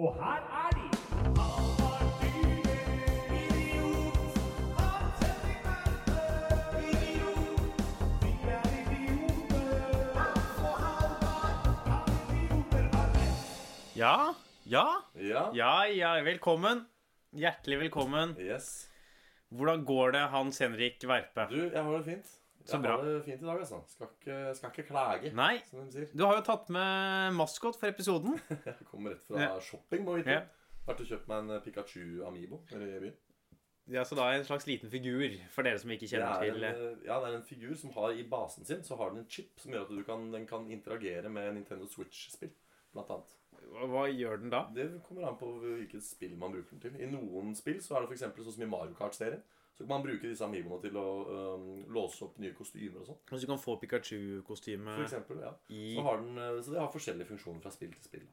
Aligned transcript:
Og 0.00 0.14
her 0.14 0.40
er 0.60 0.70
de. 0.76 2.00
Ja, 13.96 14.34
Ja. 14.64 15.50
ja, 15.54 15.84
ja, 15.84 16.12
velkommen. 16.24 16.86
Hjertelig 17.36 17.78
velkommen. 17.80 18.36
Yes. 18.40 18.88
Hvordan 19.50 19.84
går 19.84 20.10
det, 20.16 20.20
Hans 20.30 20.58
Henrik 20.58 21.04
Verpe? 21.08 21.46
Du, 21.50 21.58
jeg 21.72 21.82
har 21.82 21.96
det 21.98 22.04
fint. 22.04 22.39
Så 22.68 22.76
jeg 22.76 22.82
bra. 22.84 22.96
har 22.96 23.04
det 23.06 23.24
fint 23.24 23.40
i 23.42 23.46
dag, 23.46 23.58
altså. 23.62 23.80
Skal 23.88 24.10
ikke, 24.14 24.38
skal 24.58 24.72
ikke 24.74 24.86
klage, 24.90 25.32
Nei, 25.36 25.54
som 25.70 25.80
de 25.86 25.92
sier. 25.94 26.10
du 26.12 26.24
har 26.26 26.36
jo 26.36 26.44
tatt 26.44 26.68
med 26.74 27.36
maskot 27.38 27.78
for 27.80 27.88
episoden. 27.88 28.36
Jeg 28.68 28.86
kommer 28.90 29.14
rett 29.14 29.24
fra 29.24 29.48
shopping, 29.64 30.04
må 30.04 30.18
vite. 30.18 30.36
Ja. 30.36 30.44
Vært 30.86 31.02
og 31.04 31.10
kjøpt 31.10 31.28
meg 31.30 31.42
en 31.44 31.56
eh, 31.56 31.62
Pikachu 31.64 32.00
i 32.04 32.46
byen. 32.50 33.16
Ja, 33.90 34.04
Så 34.06 34.14
da 34.14 34.28
er 34.30 34.38
en 34.38 34.46
slags 34.46 34.68
liten 34.68 34.90
figur, 34.92 35.34
for 35.50 35.66
dere 35.66 35.80
som 35.82 35.90
ikke 35.90 36.06
kjenner 36.06 36.36
er 36.36 36.52
til 36.52 36.64
en, 36.64 36.82
eh, 36.84 37.04
ja, 37.08 37.18
det 37.22 37.30
er 37.30 37.36
en 37.40 37.46
figur 37.46 37.74
som 37.78 37.92
har 37.96 38.14
i 38.14 38.22
basen 38.28 38.66
sin 38.68 38.84
Så 38.86 38.96
har 39.00 39.10
den 39.10 39.24
en 39.24 39.30
chip 39.30 39.58
som 39.58 39.72
gjør 39.74 39.88
at 39.88 39.94
du 39.94 40.02
kan, 40.06 40.28
den 40.32 40.46
kan 40.46 40.68
interagere 40.70 41.32
med 41.32 41.54
Nintendo 41.56 41.88
Switch-spill. 41.90 42.52
Blant 42.94 43.10
annet. 43.14 43.36
Hva 43.90 44.04
gjør 44.10 44.40
den 44.42 44.50
da? 44.52 44.64
Det 44.74 44.86
kommer 45.06 45.28
an 45.28 45.38
på 45.38 45.50
hvilket 45.62 46.02
spill 46.04 46.36
man 46.38 46.54
bruker 46.54 46.76
den 46.76 46.80
til. 46.84 47.00
I 47.02 47.10
noen 47.10 47.54
spill 47.58 47.80
så 47.82 47.96
er 47.96 48.04
det 48.06 48.16
eksempel 48.16 48.46
sånn 48.46 48.56
som 48.56 48.64
i 48.66 48.70
Mario 48.70 48.96
Kart-serien. 48.98 49.42
Så 49.80 49.86
kan 49.86 49.94
man 49.94 50.02
bruke 50.04 50.28
disse 50.28 50.44
amiboene 50.44 50.82
til 50.84 50.96
å 51.00 51.04
um, 51.56 51.68
låse 51.88 52.20
opp 52.26 52.34
nye 52.42 52.52
kostymer 52.52 53.00
og 53.00 53.06
sånn. 53.08 53.20
Så 53.30 53.38
du 53.40 53.46
kan 53.48 53.60
få 53.62 53.78
Pikachu-kostyme 53.80 54.92
For 54.98 55.06
eksempel, 55.06 55.38
ja. 55.40 55.54
i 55.72 55.94
Så, 55.94 56.02
har 56.04 56.20
den, 56.20 56.36
eh, 56.36 56.58
så 56.60 56.74
det 56.74 56.82
har 56.82 56.90
forskjellige 56.92 57.30
funksjoner 57.30 57.64
fra 57.64 57.72
spill 57.72 57.94
til 57.94 58.04
spill. 58.04 58.26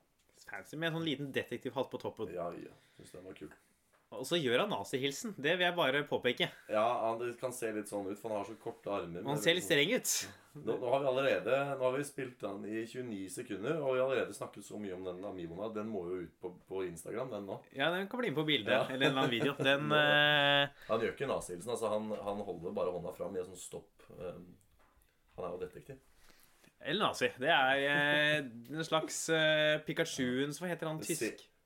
fancy 0.44 0.76
med 0.76 0.90
en 0.90 0.98
sånn 0.98 1.08
liten 1.08 1.32
detektivhatt 1.32 1.88
på 1.94 2.02
toppen. 2.04 2.34
Ja, 2.36 2.50
ja. 2.52 2.76
Syns 2.98 3.16
den 3.16 3.24
var 3.30 3.40
kul. 3.40 3.56
Og 4.16 4.24
så 4.24 4.38
gjør 4.40 4.62
han 4.64 4.70
nazihilsen. 4.72 5.34
Det 5.36 5.58
vil 5.58 5.66
jeg 5.66 5.76
bare 5.76 6.02
påpeke. 6.08 6.48
Ja, 6.72 6.86
han, 7.04 7.20
kan 7.40 7.52
se 7.52 7.74
litt 7.76 7.90
sånn 7.92 8.08
ut, 8.08 8.20
for 8.20 8.32
han 8.32 8.40
har 8.40 8.48
så 8.48 8.56
korte 8.62 8.92
armer. 8.94 9.26
Han 9.28 9.42
ser 9.42 9.58
litt 9.58 9.66
streng 9.68 9.92
ut. 9.92 10.14
Nå, 10.58 10.78
nå 10.80 10.90
har 10.90 11.04
vi 11.04 11.10
allerede 11.12 11.58
Nå 11.78 11.84
har 11.84 11.92
vi 11.94 12.06
spilt 12.08 12.40
den 12.42 12.64
i 12.66 12.80
29 12.88 13.28
sekunder, 13.30 13.76
og 13.78 13.92
vi 13.94 14.00
har 14.00 14.08
allerede 14.08 14.34
snakket 14.34 14.66
så 14.66 14.80
mye 14.82 14.96
om 14.96 15.04
den 15.06 15.20
Amibona 15.28 15.68
Den 15.70 15.92
må 15.92 16.02
jo 16.10 16.22
ut 16.24 16.40
på, 16.42 16.50
på 16.66 16.82
Instagram, 16.88 17.30
den 17.36 17.46
nå. 17.52 17.60
Ja, 17.78 17.92
den 17.94 18.08
kan 18.10 18.24
bli 18.24 18.32
med 18.32 18.40
på 18.40 18.48
bildet. 18.48 18.74
Ja. 18.74 18.86
Eller 18.88 19.10
en 19.10 19.12
eller 19.12 19.22
annen 19.22 19.36
video. 19.36 19.54
Den 19.68 19.92
uh... 19.92 20.86
Han 20.88 21.04
gjør 21.04 21.14
ikke 21.14 21.30
nazihilsen. 21.30 21.74
Altså, 21.76 21.92
han, 21.92 22.10
han 22.30 22.42
holder 22.48 22.74
bare 22.80 22.96
hånda 22.96 23.14
fram 23.18 23.36
i 23.36 23.44
en 23.44 23.50
sånn 23.52 23.60
stopp. 23.60 24.08
Um, 24.16 24.48
han 25.38 25.46
er 25.50 25.54
jo 25.54 25.62
detektiv. 25.62 26.00
Eller 26.80 27.04
nazi. 27.10 27.30
Det 27.42 27.52
er 27.52 27.84
uh, 27.84 28.50
en 28.72 28.88
slags 28.88 29.20
uh, 29.34 29.78
Pikachuens 29.86 30.62
Hva 30.62 30.72
heter 30.72 30.90
han 30.90 31.04
tysk? 31.04 31.44
Da? 31.44 31.57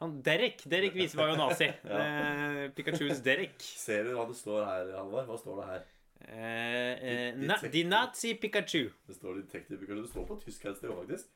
Han 0.00 0.18
Derek. 0.24 0.62
Derek 0.70 0.94
viser 0.94 1.18
var 1.20 1.32
jo 1.32 1.38
nazi. 1.40 1.68
ja. 1.84 2.68
Pikachus 2.76 3.22
Derek. 3.24 3.56
Ser 3.60 4.04
du 4.06 4.14
hva 4.16 4.26
det 4.28 4.36
står 4.38 4.64
her, 4.66 4.92
Halvard? 4.98 5.26
Hva 5.30 5.38
står 5.40 5.60
det 5.62 5.68
her? 5.72 5.86
Eh, 6.28 7.32
eh, 7.32 7.70
Di 7.72 7.84
Nazi 7.86 8.34
Pikachu. 8.34 8.88
Det 9.06 9.16
står 9.16 9.42
Detektiv 9.42 9.78
Pikachu. 9.78 10.02
Det 10.02 10.10
står 10.10 10.26
på 10.28 10.38
tysk 10.44 10.64
her 10.66 10.74
et 10.74 10.80
sted, 10.80 10.94
faktisk. 10.94 11.30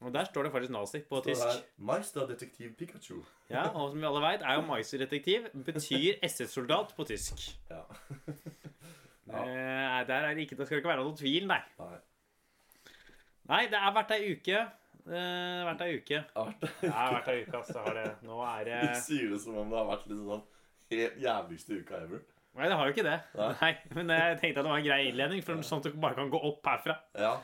Og 0.00 0.12
der 0.12 0.24
står 0.28 0.42
det 0.42 0.52
faktisk 0.52 0.72
nazi 0.72 0.98
på 1.08 1.20
står 1.22 1.30
tysk. 1.30 1.68
Meister 1.78 2.26
Detektiv 2.28 2.74
Pikachu. 2.76 3.22
Ja, 3.50 3.68
Og 3.68 3.90
som 3.90 4.00
vi 4.00 4.06
alle 4.06 4.20
veit, 4.20 4.42
er 4.42 4.58
jo 4.58 4.66
Meister-detektiv 4.68 5.46
betyr 5.64 6.18
SS-soldat 6.28 6.92
på 6.96 7.04
tysk. 7.04 7.46
Ja. 7.70 7.76
Ja. 7.76 8.32
Eh, 9.26 10.06
der 10.06 10.14
er 10.14 10.34
det 10.34 10.44
ikke, 10.44 10.56
det 10.56 10.66
skal 10.66 10.78
ikke 10.78 10.88
være 10.88 11.02
noen 11.02 11.16
tvil, 11.18 11.48
nei. 11.50 11.58
Nei. 11.80 11.96
Nei, 13.50 13.64
det 13.72 13.80
har 13.82 13.90
vært 13.96 14.12
ei 14.14 14.36
uke. 14.36 14.60
Det 15.06 15.22
har 15.22 15.66
vært 15.70 15.84
ei 15.86 15.90
uke. 16.00 16.22
Det 16.22 16.36
har 16.36 16.52
vært 16.52 16.80
Det 16.80 16.94
har 16.94 17.12
vært 17.16 17.32
ei 17.32 17.40
uke, 17.42 17.58
altså. 17.60 17.82
Har 17.86 17.98
det. 17.98 18.06
Nå 18.26 18.38
er 18.50 18.64
det 18.68 18.80
Du 18.82 19.02
sier 19.06 19.34
det 19.34 19.42
som 19.42 19.58
om 19.62 19.70
det 19.70 19.78
har 19.78 19.90
vært 19.90 20.08
liksom 20.10 20.32
sånn 20.32 20.46
helt 20.92 21.20
jævligste 21.22 21.82
uka 21.82 22.00
ever. 22.06 22.24
Nei, 22.56 22.70
det 22.70 22.78
har 22.78 22.88
jo 22.88 22.94
ikke 22.94 23.04
det. 23.04 23.18
Nei. 23.36 23.50
Nei, 23.60 23.72
Men 23.98 24.14
jeg 24.16 24.38
tenkte 24.40 24.62
at 24.62 24.64
det 24.64 24.70
var 24.70 24.80
en 24.80 24.86
grei 24.86 25.02
innledning, 25.10 25.44
for 25.44 25.66
sånn 25.66 25.82
at 25.82 25.90
du 25.90 26.00
bare 26.00 26.16
kan 26.16 26.32
gå 26.32 26.40
opp 26.48 26.70
herfra. 26.70 26.96
Ja. 27.20 27.34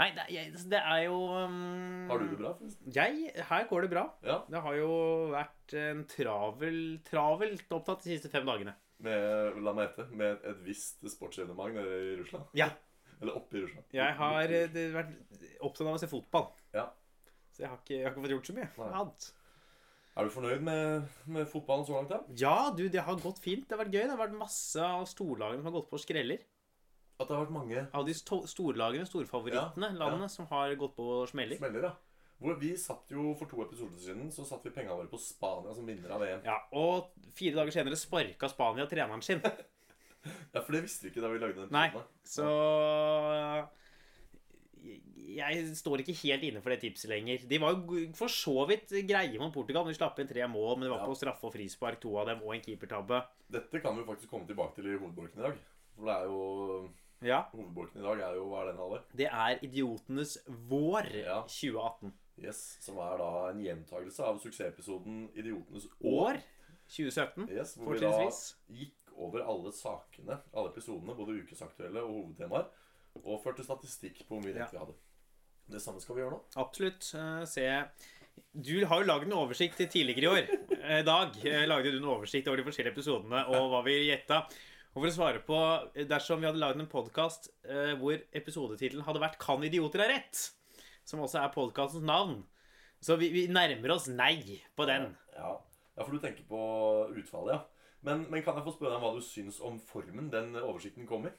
Nei, 0.00 0.08
det, 0.16 0.26
jeg, 0.32 0.52
det 0.72 0.78
er 0.80 1.00
jo 1.04 1.16
um, 1.28 2.06
Har 2.08 2.20
du 2.22 2.28
det 2.30 2.38
bra, 2.38 2.52
forresten? 2.56 2.92
Jeg, 2.94 3.32
Her 3.50 3.66
går 3.68 3.84
det 3.84 3.90
bra. 3.92 4.04
Ja. 4.24 4.38
Det 4.48 4.62
har 4.64 4.76
jo 4.78 4.92
vært 5.32 5.74
en 5.80 6.04
travel, 6.08 6.78
travelt 7.08 7.74
opptatt 7.76 8.06
de 8.06 8.14
siste 8.14 8.30
fem 8.32 8.46
dagene. 8.48 8.76
Med, 9.04 9.58
la 9.64 9.74
meg 9.76 9.88
gjette, 9.88 10.06
med 10.16 10.46
et 10.48 10.62
visst 10.64 11.04
sportsevenement 11.08 11.76
nede 11.76 12.00
i 12.04 12.14
Russland? 12.20 12.48
Ja. 12.56 12.70
Eller 13.20 13.36
oppe 13.36 13.58
i 13.58 13.64
Russland? 13.64 13.88
Jeg 13.96 14.16
har 14.20 14.54
eh, 14.56 14.68
det, 14.72 14.86
vært 14.94 15.12
opptatt 15.60 15.86
av 15.86 15.96
å 15.96 16.00
se 16.00 16.08
fotball. 16.08 16.48
Ja. 16.76 16.86
Så 17.50 17.64
jeg 17.64 17.68
har 17.72 17.78
ikke, 17.82 17.94
jeg 17.96 18.04
har 18.06 18.12
ikke 18.14 18.22
fått 18.24 18.34
gjort 18.36 18.50
så 18.50 18.56
mye 18.56 18.68
Nei. 18.78 18.90
annet. 19.00 19.28
Er 20.20 20.26
du 20.26 20.30
fornøyd 20.34 20.62
med, 20.66 21.08
med 21.30 21.46
fotballen 21.48 21.86
så 21.86 21.94
langt? 21.96 22.10
da? 22.12 22.20
Ja, 22.38 22.70
du, 22.76 22.84
det 22.92 23.02
har 23.06 23.18
gått 23.22 23.38
fint. 23.42 23.66
Det 23.68 23.76
har 23.76 23.84
vært 23.84 23.94
gøy. 23.94 24.02
Det 24.04 24.14
har 24.14 24.20
vært 24.24 24.36
masse 24.38 24.82
av 24.84 25.06
storlagene 25.08 25.62
som 25.62 25.68
har 25.70 25.76
gått 25.80 25.90
på 25.92 26.00
skreller. 26.02 26.42
At 27.20 27.28
det 27.28 27.36
har 27.36 27.42
vært 27.44 27.52
mange 27.52 27.82
Av 27.92 28.06
de 28.06 28.14
sto 28.16 28.38
storlagene, 28.48 29.04
storfavorittene, 29.08 29.90
Ja, 29.92 29.98
landene, 30.00 30.28
som 30.32 30.46
har 30.50 30.72
gått 30.80 30.94
på 30.96 31.26
smeller. 31.28 31.58
smeller, 31.60 31.84
ja. 31.90 31.92
Hvor 32.40 32.54
vi 32.56 32.70
satt 32.80 33.10
jo 33.12 33.34
For 33.36 33.44
to 33.50 33.60
episoder 33.66 34.00
siden 34.00 34.30
så 34.32 34.46
satt 34.48 34.64
vi 34.64 34.70
pengene 34.72 34.96
våre 34.96 35.10
på 35.12 35.18
Spania 35.20 35.74
som 35.76 35.84
vinner 35.84 36.14
av 36.16 36.22
VM. 36.24 36.40
Ja, 36.48 36.54
Og 36.72 37.10
fire 37.36 37.58
dager 37.58 37.74
senere 37.76 37.98
sparka 38.00 38.48
Spania 38.48 38.86
treneren 38.88 39.22
sin. 39.22 39.42
Ja, 40.52 40.60
For 40.60 40.72
det 40.76 40.82
visste 40.84 41.06
vi 41.06 41.10
ikke 41.14 41.22
da 41.24 41.28
vi 41.32 41.38
lagde 41.40 41.62
den 41.62 41.70
Nei, 41.72 41.86
episoden. 41.88 42.08
så 42.28 43.68
Jeg 45.30 45.76
står 45.78 46.02
ikke 46.02 46.14
helt 46.24 46.42
inne 46.48 46.60
for 46.62 46.70
det 46.74 46.80
tipset 46.82 47.10
lenger. 47.12 47.44
De 47.48 47.58
var 47.62 47.74
jo 47.76 48.00
for 48.18 48.32
så 48.32 48.66
vidt 48.68 48.90
greie 49.06 49.38
mot 49.38 49.52
Portugal. 49.54 49.84
De 49.86 49.94
slapp 49.94 50.18
inn 50.18 50.28
tre 50.30 50.46
mål, 50.50 50.76
men 50.78 50.88
det 50.88 50.90
var 50.94 51.04
Ja. 51.04 51.06
på 51.06 51.16
straffe 51.18 51.44
og 51.46 51.52
frispark, 51.54 52.00
to 52.00 52.16
av 52.18 52.26
dem, 52.26 52.42
og 52.42 52.54
en 52.54 52.60
keepertabbe. 52.64 53.22
Dette 53.50 53.80
kan 53.82 53.96
vi 53.96 54.04
faktisk 54.04 54.30
komme 54.30 54.46
tilbake 54.48 54.74
til 54.74 54.86
i 54.90 54.98
hovedbolken 54.98 55.38
i 55.38 55.46
dag. 55.48 55.56
For 55.96 56.04
det 56.06 56.16
er 56.16 56.24
jo 56.24 56.90
Ja, 57.22 57.42
Hovedbolken 57.52 58.00
i 58.00 58.02
dag 58.02 58.18
er 58.20 58.34
jo 58.34 58.46
Hva 58.48 58.62
er 58.62 58.66
den, 58.70 58.76
Halvard? 58.80 59.02
Det 59.14 59.26
er 59.28 59.58
Idiotenes 59.62 60.38
vår 60.48 61.04
Ja. 61.24 61.42
2018. 61.42 62.12
Yes, 62.40 62.78
som 62.80 62.96
er 62.96 63.18
da 63.18 63.50
en 63.50 63.60
gjentagelse 63.60 64.20
av 64.24 64.38
suksessepisoden 64.40 65.28
Idiotenes 65.36 65.86
År 66.02 66.40
2017, 66.88 67.50
Yes, 67.50 67.74
hvor 67.76 67.92
vi 67.92 68.00
da 68.00 68.30
gikk 68.72 69.12
over 69.18 69.42
alle 69.44 69.70
sakene, 69.70 70.40
alle 70.54 70.70
episodene, 70.72 71.14
både 71.14 71.36
ukesaktuelle 71.44 72.00
og 72.00 72.08
hovedtemaer, 72.34 72.64
og 73.20 73.42
førte 73.44 73.66
statistikk 73.66 74.22
på 74.26 74.36
hvor 74.36 74.44
mye 74.44 74.56
rett 74.56 74.74
vi 74.74 74.80
hadde. 74.80 74.96
Det 75.70 75.82
samme 75.82 76.02
skal 76.02 76.16
vi 76.16 76.24
gjøre 76.24 76.36
nå. 76.36 76.40
Absolutt. 76.60 77.12
eh, 77.14 77.44
se 77.46 77.66
Du 78.50 78.74
har 78.86 79.00
jo 79.00 79.06
lagd 79.06 79.28
en 79.28 79.38
oversikt 79.38 79.76
til 79.78 79.88
tidligere 79.88 80.26
i 80.26 80.30
år. 80.30 80.50
I 81.00 81.02
dag 81.06 81.36
eh, 81.46 81.66
lagde 81.68 81.92
du 81.92 82.00
en 82.00 82.12
oversikt 82.16 82.48
over 82.48 82.62
de 82.62 82.66
forskjellige 82.66 82.96
episodene 82.96 83.44
og 83.54 83.70
hva 83.72 83.82
vi 83.86 83.98
gjetta. 84.08 84.44
Og 84.90 85.04
for 85.04 85.10
å 85.10 85.14
svare 85.14 85.42
på 85.46 85.58
Dersom 86.10 86.40
vi 86.42 86.48
hadde 86.48 86.58
lagd 86.58 86.80
en 86.82 86.90
podkast 86.90 87.52
hvor 88.00 88.16
episodetittelen 88.34 89.04
hadde 89.06 89.22
vært 89.22 89.38
'Kan 89.38 89.62
idioter 89.62 90.02
ha 90.02 90.08
rett?', 90.10 90.48
som 91.06 91.22
også 91.22 91.38
er 91.38 91.52
podkastens 91.54 92.02
navn, 92.02 92.40
så 93.00 93.16
vi, 93.20 93.30
vi 93.30 93.46
nærmer 93.46 93.94
oss 93.94 94.08
nei 94.12 94.60
på 94.76 94.86
den. 94.90 95.12
Ja. 95.36 95.52
ja, 95.96 96.02
for 96.02 96.10
du 96.10 96.18
tenker 96.18 96.42
på 96.48 96.60
utfallet, 97.14 97.54
ja. 97.54 97.60
Men, 98.02 98.26
men 98.32 98.42
kan 98.42 98.56
jeg 98.56 98.66
få 98.66 98.74
spørre 98.74 98.96
deg 98.96 99.04
hva 99.04 99.14
du 99.16 99.22
syns 99.24 99.60
om 99.64 99.78
formen 99.80 100.30
den 100.32 100.54
oversikten 100.58 101.08
kom 101.08 101.28
i? 101.28 101.32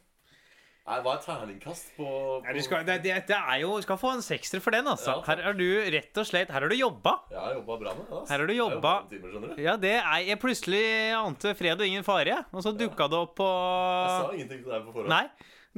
Nei, 0.81 0.97
Hva 1.05 1.11
er 1.13 1.19
terningkast 1.21 1.91
på, 1.95 2.05
på 2.05 2.47
Ja, 2.47 2.53
du, 2.57 2.59
skal, 2.65 2.81
det, 2.87 2.95
det, 3.03 3.13
det 3.29 3.37
er 3.37 3.59
jo, 3.61 3.75
du 3.77 3.83
skal 3.85 3.99
få 4.01 4.15
en 4.15 4.23
sekser 4.25 4.59
for 4.65 4.73
den, 4.73 4.87
altså. 4.89 5.19
Ja. 5.19 5.25
Her 5.29 5.43
har 5.45 5.53
du 5.59 5.65
rett 5.93 6.17
og 6.17 6.25
slett 6.25 6.49
Her 6.51 6.65
har 6.65 6.71
du 6.73 6.75
jobba. 6.75 7.13
Jeg 7.29 7.39
har 7.39 7.53
jobba 7.59 7.77
bra 7.83 7.93
med 7.99 8.07
det. 8.09 8.17
ass. 8.21 8.29
Her 8.33 8.41
har 8.41 8.49
du 8.49 8.53
Det 8.53 8.59
jobba. 8.59 8.93
Timer, 9.11 9.35
du. 9.45 9.61
Ja, 9.61 9.75
det 9.77 9.93
er 10.01 10.25
jeg 10.25 10.39
plutselig 10.41 10.83
ante 11.19 11.53
fred 11.59 11.77
og 11.79 11.85
ingen 11.87 12.03
fare, 12.07 12.39
og 12.51 12.65
så 12.65 12.73
dukka 12.73 13.07
det 13.13 13.19
opp 13.27 13.35
på 13.37 13.49
Jeg 13.51 14.15
sa 14.15 14.31
ingenting 14.33 14.63
til 14.65 14.71
deg 14.73 14.87
på 14.87 14.95
forhånd. 14.97 15.13
Nei. 15.13 15.25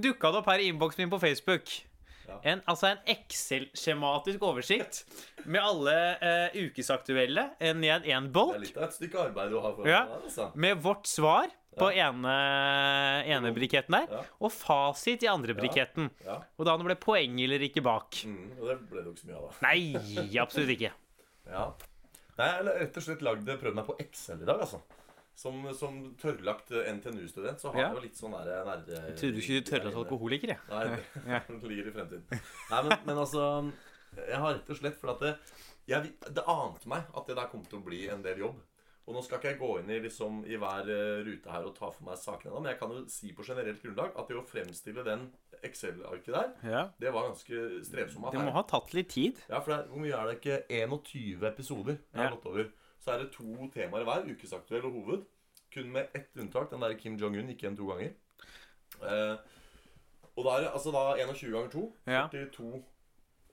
Dukka 0.07 0.31
det 0.33 0.39
opp 0.39 0.47
her 0.53 0.63
i 0.63 0.69
innboksen 0.71 1.03
min 1.03 1.11
på 1.11 1.19
Facebook. 1.21 1.73
Ja. 2.23 2.37
En, 2.53 2.61
altså 2.71 2.87
en 2.93 3.01
Excel-skjematisk 3.11 4.41
oversikt 4.47 5.01
med 5.45 5.59
alle 5.59 5.95
eh, 6.23 6.55
ukesaktuelle 6.63 7.49
ned 7.75 8.07
én 8.07 8.29
Det 8.31 8.45
er 8.55 8.63
litt 8.63 8.77
av 8.79 8.87
et 8.87 8.95
stykke 8.95 9.19
arbeid 9.27 9.51
du 9.51 9.57
har 9.59 9.75
foran 9.75 9.89
Ja. 9.91 10.05
deg. 10.07 10.23
Altså. 10.29 10.47
med 10.55 10.79
vårt 10.81 11.07
svar 11.11 11.51
på 11.77 11.89
ene, 11.93 12.33
ene 13.33 13.51
briketten 13.55 13.95
der, 13.97 14.25
og 14.39 14.51
fasit 14.53 15.23
i 15.25 15.29
andre 15.31 15.55
briketten. 15.57 16.09
Og 16.57 16.65
da 16.67 16.75
det 16.79 16.87
ble 16.89 16.97
poeng 17.01 17.39
eller 17.43 17.63
ikke 17.67 17.83
bak. 17.85 18.23
Mm, 18.29 18.51
og 18.59 18.67
det 18.69 18.75
ble 18.91 19.01
det 19.03 19.07
jo 19.09 19.13
ikke 19.15 19.23
så 19.23 19.29
mye 19.31 19.39
av, 19.39 19.47
da. 19.47 19.69
Nei, 19.69 20.37
absolutt 20.43 20.75
ikke. 20.77 20.93
Ja. 21.43 21.65
Nei, 22.37 22.45
jeg 22.47 22.53
har 22.55 22.67
rett 22.79 22.95
og 22.97 23.03
slett 23.03 23.23
lagd, 23.25 23.49
prøvd 23.59 23.75
meg 23.75 23.85
på 23.89 23.97
Excel 23.99 24.39
i 24.41 24.45
dag, 24.47 24.61
altså. 24.63 24.77
Som, 25.35 25.57
som 25.75 25.95
tørrlagt 26.21 26.69
NTNU-student 26.71 27.59
så 27.59 27.71
har 27.73 27.79
Ja. 27.81 27.87
jeg 27.89 27.97
jo 27.97 28.03
litt 28.05 28.19
sånn 28.19 28.35
der 28.37 28.63
nerde... 28.67 28.93
Jeg 29.09 29.15
trodde 29.19 29.33
du 29.33 29.41
ikke 29.41 29.57
du 29.59 29.67
tørrlagt 29.71 29.97
alkoholiker, 30.03 30.53
jeg. 30.53 30.61
Nei, 30.69 31.33
det 31.49 31.69
ligger 31.71 31.89
i 31.89 31.93
fremtiden. 31.97 32.43
Nei, 32.71 32.81
men, 32.87 32.93
men 33.09 33.21
altså 33.25 33.47
Jeg 34.21 34.39
har 34.45 34.53
rett 34.59 34.69
og 34.69 34.77
slett 34.79 34.99
For 35.01 35.11
at 35.15 35.23
det, 35.25 35.31
jeg, 35.89 36.11
det 36.37 36.45
ante 36.53 36.91
meg 36.93 37.09
at 37.17 37.27
det 37.31 37.37
der 37.41 37.49
kom 37.51 37.65
til 37.67 37.81
å 37.81 37.85
bli 37.89 38.03
en 38.13 38.21
del 38.23 38.43
jobb. 38.45 38.61
Og 39.05 39.13
nå 39.17 39.21
skal 39.25 39.37
ikke 39.41 39.49
jeg 39.51 39.59
gå 39.59 39.69
inn 39.81 39.89
i, 39.91 39.97
liksom, 39.99 40.37
i 40.47 40.55
hver 40.55 40.87
eh, 40.87 41.23
rute 41.27 41.51
her 41.51 41.65
og 41.67 41.73
ta 41.75 41.89
for 41.91 42.05
meg 42.07 42.15
sakene, 42.21 42.53
men 42.55 42.69
jeg 42.71 42.77
kan 42.79 42.89
jo 42.95 43.01
si 43.11 43.33
på 43.35 43.43
generelt 43.43 43.81
grunnlag 43.83 44.13
at 44.15 44.29
det 44.29 44.37
å 44.39 44.43
fremstille 44.47 45.03
den 45.03 45.25
Excel-arket 45.63 46.31
der, 46.33 46.53
Ja. 46.63 46.83
det 46.99 47.11
var 47.13 47.27
ganske 47.27 47.83
strevsomt. 47.83 48.31
Det 48.31 48.39
må 48.39 48.51
ha 48.55 48.63
tatt 48.63 48.93
litt 48.93 49.09
tid. 49.09 49.41
Ja, 49.49 49.59
for 49.59 49.73
det 49.75 49.89
Hvor 49.89 49.99
mye 49.99 50.15
er 50.15 50.25
det 50.31 50.37
ikke? 50.39 50.61
21 50.69 51.43
episoder 51.51 51.97
jeg 51.97 52.15
har 52.21 52.29
Ja. 52.29 52.35
gått 52.35 52.45
over. 52.45 52.69
Så 53.03 53.11
er 53.11 53.17
det 53.19 53.31
to 53.33 53.67
temaer 53.75 54.03
hver. 54.07 54.23
Ukesaktuell 54.31 54.85
og 54.85 54.93
hoved. 54.93 55.25
Kun 55.73 55.91
med 55.91 56.07
ett 56.15 56.29
unntak. 56.37 56.69
Den 56.69 56.79
der 56.79 56.93
Kim 56.95 57.17
Jong-un 57.17 57.47
gikk 57.51 57.63
igjen 57.63 57.75
to 57.77 57.87
ganger. 57.87 58.13
Eh, 59.03 59.37
og 60.37 60.45
da 60.45 60.49
er 60.57 60.61
det 60.61 60.71
altså 60.73 60.91
da 60.93 61.15
21 61.19 61.51
ganger 61.51 61.69
2. 61.69 61.83
Ja. 62.07 62.27
42 62.31 62.83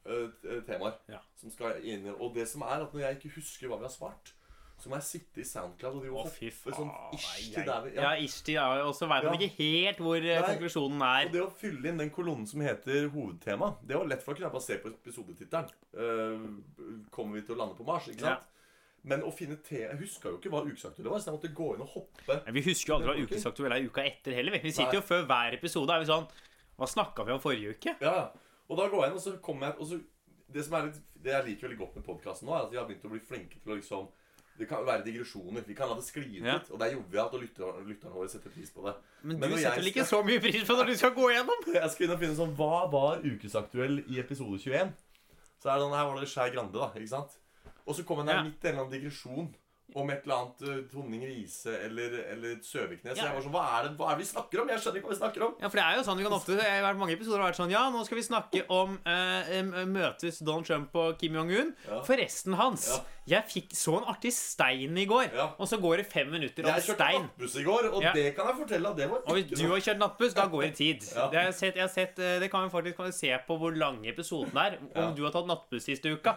eh, 0.06 0.62
temaer 0.67 0.94
Ja. 1.08 1.19
som 1.37 1.50
skal 1.50 1.81
inn. 1.85 2.06
Og 2.20 2.35
det 2.35 2.46
som 2.49 2.62
er 2.62 2.85
at 2.87 2.93
når 2.93 3.00
jeg 3.00 3.17
ikke 3.19 3.35
husker 3.35 3.67
hva 3.69 3.76
vi 3.79 3.88
har 3.88 3.91
svart, 3.91 4.32
så 4.81 4.91
må 4.91 4.97
jeg 4.99 5.06
sitte 5.06 5.41
i 5.43 5.44
Soundcloud 5.44 5.94
og 5.97 6.03
drive 6.03 6.17
og 6.17 6.27
hoppe 6.27 6.50
faen. 6.56 6.75
sånn 6.79 6.91
ish 7.15 7.50
til 7.55 7.65
der 7.69 7.81
vi 7.85 7.94
Ja, 7.97 8.12
ish 8.17 8.43
til, 8.47 8.55
ja. 8.55 8.67
Og 8.87 8.94
så 8.97 9.09
veit 9.11 9.25
man 9.25 9.35
Ja. 9.35 9.38
ikke 9.41 9.56
helt 9.61 9.99
hvor 9.99 10.17
eh, 10.17 10.41
Nei. 10.41 10.47
konklusjonen 10.55 11.03
Og 11.03 11.09
er. 11.27 11.29
det 11.32 11.43
å 11.44 11.50
fylle 11.53 11.88
inn 11.93 11.99
den 11.99 12.11
kolonnen 12.11 12.47
som 12.49 12.61
heter 12.61 13.09
hovedtema, 13.12 13.77
det 13.87 13.97
var 13.97 14.06
lett 14.06 14.23
for 14.23 14.35
å 14.35 14.37
kunne 14.41 14.61
se 14.65 14.79
på 14.79 14.88
episodetittelen. 14.94 15.69
Uh, 15.94 17.05
kommer 17.11 17.37
vi 17.41 17.43
til 17.47 17.55
å 17.55 17.59
lande 17.62 17.77
på 17.77 17.85
Mars? 17.87 18.09
ikke 18.09 18.21
sant? 18.27 18.47
Men 19.03 19.23
å 19.25 19.31
finne 19.32 19.56
te 19.65 19.79
Jeg 19.81 19.97
huska 19.97 20.29
jo 20.29 20.37
ikke 20.37 20.50
hva 20.53 20.61
ukesaktuelle 20.67 21.09
var, 21.11 21.19
så 21.23 21.31
jeg 21.31 21.38
måtte 21.38 21.55
gå 21.56 21.69
inn 21.75 21.81
og 21.87 21.88
hoppe. 21.94 22.35
Men 22.44 22.55
Vi 22.55 22.62
husker 22.67 22.93
jo 22.93 22.97
aldri 22.99 23.15
hva 23.15 23.27
ukesaktuell 23.31 23.73
er 23.73 23.87
uka 23.88 24.05
etter 24.05 24.35
heller. 24.37 24.59
vi. 24.61 24.71
Sitter 24.77 24.99
jo 24.99 25.00
før 25.00 25.25
hver 25.27 25.55
episode 25.56 25.88
er 25.94 26.00
vi 26.05 26.11
sånn 26.11 26.27
Hva 26.77 26.87
snakka 26.87 27.25
vi 27.25 27.32
om 27.32 27.41
forrige 27.41 27.73
uke? 27.77 27.94
Ja, 28.00 28.12
ja. 28.12 28.31
Og 28.69 28.77
da 28.77 28.88
går 28.88 29.00
jeg 29.06 29.11
inn, 29.11 29.17
og 29.17 29.23
så 29.25 29.32
kommer 29.41 29.67
jeg 29.71 29.81
og 29.81 29.87
så, 29.88 30.00
Det 30.53 30.65
som 30.67 30.75
er 30.75 30.82
litt 30.91 31.00
Det 31.23 31.32
jeg 31.32 31.44
liker 31.47 31.69
veldig 31.69 31.79
godt 31.79 31.97
med 31.97 32.05
podkasten 32.05 32.47
nå, 32.49 32.53
er 32.55 32.65
at 32.67 32.71
vi 32.71 32.77
har 32.77 32.87
begynt 32.87 33.05
å 33.09 33.11
bli 33.11 33.21
flinke 33.21 33.56
til 33.62 33.73
å 33.73 33.77
liksom 33.81 34.09
Det 34.61 34.69
kan 34.69 34.85
være 34.85 35.03
digresjoner. 35.07 35.65
Vi 35.67 35.75
kan 35.79 35.89
la 35.89 35.95
det 35.97 36.05
skli 36.05 36.27
ut 36.37 36.45
Ja. 36.45 36.59
litt. 36.59 36.71
Og 36.71 36.79
det 36.79 36.89
er 36.91 36.97
jovialt, 36.99 37.33
og 37.35 37.41
lytter, 37.41 37.79
lytterne 37.89 38.12
våre 38.12 38.29
setter 38.29 38.51
pris 38.53 38.71
på 38.75 38.85
det. 38.85 38.95
Men, 39.23 39.39
Men 39.41 39.51
du 39.51 39.57
setter 39.57 39.81
vel 39.81 39.89
ikke 39.91 40.05
så 40.05 40.21
mye 40.27 40.41
pris 40.45 40.65
på 40.69 40.77
når 40.77 40.87
du 40.93 40.97
skal 41.01 41.15
gå 41.17 41.31
gjennom? 41.33 41.65
Jeg 41.81 41.91
skal 41.95 42.07
inn 42.07 42.12
og 42.17 42.21
finne 42.21 42.37
sånn 42.37 42.53
Hva 42.59 42.83
var 42.93 43.25
ukesaktuell 43.25 44.03
i 44.07 44.21
episode 44.21 44.59
21? 44.61 44.93
Så 45.61 45.69
er 45.69 45.75
det 45.81 45.85
sånn 45.87 45.97
Her 45.97 46.07
var 46.12 46.21
det 46.21 46.29
Skei 46.29 46.51
Grande, 46.55 46.73
da. 46.77 46.91
Ikke 46.95 47.09
sant? 47.09 47.39
Og 47.89 47.97
så 47.97 48.05
kommer 48.05 48.23
den 48.29 48.35
her 48.37 48.45
Ja. 48.45 48.49
midt 48.51 48.62
i 48.65 48.69
en 48.69 48.75
eller 48.75 48.85
annen 48.85 48.95
digresjon 49.01 49.49
om 49.95 50.11
et 50.11 50.25
eller 50.25 50.37
annet 50.37 50.65
uh, 50.67 50.81
Tonning 50.93 51.25
Riise 51.27 51.75
eller, 51.87 52.17
eller 52.35 52.57
Søviknes. 52.65 53.17
Ja. 53.19 53.31
Jeg 53.31 53.37
var 53.39 53.47
sånn 53.47 53.55
Hva 53.55 53.65
er 53.79 53.89
det 53.89 53.95
hva 53.99 54.11
er 54.11 54.19
det 54.19 54.25
vi 54.25 54.29
snakker 54.31 54.63
om? 54.63 54.73
Jeg 54.73 54.85
skjønner 54.85 55.01
ikke 55.01 55.11
hva 55.11 55.15
vi 55.15 55.21
snakker 55.21 55.47
om. 55.47 55.55
Ja, 55.61 55.71
for 55.71 55.81
det 55.81 55.87
er 55.87 56.01
jo 56.01 56.05
sånn 56.09 56.21
vi 56.21 56.27
kan 56.27 56.37
ofte 56.37 56.59
Jeg 56.59 56.75
har 56.77 56.87
vært 56.89 57.01
mange 57.03 57.17
episoder 57.17 57.43
har 57.43 57.51
vært 57.51 57.61
sånn 57.61 57.75
Ja, 57.75 57.85
nå 57.95 58.05
skal 58.09 58.21
vi 58.21 58.27
snakke 58.27 58.65
om 58.77 58.99
eh, 59.05 59.85
Møtes 59.91 60.43
Donald 60.45 60.69
Trump 60.69 61.01
og 61.01 61.17
Kim 61.21 61.39
Jong-un. 61.39 61.75
Ja. 61.89 62.03
Forresten, 62.07 62.59
Hans. 62.61 62.91
Ja. 62.93 63.01
Jeg 63.31 63.47
fikk 63.47 63.75
så 63.79 63.99
en 64.01 64.07
artig 64.11 64.33
stein 64.35 64.97
i 64.99 65.05
går. 65.07 65.29
Og 65.61 65.69
så 65.71 65.79
går 65.81 66.01
det 66.01 66.07
fem 66.11 66.31
minutter 66.33 66.65
om 66.67 66.73
Jeg 66.73 66.87
kjørte 66.89 66.97
stein. 66.99 67.27
nattbuss 67.29 67.57
i 67.61 67.65
går, 67.67 67.89
og 67.93 68.07
det 68.17 68.25
kan 68.35 68.49
jeg 68.51 68.57
fortelle 68.63 68.91
at 68.91 68.99
det 68.99 69.09
var 69.11 69.23
Og 69.27 69.37
hvis 69.39 69.51
du 69.53 69.67
har 69.71 69.83
kjørt 69.87 70.01
nattbuss, 70.03 70.35
da 70.35 70.47
går 70.51 70.65
det 70.67 70.73
tid. 70.81 71.07
Ja. 71.15 71.27
Det, 71.31 71.45
har 71.45 71.53
sett, 71.55 71.79
har 71.79 71.93
sett, 71.93 72.19
eh, 72.19 72.39
det 72.43 72.51
kan 72.51 72.65
vi 72.67 72.73
faktisk 72.75 72.97
kan 72.97 73.11
vi 73.11 73.15
se 73.19 73.31
på 73.47 73.59
hvor 73.61 73.77
lang 73.77 74.01
episoden 74.09 74.57
er. 74.59 74.79
Om 74.97 75.15
du 75.15 75.23
har 75.27 75.35
tatt 75.37 75.47
nattbuss 75.51 75.87
siste 75.87 76.11
uka. 76.11 76.37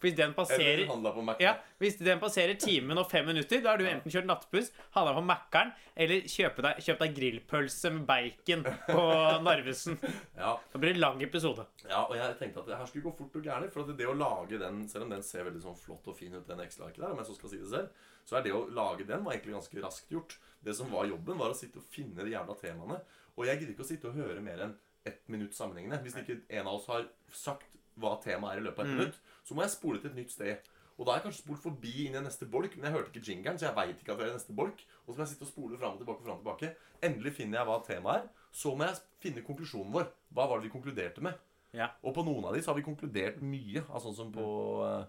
Hvis 0.00 0.16
den 0.16 0.30
Eller 0.30 0.38
passerer 0.38 0.86
handla 0.88 1.12
på 1.12 1.24
Mac. 1.26 1.36
ja, 1.42 1.56
Hvis 1.78 1.98
den 2.00 2.20
passerer 2.22 2.54
timen 2.90 2.98
og 3.04 3.10
fem 3.10 3.26
minutter, 3.30 3.60
da 3.62 3.70
har 3.70 3.78
du 3.78 3.86
enten 3.86 4.10
kjørt 4.10 4.26
nattbuss, 4.26 4.70
handla 4.96 5.12
på 5.14 5.22
Mækkern, 5.28 5.70
eller 6.00 6.24
kjøpt 6.26 6.62
deg, 6.66 6.80
kjøp 6.82 6.98
deg 7.04 7.14
grillpølse 7.18 7.92
med 7.94 8.06
bacon 8.08 8.64
på 8.88 9.04
Narvesen. 9.46 9.98
Ja. 10.36 10.56
Da 10.72 10.78
blir 10.82 10.94
det 10.96 11.00
lang 11.02 11.22
episode. 11.22 11.66
ja, 11.88 12.02
og 12.08 12.16
jeg 12.18 12.36
tenkte 12.40 12.60
at 12.64 12.66
det 12.72 12.78
her 12.80 12.86
skulle 12.90 13.06
gå 13.06 13.14
fort 13.20 13.36
og 13.38 13.46
gærent. 13.46 13.72
For 13.72 13.84
at 13.84 13.94
det 13.96 14.08
å 14.10 14.16
lage 14.16 14.58
den, 14.58 14.82
selv 14.90 15.06
om 15.06 15.14
den 15.14 15.22
ser 15.22 15.46
veldig 15.46 15.62
sånn 15.62 15.78
flott 15.78 16.10
og 16.10 16.16
fin 16.18 16.34
ut, 16.34 16.46
den 16.48 16.60
Excel-arket 16.66 17.02
der, 17.04 17.12
om 17.14 17.22
jeg 17.22 17.30
så 17.30 17.38
skal 17.38 17.54
si 17.54 17.62
det 17.62 17.70
selv, 17.70 18.06
så 18.26 18.38
er 18.38 18.44
det 18.46 18.52
å 18.54 18.66
lage 18.74 19.06
den 19.08 19.24
var 19.24 19.34
egentlig 19.36 19.54
ganske 19.56 19.82
raskt 19.86 20.10
gjort. 20.12 20.36
Det 20.60 20.74
som 20.76 20.90
var 20.92 21.06
jobben, 21.08 21.38
var 21.38 21.54
å 21.54 21.56
sitte 21.56 21.80
og 21.80 21.86
finne 21.94 22.24
de 22.26 22.34
jævla 22.34 22.56
temaene. 22.60 23.00
Og 23.38 23.46
jeg 23.46 23.60
gidder 23.62 23.74
ikke 23.76 23.86
å 23.86 23.90
sitte 23.94 24.10
og 24.10 24.18
høre 24.18 24.42
mer 24.44 24.66
enn 24.66 24.74
ett 25.08 25.22
minutt 25.32 25.54
sammenhengende. 25.56 26.02
Hvis 26.04 26.18
ikke 26.20 26.40
en 26.58 26.66
av 26.66 26.76
oss 26.76 26.90
har 26.90 27.06
sagt 27.32 27.66
hva 28.00 28.14
temaet 28.22 28.56
er 28.56 28.60
i 28.60 28.64
løpet 28.66 28.82
av 28.82 28.86
et 28.90 28.96
minutt, 28.96 29.16
så 29.44 29.56
må 29.56 29.64
jeg 29.64 29.72
spole 29.74 30.00
til 30.00 30.10
et 30.12 30.18
nytt 30.20 30.32
sted. 30.32 30.68
Og 31.00 31.06
da 31.06 31.14
har 31.14 31.22
jeg 31.22 31.30
kanskje 31.30 31.46
spolt 31.46 31.62
forbi 31.64 31.92
inn 32.04 32.16
i 32.18 32.20
neste 32.20 32.44
bolk, 32.52 32.74
men 32.76 32.84
jeg 32.90 32.92
hørte 32.92 33.08
ikke 33.08 33.32
jingeren, 33.32 33.56
så 33.56 33.70
jeg 33.70 33.76
veit 33.78 34.02
ikke 34.02 34.12
at 34.12 34.18
det 34.20 34.26
er 34.26 34.34
neste 34.36 34.56
bolk. 34.56 34.82
Og 35.06 35.14
så 35.14 35.16
må 35.16 35.24
jeg 35.24 35.30
sitte 35.30 35.46
og 35.46 35.48
spole 35.48 35.78
fram 35.80 35.94
og 35.96 36.02
tilbake 36.02 36.20
og 36.20 36.26
fram 36.26 36.42
og 36.42 36.42
tilbake. 36.42 36.90
Endelig 37.08 37.32
finner 37.38 37.62
jeg 37.62 37.68
hva 37.70 37.78
temaet 37.86 38.18
er. 38.18 38.42
Så 38.52 38.74
må 38.76 38.84
jeg 38.84 39.00
finne 39.24 39.44
konklusjonen 39.46 39.94
vår. 39.94 40.10
Hva 40.36 40.46
var 40.50 40.60
det 40.60 40.68
vi 40.68 40.74
konkluderte 40.74 41.24
med? 41.24 41.40
Ja. 41.72 41.88
Og 42.04 42.12
på 42.12 42.26
noen 42.26 42.44
av 42.50 42.52
de 42.52 42.60
så 42.60 42.74
har 42.74 42.76
vi 42.76 42.84
konkludert 42.84 43.40
mye. 43.40 43.86
av 43.88 44.04
sånn 44.04 44.18
som 44.18 44.30
på 44.34 44.44
uh, 44.84 45.00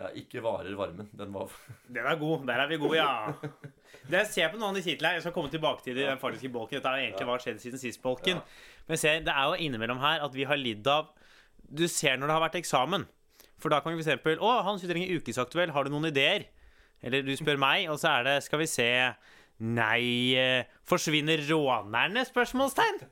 ja, 0.00 0.10
Ikke 0.16 0.40
varer 0.40 0.72
varmen. 0.78 1.12
Den 1.20 1.36
var 1.36 1.52
Den 2.00 2.08
er 2.08 2.20
god. 2.24 2.48
Der 2.48 2.64
er 2.64 2.72
vi 2.72 2.80
gode, 2.80 2.96
ja. 2.96 3.32
Det 4.08 4.22
jeg 4.22 4.32
ser 4.32 4.52
på 4.54 4.56
noen 4.56 4.70
av 4.72 4.80
de 4.80 4.88
titlene 4.88 5.10
her, 5.10 5.20
Jeg 5.20 5.26
skal 5.26 5.36
komme 5.36 5.52
tilbake 5.52 5.84
til 5.84 6.00
den 6.00 6.20
faktiske 6.22 6.52
bolken. 6.54 6.78
Dette 6.78 6.96
er 6.96 7.10
egentlig 7.10 7.28
hva 7.28 7.36
har 7.36 7.44
skjedd 7.44 7.60
siden 7.60 7.82
sist 7.82 8.00
bolken. 8.00 8.40
Men 8.88 9.00
se, 9.00 9.18
det 9.20 9.36
er 9.36 9.50
jo 9.50 9.66
innimellom 9.66 10.00
her 10.00 10.24
at 10.24 10.32
vi 10.32 10.48
har 10.48 10.56
lidd 10.56 10.88
av 10.88 11.12
Du 11.68 11.84
ser 11.88 12.16
når 12.16 12.30
det 12.30 12.38
har 12.38 12.48
vært 12.48 12.64
eksamen. 12.64 13.04
For 13.62 13.70
da 13.70 13.78
kan 13.80 13.94
vi 13.96 14.02
f.eks.: 14.02 14.38
'Å, 14.42 14.52
Hans, 14.66 14.82
jeg 14.82 14.90
trenger 14.90 15.20
ukesaktuell. 15.20 15.70
Har 15.74 15.84
du 15.86 15.90
noen 15.94 16.10
ideer?' 16.10 16.48
Eller 17.02 17.22
du 17.26 17.32
spør 17.38 17.58
meg, 17.58 17.88
og 17.90 17.98
så 17.98 18.18
er 18.20 18.24
det 18.28 18.36
'Skal 18.44 18.58
vi 18.62 18.66
se 18.70 18.88
Nei 19.62 20.34
eh, 20.38 20.64
Forsvinner 20.86 21.38
rånerne?' 21.48 22.26
spørsmålstegn. 22.26 22.98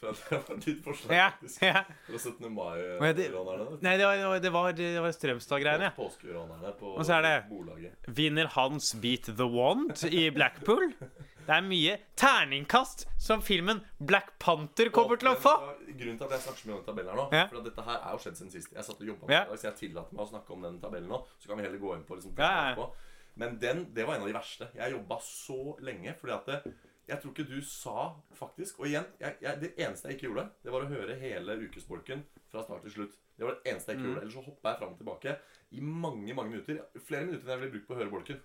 Det 0.00 0.08
var 0.32 0.56
ditt 0.64 0.78
forslag, 0.80 1.10
Ja, 1.12 1.26
ja. 1.60 1.82
Fra 2.06 2.16
17. 2.18 2.38
Det- 2.40 2.50
mai-rånerne. 2.56 3.82
Nei, 3.84 3.96
det 4.00 4.06
var, 4.06 4.38
det 4.40 4.52
var, 4.54 4.72
det 4.72 5.00
var, 5.02 5.12
Strømstad-greiene. 5.12 5.90
Påskerånerne 5.92 6.72
på 6.78 6.94
Og 6.96 7.04
så 7.04 7.18
er 7.18 7.22
det- 7.26 7.44
Bolaget. 7.50 7.92
Vinner 8.08 8.46
Hans 8.54 8.94
Beat 9.02 9.28
the 9.36 9.44
Wand 9.44 9.92
i 10.08 10.30
Blackpool? 10.30 10.94
Det 11.50 11.56
er 11.56 11.64
mye 11.66 11.94
terningkast 12.20 13.08
som 13.18 13.40
filmen 13.42 13.80
Black 13.98 14.36
Panther 14.38 14.90
kommer 14.94 15.18
til 15.18 15.32
å 15.32 15.34
få. 15.40 15.50
Grunnen 15.98 16.18
til 16.20 16.26
at 16.28 16.34
jeg 16.36 16.44
snakker 16.44 16.60
så 16.62 16.68
mye 16.68 16.76
om 16.76 16.82
den 16.84 16.86
tabellen 16.86 17.10
her 17.10 17.18
nå, 17.18 17.24
Ja. 17.34 17.46
for 17.50 17.58
at 17.58 17.64
dette 17.66 17.82
her 17.88 17.96
er 18.06 18.12
jo 18.14 18.20
skjedd 18.22 18.36
siden 18.38 18.52
sist. 18.54 18.72
Jeg 18.76 18.84
satt 18.86 19.00
og 19.00 19.08
jobbet 19.08 19.30
Ja. 19.34 19.40
med 19.44 19.50
det, 19.50 19.58
så 19.60 19.66
jeg 19.66 19.76
tillater 19.80 20.14
meg 20.14 20.22
å 20.26 20.30
snakke 20.30 20.50
om 20.54 20.62
den 20.62 20.78
tabellen 20.80 21.08
nå. 21.10 21.26
Så 21.40 21.48
kan 21.48 21.56
vi 21.58 21.64
heller 21.64 21.78
gå 21.82 21.94
inn 21.96 22.04
på 22.06 22.14
liksom, 22.14 22.36
Ja, 22.38 22.70
ja, 22.70 22.76
ja. 22.76 22.86
Men 23.36 23.58
den, 23.58 23.84
det 23.94 24.06
var 24.06 24.14
en 24.14 24.22
av 24.22 24.28
de 24.28 24.32
verste. 24.34 24.68
Jeg 24.74 24.92
jobba 24.92 25.18
så 25.20 25.76
lenge 25.80 26.14
fordi 26.20 26.32
at 26.34 26.46
det, 26.46 26.74
jeg 27.08 27.20
tror 27.20 27.32
ikke 27.34 27.48
du 27.48 27.60
sa 27.62 28.14
faktisk 28.32 28.78
Og 28.78 28.86
igjen, 28.86 29.06
jeg, 29.18 29.36
jeg, 29.40 29.60
det 29.60 29.74
eneste 29.76 30.06
jeg 30.08 30.18
ikke 30.20 30.28
gjorde, 30.30 30.50
det 30.62 30.70
var 30.70 30.82
å 30.82 30.88
høre 30.88 31.18
hele 31.18 31.56
ukesbolken 31.66 32.22
fra 32.48 32.62
start 32.62 32.82
til 32.82 32.92
slutt. 32.92 33.16
Det 33.36 33.44
var 33.46 33.56
det 33.58 33.72
eneste 33.72 33.86
jeg 33.90 33.96
ikke 33.98 34.06
Mm. 34.06 34.14
gjorde. 34.14 34.22
Ellers 34.22 34.34
så 34.38 34.44
hoppa 34.46 34.68
jeg 34.70 34.78
fram 34.78 34.92
og 34.92 34.98
tilbake 34.98 35.38
i 35.72 35.80
mange 35.80 36.34
mange 36.34 36.50
minutter. 36.50 36.78
Flere 37.00 37.26
minutter 37.26 37.42
enn 37.48 37.58
jeg 37.58 37.60
ville 37.60 37.72
brukt 37.74 37.88
på 37.88 37.94
å 37.94 37.98
høre 37.98 38.10
bolken. 38.10 38.40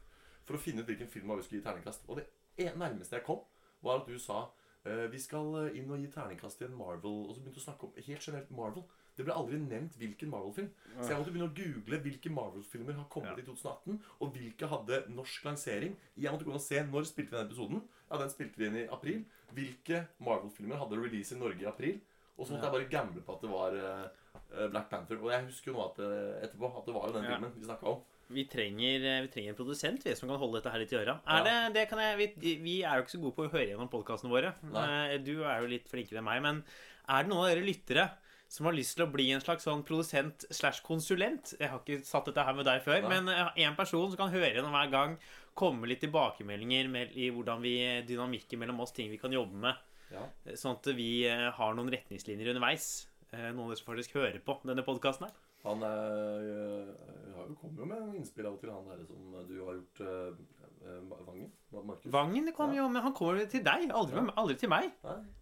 For 0.46 0.56
å 0.56 0.60
finne 0.60 0.80
ut 0.81 0.88
hvilken 0.88 1.07
film 1.10 1.28
vi 1.38 1.44
skulle 1.44 1.62
gi 1.62 1.68
terningkast. 1.69 2.02
Og 2.10 2.18
det 2.18 2.25
nærmeste 2.57 3.16
jeg 3.19 3.24
kom, 3.25 3.40
var 3.84 4.00
at 4.02 4.07
du 4.07 4.18
sa 4.19 4.48
eh, 4.86 5.07
vi 5.12 5.19
skal 5.19 5.56
eh, 5.68 5.78
inn 5.80 5.92
og 5.92 6.00
gi 6.00 6.07
terningkast 6.13 6.57
til 6.57 6.68
en 6.69 6.78
Marvel. 6.78 7.25
Og 7.30 7.36
så 7.36 7.42
begynte 7.42 7.60
du 7.60 7.63
å 7.63 7.68
snakke 7.69 7.84
om 7.90 7.94
helt 7.98 8.22
generelt 8.22 8.52
Marvel. 8.52 8.84
Det 9.16 9.24
ble 9.24 9.34
aldri 9.34 9.57
nevnt 9.57 9.96
hvilken 9.96 10.30
Marvel-film. 10.30 10.69
Så 11.00 11.07
jeg 11.10 11.18
måtte 11.19 11.31
begynne 11.31 11.48
å 11.48 11.56
google 11.56 12.00
hvilke 12.04 12.30
Marvel-filmer 12.36 12.94
har 12.98 13.06
kommet 13.10 13.38
Ja. 13.38 13.44
i 13.44 13.46
2018, 13.48 14.02
og 14.19 14.34
hvilke 14.36 14.68
hadde 14.68 15.04
norsk 15.16 15.45
lansering. 15.45 15.95
Jeg 16.18 16.31
måtte 16.31 16.44
gå 16.45 16.52
og 16.54 16.59
se 16.62 16.81
når 16.83 17.06
spilte 17.07 17.31
vi 17.31 17.38
den 17.38 17.47
episoden. 17.47 17.81
Ja, 18.12 18.18
den 18.18 18.30
spilte 18.30 18.57
vi 18.59 18.66
inn 18.68 18.76
i 18.76 18.88
april. 18.92 19.24
Hvilke 19.54 20.07
Marvel-filmer 20.19 20.76
hadde 20.78 21.00
release 21.00 21.31
i 21.35 21.40
Norge 21.40 21.62
i 21.64 21.66
april? 21.71 22.02
Og 22.38 22.45
så 22.47 22.52
måtte 22.54 22.66
Ja. 22.68 22.71
jeg 22.74 22.76
bare 22.76 22.92
gamble 22.92 23.21
på 23.21 23.33
at 23.35 23.42
det 23.42 23.50
var 23.50 23.71
eh, 23.80 24.68
Black 24.69 24.90
Panther. 24.90 25.16
Og 25.24 25.31
jeg 25.31 25.45
husker 25.45 25.71
jo 25.71 25.78
nå 25.78 25.85
at, 25.85 25.97
etterpå 26.44 26.78
at 26.78 26.85
det 26.85 26.94
var 26.94 27.07
jo 27.07 27.14
den 27.14 27.26
filmen 27.31 27.54
vi 27.56 27.64
snakka 27.66 27.88
om. 27.88 28.02
Vi 28.33 28.44
trenger, 28.49 29.03
eh, 29.05 29.21
vi 29.21 29.29
trenger 29.29 29.53
en 29.53 29.57
produsent 29.59 30.03
vi, 30.05 30.15
som 30.17 30.29
kan 30.31 30.39
holde 30.41 30.57
dette 30.57 30.71
her 30.73 30.81
litt 30.81 30.94
i 30.95 30.97
øra. 30.97 31.19
Er 31.29 31.44
det, 31.45 31.55
det 31.75 31.83
kan 31.91 31.99
jeg, 32.01 32.17
vi, 32.41 32.55
vi 32.63 32.75
er 32.81 32.97
jo 32.97 33.03
ikke 33.05 33.13
så 33.13 33.21
gode 33.21 33.35
på 33.37 33.45
å 33.45 33.51
høre 33.53 33.67
gjennom 33.69 33.89
podkastene 33.91 34.31
våre. 34.33 34.53
Nei. 34.73 34.85
Eh, 35.13 35.17
Du 35.21 35.44
er 35.45 35.61
jo 35.61 35.69
litt 35.69 35.89
flinkere 35.91 36.21
enn 36.23 36.25
meg. 36.25 36.41
Men 36.41 36.63
er 37.07 37.23
det 37.23 37.29
noen 37.29 37.44
av 37.45 37.51
dere 37.53 37.65
lyttere 37.67 38.07
som 38.49 38.65
har 38.69 38.73
lyst 38.77 38.95
til 38.97 39.05
å 39.05 39.11
bli 39.13 39.27
en 39.35 39.41
slags 39.44 39.65
sånn 39.67 39.83
produsent 39.85 40.47
slash 40.49 40.81
konsulent? 40.85 41.53
Jeg 41.59 41.69
har 41.69 41.81
ikke 41.83 42.01
satt 42.05 42.25
dette 42.31 42.44
her 42.45 42.57
med 42.57 42.65
deg 42.65 42.81
før, 42.85 43.01
Nei. 43.05 43.13
men 43.13 43.29
eh, 43.29 43.63
en 43.67 43.77
person 43.77 44.09
som 44.09 44.17
kan 44.23 44.33
høre 44.33 44.53
gjennom 44.55 44.73
hver 44.73 44.89
gang, 44.94 45.17
komme 45.53 45.87
litt 45.87 46.01
tilbakemeldinger 46.03 46.89
med, 46.91 47.13
i 47.15 47.29
hvordan 47.31 47.61
vi 47.63 47.75
dynamikken 48.09 48.59
mellom 48.59 48.81
oss, 48.83 48.91
ting 48.91 49.07
vi 49.13 49.21
kan 49.21 49.31
jobbe 49.31 49.55
med. 49.69 49.85
Ja. 50.11 50.25
Sånn 50.57 50.75
at 50.77 50.89
vi 50.97 51.25
har 51.29 51.77
noen 51.77 51.89
retningslinjer 51.94 52.51
underveis. 52.51 53.05
Noen 53.31 53.65
av 53.65 53.71
dere 53.71 53.79
som 53.79 53.87
faktisk 53.94 54.13
hører 54.17 54.37
på 54.45 54.57
denne 54.67 54.83
podkasten 54.85 55.25
her. 55.29 55.33
Han 55.66 55.81
er, 55.84 56.90
har 57.36 57.48
jo- 57.50 57.56
kommer 57.62 57.80
jo 57.81 57.86
med 57.90 58.16
innspill 58.19 58.45
av 58.48 58.54
og 58.54 58.62
til, 58.62 58.72
han 58.72 58.86
der 58.92 59.06
som 59.06 59.31
du 59.50 59.56
har 59.66 59.74
gjort 59.80 60.02
eh, 60.06 60.38
eh, 60.86 61.00
Vangen. 61.26 61.52
Markus. 61.76 62.12
Vangen 62.14 62.45
kom 62.52 62.56
kommer 62.60 62.76
jo, 62.78 62.88
men 62.90 63.02
han 63.04 63.14
kommer 63.18 63.45
til 63.52 63.64
deg, 63.66 63.90
aldri, 63.92 64.22
med, 64.22 64.34
aldri 64.38 64.56
til 64.62 64.69
meg. 64.69 64.92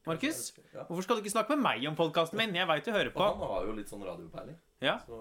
Markus? 0.07 0.53
Ja. 0.73 0.83
Hvorfor 0.87 1.03
skal 1.05 1.15
du 1.19 1.21
ikke 1.23 1.35
snakke 1.35 1.55
med 1.57 1.63
meg 1.67 1.87
om 1.91 1.95
podkasten 1.99 2.39
min? 2.39 2.55
Jeg 2.55 2.67
veit 2.67 2.85
du 2.87 2.91
hører 2.95 3.11
Og 3.11 3.17
på. 3.19 3.27
han 3.27 3.43
har 3.51 3.65
jo 3.67 3.75
litt 3.77 3.91
sånn 3.91 4.03
radiopeiling. 4.07 4.57
Ja. 4.81 4.97
Så 5.05 5.19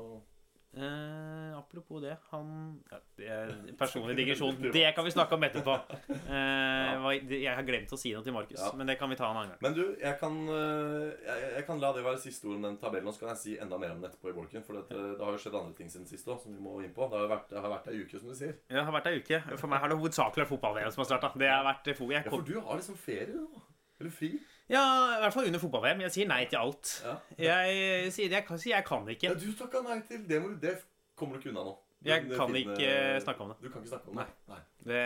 Eh, 0.74 1.52
apropos 1.58 2.00
det, 2.00 2.14
han 2.30 2.80
ja, 2.90 2.98
det 3.18 3.26
er 3.28 3.50
Personlig 3.76 4.14
digresjon. 4.16 4.56
Det 4.72 4.94
kan 4.96 5.04
vi 5.04 5.10
snakke 5.12 5.36
om 5.36 5.42
etterpå. 5.44 5.74
Eh, 6.32 6.92
hva- 7.02 7.12
jeg 7.28 7.52
har 7.54 7.62
glemt 7.66 7.92
å 7.92 7.98
si 8.00 8.12
noe 8.14 8.24
til 8.24 8.32
Markus, 8.32 8.56
Ja. 8.60 8.70
men 8.78 8.86
det 8.88 8.94
kan 8.98 9.10
vi 9.12 9.16
ta 9.18 9.28
en 9.28 9.36
annen 9.36 9.50
gang. 9.52 9.58
Men 9.66 9.74
du, 9.76 9.82
jeg 10.00 10.16
kan, 10.20 10.38
øh, 10.48 11.12
jeg, 11.26 11.50
jeg 11.58 11.66
kan 11.66 11.80
la 11.82 11.90
det 11.92 12.04
være 12.06 12.20
siste 12.22 12.48
ord 12.48 12.56
om 12.56 12.62
den 12.62 12.78
tabellen. 12.80 13.08
Og 13.10 13.14
så 13.16 13.20
kan 13.26 13.32
jeg 13.34 13.40
si 13.42 13.56
enda 13.60 13.76
mer 13.78 13.92
om 13.92 14.00
den 14.00 14.08
etterpå 14.10 14.30
i 14.32 14.36
bolken. 14.36 14.64
For 14.64 14.78
det, 14.78 14.86
det 15.18 15.20
har 15.26 15.36
jo 15.36 15.42
skjedd 15.44 15.58
andre 15.60 15.76
ting 15.76 15.90
siden 15.92 16.08
sist 16.08 16.28
òg, 16.32 16.40
som 16.40 16.54
vi 16.56 16.62
må 16.62 16.78
inn 16.84 16.94
på. 16.96 17.04
Det 17.12 17.18
har 17.20 17.26
jo 17.26 17.32
vært, 17.34 17.50
det 17.52 17.60
har 17.66 17.74
vært 17.74 17.90
ei 17.92 18.00
uke, 18.00 18.22
som 18.22 18.32
du 18.32 18.36
sier. 18.38 18.56
Det 18.72 18.80
har 18.88 18.96
vært 18.96 19.10
ei 19.12 19.20
uke. 19.20 19.42
For 19.60 19.68
meg 19.72 19.84
har 19.84 19.92
det 19.92 19.98
hovedsakelig 20.00 20.44
vært 20.46 20.52
fotball-VM 20.54 20.94
som 20.96 21.04
har 21.04 21.10
starta. 21.12 21.32
Det 21.44 21.52
har 21.52 21.68
vært 21.68 21.92
fo- 22.00 22.08
jeg 22.10 22.22
Ja, 22.24 22.30
kom- 22.30 22.40
for 22.40 22.48
du 22.48 22.60
har 22.60 22.80
liksom 22.80 22.96
ferie 22.96 23.28
nå. 23.36 23.62
Eller 24.00 24.10
fri. 24.16 24.32
Ja, 24.72 24.82
i 25.18 25.20
hvert 25.20 25.34
fall 25.36 25.46
under 25.50 25.60
fotball-VM. 25.60 26.00
Jeg 26.06 26.12
sier 26.14 26.28
nei 26.30 26.42
til 26.48 26.56
alt. 26.62 26.92
Ja. 27.04 27.14
Jeg 27.38 28.12
sier 28.16 28.30
jeg 28.32 28.46
kan, 28.48 28.58
jeg 28.64 28.84
kan 28.88 29.08
ja, 29.22 29.34
du 29.36 29.48
takka 29.58 29.82
nei 29.84 29.98
til 30.08 30.22
det. 30.28 30.42
Det 30.62 30.76
kommer 31.18 31.36
du 31.36 31.42
ikke 31.42 31.52
unna 31.52 31.64
nå. 31.68 31.74
Du- 32.02 32.08
Jeg 32.10 32.24
kan 32.26 32.48
finne- 32.48 32.62
ikke 32.64 33.20
snakke 33.22 33.40
om 33.44 33.48
det. 33.52 33.56
Du 33.62 33.68
kan 33.70 33.82
ikke 33.82 33.92
snakke 33.92 34.08
om 34.10 34.16
det? 34.16 34.26
Nei. 34.48 34.62
Det 34.82 35.02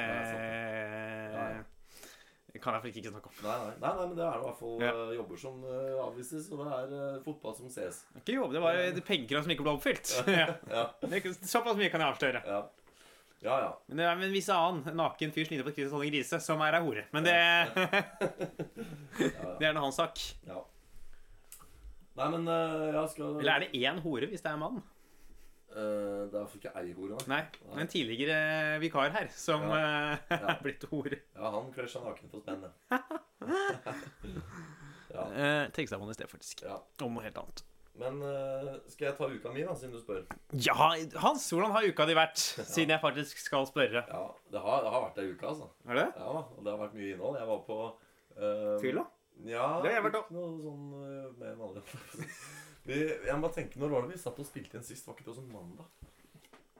Nei, 1.36 1.56
det 2.52 2.62
kan 2.62 2.72
jeg 2.72 2.82
faktisk 2.86 2.96
ikke 3.02 3.10
snakke 3.12 3.28
om. 3.28 3.34
Nei, 3.42 3.56
nei, 3.58 3.74
nei, 3.82 3.90
nei, 3.98 4.06
men 4.06 4.16
det 4.16 4.24
er 4.24 4.38
i 4.38 4.44
hvert 4.46 4.58
fall 4.58 4.80
Ja. 4.80 4.92
øh, 4.94 5.10
jobber 5.18 5.36
som 5.36 5.64
øh, 5.64 5.98
avvises, 6.06 6.46
og 6.52 6.62
det 6.62 6.72
er 6.72 7.16
uh, 7.18 7.22
fotball 7.26 7.54
som 7.58 7.68
ses. 7.68 7.98
Ikke 8.16 8.32
jobb, 8.38 8.52
det 8.54 8.62
var 8.62 8.78
pengekrav 9.04 9.42
som 9.44 9.50
ikke 9.52 9.66
ble 9.66 9.74
oppfylt. 9.76 10.14
Ja. 10.30 10.86
Ikke- 11.18 11.34
Såpass 11.44 11.76
mye 11.76 11.90
kan 11.92 12.00
jeg 12.00 12.08
avsløre. 12.14 12.42
ja. 12.46 12.62
Ja, 13.46 13.56
ja. 13.62 13.68
Men 13.86 14.00
det 14.00 14.06
er 14.08 14.22
en 14.26 14.32
viss 14.34 14.48
annen 14.50 14.96
naken 14.98 15.30
fyr 15.34 15.44
som 15.46 15.52
ligner 15.54 15.66
på 15.68 15.74
Christian 15.76 15.92
Tonning 15.94 16.10
Grise, 16.16 16.40
som 16.42 16.62
er 16.66 16.74
ei 16.80 16.82
hore. 16.82 17.04
Men 17.14 17.26
det, 17.28 17.34
ja, 17.36 18.00
det 19.60 19.68
er 19.68 19.76
nå 19.76 19.84
hans 19.86 20.00
sak. 20.02 20.18
ja. 20.48 20.58
Nei, 22.16 22.26
men 22.32 22.46
øh, 22.48 22.94
jeg 22.96 23.08
skal 23.12 23.34
Eller 23.42 23.52
er 23.52 23.64
det 23.66 23.74
én 23.76 23.98
hore 24.00 24.26
hvis 24.30 24.40
det 24.40 24.48
er 24.48 24.56
mann? 24.56 24.78
Øh, 25.68 25.76
Det 25.76 26.32
er 26.32 26.38
iallfall 26.40 26.60
ikke 26.62 26.72
ei 26.80 26.94
hore, 26.96 27.18
nei. 27.28 27.42
Nei. 27.68 27.80
En 27.82 27.90
tidligere 27.92 28.38
vikar 28.80 29.12
her 29.12 29.28
som 29.36 29.66
eh, 29.68 30.16
Ja. 30.32 30.38
er 30.54 30.60
blitt 30.64 30.86
hore. 30.90 31.18
Ja, 31.36 31.50
han 31.58 31.68
krasja 31.76 32.00
naken 32.06 32.32
på 32.32 32.40
spennet. 32.40 32.72
ja, 35.12 35.22
Uh, 35.26 35.70
Tekstavonen 35.72 36.10
i 36.10 36.14
sted, 36.16 36.28
faktisk. 36.28 36.62
ja. 36.66 36.76
Om 37.04 37.14
noe 37.16 37.22
helt 37.24 37.38
annet. 37.40 37.62
Men 37.96 38.18
øh, 38.22 38.74
skal 38.92 39.06
jeg 39.08 39.16
ta 39.16 39.28
uka 39.30 39.52
mi, 39.54 39.62
da, 39.64 39.74
siden 39.78 39.94
du 39.94 40.00
spør? 40.02 40.24
Ja, 40.52 40.74
Hans, 41.22 41.46
hvordan 41.50 41.72
har 41.72 41.86
uka 41.88 42.06
di 42.08 42.16
vært? 42.18 42.42
Siden 42.74 42.92
jeg 42.92 43.00
faktisk 43.00 43.40
skal 43.40 43.64
spørre. 43.68 44.02
Ja, 44.04 44.24
det 44.52 44.62
har, 44.64 44.82
det 44.84 44.92
har 44.92 45.04
vært 45.06 45.20
ei 45.22 45.30
uke, 45.32 45.46
altså. 45.48 45.70
Er 45.88 46.00
det? 46.02 46.06
Ja, 46.18 46.34
og 46.44 46.60
det 46.60 46.74
har 46.74 46.82
vært 46.82 46.98
mye 46.98 47.14
innhold. 47.14 47.38
Jeg 47.40 47.48
var 47.52 47.62
på 47.70 47.78
uh, 47.86 48.74
Fylla? 48.82 49.06
Ja, 49.46 49.68
Det 49.84 49.90
har 49.90 49.96
jeg 49.98 50.04
vært 50.08 50.20
òg. 50.20 50.28
noe 50.36 50.50
sånn 50.64 50.84
uh, 50.92 51.30
mer 51.40 51.56
vanlig. 51.60 51.84
vi, 52.88 53.00
jeg 53.00 53.32
må 53.38 53.46
bare 53.46 53.56
tenke, 53.56 53.80
Når 53.80 53.94
var 53.94 54.04
det 54.04 54.12
vi 54.12 54.20
satt 54.26 54.44
og 54.44 54.48
spilte 54.48 54.76
inn 54.76 54.86
sist? 54.86 55.08
Var 55.08 55.16
ikke 55.16 55.30
det 55.30 55.34
også 55.34 55.46
mandag? 55.48 56.12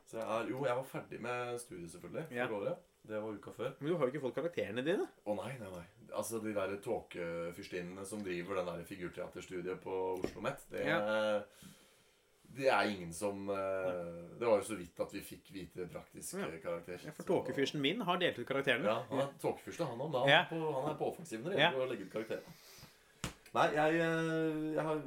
Så 0.06 0.20
jeg 0.20 0.26
er, 0.36 0.52
jo, 0.52 0.60
jeg 0.68 0.78
var 0.78 0.86
ferdig 0.90 1.22
med 1.24 1.56
studiet, 1.64 1.90
selvfølgelig. 1.96 2.28
Ja. 2.36 2.44
For 2.46 2.60
året. 2.60 2.84
Det 3.06 3.20
var 3.22 3.32
uka 3.38 3.52
før. 3.54 3.72
Men 3.78 3.88
du 3.92 3.96
har 3.96 4.06
jo 4.06 4.12
ikke 4.12 4.24
fått 4.24 4.34
karakterene 4.34 4.82
dine. 4.84 5.06
Å 5.26 5.34
nei, 5.38 5.52
nei, 5.60 5.70
nei. 5.70 5.84
Altså, 6.16 6.40
De 6.42 6.52
der 6.56 6.76
tåkefyrstinnene 6.82 8.04
som 8.08 8.22
driver 8.24 8.56
den 8.60 8.66
der 8.66 8.84
figurteaterstudiet 8.88 9.80
på 9.82 9.98
Oslo 10.24 10.40
Met, 10.42 10.64
det, 10.70 10.84
det 12.56 12.68
er 12.72 12.88
ingen 12.88 13.12
som 13.12 13.50
eh, 13.52 14.38
Det 14.40 14.46
var 14.48 14.62
jo 14.62 14.64
så 14.64 14.78
vidt 14.78 14.98
at 15.02 15.12
vi 15.12 15.20
fikk 15.26 15.50
vite 15.52 15.86
praktisk 15.92 16.38
Ja. 16.40 16.46
eh, 16.48 16.58
karakter. 16.62 16.98
Ja, 17.04 17.12
for 17.18 17.28
tåkefyrsten 17.28 17.80
min 17.84 18.00
har 18.06 18.18
delt 18.22 18.38
ut 18.40 18.48
karakterene. 18.48 18.88
Ja, 18.88 19.02
han 19.10 19.22
er 19.26 19.32
tåkefyrste, 19.42 19.84
han. 19.90 19.98
Han, 20.00 20.28
Ja. 20.28 20.44
på- 20.50 20.72
han 20.80 20.90
er 20.94 20.98
på 20.98 21.10
offensiven 21.12 21.44
når 21.44 21.50
det 21.52 21.60
Ja. 21.60 21.70
gjelder 21.70 21.86
å 21.86 21.90
legge 21.90 22.06
ut 22.06 22.12
karakterer. 22.12 22.42
Nei, 23.54 23.68
jeg, 23.74 23.94
eh, 24.00 24.74
jeg 24.74 24.82
har 24.84 25.02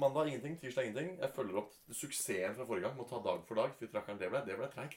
Mandag 0.00 0.28
ingenting, 0.28 0.56
tirsdag 0.60 0.84
ingenting. 0.86 1.18
Jeg 1.18 1.32
følger 1.34 1.56
opp 1.58 1.72
suksessen 1.92 2.54
fra 2.54 2.64
forrige 2.64 2.82
gang 2.86 2.96
Må 2.96 3.08
ta 3.08 3.18
dag 3.20 3.42
for 3.44 3.56
dag. 3.56 3.72
Fy 3.78 3.86
trakkeren, 3.88 4.18
det 4.20 4.30
ble, 4.30 4.40
det 4.46 4.56
ble 4.56 4.68
treigt. 4.68 4.96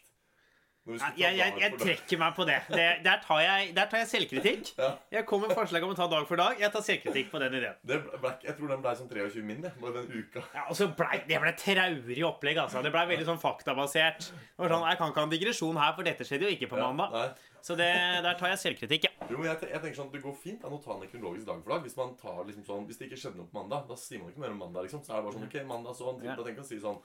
Jeg, 0.84 1.16
jeg, 1.38 1.54
jeg 1.62 1.76
trekker 1.80 2.20
meg 2.20 2.34
på 2.36 2.44
det. 2.44 2.58
det 2.68 2.86
der, 3.06 3.20
tar 3.24 3.40
jeg, 3.40 3.70
der 3.76 3.88
tar 3.88 4.02
jeg 4.02 4.08
selvkritikk. 4.12 4.72
Ja. 4.76 4.90
Jeg 5.16 5.24
kom 5.30 5.40
med 5.46 5.54
forslag 5.56 5.86
om 5.88 5.94
å 5.94 5.96
ta 5.96 6.10
dag 6.12 6.26
for 6.28 6.36
dag. 6.42 6.60
Jeg 6.60 6.74
tar 6.74 6.84
selvkritikk 6.84 7.30
på 7.32 7.40
den 7.40 7.56
ideen. 7.56 7.78
Det 7.88 8.02
ble, 8.04 8.32
jeg 8.44 8.58
tror 8.58 8.74
den 8.74 8.84
ble 8.84 8.94
som 9.00 9.08
23 9.08 9.46
min, 9.48 9.62
det. 9.64 9.72
Bare 9.80 10.02
den 10.02 10.12
uka. 10.12 10.44
Ja, 10.52 10.66
og 10.68 10.76
så 10.76 10.90
ble, 10.92 11.22
Det 11.30 11.40
ble 11.40 11.54
traurig 11.62 12.20
opplegg. 12.28 12.60
altså. 12.66 12.84
Det 12.84 12.92
ble 12.92 13.06
veldig 13.14 13.30
sånn 13.32 13.40
faktabasert. 13.40 14.28
Sånn, 14.28 14.84
Jeg 14.90 15.00
kan 15.00 15.16
ikke 15.16 15.24
ha 15.24 15.28
en 15.30 15.34
digresjon 15.38 15.80
her, 15.80 15.96
for 15.96 16.04
dette 16.12 16.28
skjedde 16.28 16.50
jo 16.50 16.54
ikke 16.58 16.72
på 16.76 16.84
mandag. 16.84 17.16
Ja, 17.16 17.56
Så 17.64 17.80
det, 17.80 17.88
der 18.28 18.36
tar 18.36 18.52
jeg 18.52 18.60
selvkritikk, 18.66 19.08
ja. 19.08 19.32
Jo, 19.32 19.40
jeg, 19.48 19.56
jeg 19.64 19.80
tenker 19.80 19.96
sånn, 20.04 20.12
Det 20.12 20.20
går 20.20 20.36
fint 20.36 20.68
an 20.68 20.76
å 20.76 20.84
ta 20.84 21.00
en 21.00 21.08
kronologisk 21.08 21.48
dag 21.48 21.64
for 21.64 21.78
dag. 21.78 21.88
Hvis 21.88 21.96
man 21.96 22.12
tar 22.20 22.44
liksom 22.44 22.68
sånn, 22.68 22.84
hvis 22.92 23.00
det 23.00 23.08
ikke 23.08 23.22
skjedde 23.24 23.40
noe 23.40 23.48
på 23.48 23.56
mandag, 23.62 23.88
da 23.88 23.96
sier 23.96 24.20
man 24.20 24.36
ikke 24.36 24.44
mer 24.44 24.52
om 24.52 24.60
mandag. 24.68 24.84
liksom. 24.84 25.00
Så 25.08 25.16
er 25.16 25.22
det 25.24 25.30
bare 25.32 25.40
sånn, 25.40 25.48
ok, 25.48 25.60
mandag 25.72 25.96
sånn. 25.96 26.20
Da 26.28 26.36
tenker 26.44 26.60
jeg 26.60 26.68
å 26.68 26.72
si 26.76 26.84
sånn 26.84 27.00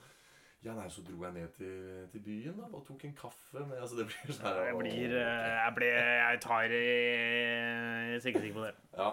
Ja, 0.67 0.75
nei, 0.75 0.89
så 0.91 1.05
dro 1.07 1.23
jeg 1.23 1.37
ned 1.37 1.53
til, 1.55 2.07
til 2.11 2.23
byen 2.25 2.57
da, 2.59 2.67
og 2.75 2.83
tok 2.87 3.05
en 3.07 3.15
kaffe 3.15 3.63
med 3.63 3.79
Altså, 3.79 4.01
det 4.01 4.09
blir 4.11 4.35
sånn 4.35 4.49
her 4.49 4.63
Jeg 4.67 4.79
blir 4.81 5.15
eh, 5.21 5.51
Jeg, 5.55 5.75
blir, 5.77 5.99
jeg 6.19 6.41
tar 6.43 6.75
i 6.75 8.21
sikker 8.25 8.49
på 8.57 8.65
det. 8.67 8.73
Ja. 8.99 9.13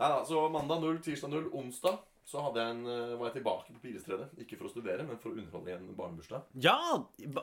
Nei 0.00 0.08
da, 0.10 0.22
så 0.26 0.48
mandag 0.50 0.82
0, 0.82 0.98
tirsdag 1.04 1.30
0, 1.30 1.50
onsdag 1.60 2.00
så 2.30 2.42
jeg 2.54 2.62
en, 2.62 2.84
eh, 2.86 3.16
var 3.18 3.30
jeg 3.30 3.40
tilbake 3.40 3.72
på 3.74 3.80
Pilestredet. 3.82 4.28
Ikke 4.38 4.58
for 4.58 4.68
å 4.68 4.70
studere, 4.70 5.02
men 5.06 5.18
for 5.18 5.32
å 5.32 5.40
underholde 5.40 5.72
i 5.72 5.74
en 5.74 5.88
barnebursdag. 5.98 6.44
Ja! 6.62 6.76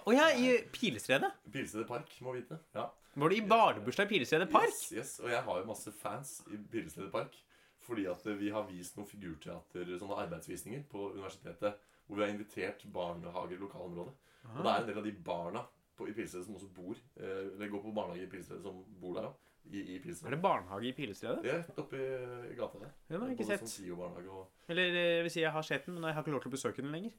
Og 0.06 0.14
jeg 0.16 0.38
i 0.40 0.54
Pilestredet. 0.72 1.32
Pilestredet 1.52 1.88
Park, 1.90 2.14
må 2.24 2.36
vite. 2.38 2.60
Ja. 2.78 2.86
Var 3.18 3.30
du 3.30 3.36
i 3.36 3.42
barnebursdag 3.44 4.08
i 4.08 4.14
Pilestredet 4.14 4.48
Park? 4.54 4.72
Yes, 4.72 4.94
yes. 4.94 5.12
Og 5.20 5.34
jeg 5.34 5.42
har 5.44 5.60
jo 5.60 5.68
masse 5.68 5.92
fans 5.92 6.38
i 6.54 6.60
Pilestredet 6.72 7.12
Park. 7.12 7.36
Fordi 7.84 8.06
at 8.08 8.24
eh, 8.28 8.40
vi 8.40 8.54
har 8.54 8.68
vist 8.70 8.96
noen 8.96 9.10
figurteater, 9.10 9.92
sånne 10.00 10.22
arbeidsvisninger 10.24 10.88
på 10.92 11.12
universitetet. 11.18 11.84
Hvor 12.08 12.20
vi 12.20 12.24
har 12.24 12.32
invitert 12.32 12.86
barnehager 12.94 13.58
i 13.58 13.60
lokalområdet. 13.62 14.14
Og 14.48 14.64
det 14.64 14.72
er 14.72 14.80
en 14.82 14.88
del 14.88 15.02
av 15.02 15.04
de 15.08 15.12
barna 15.26 15.66
på, 15.98 16.08
i 16.08 16.14
Pilestredet 16.16 16.46
som 16.48 16.56
også 16.56 16.70
bor 16.72 16.96
eh, 16.96 17.50
Eller 17.50 17.72
går 17.74 17.84
på 17.84 17.92
barnehage 17.92 18.24
i 18.24 18.32
Pilestredet, 18.32 18.64
som 18.64 18.80
bor 19.02 19.18
der 19.18 19.30
òg. 19.32 19.44
I, 19.68 19.82
i 19.82 19.96
Er 20.00 20.32
det 20.32 20.40
barnehage 20.42 20.88
i 20.88 20.94
Pilestredet? 20.96 21.42
Det 21.44 21.52
er 21.52 21.58
rett 21.60 21.80
oppi 21.82 22.00
i 22.00 22.56
gata 22.56 22.80
der. 22.80 22.92
Den 23.10 23.20
har 23.20 23.28
jeg 23.28 23.36
ikke 23.36 23.48
sett. 23.50 23.66
Sånn 23.68 24.30
og 24.32 24.70
Eller 24.72 24.94
eh, 24.94 25.08
jeg 25.18 25.26
vil 25.26 25.34
si 25.34 25.42
jeg 25.44 25.52
har 25.52 25.66
sett 25.68 25.90
den, 25.90 25.98
men 25.98 26.08
jeg 26.08 26.16
har 26.16 26.24
ikke 26.24 26.36
lov 26.38 26.46
til 26.46 26.54
å 26.54 26.56
besøke 26.56 26.86
den 26.86 26.96
lenger. 26.96 27.12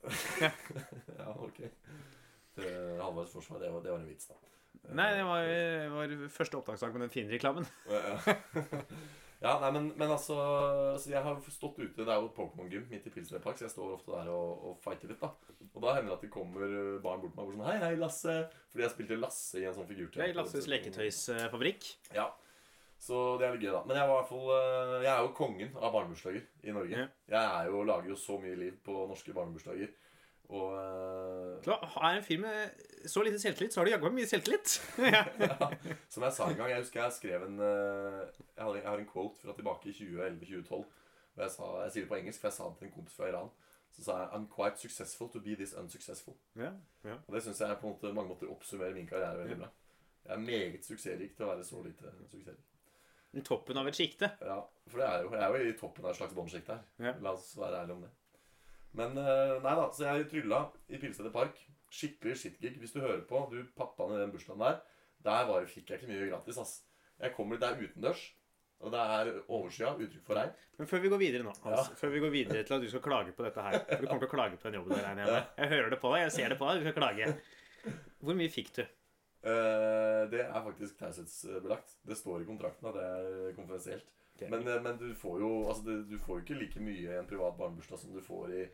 Ja, 1.20 1.34
ok. 1.34 1.60
Til 2.56 3.02
Halvards 3.02 3.34
forsvar, 3.36 3.60
det 3.60 3.68
var, 3.74 3.84
det 3.84 3.92
var 3.92 4.00
en 4.00 4.08
vits, 4.08 4.30
da. 4.30 4.38
Nei, 4.96 5.10
det 5.18 5.24
var, 5.28 5.44
vår 5.92 6.14
var 6.22 6.32
første 6.32 6.56
opptaksdag 6.56 6.94
med 6.96 7.04
den 7.04 7.12
fine 7.12 7.34
reklamen. 7.34 7.68
Ja, 7.92 8.16
ja 9.42 9.52
nei, 9.62 9.68
men, 9.76 9.84
men 9.94 10.10
altså 10.10 10.34
så 10.98 11.12
Jeg 11.12 11.22
har 11.22 11.36
stått 11.54 11.78
ute, 11.78 12.02
det 12.02 12.10
er 12.10 12.18
jo 12.18 12.26
et 12.30 12.34
Pokémon-gym 12.34 12.88
midt 12.90 13.06
i 13.06 13.12
Pilsner 13.14 13.42
Park, 13.44 13.60
så 13.60 13.68
jeg 13.68 13.74
står 13.76 13.94
ofte 13.94 14.10
der 14.10 14.32
og, 14.34 14.64
og 14.66 14.80
fighter 14.82 15.12
litt. 15.12 15.22
da 15.22 15.30
Og 15.70 15.84
da 15.84 15.94
hender 15.94 16.10
det 16.10 16.16
at 16.16 16.26
det 16.26 16.32
kommer 16.34 16.74
barn 17.04 17.22
bort 17.22 17.34
til 17.34 17.38
meg 17.38 17.46
og 17.46 17.54
sånn 17.54 17.68
Hei, 17.68 17.78
hei, 17.84 17.94
Lasse. 18.00 18.36
Fordi 18.72 18.86
jeg 18.86 18.94
spilte 18.96 19.20
Lasse 19.22 19.62
i 19.62 19.68
en 19.68 19.78
sånn 19.78 19.88
figur. 19.90 20.10
Det 20.16 20.26
er 20.26 20.36
Lasses 20.38 20.68
leketøysfabrikk. 20.70 21.90
Ja. 22.16 22.32
Så 22.98 23.38
det 23.38 23.46
er 23.46 23.54
litt 23.54 23.62
gøy, 23.62 23.72
da. 23.76 23.84
Men 23.86 24.00
jeg 24.00 24.10
var 24.10 24.16
i 24.16 24.18
hvert 24.18 24.30
fall 24.32 24.48
eh, 24.56 24.94
Jeg 25.04 25.12
er 25.12 25.20
jo 25.22 25.34
kongen 25.38 25.76
av 25.78 25.92
barnebursdager 25.94 26.42
i 26.66 26.74
Norge. 26.74 27.04
Ja. 27.04 27.08
Jeg 27.30 27.52
er 27.60 27.70
jo, 27.70 27.82
lager 27.86 28.10
jo 28.10 28.18
så 28.18 28.38
mye 28.42 28.58
liv 28.58 28.78
på 28.84 29.04
norske 29.06 29.34
barnebursdager. 29.36 29.92
Og 30.48 30.72
uh, 30.72 31.76
er 32.00 32.16
en 32.16 32.24
fyr 32.24 32.40
med 32.40 33.08
så 33.08 33.22
lite 33.22 33.38
selvtillit, 33.38 33.74
så 33.74 33.80
har 33.80 33.84
du 33.84 33.90
jaggu 33.90 34.08
mye 34.10 34.28
selvtillit. 34.28 34.78
ja. 35.14 35.24
ja, 35.44 35.70
som 36.08 36.24
jeg 36.24 36.36
sa 36.36 36.48
en 36.48 36.56
gang 36.56 36.70
Jeg 36.72 36.82
husker 36.82 37.02
jeg 37.02 37.16
skrev 37.18 37.44
en 37.46 37.60
eh, 37.60 38.22
jeg, 38.56 38.64
har, 38.64 38.74
jeg 38.74 38.88
har 38.88 39.02
en 39.02 39.10
quote 39.12 39.40
fra 39.42 39.54
tilbake 39.56 39.90
i 39.90 39.92
2011-2012. 39.92 40.84
Jeg, 41.38 41.50
sa, 41.54 41.68
jeg 41.84 41.92
sier 41.92 42.06
det 42.06 42.10
på 42.10 42.18
engelsk, 42.18 42.40
for 42.40 42.50
jeg 42.50 42.56
sa 42.56 42.68
det 42.70 42.78
til 42.80 42.88
en 42.88 42.94
kompis 42.96 43.18
fra 43.18 43.28
Iran. 43.28 43.52
Så 43.94 44.04
sa 44.06 44.16
jeg 44.22 44.30
I'm 44.36 44.48
quite 44.54 44.80
successful 44.80 45.30
to 45.34 45.42
be 45.44 45.54
this 45.58 45.74
unsuccessful. 45.74 46.34
Ja, 46.56 46.72
ja. 47.04 47.18
Og 47.26 47.34
det 47.34 47.44
syns 47.44 47.60
jeg 47.60 47.78
på 47.80 47.86
en 47.86 47.94
måte 47.94 48.14
mange 48.14 48.32
måter 48.32 48.50
oppsummerer 48.52 48.96
min 48.96 49.08
karriere 49.10 49.38
veldig 49.42 49.60
bra. 49.62 49.70
Jeg 50.24 50.34
er 50.34 50.44
meget 50.44 50.84
suksessrik 50.84 51.36
til 51.36 51.46
å 51.46 51.52
være 51.52 51.64
så 51.64 51.82
lite 51.84 52.12
suksessrik. 52.30 52.64
Toppen 53.44 53.76
av 53.76 53.88
et 53.88 53.96
sjikte. 53.96 54.30
Ja, 54.40 54.62
for 54.88 55.00
det 55.00 55.06
er 55.06 55.22
jo, 55.22 55.32
jeg 55.36 55.44
er 55.44 55.62
jo 55.62 55.72
i 55.72 55.76
toppen 55.78 56.06
av 56.06 56.14
et 56.14 56.18
slags 56.18 56.34
båndsjikt 56.36 56.70
her. 56.72 56.80
Ja. 57.04 57.12
La 57.24 57.34
oss 57.36 57.52
være 57.58 57.82
ærlige 57.82 57.96
om 57.98 58.06
det. 58.06 58.12
Men 58.98 59.18
eh, 59.20 59.54
nei 59.64 59.74
da, 59.78 59.84
så 59.94 60.08
jeg 60.08 60.28
trylla 60.32 60.64
i 60.90 60.98
Pilstedet 61.00 61.32
Park. 61.34 61.60
Skikkelig 61.94 62.34
shitgig. 62.40 62.74
Hvis 62.82 62.92
du 62.96 63.00
hører 63.00 63.22
på, 63.28 63.44
du 63.52 63.62
pappaen 63.78 64.16
i 64.16 64.20
den 64.20 64.32
bursdagen 64.34 64.60
der, 64.64 64.80
der 65.24 65.46
var, 65.48 65.64
fikk 65.70 65.92
jeg 65.92 66.00
ikke 66.02 66.10
mye 66.10 66.26
gratis, 66.32 66.58
ass. 66.60 66.74
Jeg 67.18 67.32
kommer 67.34 67.58
der 67.58 67.78
utendørs, 67.78 68.20
og 68.78 68.92
det 68.94 69.00
er 69.14 69.30
overskya, 69.50 69.94
uttrykk 69.98 70.26
for 70.26 70.38
regn. 70.38 70.52
Men 70.78 70.90
før 70.90 71.00
vi 71.02 71.10
går 71.10 71.22
videre 71.22 71.46
nå, 71.46 71.54
Hans, 71.64 71.88
Ja. 71.88 71.96
før 71.98 72.12
vi 72.14 72.20
går 72.22 72.34
videre 72.34 72.66
til 72.66 72.76
at 72.76 72.84
du 72.84 72.90
skal 72.92 73.02
klage 73.02 73.32
på 73.34 73.42
dette 73.46 73.64
her 73.64 73.80
For 73.88 74.04
du 74.04 74.06
kommer 74.06 74.22
til 74.22 74.28
å 74.28 74.34
klage 74.36 74.60
på 74.60 74.68
den 74.68 74.78
jobben 74.78 74.94
der, 74.94 75.08
jeg 75.08 75.16
med. 75.18 75.48
Jeg 75.58 75.72
hører 75.72 75.90
det 75.94 75.98
på 76.04 76.12
deg, 76.14 76.22
jeg 76.26 76.34
ser 76.36 76.52
det 76.54 76.58
på 76.60 76.68
deg, 76.68 76.78
du 76.78 76.86
skal 76.86 76.98
klage. 77.00 77.32
Hvor 78.22 78.38
mye 78.38 78.52
fikk 78.54 78.70
du? 78.76 78.84
Uh, 79.38 80.22
det 80.30 80.44
er 80.44 80.62
faktisk 80.66 80.98
taushetsbelagt. 80.98 81.96
Det 82.06 82.16
står 82.18 82.42
i 82.42 82.48
kontrakten 82.48 82.88
at 82.90 82.96
det 82.98 83.08
er 83.08 83.52
konfidensielt. 83.58 84.06
Er 84.40 84.50
Men, 84.50 84.66
eh, 84.68 84.80
men 84.82 84.98
du 84.98 85.08
får 85.18 85.40
jo 85.42 85.50
altså 85.66 85.96
du 86.06 86.18
får 86.22 86.38
jo 86.38 86.44
ikke 86.44 86.58
like 86.60 86.82
mye 86.82 87.10
i 87.10 87.18
en 87.18 87.26
privat 87.26 87.56
barnebursdag 87.58 87.98
som 87.98 88.12
du 88.14 88.20
får 88.22 88.52
i, 88.54 88.66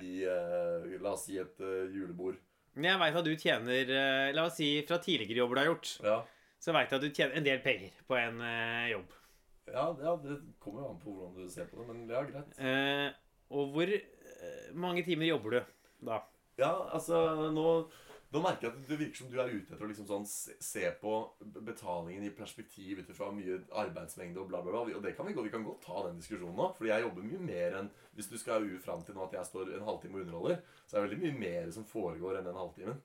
i 0.00 0.22
uh, 0.24 0.86
La 1.02 1.12
oss 1.12 1.26
si 1.28 1.38
et 1.40 1.60
uh, 1.60 1.88
julebord. 1.92 2.38
Men 2.74 2.88
jeg 2.88 3.00
veit 3.02 3.18
at 3.20 3.26
du 3.26 3.32
tjener 3.36 3.90
uh, 3.92 4.28
La 4.36 4.46
oss 4.48 4.56
si 4.60 4.70
fra 4.88 5.00
tidligere 5.02 5.42
jobber 5.42 5.58
du 5.58 5.62
har 5.62 5.70
gjort, 5.72 5.90
Ja, 6.06 6.18
så 6.62 6.76
veit 6.76 6.92
jeg 6.92 7.00
at 7.00 7.04
du 7.04 7.10
tjener 7.12 7.36
en 7.40 7.48
del 7.48 7.60
penger 7.64 7.98
på 8.08 8.16
en 8.20 8.40
jobb. 8.92 9.18
ja, 9.72 9.86
ja 10.06 10.16
det 10.22 10.38
kommer 10.62 10.84
jo 10.84 10.92
an 10.92 11.00
på 11.02 11.16
hvordan 11.16 11.34
du 11.36 11.50
ser 11.50 11.68
på 11.70 11.80
det, 11.80 11.88
men 11.90 12.06
det 12.08 12.16
er 12.16 12.30
greit. 12.30 13.18
Og 13.52 13.74
hvor 13.74 13.92
mange 14.72 15.04
timer 15.04 15.28
jobber 15.28 15.50
du 15.50 15.58
da? 16.06 16.22
Ja, 16.58 16.72
altså 16.94 17.50
nå, 17.52 17.66
nå 18.32 18.40
merker 18.42 18.68
jeg 18.68 18.72
at 18.72 18.88
det 18.88 18.98
virker 18.98 19.16
som 19.20 19.28
du 19.32 19.36
er 19.42 19.50
ute 19.52 19.74
etter 19.74 19.84
å 19.84 19.88
liksom 19.90 20.06
sånn 20.08 20.26
se, 20.26 20.84
på 21.02 21.12
betalingen 21.66 22.24
i 22.24 22.30
perspektiv 22.32 23.02
ut 23.02 23.10
ifra 23.12 23.28
mye 23.34 23.58
arbeidsmengde 23.82 24.40
og 24.40 24.48
bla, 24.48 24.62
bla, 24.64 24.72
bla. 24.72 24.96
Og 24.96 25.02
det 25.04 25.14
kan 25.18 25.26
vi, 25.28 25.34
gå, 25.36 25.44
vi 25.46 25.52
kan 25.52 25.64
godt 25.66 25.84
ta 25.84 26.06
den 26.08 26.16
diskusjonen 26.22 26.56
nå. 26.56 26.70
Fordi 26.78 26.90
jeg 26.94 27.04
jobber 27.06 27.26
mye 27.28 27.42
mer 27.52 27.78
enn 27.82 27.90
Hvis 28.16 28.28
du 28.32 28.38
skal 28.40 28.64
u 28.64 28.78
fram 28.80 29.02
til 29.04 29.14
nå 29.16 29.24
at 29.28 29.32
jeg 29.38 29.48
står 29.48 29.74
en 29.76 29.84
halvtime 29.88 30.18
og 30.18 30.24
underholder, 30.26 30.62
så 30.86 30.96
er 30.96 31.02
det 31.02 31.10
veldig 31.10 31.22
mye 31.26 31.38
mer 31.46 31.70
som 31.76 31.84
foregår 31.88 32.38
enn 32.40 32.48
den 32.48 32.56
halvtimen. 32.60 33.00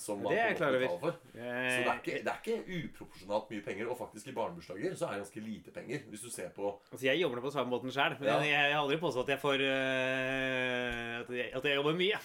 Som 0.00 0.22
man 0.24 0.32
Det 0.32 0.38
er 0.40 0.54
klar 0.56 0.72
over. 0.72 0.92
for. 1.02 1.16
Så 1.34 1.36
det 1.36 1.84
er, 1.84 1.98
ikke, 2.00 2.20
det 2.24 2.30
er 2.32 2.38
ikke 2.40 2.76
uproporsjonalt 2.88 3.50
mye 3.52 3.64
penger. 3.66 3.90
Og 3.92 3.98
faktisk 3.98 4.30
i 4.30 4.32
barnebursdager 4.38 4.94
så 4.96 5.04
er 5.10 5.18
det 5.18 5.24
ganske 5.26 5.42
lite 5.44 5.70
penger. 5.74 6.06
Hvis 6.08 6.22
du 6.24 6.30
ser 6.32 6.48
på 6.56 6.70
Altså, 6.90 7.04
jeg 7.06 7.20
jobber 7.20 7.36
nå 7.36 7.42
på 7.44 7.50
samme 7.52 7.70
måten 7.74 7.92
sjøl, 7.92 8.14
men 8.18 8.28
Ja. 8.30 8.38
jeg, 8.40 8.54
jeg 8.56 8.72
har 8.72 8.80
aldri 8.82 8.96
påstått 9.02 9.28
at 9.28 9.34
jeg 9.36 9.42
får 9.42 9.66
eh, 9.66 11.20
at, 11.20 11.28
jeg, 11.36 11.50
at 11.54 11.64
jeg 11.68 11.76
jobber 11.76 11.98
mye. 11.98 12.20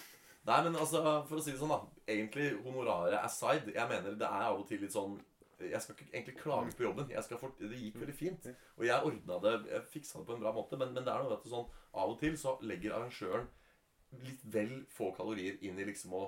Nei, 0.48 0.58
men 0.64 0.78
altså, 0.80 1.02
for 1.28 1.38
å 1.38 1.42
si 1.44 1.52
det 1.52 1.60
sånn, 1.60 1.74
da. 1.74 2.04
Egentlig 2.08 2.52
honoraret 2.64 3.18
aside. 3.20 3.74
Jeg 3.74 3.90
mener 3.90 4.16
det 4.16 4.28
er 4.28 4.46
av 4.46 4.62
og 4.62 4.64
til 4.68 4.80
litt 4.84 4.94
sånn 4.94 5.18
Jeg 5.58 5.80
skal 5.82 5.96
ikke 5.96 6.12
egentlig 6.12 6.36
klage 6.38 6.74
på 6.78 6.86
jobben. 6.86 7.08
Jeg 7.12 7.26
skal 7.26 7.40
fort, 7.40 7.60
det 7.60 7.80
gikk 7.82 7.98
veldig 8.00 8.16
fint. 8.16 8.48
Og 8.78 8.84
jeg 8.86 9.10
ordna 9.10 9.38
det, 9.42 9.54
jeg 9.72 9.88
fiksa 9.92 10.20
det 10.20 10.28
på 10.28 10.36
en 10.36 10.44
bra 10.44 10.52
måte. 10.54 10.78
Men, 10.80 10.94
men 10.94 11.04
det 11.04 11.12
er 11.12 11.24
noe 11.24 11.34
vet 11.34 11.44
du, 11.44 11.50
sånn 11.52 11.66
av 11.98 12.12
og 12.12 12.20
til 12.20 12.36
så 12.38 12.54
legger 12.62 12.94
arrangøren 12.96 13.48
litt 14.24 14.44
vel 14.48 14.70
få 14.94 15.10
kalorier 15.16 15.58
inn 15.66 15.76
i 15.82 15.84
liksom 15.84 16.14
å, 16.16 16.22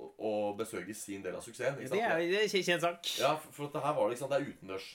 å, 0.00 0.32
besøke 0.58 0.96
sin 0.96 1.22
del 1.22 1.36
av 1.38 1.44
suksessen. 1.44 1.78
Det 1.78 2.00
er, 2.00 2.24
det 2.26 2.40
er 2.40 2.48
en 2.48 2.66
kjent 2.70 2.86
sak. 2.86 3.12
Ja, 3.20 3.36
for, 3.38 3.54
for 3.54 3.68
at 3.68 3.76
det 3.76 3.84
her 3.84 3.96
var 4.00 4.16
sant, 4.18 4.32
det 4.32 4.40
er 4.40 4.48
utendørs. 4.50 4.88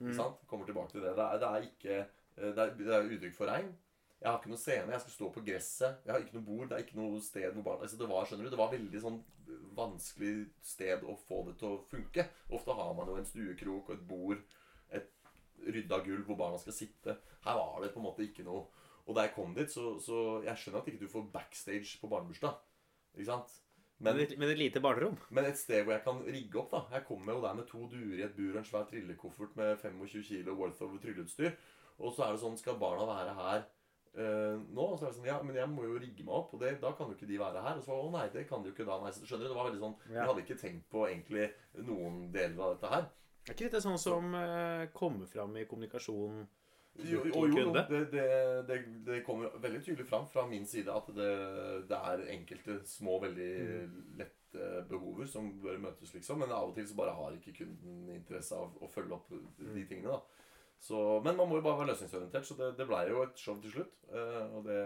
Ikke 0.00 0.16
sant? 0.16 0.40
Kommer 0.50 0.68
tilbake 0.68 0.92
til 0.92 1.04
det. 1.04 1.14
Det 1.16 1.26
er, 1.26 1.38
det 1.40 1.50
er 1.52 1.68
ikke 1.68 1.98
eh, 2.00 2.50
Det 2.56 2.64
er, 2.64 2.72
det 2.80 2.96
er 2.96 3.12
uttrykk 3.16 3.36
for 3.38 3.52
regn. 3.52 3.70
Jeg 4.26 4.32
har 4.32 4.40
ikke 4.40 4.50
noe 4.50 4.58
scene. 4.58 4.90
Jeg 4.90 5.02
skal 5.04 5.14
stå 5.14 5.26
på 5.30 5.40
gresset. 5.46 5.98
Jeg 6.02 6.10
har 6.10 6.22
ikke 6.24 6.34
noe 6.34 6.46
bord. 6.48 6.64
Det 6.66 6.74
er 6.74 6.82
ikke 6.82 6.96
noe 6.98 7.18
sted 7.22 7.44
hvor 7.54 7.62
barn 7.68 7.82
altså 7.86 7.98
Det 8.00 8.08
var 8.10 8.24
skjønner 8.26 8.48
du, 8.48 8.50
det 8.50 8.58
var 8.58 8.72
veldig 8.72 9.02
sånn 9.04 9.18
vanskelig 9.76 10.32
sted 10.66 11.04
å 11.06 11.14
få 11.28 11.44
det 11.46 11.52
til 11.60 11.76
å 11.76 11.84
funke. 11.86 12.24
Ofte 12.58 12.74
har 12.74 12.96
man 12.98 13.12
jo 13.12 13.20
en 13.20 13.28
stuekrok 13.28 13.92
og 13.92 13.94
et 13.94 14.02
bord, 14.08 14.40
et 14.98 15.06
rydda 15.76 16.00
gulv 16.08 16.26
hvor 16.26 16.40
barna 16.40 16.58
skal 16.58 16.74
sitte. 16.74 17.14
Her 17.44 17.60
var 17.60 17.78
det 17.84 17.92
på 17.94 18.02
en 18.02 18.08
måte 18.08 18.26
ikke 18.26 18.48
noe. 18.48 18.64
Og 19.06 19.14
da 19.14 19.28
jeg 19.28 19.36
kom 19.36 19.54
dit, 19.54 19.70
så, 19.70 19.94
så 20.02 20.40
Jeg 20.42 20.58
skjønner 20.58 20.82
at 20.82 20.90
ikke 20.90 21.04
du 21.04 21.12
får 21.14 21.30
backstage 21.30 22.00
på 22.02 22.10
barnebursdag. 22.10 22.58
Ikke 23.14 23.28
sant? 23.30 23.54
Men, 24.02 24.16
Men 24.16 24.24
et, 24.26 24.36
men 24.42 24.50
et 24.50 24.58
lite 24.58 24.82
barnerom. 24.82 25.14
men 25.30 25.46
et 25.46 25.56
sted 25.56 25.86
hvor 25.86 25.94
jeg 25.94 26.02
kan 26.04 26.18
rigge 26.26 26.58
opp, 26.58 26.74
da. 26.74 26.82
Jeg 26.98 27.06
kommer 27.06 27.38
jo 27.38 27.46
der 27.46 27.54
med 27.54 27.70
to 27.70 27.86
duer 27.94 28.18
i 28.18 28.26
et 28.26 28.34
bur 28.34 28.50
og 28.50 28.58
en 28.64 28.66
svær 28.66 28.90
trillekoffert 28.90 29.54
med 29.56 29.78
25 29.78 30.26
kilo 30.34 30.58
worth 30.58 30.82
of 30.82 30.98
trylleutstyr. 30.98 31.54
Og 32.02 32.12
så 32.12 32.26
er 32.26 32.34
det 32.34 32.42
sånn 32.42 32.58
Skal 32.58 32.82
barna 32.82 33.06
være 33.08 33.38
her 33.38 33.64
eh, 34.16 34.56
nå? 34.76 34.86
Og 34.86 34.98
så 34.98 35.06
er 35.06 35.12
det 35.12 35.18
sånn 35.18 35.28
Ja, 35.28 35.36
men 35.44 35.58
jeg 35.58 35.68
må 35.72 35.86
jo 35.86 36.00
rigge 36.00 36.26
meg 36.26 36.34
opp, 36.38 36.54
og 36.56 36.62
det, 36.62 36.76
da 36.82 36.92
kan 36.96 37.10
jo 37.10 37.16
ikke 37.18 37.28
de 37.30 37.40
være 37.40 37.62
her. 37.64 37.80
Og 37.80 37.86
så 37.86 37.96
å 38.00 38.10
nei, 38.14 38.26
det 38.34 38.46
kan 38.50 38.64
de 38.64 38.70
jo 38.70 38.76
ikke 38.76 38.88
da. 38.88 38.98
Nei, 39.02 39.12
skjønner 39.16 39.46
du, 39.46 39.52
det 39.52 39.58
var 39.58 39.70
veldig 39.70 39.84
sånn 39.84 39.96
Ja. 40.08 40.18
Jeg 40.18 40.30
hadde 40.30 40.44
ikke 40.46 40.60
tenkt 40.62 40.90
på 40.92 41.06
egentlig 41.08 41.48
noen 41.86 42.20
deler 42.34 42.62
av 42.66 42.76
dette 42.76 42.92
her. 42.94 43.08
Er 43.46 43.54
ikke 43.54 43.68
dette 43.68 43.82
sånn 43.84 44.00
som 44.02 44.32
uh, 44.34 44.86
kommer 44.96 45.28
fram 45.30 45.54
i 45.60 45.66
kommunikasjon? 45.70 46.46
Jo, 47.04 47.20
jo, 47.28 47.42
jo, 47.52 47.72
det, 47.74 48.00
det, 48.10 48.76
det, 49.04 49.18
kommer 49.26 49.52
veldig 49.60 49.82
tydelig 49.84 50.06
fram 50.08 50.24
fra 50.32 50.46
min 50.48 50.64
side 50.66 50.92
at 50.92 51.10
det, 51.12 51.32
det 51.90 51.98
er 52.10 52.24
enkelte 52.32 52.78
små, 52.88 53.18
veldig 53.20 53.50
lette 54.16 54.70
behover 54.88 55.28
som 55.28 55.50
bør 55.60 55.76
møtes, 55.82 56.14
liksom. 56.16 56.40
Men 56.40 56.54
av 56.56 56.70
og 56.70 56.74
til 56.78 56.88
så 56.88 56.96
bare 56.96 57.12
har 57.18 57.36
ikke 57.36 57.52
kunden 57.58 58.14
interesse 58.14 58.56
av 58.56 58.80
å 58.80 58.88
følge 58.88 59.18
opp 59.18 59.28
de 59.60 59.84
tingene, 59.84 60.16
da. 60.16 60.35
Så, 60.82 61.20
men 61.24 61.36
man 61.38 61.48
må 61.48 61.58
jo 61.58 61.64
bare 61.64 61.80
være 61.80 61.92
løsningsorientert, 61.94 62.46
så 62.46 62.54
det, 62.58 62.72
det 62.78 62.86
blei 62.86 63.06
jo 63.08 63.22
et 63.24 63.38
show 63.40 63.56
til 63.62 63.72
slutt. 63.72 63.94
Eh, 64.12 64.54
og 64.54 64.66
det, 64.68 64.80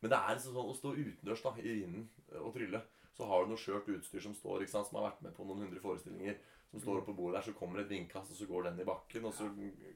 men 0.00 0.12
det 0.12 0.18
er 0.18 0.36
liksom 0.36 0.56
sånn 0.56 0.70
å 0.72 0.76
stå 0.76 0.94
utendørs 0.96 1.44
da, 1.44 1.52
i 1.60 1.74
vinden 1.82 2.08
og 2.40 2.52
trylle. 2.56 2.80
Så 3.16 3.28
har 3.28 3.44
du 3.44 3.52
noe 3.52 3.60
skjørt 3.60 3.88
utstyr 3.92 4.20
som 4.24 4.34
står, 4.36 4.64
ikke 4.64 4.74
sant, 4.74 4.88
som 4.90 4.98
har 5.00 5.10
vært 5.10 5.22
med 5.24 5.36
på 5.36 5.44
noen 5.46 5.62
hundre 5.66 5.80
forestillinger. 5.80 6.36
Som 6.72 6.82
står 6.82 7.00
oppe 7.00 7.12
på 7.12 7.20
bordet 7.20 7.38
der, 7.38 7.46
så 7.46 7.56
kommer 7.56 7.80
et 7.80 7.92
vindkast, 7.92 8.32
og 8.34 8.40
så 8.40 8.48
går 8.48 8.66
den 8.68 8.82
i 8.82 8.88
bakken, 8.88 9.28
og 9.28 9.36
så 9.36 9.48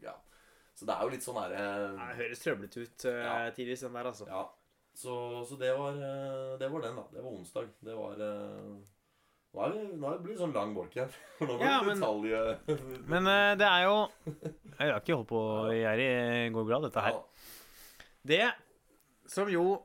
Ja. 0.05 0.15
Så 0.79 0.87
det 0.89 0.95
er 0.95 1.03
jo 1.05 1.11
litt 1.13 1.25
sånn 1.27 1.37
derre 1.37 1.65
Nei, 1.99 2.07
Det 2.15 2.21
høres 2.23 2.41
trøblete 2.41 2.85
ut 2.87 3.05
uh, 3.11 3.17
Ja. 3.21 3.33
tidvis, 3.53 3.83
den 3.85 3.97
der, 3.99 4.07
altså. 4.13 4.29
Ja. 4.31 4.45
Så, 4.97 5.13
så 5.49 5.57
det, 5.61 5.71
var, 5.77 5.99
eh, 5.99 6.55
det 6.61 6.69
var 6.73 6.83
den, 6.85 6.97
da. 6.97 7.05
Det 7.13 7.23
var 7.25 7.35
onsdag. 7.37 7.69
Det 7.85 7.95
var 7.97 8.23
eh, 8.25 8.73
Nå 9.53 9.65
er 9.67 9.73
det, 9.75 9.85
nå 9.99 10.07
er 10.07 10.19
det 10.19 10.23
blitt 10.29 10.39
sånn 10.39 10.53
lang 10.55 10.75
bolk 10.77 10.95
her. 11.01 11.11
Nå 11.41 11.57
blir 11.59 11.65
Ja, 11.67 11.81
det 11.83 12.69
men- 12.69 13.07
Men 13.11 13.27
eh, 13.27 13.55
det 13.59 13.67
er 13.67 13.83
jo 13.89 13.97
Jeg 14.79 14.93
har 14.93 15.01
ikke 15.01 15.17
holdt 15.17 15.29
på 15.33 15.41
i 15.75 15.81
her 15.83 15.99
i 15.99 16.51
går 16.55 16.67
bra, 16.69 16.79
dette 16.87 17.01
her. 17.03 17.17
Ja, 17.19 17.23
Det 18.25 18.53
som 19.27 19.49
jo 19.49 19.83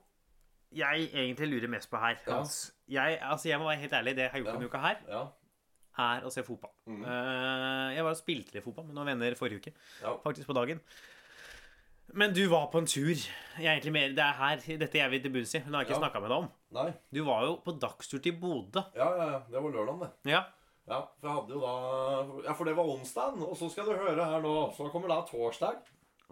jeg 0.75 1.09
egentlig 1.13 1.47
lurer 1.49 1.69
mest 1.71 1.89
på 1.89 1.97
her 1.97 2.17
Ja. 2.27 2.43
Jeg, 2.87 3.17
altså 3.21 3.47
jeg 3.49 3.57
må 3.59 3.65
være 3.69 3.79
helt 3.81 3.93
ærlig, 3.93 4.15
det 4.15 4.23
jeg 4.27 4.31
har 4.31 4.39
gjort 4.43 4.53
denne 4.53 4.65
uka 4.69 4.77
her, 4.77 4.97
er 5.97 6.21
å 6.27 6.29
se 6.29 6.43
fotball. 6.43 6.71
Mm. 6.85 7.01
Eh, 7.07 7.95
jeg 7.95 8.03
var 8.03 8.11
og 8.11 8.17
spilte 8.19 8.53
litt 8.53 8.63
fotball 8.65 8.85
med 8.85 8.93
noen 8.97 9.07
venner 9.07 9.35
forrige 9.39 9.57
uke. 9.63 9.73
Faktisk 10.25 10.45
på 10.47 10.53
dagen. 10.53 10.81
Men 12.13 12.33
du 12.35 12.43
var 12.51 12.67
på 12.71 12.77
en 12.83 12.85
tur. 12.85 13.15
Jeg 13.57 13.81
er 13.85 13.91
mer, 13.91 14.09
Det 14.09 14.19
er 14.19 14.33
her 14.37 14.57
dette 14.77 14.93
jeg 14.99 15.09
vil 15.11 15.21
til 15.23 15.31
bunns 15.33 15.55
i. 15.55 15.59
Hun 15.65 15.73
har 15.73 15.81
jeg 15.83 15.89
ikke 15.89 15.97
Ja. 16.01 16.03
snakket 16.09 16.21
med 16.21 16.29
deg 16.29 16.37
om. 16.37 16.49
Nei. 16.75 16.89
Du 17.13 17.23
var 17.27 17.45
jo 17.47 17.57
på 17.63 17.73
dagstur 17.79 18.19
til 18.23 18.35
Bodø. 18.39 18.83
Ja, 18.97 19.09
ja, 19.15 19.27
ja. 19.31 19.41
Det 19.49 19.63
var 19.63 19.75
lørdag, 19.77 19.99
det. 20.03 20.31
Ja. 20.35 20.43
Ja, 20.85 20.99
for 21.17 21.25
jeg 21.27 21.35
hadde 21.39 21.55
jo 21.55 21.59
da 21.63 22.45
Ja, 22.45 22.53
for 22.53 22.67
det 22.69 22.75
var 22.77 22.89
onsdag, 22.93 23.39
og 23.41 23.55
så 23.57 23.71
skal 23.73 23.87
du 23.89 23.95
høre 23.97 24.25
her 24.29 24.43
nå. 24.43 24.55
Så 24.77 24.89
kommer 24.93 25.09
da 25.09 25.23
torsdag. 25.25 25.79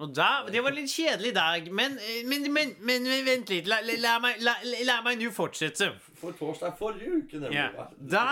Og 0.02 0.10
da, 0.16 0.44
Det 0.50 0.62
var 0.64 0.74
en 0.74 0.78
litt 0.80 0.90
kjedelig 0.90 1.32
dag, 1.36 1.68
men, 1.70 2.00
men, 2.26 2.48
men, 2.54 2.72
men, 2.82 3.06
vent 3.28 3.52
litt. 3.54 3.68
La, 3.70 3.78
la, 3.86 4.16
la 4.42 4.56
la, 4.90 4.96
meg 5.06 5.20
nå 5.22 5.30
fortsette. 5.34 5.92
For 6.18 6.34
torsdag 6.38 6.74
forrige 6.80 7.20
uke, 7.22 7.42
nemlig. 7.42 7.60
Ja. 7.60 7.86
Da 8.16 8.26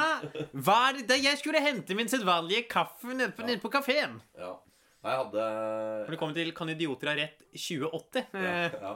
var 0.53 0.97
det 0.97 1.05
da 1.11 1.19
jeg 1.21 1.37
skulle 1.41 1.61
hente 1.61 1.97
min 1.97 2.09
sedvanlige 2.09 2.65
kaffe 2.69 3.13
nede 3.13 3.33
på, 3.37 3.45
nede 3.45 3.61
på 3.61 3.69
kafeen. 3.73 4.17
Ja. 4.37 4.55
Jeg 5.01 5.17
hadde 5.17 5.45
For 6.05 6.13
det 6.13 6.17
kommer 6.21 6.35
til 6.37 6.51
Kan 6.53 6.69
idioter 6.69 7.09
ha 7.09 7.15
rett 7.17 7.39
2080? 7.57 8.27
ja, 8.37 8.51
ja. 8.69 8.91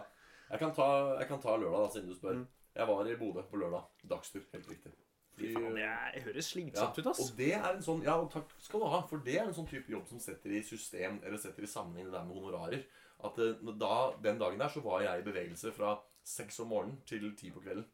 Jeg, 0.52 0.60
kan 0.62 0.74
ta, 0.78 0.90
jeg 1.18 1.30
kan 1.32 1.42
ta 1.42 1.56
lørdag, 1.58 1.88
da, 1.88 1.94
siden 1.94 2.12
du 2.12 2.18
spør. 2.18 2.42
Mm. 2.42 2.46
Jeg 2.76 2.88
var 2.88 3.08
i 3.08 3.16
Bodø 3.20 3.42
på 3.50 3.60
lørdag. 3.62 3.86
Dagstur. 4.10 4.44
Helt 4.54 4.70
riktig. 4.70 4.92
Fy 5.36 5.50
faen, 5.52 5.76
det 5.76 6.24
høres 6.24 6.46
Ja, 6.48 6.52
slitsomt 6.54 7.00
ut, 7.02 7.08
ass. 7.12 7.20
og 7.26 7.38
det 7.38 7.50
er 7.58 7.66
en 7.74 7.82
sånn 7.84 8.04
Ja, 8.06 8.14
og 8.22 8.30
takk 8.32 8.52
skal 8.64 8.80
du 8.80 8.86
ha. 8.88 9.02
For 9.10 9.20
det 9.24 9.36
er 9.40 9.46
en 9.50 9.54
sånn 9.58 9.68
type 9.68 9.92
jobb 9.92 10.08
som 10.08 10.20
setter 10.24 10.54
i 10.56 10.62
system 10.64 11.18
Eller 11.24 11.38
setter 11.38 11.64
i 11.64 11.68
sammenheng 11.68 12.06
det 12.08 12.14
der 12.16 12.24
med 12.28 12.38
honorarer. 12.40 12.86
At 13.24 13.40
eh, 13.44 13.60
da, 13.80 14.16
Den 14.24 14.40
dagen 14.40 14.60
der 14.60 14.72
så 14.72 14.84
var 14.86 15.02
jeg 15.04 15.20
i 15.20 15.26
bevegelse 15.28 15.74
fra 15.76 15.98
seks 16.26 16.60
om 16.64 16.72
morgenen 16.72 17.02
til 17.06 17.28
ti 17.36 17.52
på 17.52 17.62
kvelden. 17.64 17.86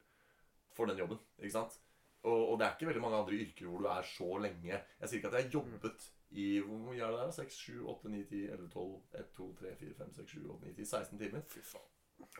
For 0.72 0.86
den 0.86 0.98
jobben. 1.02 1.18
Ikke 1.38 1.52
sant? 1.58 1.78
Og, 2.22 2.52
og 2.52 2.58
det 2.58 2.66
er 2.68 2.76
ikke 2.76 2.86
veldig 2.92 3.02
mange 3.02 3.18
andre 3.18 3.34
yrker 3.42 3.66
hvor 3.66 3.82
du 3.82 3.88
er 3.90 4.06
så 4.06 4.28
lenge. 4.38 4.78
Jeg 4.78 5.08
sier 5.10 5.18
ikke 5.18 5.32
at 5.32 5.38
jeg 5.40 5.48
har 5.48 5.56
jobbet 5.58 6.06
i 6.32 6.46
Hvor 6.64 6.78
mye 6.86 7.02
er 7.02 7.10
det 7.12 7.18
der? 7.26 7.30
6, 7.42 7.54
7, 7.66 7.88
8, 7.90 8.08
9, 8.08 8.22
10, 8.30 8.44
11, 8.54 8.68
12 8.70 9.18
1, 9.18 9.26
2, 9.36 9.48
3, 9.58 9.74
4, 9.82 9.94
5, 9.98 10.12
6, 10.22 10.30
7, 10.30 10.46
8, 10.54 10.66
9, 10.70 10.74
10 10.78 10.84
16 10.94 11.18
timer. 11.26 11.42
Fy 11.50 11.64
faen. 11.72 11.88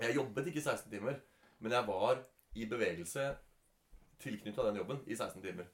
Jeg 0.00 0.14
jobbet 0.16 0.46
ikke 0.52 0.62
16 0.62 0.90
timer, 0.94 1.18
men 1.62 1.76
jeg 1.76 1.88
var 1.88 2.20
i 2.58 2.66
bevegelse 2.68 3.28
tilknytta 4.22 4.66
den 4.68 4.82
jobben 4.82 5.00
i 5.06 5.16
16 5.16 5.42
timer. 5.42 5.70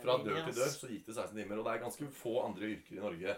Fra 0.00 0.16
dør 0.22 0.40
til 0.46 0.56
dør 0.56 0.70
så 0.72 0.90
gikk 0.90 1.08
det 1.08 1.16
16 1.16 1.36
timer. 1.36 1.58
Og 1.58 1.66
det 1.66 1.74
er 1.74 1.82
ganske 1.84 2.08
få 2.16 2.38
andre 2.46 2.70
yrker 2.76 2.96
i 2.96 3.02
Norge, 3.02 3.36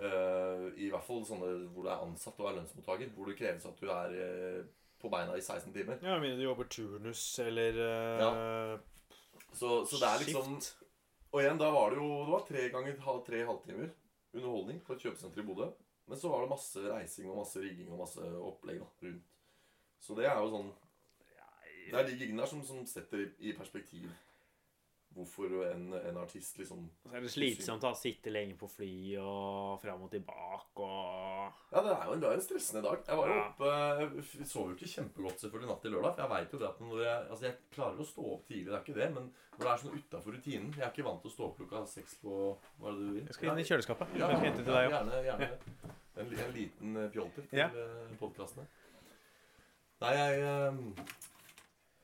Uh, 0.00 0.70
i 0.80 0.86
hvert 0.88 1.04
fall 1.04 1.20
sånne 1.28 1.48
hvor 1.74 1.84
du 1.84 1.88
er 1.92 2.00
ansatt 2.00 2.38
og 2.40 2.46
er 2.48 2.54
lønnsmottaker, 2.56 3.10
hvor 3.12 3.28
det 3.28 3.34
kreves 3.36 3.66
at 3.68 3.76
du 3.76 3.90
er 3.92 4.14
uh, 4.16 4.62
på 5.02 5.10
beina 5.12 5.34
i 5.36 5.42
16 5.42 5.68
timer. 5.74 5.98
Ja, 6.00 6.16
men 6.22 6.38
du 6.38 6.46
jobber 6.46 6.70
turnus 6.72 7.20
eller 7.42 7.76
uh, 7.76 8.72
Så, 9.52 9.82
så 9.84 10.00
det 10.00 10.08
er 10.08 10.22
liksom 10.24 10.56
Og 10.56 11.42
igjen, 11.42 11.60
da 11.60 11.68
var 11.74 11.92
det 11.92 12.00
jo 12.00 12.08
Det 12.22 12.32
var 12.32 12.46
tre 12.48 12.64
ganger 12.72 12.96
tre 13.26 13.44
halvtimer 13.44 13.92
underholdning 14.32 14.80
på 14.80 14.96
et 14.96 15.04
kjøpesenter 15.04 15.42
i 15.42 15.44
Bodø. 15.44 15.68
Men 16.08 16.18
så 16.18 16.30
var 16.32 16.40
det 16.40 16.54
masse 16.54 16.80
reising 16.86 17.28
og 17.28 17.42
masse 17.42 17.60
rigging 17.60 17.90
og 17.92 18.00
masse 18.00 18.30
opplegg 18.40 18.80
da, 18.80 18.88
rundt. 19.04 19.34
Så 20.00 20.16
det 20.16 20.24
er 20.24 20.40
jo 20.40 20.48
sånn 20.54 20.70
Det 21.90 21.98
er 22.00 22.06
de 22.10 22.18
gigene 22.18 22.42
der 22.44 22.46
som, 22.52 22.62
som 22.66 22.84
setter 22.86 23.26
i, 23.40 23.52
perspektiv 23.58 24.10
hvorfor 25.12 25.50
en, 25.68 25.90
en 25.92 26.16
artist 26.22 26.56
liksom 26.56 26.86
Så 27.02 27.10
er 27.12 27.20
det 27.20 27.30
slitsomt 27.34 27.82
å 27.84 27.90
sitte 28.00 28.30
lenge 28.32 28.54
på 28.56 28.64
fly 28.72 28.92
og 29.20 29.74
fram 29.82 30.06
og 30.06 30.10
tilbake 30.14 30.80
og 30.86 31.58
Ja, 31.74 31.82
det 31.84 31.90
er 31.92 32.06
jo 32.06 32.14
en, 32.14 32.22
det 32.22 32.28
er 32.30 32.38
en 32.38 32.44
stressende 32.46 32.80
dag. 32.86 33.02
Jeg 33.06 33.18
var 33.18 33.28
jo 33.28 33.34
Ja. 33.36 33.42
oppe 33.50 33.72
Jeg 34.38 34.46
sov 34.48 34.70
jo 34.70 34.76
ikke 34.78 34.88
kjempegodt 34.94 35.42
selvfølgelig 35.44 35.68
natt 35.68 35.82
til 35.84 35.92
lørdag. 35.92 36.14
For 36.16 36.22
jeg 36.24 36.32
vet 36.32 36.54
jo 36.56 36.60
det 36.62 36.68
at 36.70 36.80
når 36.80 37.02
jeg 37.04 37.26
Altså, 37.28 37.44
jeg 37.44 37.58
klarer 37.76 38.00
å 38.00 38.06
stå 38.08 38.24
opp 38.32 38.46
tidlig, 38.48 38.64
det 38.70 38.74
er 38.78 38.84
ikke 38.86 38.96
det. 39.02 39.08
Men 39.18 39.26
når 39.58 39.64
det 39.66 39.72
er 39.74 39.82
sånn 39.84 39.98
utafor 40.00 40.32
rutinen 40.38 40.72
Jeg 40.78 40.86
er 40.86 40.92
ikke 40.94 41.04
vant 41.10 41.20
til 41.26 41.28
å 41.28 41.34
stå 41.36 41.44
opp 41.50 41.60
klokka 41.60 41.82
seks 41.92 42.14
på 42.22 42.38
Hva 42.80 42.88
er 42.88 42.96
det 42.96 43.04
du 43.04 43.12
vil? 43.18 43.26
Jeg 43.28 43.36
skal 43.36 43.52
inn 43.52 43.60
i 43.64 43.68
kjøleskapet. 43.68 44.16
Ja, 44.16 44.30
ja, 44.32 44.38
òg. 44.38 44.62
gjerne, 44.88 45.20
gjerne. 45.28 45.50
En, 46.16 46.32
en 46.46 46.56
liten 46.56 46.96
eh, 47.02 47.10
pjolter 47.12 47.44
til 47.52 47.58
Ja. 47.60 47.68
ja. 47.68 48.16
podkastene. 48.20 48.64
Nei, 50.02 50.14
jeg 50.16 50.40
eh, 50.40 50.80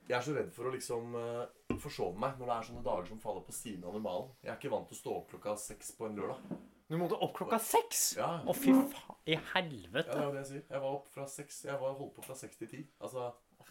Jeg 0.09 0.17
er 0.17 0.25
så 0.25 0.33
redd 0.37 0.51
for 0.57 0.69
å 0.69 0.73
liksom 0.73 1.15
uh, 1.19 1.77
forsove 1.83 2.17
meg 2.19 2.39
når 2.41 2.49
det 2.49 2.55
er 2.57 2.67
sånne 2.71 2.85
dager 2.87 3.09
som 3.11 3.19
faller 3.21 3.43
på 3.45 3.53
siden 3.53 3.85
av 3.85 3.93
normalen. 3.99 4.31
Jeg 4.43 4.53
er 4.55 4.57
ikke 4.57 4.71
vant 4.73 4.89
til 4.89 4.97
å 4.97 5.01
stå 5.03 5.17
opp 5.19 5.27
klokka 5.35 5.55
seks 5.61 5.91
på 5.99 6.07
en 6.09 6.17
lørdag. 6.17 6.55
Du 6.89 6.97
måtte 6.97 7.19
opp 7.21 7.35
klokka 7.37 7.59
seks! 7.61 8.15
Ja, 8.17 8.31
Å, 8.49 8.55
fy 8.57 8.73
faen 8.73 9.19
i 9.29 9.37
helvete. 9.53 10.09
ja 10.09 10.17
det 10.17 10.25
er 10.25 10.33
det 10.33 10.41
jeg 10.41 10.49
sier. 10.55 10.63
Jeg 10.73 10.81
var 10.81 10.95
opp 10.97 11.11
fra 11.13 11.27
seks 11.29 11.59
Jeg 11.69 11.77
var 11.83 11.99
holdt 11.99 12.15
på 12.17 12.25
fra 12.25 12.37
seks 12.41 12.57
til 12.63 12.71
ti. 12.73 12.81
Altså, 13.05 13.27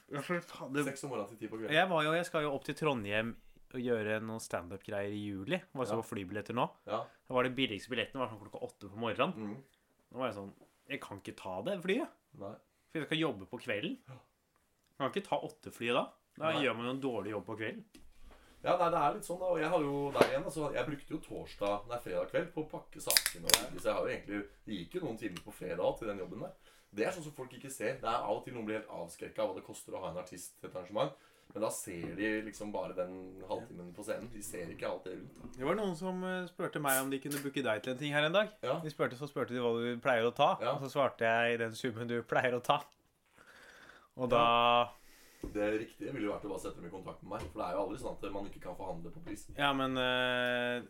Seks 0.08 1.04
om 1.04 1.10
morgenen 1.12 1.32
til 1.34 1.40
ti 1.42 1.48
på 1.50 1.58
kvelden. 1.58 1.74
Jeg, 1.76 1.90
var 1.90 2.04
jo, 2.06 2.12
jeg 2.16 2.28
skal 2.30 2.46
jo 2.46 2.52
opp 2.56 2.64
til 2.68 2.78
Trondheim 2.80 3.34
og 3.74 3.82
gjøre 3.84 4.20
noen 4.24 4.40
standup-greier 4.40 5.12
i 5.12 5.24
juli. 5.26 5.58
Var 5.74 5.90
så 5.90 5.98
Ja. 5.98 6.00
på 6.00 6.08
flybilletter 6.14 6.56
nå. 6.56 6.68
Ja. 6.88 7.02
Da 7.28 7.34
var 7.36 7.44
det 7.44 7.56
billigste 7.58 7.92
billetten 7.92 8.22
var 8.22 8.30
sånn 8.30 8.40
klokka 8.40 8.62
åtte 8.64 8.88
på 8.94 9.02
morgenen. 9.02 9.34
Mm. 9.36 9.58
Nå 10.14 10.22
var 10.22 10.30
jeg 10.30 10.38
sånn 10.38 10.54
Jeg 10.88 11.02
kan 11.04 11.20
ikke 11.20 11.36
ta 11.42 11.58
det 11.68 11.76
flyet. 11.84 12.14
Nei. 12.40 12.54
For 12.94 13.02
jeg 13.02 13.10
skal 13.10 13.20
jobbe 13.26 13.50
på 13.50 13.60
kvelden. 13.66 13.98
Jeg 14.08 15.02
kan 15.02 15.12
ikke 15.12 15.26
ta 15.28 15.42
åtteflyet 15.44 15.98
da. 15.98 16.06
Da 16.38 16.52
Nei. 16.52 16.62
gjør 16.64 16.76
man 16.78 16.86
jo 16.86 16.92
en 16.96 17.02
dårlig 17.02 17.32
jobb 17.34 17.46
på 17.48 17.56
kvelden. 17.58 17.86
Ja, 18.64 18.74
nei, 18.78 18.88
det 18.92 19.00
er 19.00 19.14
litt 19.16 19.26
sånn, 19.28 19.40
da. 19.40 19.46
Og 19.54 19.60
jeg 19.62 19.70
har 19.70 19.82
jo 19.86 20.12
der 20.12 20.32
igjen, 20.32 20.44
altså, 20.50 20.72
jeg 20.74 20.86
brukte 20.90 21.14
jo 21.14 21.20
torsdag, 21.24 21.86
nei, 21.90 22.00
fredag 22.04 22.32
kveld 22.32 22.50
på 22.54 22.64
å 22.66 22.70
pakke 22.72 23.02
sakene. 23.02 23.46
og 23.48 23.78
Så 23.80 23.86
jeg 23.88 23.94
har 23.94 24.02
jo 24.02 24.12
egentlig 24.12 24.42
Det 24.66 24.74
gikk 24.82 24.98
jo 24.98 25.04
noen 25.06 25.18
timer 25.22 25.44
på 25.46 25.54
fredag 25.54 25.98
til 26.00 26.08
den 26.12 26.20
jobben 26.20 26.40
der. 26.46 26.52
Det 26.98 27.06
er 27.06 27.12
sånn 27.16 27.24
som 27.28 27.36
folk 27.38 27.54
ikke 27.54 27.70
ser. 27.72 27.98
Det 28.02 28.10
er 28.10 28.22
Av 28.26 28.36
og 28.38 28.44
til 28.46 28.54
noen 28.56 28.66
blir 28.66 28.80
helt 28.80 28.90
avskrekka 28.90 29.42
av 29.44 29.50
hva 29.52 29.56
det 29.60 29.66
koster 29.68 29.94
å 29.94 30.02
ha 30.02 30.10
en 30.12 30.18
artist 30.22 30.60
til 30.60 30.70
et 30.70 30.76
arrangement. 30.76 31.14
Men 31.54 31.64
da 31.64 31.70
ser 31.72 32.16
de 32.18 32.30
liksom 32.44 32.72
bare 32.74 32.94
den 32.98 33.14
halvtimen 33.48 33.94
på 33.96 34.04
scenen. 34.04 34.28
De 34.34 34.42
ser 34.44 34.68
ikke 34.74 34.90
alt 34.90 35.06
det 35.08 35.14
rundt. 35.16 35.56
Det 35.58 35.64
var 35.66 35.76
noen 35.80 35.96
som 35.96 36.20
eh, 36.28 36.46
spurte 36.50 36.82
meg 36.84 37.02
om 37.06 37.10
de 37.14 37.20
kunne 37.24 37.40
booke 37.44 37.64
deg 37.64 37.82
til 37.86 37.94
en 37.94 37.98
ting 38.02 38.12
her 38.14 38.26
en 38.28 38.34
dag. 38.36 38.50
Ja. 38.66 38.80
De 38.84 38.92
spurte, 38.92 39.16
så 39.18 39.30
spurte 39.30 39.54
de 39.56 39.62
hva 39.64 39.72
du 39.78 40.02
pleier 40.04 40.28
å 40.28 40.34
ta, 40.36 40.58
Ja. 40.62 40.74
og 40.76 40.82
så 40.84 40.90
svarte 40.92 41.24
jeg 41.30 41.60
den 41.60 41.74
summen 41.78 42.08
du 42.10 42.22
pleier 42.24 42.58
å 42.58 42.64
ta. 42.64 42.82
Og 44.18 44.30
da 44.34 44.90
Det 45.42 45.68
riktige 45.80 46.12
ville 46.14 46.26
jo 46.28 46.34
vært 46.34 46.46
å 46.46 46.50
bare 46.50 46.60
sette 46.64 46.80
dem 46.82 46.88
i 46.90 46.94
kontakt 46.94 47.22
med 47.24 47.32
meg. 47.36 47.42
For 47.52 47.62
det 47.62 47.68
er 47.68 47.76
jo 47.78 47.82
aldri 47.86 47.98
sånn 48.02 48.16
at 48.18 48.32
man 48.34 48.46
ikke 48.50 48.62
kan 48.64 48.76
forhandle 48.80 49.12
på 49.14 49.24
pris. 49.28 49.44
Ja, 49.58 49.70
men 49.78 49.98
eh, 50.02 50.82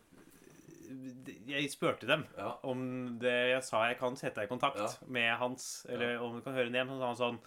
Jeg 1.48 1.70
spurte 1.70 2.06
dem 2.08 2.24
Ja. 2.36 2.54
om 2.64 3.18
det 3.20 3.34
jeg 3.52 3.62
sa 3.66 3.82
jeg 3.90 3.98
kan 4.00 4.16
sette 4.16 4.40
deg 4.40 4.48
i 4.48 4.52
kontakt 4.54 4.78
Ja. 4.80 4.88
med 5.06 5.36
hans, 5.36 5.84
eller 5.88 6.16
om 6.22 6.34
du 6.36 6.40
kan 6.40 6.54
høre 6.54 6.70
den 6.70 6.74
igjen. 6.78 6.88
Så 6.88 6.98
sa 6.98 7.06
han 7.06 7.16
sånn 7.16 7.40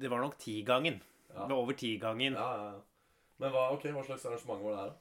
Det 0.00 0.10
var 0.10 0.20
nok 0.20 0.36
tigangen. 0.38 1.00
Ja. 1.32 1.46
Det 1.46 1.54
var 1.54 1.62
over 1.62 1.72
tigangen. 1.74 2.34
Ja, 2.34 2.56
ja, 2.56 2.72
ja. 2.72 2.80
Men 3.38 3.50
hva, 3.52 3.72
okay, 3.72 3.90
hva 3.92 4.04
slags 4.04 4.26
arrangement 4.26 4.60
var 4.62 4.70
det 4.74 4.78
her, 4.82 4.90
da? 4.90 4.94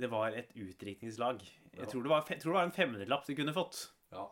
Det 0.00 0.10
var 0.10 0.28
et 0.32 0.50
utdrikningslag. 0.56 1.42
Ja. 1.74 1.82
Jeg 1.84 1.88
tror 1.92 2.02
det 2.02 2.10
var, 2.10 2.22
tror 2.22 2.52
det 2.52 2.58
var 2.58 2.64
en 2.64 2.72
femhundrelapp 2.72 3.26
du 3.26 3.34
kunne 3.36 3.52
fått. 3.54 3.90
Ja. 4.12 4.26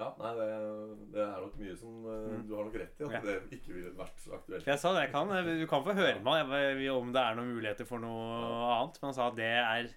Ja, 0.00 0.06
nei, 0.16 0.30
det, 0.38 0.44
det 1.12 1.20
er 1.26 1.42
nok 1.44 1.56
mye 1.60 1.74
som 1.76 1.96
eh, 2.08 2.36
Du 2.48 2.54
har 2.56 2.64
nok 2.64 2.76
rett 2.80 3.00
i 3.02 3.04
at 3.04 3.10
Mm. 3.10 3.16
Ja. 3.18 3.20
det 3.26 3.58
ikke 3.58 3.74
ville 3.76 3.90
vært 3.98 4.22
så 4.24 4.32
aktuelt. 4.38 4.64
Jeg 4.70 4.80
sa 4.80 4.92
det, 4.96 5.02
jeg 5.04 5.12
kan, 5.12 5.32
du 5.60 5.66
kan 5.68 5.84
få 5.84 5.94
høre 5.98 6.22
meg 6.24 6.86
om 6.94 7.10
det 7.12 7.20
er 7.24 7.36
noen 7.36 7.50
muligheter 7.52 7.88
for 7.88 8.00
noe 8.00 8.38
annet. 8.78 8.96
Men 9.02 9.10
han 9.10 9.18
sa 9.18 9.26
at 9.28 9.36
det 9.36 9.50
er 9.60 9.90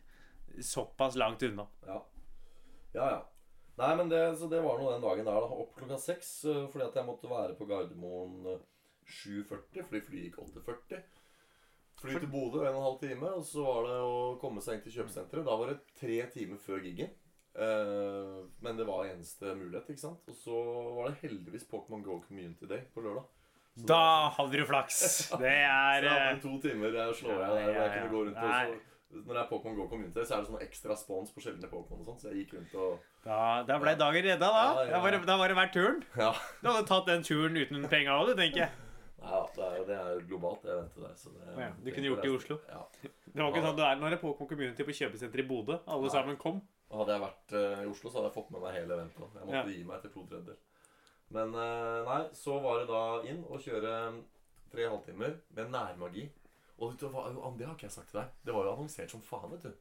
såpass 0.59 1.15
langt 1.17 1.41
unna. 1.47 1.65
Ja. 1.87 2.01
ja, 2.97 3.07
ja. 3.15 3.21
Nei, 3.79 3.95
men 3.97 4.11
det, 4.11 4.19
så 4.37 4.45
det 4.51 4.59
var 4.61 4.77
nå 4.77 4.91
den 4.91 5.01
dagen 5.01 5.25
der, 5.25 5.39
da. 5.47 5.61
Opp 5.63 5.71
klokka 5.79 5.97
seks 5.97 6.33
eh, 6.45 6.59
fordi 6.69 6.85
at 6.85 6.99
jeg 6.99 7.07
måtte 7.07 7.31
være 7.31 7.55
på 7.57 7.65
Gardermoen 7.71 8.35
eh, 8.51 8.59
7.40, 9.09 9.87
fordi 9.87 10.01
flyet 10.05 10.27
gikk 10.27 10.37
8.40. 10.43 10.99
Fly 12.03 12.19
til 12.19 12.29
Bodø 12.29 12.59
en 12.67 12.75
og 12.75 12.81
en 12.81 12.85
halv 12.89 12.99
time, 13.01 13.31
og 13.39 13.43
så 13.47 13.63
var 13.63 13.85
det 13.87 13.97
å 14.03 14.13
komme 14.41 14.61
seg 14.61 14.75
inn 14.77 14.83
til 14.85 14.97
kjøpesenteret. 14.99 15.45
Da 15.47 15.55
var 15.57 15.71
det 15.71 15.79
tre 15.97 16.19
timer 16.35 16.59
før 16.61 16.83
gigen. 16.83 17.11
Eh, 17.53 18.45
men 18.65 18.77
det 18.77 18.85
var 18.87 19.05
eneste 19.05 19.53
mulighet, 19.55 19.89
ikke 19.93 20.01
sant. 20.01 20.29
Og 20.29 20.37
så 20.37 20.61
var 20.97 21.11
det 21.11 21.21
heldigvis 21.21 21.67
Pokémon 21.69 22.01
Go 22.05 22.19
Community 22.27 22.69
Day 22.69 22.85
på 22.93 23.03
lørdag. 23.05 23.27
Så 23.75 23.85
Da 23.89 24.29
hadde 24.37 24.57
du 24.57 24.65
flaks! 24.69 24.97
Det 25.31 25.37
Så 25.37 25.37
er 25.41 26.07
jeg 26.07 26.33
eh, 26.33 26.41
to 26.41 26.57
timer 26.61 26.93
jeg 26.93 27.15
slår 27.15 27.39
jeg 27.39 27.53
der 27.53 27.61
jeg 27.61 27.75
ja, 27.75 27.85
ja. 27.85 27.93
kunne 27.93 28.11
gå 28.11 28.19
rundt 28.27 28.37
og 28.37 28.51
så, 28.53 28.75
Når 29.13 29.33
det 29.33 29.41
er 29.41 29.47
Pokémon 29.49 29.75
Go 29.77 29.87
Community, 29.89 30.25
så 30.25 30.35
er 30.35 30.43
det 30.43 30.49
sånn 30.51 30.65
ekstra 30.65 30.97
spons 30.97 31.33
på 31.33 31.41
sjeldne 31.41 31.69
Pokémon 31.71 32.01
og 32.01 32.09
sånt, 32.09 32.21
så 32.21 32.29
jeg 32.29 32.43
gikk 32.43 32.55
rundt 32.59 32.77
og 32.77 33.09
Da, 33.25 33.39
da 33.65 33.79
ble 33.81 33.95
dagen 33.97 34.25
redda, 34.29 34.49
da. 34.49 34.63
Ja, 34.63 34.73
ja, 34.73 34.85
ja. 34.85 34.91
Da 34.93 35.01
var 35.05 35.15
det, 35.15 35.21
da 35.29 35.37
var 35.41 35.53
det 35.53 35.57
verdt 35.57 35.77
turen. 35.77 36.01
Ja. 36.17 36.31
Du 36.61 36.69
hadde 36.69 36.87
tatt 36.89 37.09
den 37.09 37.25
turen 37.25 37.57
uten 37.57 37.89
penga 37.89 38.17
òg, 38.19 38.33
du, 38.33 38.35
tenker 38.41 38.65
jeg. 38.65 38.79
Ja, 39.23 39.39
det 39.55 39.67
er, 39.69 39.83
det 39.87 39.97
er 39.97 40.23
globalt, 40.27 40.65
det 40.65 40.73
eventet 40.73 41.05
der. 41.05 41.13
Så 41.15 41.31
det, 41.31 41.53
ja, 41.55 41.69
du 41.79 41.91
kunne 41.95 42.09
gjort 42.09 42.25
det 42.25 42.29
i 42.29 42.35
Oslo. 42.35 42.57
Ja. 42.67 42.81
Det 43.01 43.39
var 43.39 43.53
ikke 43.53 43.63
sånn 43.63 43.77
det 43.77 43.85
er 43.87 44.01
når 44.01 44.13
det 44.13 44.17
er 44.19 44.23
Pokémon 44.25 44.49
Community 44.49 44.85
på 44.85 44.97
kjøpesenteret 44.99 45.45
i 45.45 45.47
Bodø. 45.47 45.77
Alle 45.87 46.09
Nei. 46.09 46.13
sammen 46.13 46.39
kom. 46.41 46.59
Hadde 46.93 47.15
jeg 47.15 47.23
vært 47.23 47.53
eh, 47.57 47.79
i 47.83 47.89
Oslo, 47.89 48.09
så 48.11 48.19
hadde 48.19 48.29
jeg 48.29 48.37
fått 48.37 48.51
med 48.53 48.61
meg 48.61 48.75
hele 48.77 48.93
eventet. 48.99 49.23
Jeg 49.39 49.47
måtte 49.47 49.55
Ja. 49.57 49.63
gi 49.65 49.83
meg 49.89 49.97
etter 49.97 50.13
to 50.13 50.25
tredjedeler. 50.29 50.57
Men 51.33 51.55
eh, 51.57 52.03
nei, 52.05 52.21
så 52.37 52.59
var 52.61 52.79
det 52.83 52.87
da 52.91 53.03
inn 53.31 53.41
og 53.49 53.61
kjøre 53.63 53.93
tre 54.73 54.85
halvtimer 54.89 55.39
med 55.57 55.71
nærmagi. 55.73 56.27
Og 56.79 56.91
vet 56.91 56.99
du 56.99 57.07
det 57.07 57.65
har 57.67 57.73
ikke 57.75 57.87
jeg 57.87 57.95
sagt 57.95 58.09
til 58.11 58.19
deg. 58.19 58.29
Det 58.45 58.53
var 58.53 58.65
jo 58.67 58.75
annonsert 58.75 59.09
som 59.13 59.21
faen, 59.25 59.51
vet 59.55 59.65
du. 59.65 59.73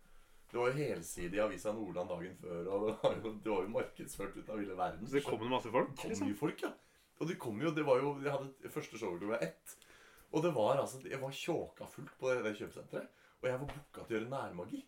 Det 0.53 0.59
var 0.61 0.69
jo 0.69 0.77
helside 0.77 1.37
i 1.37 1.41
Avisa 1.41 1.73
Nordland 1.73 2.11
dagen 2.13 2.35
før, 2.37 2.67
og 2.69 2.83
det 2.87 2.97
var 3.03 3.15
jo, 3.17 3.31
det 3.45 3.53
var 3.53 3.63
jo 3.65 3.69
markedsført 3.73 4.35
ut 4.37 4.51
av 4.53 4.59
ville 4.61 4.75
verden. 4.77 5.07
Så 5.09 5.17
det 5.17 5.25
kom 5.25 5.41
det 5.41 5.49
masse 5.49 5.71
folk. 5.73 5.89
Det 5.95 6.03
kom 6.03 6.11
Liksom. 6.13 6.29
mye 6.29 6.37
folk, 6.43 6.63
ja. 6.63 6.73
Og 7.21 7.29
de 7.29 7.37
kom 7.41 7.61
jo, 7.63 7.71
det 7.73 7.85
var 7.87 8.01
jo, 8.03 8.11
Jeg 8.21 8.33
hadde 8.33 8.71
første 8.75 8.99
showet 9.01 9.21
klokka 9.23 9.39
ett. 9.49 9.77
Og 10.33 10.43
det 10.45 10.53
var 10.55 10.77
altså, 10.81 11.01
jeg 11.09 11.21
var 11.21 11.31
tjåka 11.33 11.87
fullt 11.89 12.13
på 12.21 12.29
det, 12.33 12.45
det 12.45 12.57
kjøpesenteret. 12.61 13.09
Og 13.43 13.49
jeg 13.49 13.59
var 13.61 13.67
booka 13.73 14.05
til 14.07 14.17
å 14.17 14.19
gjøre 14.21 14.31
nærmagi. 14.33 14.83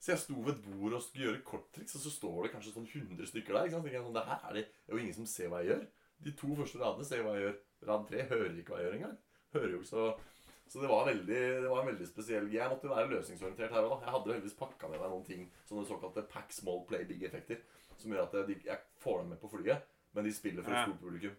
Så 0.00 0.14
jeg 0.14 0.22
sto 0.22 0.38
ved 0.40 0.54
et 0.54 0.62
bord 0.64 0.96
og 0.96 1.02
skulle 1.04 1.26
gjøre 1.28 1.42
korttriks, 1.44 1.94
og 1.98 2.04
så 2.06 2.12
står 2.14 2.38
det 2.46 2.52
kanskje 2.54 2.72
sånn 2.72 2.88
100 2.88 3.26
stykker 3.28 3.56
der. 3.56 3.66
ikke 3.68 3.76
sant? 3.76 3.88
Så 3.88 3.92
jeg 3.92 4.04
sånn, 4.06 4.16
det 4.16 4.28
her 4.30 4.46
er 4.48 4.56
det, 4.56 4.62
det 4.72 4.92
er 4.92 4.96
jo 4.96 5.02
ingen 5.02 5.18
som 5.18 5.28
ser 5.28 5.50
hva 5.52 5.60
jeg 5.60 5.74
gjør. 5.74 5.82
De 6.24 6.32
to 6.40 6.52
første 6.56 6.80
radene 6.80 7.08
ser 7.08 7.24
hva 7.26 7.34
jeg 7.36 7.44
gjør. 7.44 7.58
Rad 7.90 8.06
tre 8.08 8.24
hører 8.32 8.56
ikke 8.62 8.72
hva 8.74 8.80
jeg 8.80 8.88
gjør 8.88 8.98
engang. 9.00 9.16
Hører 9.56 9.74
jo 9.76 9.82
så... 9.88 10.10
Så 10.70 10.78
det 10.78 10.86
var, 10.86 11.02
veldig, 11.08 11.38
det 11.64 11.66
var 11.66 11.80
en 11.80 11.88
veldig 11.88 12.06
spesiell 12.06 12.44
Jeg 12.54 12.70
måtte 12.70 12.86
være 12.92 13.10
løsningsorientert 13.10 13.72
her 13.74 13.88
òg. 13.88 14.04
Jeg 14.04 14.12
hadde 14.14 14.34
heldigvis 14.36 14.58
pakka 14.60 14.86
med 14.92 15.00
meg 15.02 15.10
noen 15.10 15.24
ting, 15.26 15.48
sånne 15.66 15.82
såkalte 15.88 16.22
pack 16.30 16.54
small 16.54 16.84
play 16.86 17.02
big-effekter, 17.08 17.58
som 17.98 18.14
gjør 18.14 18.28
at 18.28 18.36
jeg, 18.38 18.60
jeg 18.68 18.78
får 19.02 19.18
dem 19.18 19.32
med 19.34 19.40
på 19.42 19.50
flyet, 19.50 19.88
men 20.14 20.28
de 20.28 20.34
spiller 20.36 20.62
for 20.62 20.76
et 20.76 20.86
stort 20.86 21.02
publikum. 21.02 21.34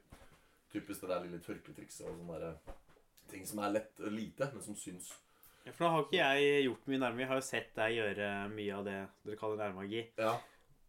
Typisk 0.74 1.06
det 1.06 1.14
der 1.14 1.24
lille 1.24 1.40
tørketrikset 1.48 2.10
og 2.10 2.20
sånne 2.20 2.42
der, 2.44 2.76
ting 3.32 3.48
som 3.48 3.64
er 3.64 3.72
lett 3.78 4.04
lite, 4.12 4.52
men 4.52 4.68
som 4.68 4.76
syns. 4.76 5.14
For 5.70 5.86
da 5.86 5.92
har 5.94 6.08
ikke 6.08 6.18
jeg 6.18 6.66
gjort 6.66 6.90
mye 6.90 7.02
nærmere. 7.04 7.22
Jeg 7.22 7.32
har 7.32 7.40
jo 7.40 7.46
sett 7.46 7.72
deg 7.78 7.96
gjøre 8.00 8.32
mye 8.56 8.80
av 8.80 8.88
det 8.88 8.98
dere 9.28 9.40
kaller 9.40 9.62
nærmagi. 9.62 10.04
Ja. 10.18 10.34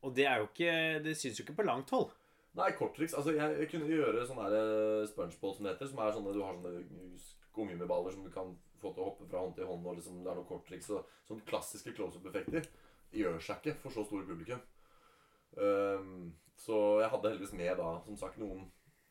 Og 0.03 0.17
det 0.17 0.27
er 0.27 0.41
jo 0.41 0.49
ikke 0.49 0.73
Det 1.05 1.15
syns 1.19 1.39
jo 1.39 1.45
ikke 1.47 1.61
på 1.61 1.69
langt 1.69 1.93
hold. 1.95 2.11
Nei, 2.59 2.69
korttriks. 2.77 3.15
Altså, 3.17 3.33
jeg, 3.37 3.57
jeg 3.63 3.71
kunne 3.73 3.89
gjøre 3.89 4.27
sånne 4.29 4.49
der 4.53 4.75
eh, 4.77 5.07
spongeball 5.09 5.55
som 5.57 5.65
det 5.65 5.73
heter, 5.73 5.89
som 5.89 6.03
er 6.05 6.17
sånne 6.17 6.35
du 6.37 6.43
har 6.45 6.59
sånne 6.59 7.21
gummiballer 7.57 8.13
som 8.13 8.27
du 8.27 8.33
kan 8.33 8.53
få 8.83 8.93
til 8.93 9.05
å 9.05 9.09
hoppe 9.09 9.29
fra 9.31 9.41
hånd 9.41 9.55
til 9.57 9.69
hånd, 9.69 9.87
og 9.87 9.97
liksom, 9.97 10.21
det 10.25 10.33
er 10.33 10.39
noen 10.39 10.49
korttriks. 10.49 10.91
Så, 10.91 11.01
sånne 11.29 11.47
klassiske 11.49 11.95
close-up-effekter 11.97 12.69
gjør 13.17 13.41
seg 13.45 13.61
ikke 13.61 13.79
for 13.85 13.95
så 13.95 14.05
store 14.09 14.29
publikum. 14.29 14.61
Um, 15.57 16.33
så 16.57 16.79
jeg 17.03 17.13
hadde 17.13 17.33
heldigvis 17.33 17.57
med 17.57 17.77
da, 17.81 17.95
som 18.07 18.19
sagt, 18.21 18.41
noen 18.41 18.67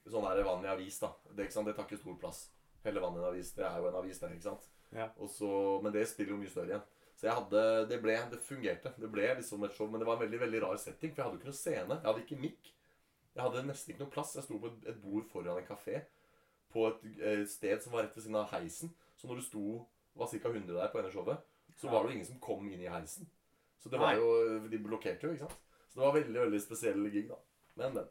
sånn 0.09 0.25
der 0.25 0.45
vann 0.45 0.65
i 0.65 0.71
avis, 0.71 0.99
da. 1.01 1.11
Det, 1.29 1.45
ikke 1.45 1.55
sant? 1.57 1.69
det 1.69 1.75
tar 1.77 1.89
ikke 1.89 2.01
stor 2.01 2.17
plass. 2.21 2.43
Hele 2.85 3.01
vann 3.03 3.17
i 3.17 3.21
en 3.21 3.29
avis, 3.29 3.53
det 3.57 3.65
er 3.67 3.77
jo 3.81 3.89
en 3.89 3.99
avis, 4.01 4.21
det, 4.21 4.31
ikke 4.35 4.49
sant? 4.49 4.69
Ja. 4.95 5.07
Og 5.17 5.29
så, 5.31 5.49
men 5.83 5.93
det 5.95 6.07
spiller 6.09 6.35
jo 6.35 6.41
mye 6.41 6.51
større 6.51 6.73
igjen. 6.73 6.87
Så 7.15 7.27
jeg 7.27 7.37
hadde, 7.37 7.63
det 7.91 7.99
ble, 8.01 8.15
det 8.31 8.39
fungerte. 8.41 8.93
Det 8.97 9.09
ble 9.13 9.27
liksom 9.37 9.63
et 9.67 9.75
show, 9.75 9.89
men 9.91 10.01
det 10.01 10.07
var 10.09 10.17
en 10.17 10.23
veldig 10.23 10.39
veldig 10.41 10.61
rar 10.63 10.79
setting. 10.81 11.11
For 11.13 11.21
jeg 11.21 11.27
hadde 11.27 11.37
jo 11.37 11.41
ikke 11.41 11.51
noe 11.51 11.59
scene. 11.59 11.97
Jeg 11.97 12.07
hadde 12.09 12.23
ikke 12.25 12.39
mic. 12.41 12.71
Jeg 13.35 13.43
hadde 13.45 13.67
nesten 13.67 13.93
ikke 13.93 14.03
noe 14.03 14.13
plass. 14.15 14.33
Jeg 14.39 14.47
sto 14.47 14.57
på 14.59 14.71
et, 14.71 14.87
et 14.89 15.01
bord 15.03 15.27
foran 15.31 15.59
en 15.61 15.67
kafé 15.67 16.01
på 16.71 16.87
et 16.87 17.05
et 17.27 17.49
sted 17.51 17.83
som 17.83 17.93
var 17.93 18.05
rett 18.07 18.15
ved 18.15 18.25
siden 18.25 18.39
av 18.39 18.49
heisen. 18.55 18.93
Så 19.19 19.29
når 19.29 19.41
du 19.41 19.45
sto 19.45 19.65
var 20.17 20.31
ca. 20.31 20.49
100 20.49 20.73
der 20.73 20.91
på 20.91 20.99
ene 20.99 21.11
showet, 21.13 21.43
så 21.77 21.91
var 21.91 22.03
det 22.03 22.11
jo 22.11 22.17
ingen 22.17 22.29
som 22.31 22.41
kom 22.43 22.65
inn 22.67 22.81
i 22.83 22.89
heisen. 22.91 23.29
Så 23.81 23.89
det 23.89 23.99
var 23.99 24.15
jo 24.17 24.67
De 24.69 24.79
blokkerte 24.81 25.27
jo, 25.27 25.35
ikke 25.35 25.47
sant. 25.47 25.61
Så 25.91 25.99
det 25.99 26.05
var 26.05 26.15
veldig 26.15 26.41
veldig 26.45 26.61
spesiell 26.63 27.07
gig, 27.11 27.27
da. 27.29 27.37
Men, 27.79 27.93
men. 27.99 28.09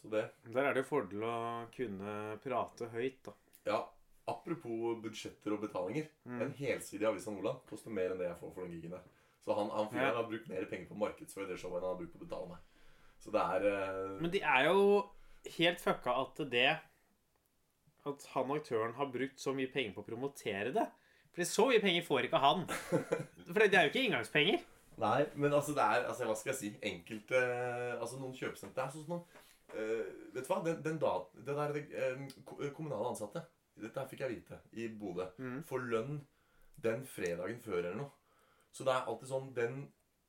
Så 0.00 0.10
det 0.12 0.22
Der 0.44 0.68
er 0.68 0.74
det 0.74 0.82
jo 0.84 0.90
fordel 0.90 1.24
å 1.24 1.34
kunne 1.74 2.14
prate 2.44 2.88
høyt, 2.92 3.20
da. 3.26 3.34
Ja, 3.68 3.80
apropos 4.32 4.98
budsjetter 5.04 5.54
og 5.56 5.62
betalinger. 5.64 6.08
Mm. 6.28 6.40
En 6.46 6.52
helside 6.58 7.04
i 7.04 7.08
Avisa 7.08 7.30
Nordland 7.34 7.62
koster 7.70 7.94
mer 7.94 8.12
enn 8.14 8.20
det 8.20 8.28
jeg 8.30 8.40
får 8.40 8.54
for 8.56 8.64
den 8.66 8.74
gigen 8.78 8.96
der. 8.96 9.04
Så 9.42 9.56
han, 9.58 9.70
han 9.74 9.88
fyren 9.90 10.08
Ja. 10.08 10.14
har 10.20 10.28
brukt 10.30 10.48
mer 10.50 10.66
penger 10.70 10.88
på 10.90 10.94
å 10.96 11.02
markedsføre 11.02 11.48
det 11.50 11.58
showet 11.60 11.80
enn 11.80 11.86
han 11.88 11.94
har 11.96 12.00
brukt 12.02 12.12
på 12.16 12.20
å 12.22 12.26
betale 12.26 12.48
meg. 12.52 12.88
Så 13.22 13.30
det 13.34 13.42
er 13.56 13.68
uh... 13.70 14.16
Men 14.22 14.30
det 14.34 14.42
er 14.42 14.68
jo 14.68 14.84
helt 15.58 15.80
fucka 15.82 16.14
at 16.24 16.42
det 16.50 16.68
At 18.06 18.24
han 18.34 18.50
aktøren 18.54 18.94
har 18.98 19.10
brukt 19.14 19.38
så 19.42 19.52
mye 19.54 19.70
penger 19.70 19.94
på 19.94 20.02
å 20.02 20.06
promotere 20.08 20.72
det. 20.74 20.86
For 21.32 21.46
så 21.48 21.68
mye 21.70 21.80
penger 21.82 22.02
får 22.06 22.26
ikke 22.28 22.40
han. 22.42 22.64
For 23.52 23.62
det 23.62 23.78
er 23.78 23.86
jo 23.86 23.92
ikke 23.92 24.02
inngangspenger. 24.08 24.64
Nei, 25.02 25.22
men 25.40 25.54
altså 25.56 25.72
det 25.76 25.80
er 25.86 26.02
altså, 26.10 26.26
Hva 26.28 26.34
skal 26.36 26.50
jeg 26.52 26.58
si? 26.58 26.68
Enkelte 26.84 27.38
Altså 27.96 28.18
noen 28.20 28.34
kjøpesenter 28.36 28.76
Det 28.76 28.82
er 28.84 28.90
sånn 28.92 29.06
som 29.06 29.22
eh, 29.72 30.02
Vet 30.34 30.44
du 30.44 30.50
hva? 30.50 30.58
Den, 30.66 30.82
den 30.84 30.98
da, 31.00 31.12
det 31.32 31.54
der 31.56 31.78
ko- 32.44 32.58
kommunale 32.76 33.08
ansatte 33.14 33.40
Dette 33.82 34.00
her 34.02 34.08
fikk 34.10 34.22
jeg 34.24 34.34
vite 34.36 34.58
i 34.78 34.88
Bodø. 34.88 35.26
Mm. 35.42 35.60
Får 35.68 35.86
lønn 35.92 36.18
den 36.82 37.04
fredagen 37.06 37.60
før 37.62 37.80
eller 37.82 37.98
noe. 37.98 38.10
Så 38.72 38.86
det 38.88 38.94
er 38.94 39.08
alltid 39.10 39.28
sånn 39.28 39.50
Den 39.56 39.82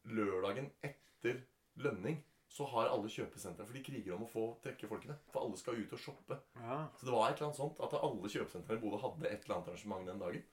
lørdagen 0.03 0.65
etter 0.83 1.37
lønning 1.79 2.17
så 2.53 2.67
har 2.69 2.89
alle 2.91 3.09
kjøpesentre 3.09 3.65
For 3.65 3.73
de 3.73 3.81
kriger 3.85 4.13
om 4.13 4.25
å 4.25 4.29
få 4.29 4.43
trekke 4.61 4.89
folkene. 4.89 5.15
For 5.33 5.45
alle 5.45 5.57
skal 5.57 5.79
ut 5.79 5.93
og 5.95 6.01
shoppe. 6.01 6.37
Ja. 6.59 6.83
Så 6.99 7.07
det 7.07 7.13
var 7.15 7.29
et 7.31 7.39
eller 7.39 7.47
annet 7.49 7.61
sånt 7.61 7.79
at 7.81 7.95
alle 7.97 8.29
kjøpesentrene 8.35 8.77
i 8.77 8.83
Bodø 8.83 8.99
hadde 9.01 9.29
et 9.31 9.45
eller 9.47 9.55
annet 9.57 9.71
arrangement 9.71 10.11
den 10.11 10.21
dagen. 10.21 10.43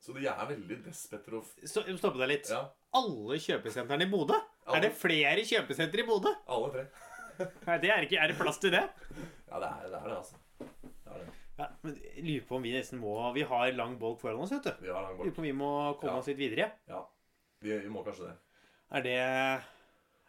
Så 0.00 0.16
de 0.16 0.26
er 0.28 0.48
veldig 0.48 0.78
despetter 0.84 1.36
og 1.36 1.48
Stoppe 1.68 2.16
deg 2.20 2.30
litt. 2.32 2.50
Ja, 2.52 2.60
Alle 2.96 3.36
kjøpesentrene 3.40 4.06
i 4.08 4.12
Bodø? 4.12 4.36
Er 4.70 4.84
det 4.84 4.92
flere 4.96 5.44
kjøpesentre 5.48 6.04
i 6.04 6.06
Bodø? 6.08 6.32
alle 6.48 6.70
tre. 6.76 6.84
Nei, 7.40 7.76
det 7.80 7.90
er, 7.92 8.04
ikke, 8.04 8.20
er 8.20 8.32
det 8.32 8.36
plass 8.36 8.60
til 8.60 8.72
det? 8.74 8.82
Ja, 9.48 9.60
det 9.60 9.68
er 9.68 9.88
det, 9.88 10.00
er 10.00 10.08
det 10.08 10.16
altså. 10.18 10.39
Det 11.60 11.68
det. 11.68 11.68
Ja, 11.68 11.68
men 11.84 12.26
lurer 12.26 12.46
på 12.48 12.56
om 12.56 12.62
vi 12.64 12.72
nesten 12.72 13.00
må 13.02 13.14
Vi 13.36 13.42
har 13.42 13.72
lang 13.76 13.98
bolk 14.00 14.20
foran 14.20 14.40
oss, 14.40 14.50
vet 14.54 14.64
du. 14.64 14.72
Vi 14.86 14.92
har 14.92 15.02
lang 15.04 15.18
Lurer 15.18 15.34
på 15.36 15.42
om 15.44 15.48
vi 15.48 15.52
må 15.52 15.70
komme 16.00 16.12
Ja. 16.14 16.18
oss 16.18 16.26
litt 16.32 16.38
videre. 16.40 16.70
Ja. 16.88 17.02
Vi, 17.60 17.78
vi 17.78 17.88
må 17.92 18.02
kanskje 18.06 18.28
det. 18.30 18.36
Er 18.90 19.02
det 19.02 19.16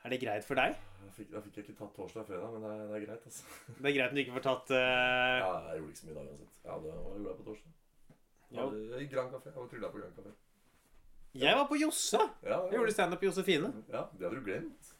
Er 0.04 0.10
det 0.10 0.20
greit 0.22 0.44
for 0.46 0.56
deg? 0.56 0.76
Da 1.02 1.10
fikk, 1.16 1.32
jeg 1.58 1.64
ikke 1.66 1.78
tatt 1.80 1.96
torsdag 1.96 2.22
og 2.22 2.28
fredag, 2.28 2.52
men 2.54 2.62
det 2.62 2.70
er, 2.72 2.88
det 2.88 2.96
er 2.98 3.06
greit, 3.06 3.26
altså. 3.26 3.44
Det 3.78 3.90
er 3.90 3.96
greit 3.98 4.12
når 4.12 4.18
du 4.18 4.22
ikke 4.22 4.36
får 4.38 4.44
tatt 4.46 4.72
uh... 4.72 4.78
Ja, 4.78 5.52
jeg 5.72 5.80
gjorde 5.82 5.92
ikke 5.92 6.00
så 6.02 6.06
mye 6.08 6.12
i 6.12 6.18
dag 6.18 6.28
uansett. 6.32 6.54
Ja, 6.66 6.78
det 6.82 6.94
var 6.94 7.30
jeg 7.32 7.38
på 7.40 7.46
torsdag. 7.48 7.72
Ja, 8.52 8.62
Ja. 8.62 8.98
I 9.02 9.08
Grand 9.12 9.30
Café. 9.34 9.50
Jeg 9.52 9.56
var 9.62 9.68
trylla 9.72 9.90
på 9.94 9.98
Grand 10.02 10.16
Café. 10.18 10.32
Jeg 11.42 11.56
var 11.56 11.68
på 11.70 11.78
Josse. 11.82 12.20
Ja, 12.44 12.58
Jeg 12.68 12.74
gjorde 12.80 12.92
standup 12.92 13.22
i 13.24 13.26
Josefine. 13.30 13.70
ja, 13.94 14.02
det 14.18 14.26
hadde 14.28 14.36
du 14.36 14.46
glemt. 14.46 14.92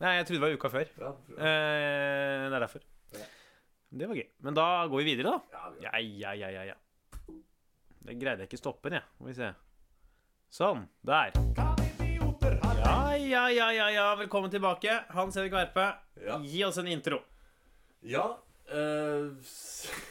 Nei, 0.00 0.10
jeg 0.18 0.26
trodde 0.28 0.40
det 0.40 0.46
var 0.50 0.56
uka 0.58 0.68
før. 0.68 0.90
Ja, 1.00 1.12
Eh, 1.38 2.50
det 2.50 2.54
er 2.58 2.60
derfor. 2.66 2.82
Det 3.90 4.08
var 4.08 4.18
gøy. 4.18 4.26
Men 4.44 4.54
da 4.56 4.64
går 4.86 5.00
vi 5.02 5.14
videre, 5.14 5.38
da. 5.38 5.70
ja, 5.80 5.98
Ja, 5.98 6.32
ja, 6.34 6.50
ja, 6.50 6.64
ja. 6.72 6.74
Det 8.08 8.16
greide 8.20 8.44
jeg 8.44 8.48
ikke 8.50 8.60
stoppe 8.60 8.90
den, 8.90 9.00
jeg. 9.00 9.08
Må 9.20 9.28
vi 9.30 9.34
se. 9.36 9.48
Sånn. 10.52 10.86
Der. 11.04 11.32
Ja, 12.78 13.14
ja, 13.16 13.46
ja, 13.52 13.70
ja, 13.72 13.88
ja. 13.92 14.06
Velkommen 14.16 14.50
tilbake. 14.52 14.92
Hans 15.12 15.36
Erik 15.36 15.52
Verpe, 15.52 15.94
Ja. 16.24 16.38
gi 16.40 16.64
oss 16.64 16.78
en 16.78 16.86
intro. 16.88 17.22
ja 18.02 18.36
Uh, 18.68 19.32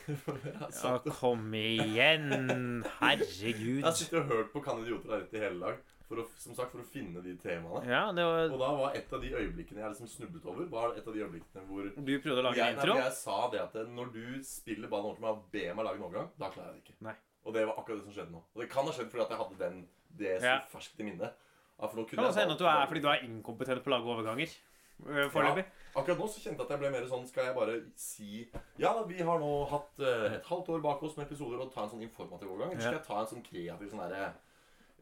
Ja, 0.81 0.97
kom 1.13 1.53
igjen. 1.53 2.83
Herregud. 2.97 3.83
Jeg 3.83 3.85
har 3.85 3.91
sittet 3.93 4.17
og 4.23 4.31
hørt 4.31 4.47
på 4.49 4.63
Kan 4.65 4.79
idioter 4.81 5.11
her 5.13 5.21
ute 5.27 5.37
i 5.37 5.41
hele 5.43 5.59
dag. 5.61 5.75
For 6.07 6.21
å, 6.21 6.23
som 6.39 6.55
sagt, 6.55 6.71
for 6.71 6.79
å 6.79 6.87
finne 6.87 7.19
de 7.19 7.33
temaene. 7.35 7.81
Ja, 7.89 8.05
det 8.15 8.23
var 8.23 8.45
Og 8.47 8.59
da 8.61 8.69
var 8.79 8.93
et 8.95 9.11
av 9.11 9.19
de 9.21 9.31
øyeblikkene 9.35 9.81
jeg 9.81 9.91
liksom 9.91 10.07
snublet 10.07 10.45
over, 10.47 10.69
var 10.71 10.93
et 10.95 11.07
av 11.07 11.13
de 11.13 11.23
øyeblikkene 11.25 11.65
hvor 11.67 11.89
Du 11.97 12.13
prøvde 12.23 12.39
å 12.39 12.45
lage 12.45 12.61
jeg, 12.61 12.75
en 12.77 12.79
intro? 12.79 12.95
jeg 12.95 13.15
sa 13.17 13.39
det 13.51 13.59
at 13.65 13.75
når 13.91 14.13
du 14.13 14.21
spiller 14.47 14.87
ballen 14.87 15.17
til 15.17 15.25
meg 15.25 15.33
og 15.35 15.49
be 15.51 15.65
meg 15.73 15.83
lage 15.89 15.99
en 15.99 16.05
overgang, 16.07 16.29
da 16.39 16.49
klarer 16.53 16.71
jeg 16.71 16.79
det 16.79 16.85
ikke. 16.85 16.95
Nei. 17.09 17.15
Og 17.43 17.53
det 17.57 17.65
var 17.67 17.81
akkurat 17.81 17.99
det 17.99 18.05
som 18.07 18.15
skjedde 18.15 18.31
nå. 18.37 18.43
Og 18.55 18.63
det 18.63 18.69
kan 18.71 18.87
ha 18.87 18.95
skjedd 18.95 19.11
fordi 19.11 19.25
at 19.25 19.33
jeg 19.35 19.41
hadde 19.43 19.59
den, 19.65 19.83
det 20.21 20.37
så 20.39 20.47
Ja. 20.53 20.55
ferskt 20.71 20.99
i 21.03 21.09
minnet. 21.09 21.43
Ja, 21.77 21.87
for 21.87 21.97
nå 21.99 22.07
kunne 22.07 22.23
Kan 22.23 22.31
også 22.31 22.39
hende 22.41 22.55
at 22.55 22.63
du 22.63 22.65
er 22.71 22.87
fordi 22.87 23.01
du 23.03 23.09
er 23.11 23.27
inkompetent 23.27 23.83
på 23.83 23.91
å 23.91 23.95
lage 23.97 24.15
overganger. 24.15 24.55
Foreløpig. 24.97 25.65
Ja, 25.67 25.99
Akkurat 25.99 26.17
nå 26.17 26.25
så 26.29 26.39
kjente 26.41 26.57
jeg 26.57 26.65
at 26.65 26.71
jeg 26.73 26.79
ble 26.81 26.89
mer 26.89 27.05
sånn 27.09 27.27
Skal 27.29 27.45
jeg 27.45 27.55
bare 27.55 27.75
si 27.95 28.47
Ja, 28.81 28.95
vi 29.05 29.19
har 29.21 29.39
nå 29.39 29.51
hatt 29.69 30.01
uh, 30.01 30.25
et 30.33 30.45
halvt 30.49 30.71
år 30.73 30.81
bak 30.81 31.03
oss 31.05 31.17
med 31.17 31.27
episoder 31.27 31.61
og 31.61 31.71
ta 31.73 31.83
en 31.83 31.91
sånn 31.91 32.01
informativ 32.01 32.49
overgang. 32.49 32.71
Eller 32.73 32.81
skal 32.81 32.97
jeg 32.97 33.05
ta 33.05 33.19
en 33.21 33.29
sånn 33.29 33.45
kreativ 33.45 33.91
sånn 33.91 34.01
derre 34.01 34.31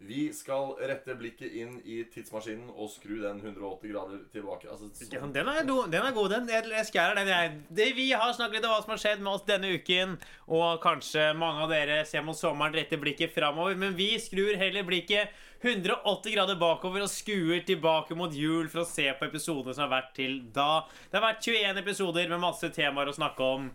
Vi 0.04 0.28
skal 0.36 0.74
rette 0.84 1.16
blikket 1.16 1.54
inn 1.56 1.78
i 1.88 2.02
tidsmaskinen 2.12 2.68
og 2.74 2.90
skru 2.92 3.16
den 3.22 3.40
180 3.40 3.94
grader 3.94 4.20
tilbake. 4.34 4.68
Altså, 4.68 4.90
sånn. 4.92 5.32
Den 5.34 5.48
er, 5.48 5.62
do, 5.66 5.78
den 5.88 6.04
er 6.04 6.14
god, 6.14 6.34
den. 6.36 6.52
Jeg 6.52 6.90
skjærer 6.90 7.16
den, 7.16 7.32
jeg. 7.32 7.54
Det, 7.80 7.88
vi 7.96 8.10
har 8.12 8.34
snakket 8.36 8.60
litt 8.60 8.68
om 8.68 8.74
hva 8.76 8.82
som 8.84 8.92
har 8.92 9.02
skjedd 9.02 9.24
med 9.24 9.32
oss 9.32 9.48
denne 9.48 9.72
uken. 9.80 10.18
Og 10.52 10.84
kanskje 10.84 11.30
mange 11.40 11.64
av 11.64 11.72
dere 11.72 12.02
ser 12.10 12.26
mot 12.28 12.38
sommeren 12.38 12.76
retter 12.76 13.00
blikket 13.02 13.34
framover. 13.34 13.80
Men 13.80 13.96
vi 13.96 14.12
skrur 14.20 14.60
heller 14.60 14.86
blikket 14.86 15.32
180 15.64 16.36
grader 16.36 16.60
bakover 16.60 17.08
og 17.08 17.10
skuer 17.10 17.64
tilbake 17.66 18.20
mot 18.20 18.36
jul 18.36 18.68
for 18.70 18.84
å 18.84 18.90
se 18.90 19.08
på 19.16 19.30
episodene 19.32 19.74
som 19.74 19.88
har 19.88 19.96
vært 19.96 20.14
til 20.20 20.42
da. 20.54 20.84
Det 21.08 21.18
har 21.18 21.30
vært 21.32 21.48
21 21.48 21.82
episoder 21.82 22.30
med 22.36 22.44
masse 22.44 22.70
temaer 22.76 23.10
å 23.10 23.16
snakke 23.16 23.52
om, 23.58 23.72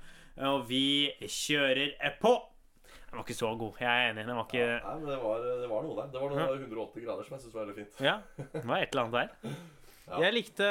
og 0.53 0.69
vi 0.69 1.11
kjører 1.25 1.97
på. 2.21 2.37
Den 3.11 3.19
var 3.19 3.27
ikke 3.27 3.35
så 3.35 3.51
god. 3.59 3.81
Jeg 3.83 3.91
er 3.91 4.13
enig. 4.13 4.23
Den 4.29 4.39
var 4.39 4.47
ikke 4.47 4.67
Nei, 4.71 4.95
men 5.01 5.09
det 5.11 5.19
var, 5.19 5.43
det 5.43 5.69
var 5.71 5.83
noe 5.83 5.97
der. 5.99 6.11
Det 6.15 6.21
var 6.23 6.31
noe 6.31 6.59
180 6.61 7.05
grader 7.05 7.27
som 7.27 7.35
jeg 7.35 7.43
syntes 7.43 7.57
var 7.57 7.65
veldig 7.67 7.77
fint. 7.81 8.01
Ja, 8.07 8.17
det 8.39 8.63
var 8.63 8.85
et 8.85 8.95
eller 8.95 9.07
annet 9.09 9.21
der. 9.21 9.59
Ja. 10.11 10.25
Jeg 10.25 10.35
likte 10.35 10.67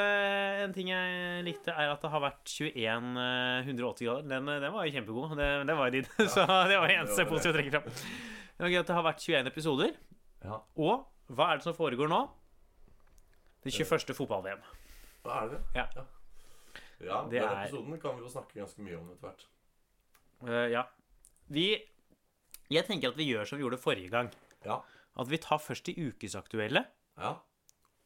En 0.66 0.72
ting 0.76 0.90
jeg 0.90 1.44
likte, 1.46 1.72
er 1.72 1.88
at 1.94 2.02
det 2.02 2.10
har 2.12 2.20
vært 2.20 2.50
21 2.52 3.06
eh, 3.22 3.68
180 3.70 4.04
grader. 4.04 4.26
Den, 4.28 4.50
eh, 4.52 4.58
den 4.60 4.74
var 4.74 4.84
jo 4.84 4.92
kjempegod. 4.92 5.32
Det, 5.38 5.46
det 5.70 5.76
var 5.78 5.88
jo 5.88 5.94
din. 5.94 6.10
Så 6.34 6.44
det 6.44 6.76
var 6.76 6.92
det 6.92 6.98
eneste 6.98 7.24
positive 7.30 7.54
å 7.54 7.56
trekke 7.56 7.72
fram. 7.72 7.86
Det 8.50 8.66
var 8.66 8.74
gøy 8.74 8.80
at 8.82 8.90
det 8.90 8.96
har 8.98 9.06
vært 9.06 9.24
21 9.24 9.48
episoder. 9.48 9.94
Ja. 10.44 10.58
Og 10.76 11.32
hva 11.32 11.46
er 11.48 11.60
det 11.60 11.64
som 11.64 11.76
foregår 11.78 12.10
nå? 12.12 12.20
Det 13.64 13.72
21. 13.72 14.12
fotball-VM. 14.18 14.60
Hva 15.24 15.40
er 15.44 15.50
det? 15.54 15.62
Ja. 15.78 15.86
Ja, 15.96 16.04
ja 17.06 17.22
den 17.32 17.40
er- 17.40 17.62
episoden 17.62 17.96
kan 18.02 18.16
vi 18.18 18.26
jo 18.26 18.34
snakke 18.34 18.60
ganske 18.60 18.84
mye 18.84 18.98
om 19.00 19.08
etter 19.14 19.30
hvert. 19.30 19.46
Uh, 20.44 20.66
ja. 20.72 20.84
Vi 21.48 21.66
Jeg 22.70 22.86
tenker 22.86 23.10
at 23.12 23.16
vi 23.18 23.26
gjør 23.32 23.48
som 23.48 23.58
vi 23.58 23.64
gjorde 23.64 23.80
forrige 23.82 24.10
gang. 24.12 24.28
Ja. 24.64 24.80
At 25.18 25.28
vi 25.30 25.38
tar 25.42 25.58
først 25.58 25.84
de 25.90 25.94
ukesaktuelle, 26.10 26.84
Ja. 27.18 27.32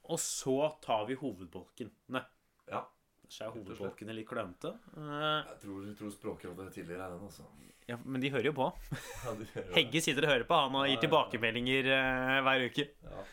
og 0.08 0.18
så 0.18 0.54
tar 0.82 1.04
vi 1.06 1.14
hovedbolkene. 1.20 2.24
Ja. 2.70 2.84
Så 3.28 3.44
er 3.46 3.52
hovedbolkene 3.54 4.14
litt 4.14 4.28
klønete. 4.28 4.74
Eh, 4.96 5.44
Jeg 5.52 5.60
tror, 5.64 5.94
tror 5.98 6.10
Språkrådet 6.12 6.72
tidligere 6.74 7.04
er 7.06 7.10
den, 7.16 7.24
altså. 7.28 7.44
ja, 7.88 7.96
men 8.04 8.20
de 8.20 8.30
hører 8.30 8.44
jo 8.50 8.52
på. 8.56 8.72
Ja, 9.24 9.34
hører. 9.34 9.70
Hegge 9.76 10.00
sitter 10.04 10.24
og 10.26 10.32
hører 10.32 10.44
på 10.48 10.58
han 10.62 10.74
og 10.80 10.88
gir 10.88 11.00
tilbakemeldinger 11.04 11.88
uh, 11.92 12.42
hver 12.46 12.66
uke. 12.70 12.88
Ja. 13.02 13.24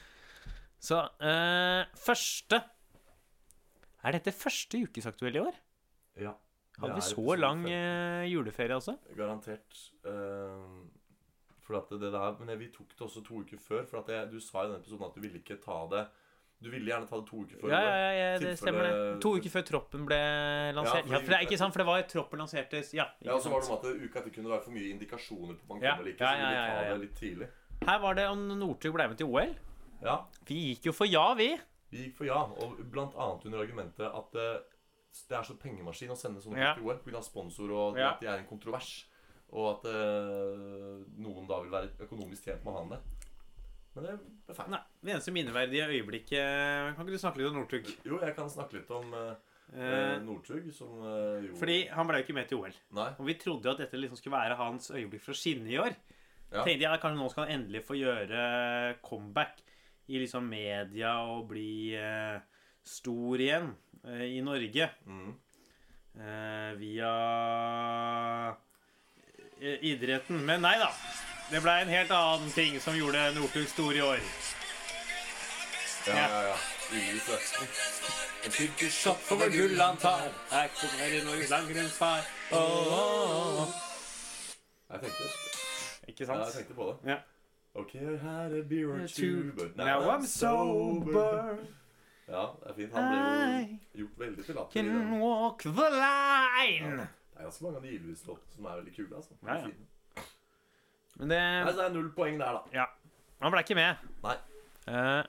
Så 0.82 0.98
uh, 1.22 1.86
første 1.96 2.58
Er 4.04 4.12
dette 4.18 4.32
første 4.34 4.80
ukesaktuelle 4.88 5.38
i 5.38 5.46
år? 5.48 5.60
ja. 6.28 6.34
Hadde 6.82 6.96
vi 6.98 7.02
så 7.06 7.36
lang 7.38 7.60
eh, 7.70 8.24
juleferie, 8.32 8.74
altså? 8.74 8.96
Garantert. 9.14 9.76
Uh, 10.08 10.81
for 11.72 11.78
at 11.80 12.02
det 12.02 12.12
der, 12.14 12.36
men 12.40 12.60
vi 12.60 12.68
tok 12.74 12.90
det 12.94 13.06
også 13.08 13.24
to 13.26 13.42
uker 13.46 13.58
før. 13.64 13.86
For 13.90 14.02
at 14.04 14.12
jeg, 14.14 14.30
du 14.32 14.40
sa 14.44 14.66
i 14.66 14.68
den 14.72 14.78
episoden 14.82 15.08
at 15.08 15.16
du 15.16 15.22
ville 15.24 15.40
ikke 15.42 15.58
ta 15.64 15.78
det 15.92 16.04
Du 16.62 16.68
ville 16.70 16.86
gjerne 16.92 17.08
ta 17.10 17.18
det 17.18 17.26
to 17.26 17.40
uker 17.42 17.58
før. 17.64 17.72
Ja, 17.74 17.80
ja, 17.82 18.12
ja, 18.14 18.26
det 18.38 18.52
stemmer 18.60 18.84
det. 18.86 19.22
To 19.24 19.32
uker 19.40 19.50
før 19.50 19.64
troppen 19.66 20.04
ble 20.06 20.20
lansert. 20.78 21.08
Ja, 21.10 21.18
for 21.18 21.32
ja, 21.34 21.40
for 21.40 21.46
ikke 21.48 21.58
sant, 21.58 21.74
for 21.74 21.82
det 21.82 21.88
var 21.88 21.98
jo 22.04 22.06
troppen 22.12 22.44
lansertes 22.44 22.92
Ja, 22.94 23.08
Ja, 23.26 23.34
og 23.34 23.42
så 23.42 23.50
var 23.50 23.64
det 23.64 23.70
noe 23.72 23.80
at 23.80 24.04
uka 24.06 24.20
etter 24.22 24.36
kunne 24.36 24.52
være 24.52 24.62
for 24.68 24.76
mye 24.76 24.92
indikasjoner 24.94 25.56
på 25.58 25.66
banken 25.72 25.82
man 25.82 25.98
kommer 25.98 26.06
eller 26.06 26.14
ikke. 26.14 26.30
Så 26.30 26.38
vi 26.38 26.52
ville 26.52 26.68
ta 26.70 26.84
det 26.92 27.00
litt 27.02 27.16
tidlig. 27.18 27.48
Her 27.88 28.00
var 28.04 28.14
det 28.20 28.28
om 28.30 28.44
Northug 28.62 28.94
ble 28.94 29.08
med 29.10 29.18
til 29.18 29.32
OL. 29.34 29.56
Ja, 30.06 30.20
Vi 30.46 30.60
gikk 30.68 30.86
jo 30.92 30.94
for 30.94 31.10
ja, 31.10 31.26
vi. 31.34 31.50
vi 31.90 32.06
gikk 32.06 32.16
for 32.20 32.30
ja. 32.30 32.44
Og 32.62 32.78
blant 32.94 33.18
annet 33.18 33.46
under 33.50 33.64
argumentet 33.66 34.06
at 34.06 34.38
eh, 34.38 34.62
det 35.28 35.38
er 35.40 35.44
så 35.50 35.58
pengemaskin 35.60 36.14
å 36.14 36.16
sende 36.16 36.40
sånne 36.46 36.62
Ja. 36.62 36.76
til 36.78 36.86
OL 36.86 37.02
pga. 37.02 37.22
sponsor 37.26 37.72
og 37.74 37.98
at 38.00 38.22
de 38.22 38.28
er 38.30 38.38
en 38.38 38.46
kontrovers. 38.46 39.08
Og 39.52 39.68
at 39.74 39.88
eh, 39.92 41.02
noen 41.20 41.48
da 41.50 41.60
vil 41.64 41.74
være 41.74 41.92
økonomisk 42.08 42.48
tjent 42.48 42.64
med 42.64 42.72
å 42.72 42.76
ha 42.78 42.84
han 42.84 42.94
der. 42.96 43.06
Men 43.92 44.08
det 44.08 44.18
ble 44.48 44.56
feil. 44.56 44.70
Nei, 44.72 44.82
Det 45.04 45.12
eneste 45.12 45.34
minneverdige 45.36 45.88
øyeblikket 45.92 46.94
Kan 46.96 47.04
ikke 47.04 47.18
du 47.18 47.20
snakke 47.20 47.42
litt 47.42 47.50
om 47.50 47.58
Northug? 47.60 47.90
Jo, 48.08 48.22
jeg 48.24 48.38
kan 48.38 48.48
snakke 48.54 48.78
litt 48.78 48.94
om 48.96 49.10
Eh, 49.72 50.18
Northug, 50.26 50.66
som 50.76 50.98
eh, 51.00 51.46
jo 51.46 51.56
fordi 51.56 51.86
han 51.96 52.08
ble 52.08 52.20
jo 52.20 52.26
ikke 52.26 52.36
med 52.36 52.50
til 52.50 52.60
OL. 52.60 52.74
Nei. 52.98 53.08
Og 53.16 53.28
vi 53.30 53.38
trodde 53.40 53.70
jo 53.70 53.72
at 53.72 53.80
dette 53.80 54.00
liksom 54.00 54.20
skulle 54.20 54.36
være 54.36 54.58
hans 54.60 54.92
øyeblikk 54.92 55.24
for 55.24 55.32
å 55.32 55.40
skinne 55.40 55.72
i 55.72 55.78
år. 55.80 55.96
Ja. 56.52 56.66
Tenkte 56.66 56.84
jeg 56.84 57.00
kanskje 57.00 57.20
nå 57.22 57.30
skal 57.32 57.46
han 57.48 57.54
endelig 57.56 57.86
få 57.88 57.96
gjøre 57.96 58.42
comeback 59.06 59.62
i 60.12 60.20
liksom 60.20 60.50
media 60.52 61.14
og 61.24 61.46
bli 61.54 61.94
eh, 61.96 62.42
stor 62.84 63.46
igjen 63.46 63.72
eh, 64.04 64.26
i 64.36 64.42
Norge. 64.44 64.90
Mm. 65.08 65.32
Eh, 66.20 66.72
via 66.82 67.14
idretten. 69.62 70.46
Men 70.46 70.62
nei 70.62 70.78
da. 70.80 70.92
Det 71.52 71.62
ble 71.62 71.72
en 71.82 71.88
helt 71.92 72.12
annen 72.16 72.52
ting 72.56 72.80
som 72.82 72.96
gjorde 72.96 73.32
Northug 73.36 73.68
stor 73.68 73.94
i 73.96 74.02
år. 74.02 74.20
Ja, 76.08 76.14
Ja. 76.16 76.28
ja, 76.30 76.42
ja. 76.48 76.56
En 78.44 78.52
tyrkisk 78.52 78.98
shot 79.02 79.20
for 79.24 79.38
gull 79.52 79.80
han 79.80 79.98
tar. 79.98 80.22
Her 80.52 80.68
kommer 80.80 81.26
Norges 81.26 81.50
langrennsfar. 81.50 82.20
Åh, 82.52 82.58
åh, 82.60 83.62
åh. 83.62 83.68
Jeg 84.92 85.00
tenkte, 85.02 85.24
Ikke 86.08 86.26
ja, 86.26 86.40
jeg 86.46 86.54
tenkte 86.54 86.74
på 86.74 86.88
det. 86.90 87.12
Ja. 87.12 87.18
Ok, 87.76 87.94
I 87.96 88.18
had 88.24 88.52
a 88.52 88.62
beer 88.70 88.90
or 88.92 89.08
two, 89.08 89.52
but 89.56 89.78
now, 89.78 89.86
Now 89.86 90.18
I'm 90.18 90.26
sober. 90.28 91.58
Ja, 92.28 92.46
det 92.64 92.70
er 92.70 92.74
fint. 92.76 92.94
Han 92.96 93.04
ble 93.08 93.80
jo 93.96 94.04
gjort 94.04 94.20
veldig 94.20 94.46
til 94.46 94.56
latter. 94.56 94.72
can 94.74 95.20
walk 95.22 95.62
the 95.64 95.90
line. 96.02 97.08
Det 97.42 97.48
er 97.48 97.50
ganske 97.50 97.64
mange 97.66 97.78
av 97.80 97.86
de 97.88 97.92
Ylvis-låtene 97.98 98.54
som 98.56 98.66
er 98.70 98.76
veldig 98.78 98.92
kule. 98.96 99.16
altså. 99.18 99.34
Ja, 99.42 99.56
ja. 99.66 100.26
Men 101.20 101.30
det 101.34 101.38
Nei, 101.42 101.72
så 101.72 101.78
det 101.80 101.86
er 101.90 101.94
null 101.96 102.10
poeng 102.16 102.38
der, 102.40 102.58
da. 102.60 102.62
Ja. 102.76 102.86
Han 103.42 103.52
ble 103.56 103.64
ikke 103.66 103.76
med. 103.80 103.96
Nei. 104.24 104.36
Eh, 104.88 105.24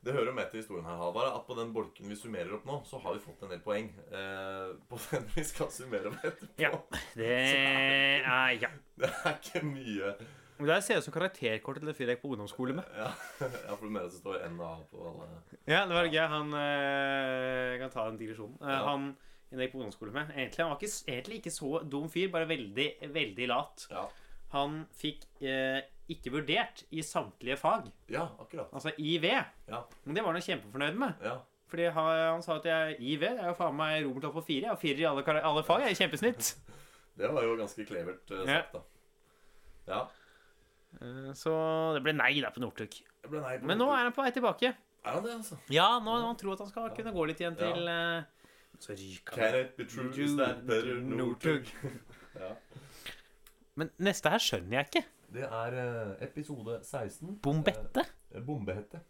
Det 0.00 0.14
hører 0.16 0.32
med 0.32 0.48
til 0.50 0.62
historien 0.62 0.86
her, 0.88 0.96
Halvard, 0.96 1.28
at 1.36 1.44
på 1.46 1.54
den 1.58 1.74
bolken 1.76 2.08
vi 2.08 2.16
summerer 2.16 2.54
opp 2.56 2.64
nå, 2.64 2.78
så 2.88 2.96
har 3.04 3.12
vi 3.18 3.20
fått 3.20 3.42
en 3.44 3.50
del 3.52 3.60
poeng. 3.60 3.90
Eh, 4.08 4.72
på 4.88 4.96
den 5.10 5.28
vi 5.34 5.44
skal 5.44 5.68
summere 5.70 6.08
opp 6.08 6.24
etterpå. 6.24 6.54
Ja. 6.64 6.70
det 7.14 7.28
er 7.36 8.56
Ja. 8.62 8.70
Det 8.96 9.10
er 9.12 9.34
ikke 9.36 9.62
mye. 9.68 10.14
Det 10.60 10.68
her 10.68 10.80
ser 10.84 10.98
ut 11.00 11.04
som 11.04 11.12
karakterkortet 11.14 11.80
til 11.84 11.88
en 11.88 11.94
fyr 11.96 12.06
jeg 12.08 12.16
gikk 12.16 12.22
på 12.24 12.32
ungdomsskole 12.34 12.74
med. 12.80 12.88
Ja, 12.96 13.12
ja 13.68 13.76
for 13.76 13.84
det 13.86 13.92
mener 13.92 14.08
at 14.08 14.12
det 14.16 14.20
står 14.20 14.42
NA 14.56 14.72
på 14.90 15.04
alle 15.08 15.28
Ja, 15.68 15.84
det 15.88 15.94
var 15.96 16.08
gøy. 16.08 16.26
Han 16.28 16.52
eh, 16.52 17.70
Jeg 17.76 17.78
kan 17.84 17.90
ta 17.94 18.08
den 18.10 18.18
digresjonen. 18.24 18.56
Eh, 18.60 18.68
Ja. 18.72 18.82
Han 18.88 19.10
jeg 19.58 19.68
gikk 19.68 19.72
på 19.74 19.78
ungdomsskole 19.80 20.12
med 20.14 20.30
Egentlig 20.36 20.62
han 20.62 20.70
var 20.70 20.78
ikke, 20.78 20.92
egentlig 21.10 21.38
ikke 21.40 21.50
så 21.54 21.70
dum 21.90 22.08
fyr, 22.12 22.28
bare 22.30 22.46
veldig, 22.48 22.88
veldig 23.14 23.48
lat. 23.50 23.86
Ja, 23.90 24.04
Han 24.52 24.86
fikk 24.98 25.24
eh, 25.42 25.80
ikke 26.10 26.32
vurdert 26.34 26.84
i 26.90 27.02
samtlige 27.06 27.56
fag, 27.58 27.88
ja 28.10 28.28
akkurat. 28.38 28.68
altså 28.74 28.90
IV. 28.98 29.24
Ja, 29.68 29.82
Men 30.04 30.14
det 30.16 30.24
var 30.24 30.32
han 30.32 30.42
kjempefornøyd 30.42 30.94
med. 30.98 31.14
ja. 31.24 31.36
Fordi 31.70 31.84
han, 31.94 32.06
han 32.34 32.42
sa 32.42 32.56
at 32.58 32.64
jeg 32.66 32.96
IV 32.98 33.20
jeg 33.22 33.36
er 33.38 33.46
jo 33.46 33.54
faen 33.54 33.76
meg 33.78 34.00
romertall 34.02 34.32
på 34.34 34.42
fire. 34.42 34.64
Jeg 34.64 34.70
har 34.72 34.78
firer 34.80 35.02
i 35.04 35.04
alle, 35.06 35.42
alle 35.46 35.62
fag. 35.62 35.84
Jeg 35.84 35.92
er 35.94 36.00
kjempesnitt. 36.00 36.48
Det 37.20 37.28
var 37.30 37.44
jo 37.46 37.52
ganske 37.60 37.84
klevert 37.86 38.30
Ja. 38.34 38.44
sagt, 38.48 38.72
da. 38.74 38.80
Ja. 39.86 40.00
Uh, 41.00 41.30
Så 41.38 41.52
det 41.94 42.02
ble 42.02 42.14
nei 42.18 42.32
der 42.40 42.50
på 42.54 42.62
Northug. 42.64 42.96
Men 43.30 43.78
nå 43.78 43.86
er 43.94 44.02
han 44.08 44.14
på 44.16 44.24
vei 44.24 44.32
tilbake. 44.34 44.72
Er 45.04 45.14
han 45.14 45.22
det, 45.24 45.32
altså? 45.38 45.58
Ja, 45.70 45.86
nå 46.02 46.16
han 46.24 46.34
tror 46.40 46.56
at 46.56 46.64
han 46.64 46.72
skal 46.72 46.90
kunne 46.96 47.12
gå 47.14 47.26
litt 47.30 47.38
igjen 47.40 47.54
til 47.56 47.86
eh, 47.88 48.24
Så 48.80 48.92
ryker 48.96 49.36
Can 49.36 49.56
it 49.60 49.76
be 49.76 49.84
true? 49.84 50.10
Is 50.24 50.36
that 50.38 50.62
better? 50.66 51.00
Northug? 51.04 51.68
ja. 52.40 52.54
Men 53.78 53.90
neste 54.00 54.32
her 54.32 54.42
skjønner 54.42 54.78
jeg 54.80 54.88
ikke. 54.90 55.02
Det 55.30 55.44
er 55.46 55.76
eh, 55.78 56.14
episode 56.26 56.80
16. 56.82 57.36
Bombette? 57.44 58.04
Eh, 58.34 58.42
bombehette. 58.42 59.02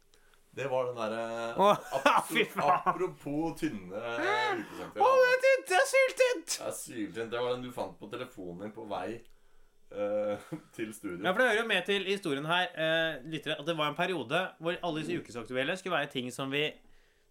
Det 0.57 0.67
var 0.71 0.89
den 0.89 0.97
derre 0.99 1.55
Åh, 1.63 1.77
fy 2.33 2.43
faen. 2.51 2.81
Apropos 2.91 3.55
tynne 3.61 3.95
ukesakter. 3.95 5.05
Å, 5.07 5.11
det 5.23 5.31
er 5.31 5.43
tynt! 5.47 5.69
Det 5.71 5.79
er 5.79 5.87
syltynt! 5.93 6.57
Det 6.57 6.67
er 6.67 6.75
syltynt. 6.81 7.31
Det 7.33 7.43
var 7.45 7.55
den 7.55 7.69
du 7.69 7.71
fant 7.75 7.95
på 8.01 8.11
telefonen 8.11 8.65
din 8.67 8.75
på 8.75 8.85
vei 8.91 9.07
eh, 9.15 10.51
til 10.77 10.91
studio. 10.97 11.23
Ja, 11.23 11.31
for 11.31 11.45
Det 11.45 11.49
hører 11.53 11.63
jo 11.63 11.69
med 11.71 11.87
til 11.87 12.11
historien 12.11 12.51
her 12.51 12.67
eh, 12.75 13.23
lyttere, 13.31 13.61
at 13.63 13.71
det 13.71 13.79
var 13.79 13.95
en 13.95 13.99
periode 13.99 14.43
hvor 14.59 14.77
alle 14.83 15.05
disse 15.05 15.23
ukesaktuelle 15.23 15.79
skulle 15.79 15.97
være 16.01 16.13
ting 16.19 16.33
som 16.35 16.51
vi 16.53 16.67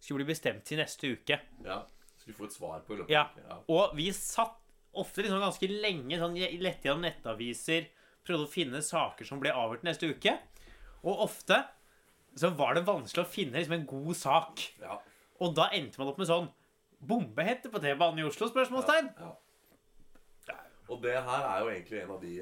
skulle 0.00 0.24
bli 0.24 0.32
bestemt 0.32 0.64
til 0.64 0.80
neste 0.80 1.12
uke. 1.12 1.36
Ja. 1.68 1.82
Skal 2.30 2.36
vi 2.36 2.38
få 2.38 2.48
et 2.48 2.56
svar 2.56 2.84
på 2.86 2.98
Ja. 3.10 3.26
Ja. 3.36 3.58
Og 3.68 3.96
vi 3.98 4.10
satt 4.16 4.56
ofte 4.94 5.22
liksom 5.22 5.42
ganske 5.42 5.68
lenge 5.70 6.18
sånn, 6.18 6.38
lette 6.62 6.88
gjennom 6.88 7.04
nettaviser, 7.06 7.90
prøvde 8.26 8.46
å 8.46 8.50
finne 8.50 8.80
saker 8.82 9.26
som 9.28 9.42
ble 9.42 9.52
avhørt 9.54 9.84
neste 9.86 10.10
uke. 10.10 10.36
Og 11.02 11.26
ofte 11.26 11.62
så 12.38 12.50
var 12.54 12.74
det 12.76 12.86
vanskelig 12.86 13.24
å 13.24 13.30
finne 13.30 13.58
liksom, 13.58 13.78
en 13.78 13.86
god 13.90 14.16
sak. 14.18 14.64
Ja. 14.80 14.98
Og 15.40 15.54
da 15.56 15.70
endte 15.74 15.98
man 16.00 16.10
opp 16.12 16.18
med 16.20 16.30
sånn 16.30 16.50
Bombehette 17.00 17.70
på 17.72 17.80
T-banen 17.80 18.20
i 18.20 18.26
Oslo? 18.28 18.50
spørsmålstegn. 18.50 19.14
Ja. 19.18 19.30
Og 20.90 20.98
det 21.04 21.14
her 21.22 21.44
er 21.46 21.62
jo 21.62 21.70
egentlig 21.70 22.00
en 22.02 22.12
av 22.16 22.20
de 22.20 22.34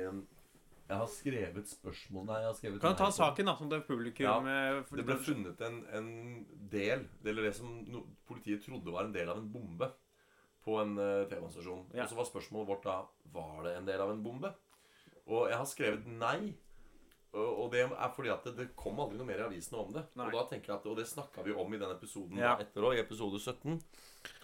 Jeg 0.88 0.96
har 0.96 1.08
skrevet 1.12 1.68
spørsmål 1.68 2.28
Nei, 2.30 2.36
jeg 2.42 2.48
har 2.48 2.54
skrevet 2.56 2.82
Kan 2.82 2.94
du 2.94 3.00
ta 3.02 3.08
saken, 3.12 3.48
da, 3.50 3.54
som 3.58 3.68
det 3.68 3.82
publikum 3.84 4.48
ja, 4.48 4.78
Det 4.88 5.04
ble 5.04 5.16
funnet 5.20 5.64
en, 5.66 5.82
en 5.98 6.12
del, 6.72 7.04
eller 7.24 7.48
det 7.50 7.56
som 7.58 7.74
no, 7.92 8.06
politiet 8.28 8.64
trodde 8.64 8.94
var 8.94 9.04
en 9.04 9.12
del 9.12 9.28
av 9.28 9.40
en 9.40 9.50
bombe, 9.52 9.90
på 10.64 10.78
en 10.80 10.96
uh, 11.00 11.26
TV-stasjon. 11.28 11.84
Ja. 11.96 12.04
Og 12.04 12.10
så 12.10 12.16
var 12.18 12.28
spørsmålet 12.28 12.70
vårt 12.72 12.88
da 12.88 12.96
Var 13.32 13.60
det 13.66 13.74
en 13.78 13.86
del 13.88 14.00
av 14.04 14.12
en 14.12 14.24
bombe. 14.24 14.50
Og 15.28 15.46
jeg 15.50 15.60
har 15.60 15.68
skrevet 15.68 16.08
nei. 16.08 16.54
Og, 17.36 17.66
det 17.72 17.82
er 17.84 18.12
fordi 18.16 18.30
at 18.32 18.46
det, 18.48 18.54
det 18.56 18.66
kom 18.76 18.96
aldri 19.02 19.18
noe 19.20 19.28
mer 19.28 19.42
i 19.42 19.44
avisene 19.44 19.82
om 19.82 19.90
det. 19.92 20.06
Nei. 20.16 20.30
Og 20.30 20.38
da 20.38 20.46
tenker 20.48 20.72
jeg 20.72 20.80
at, 20.80 20.86
og 20.88 20.96
det 20.96 21.04
snakka 21.10 21.44
vi 21.44 21.52
om 21.52 21.74
i 21.76 21.80
den 21.80 21.92
episoden 21.92 22.40
Ja. 22.40 22.54
etter 22.60 22.86
òg, 22.88 22.96
i 22.96 23.02
episode 23.02 23.36
17. 23.36 23.76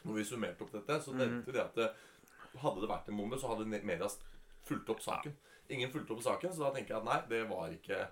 Når 0.04 0.18
vi 0.18 0.26
summerte 0.28 0.66
opp 0.66 0.74
dette, 0.76 1.00
så 1.00 1.16
nevnte 1.16 1.40
mm. 1.40 1.46
vi 1.48 1.56
det 1.56 1.64
at 1.64 1.80
det, 1.80 1.88
hadde 2.60 2.84
det 2.84 2.90
vært 2.92 3.08
en 3.08 3.22
bombe, 3.22 3.40
så 3.40 3.54
hadde 3.54 3.66
media 3.72 4.10
fulgt 4.68 4.92
opp 4.92 5.00
saken. 5.04 5.32
Ingen 5.72 5.90
fulgte 5.92 6.12
opp 6.16 6.22
saken, 6.24 6.52
så 6.52 6.66
da 6.66 6.74
tenker 6.74 6.94
jeg 6.94 7.00
at 7.00 7.08
nei, 7.08 7.18
det 7.30 7.42
var 7.48 7.72
ikke 7.72 8.02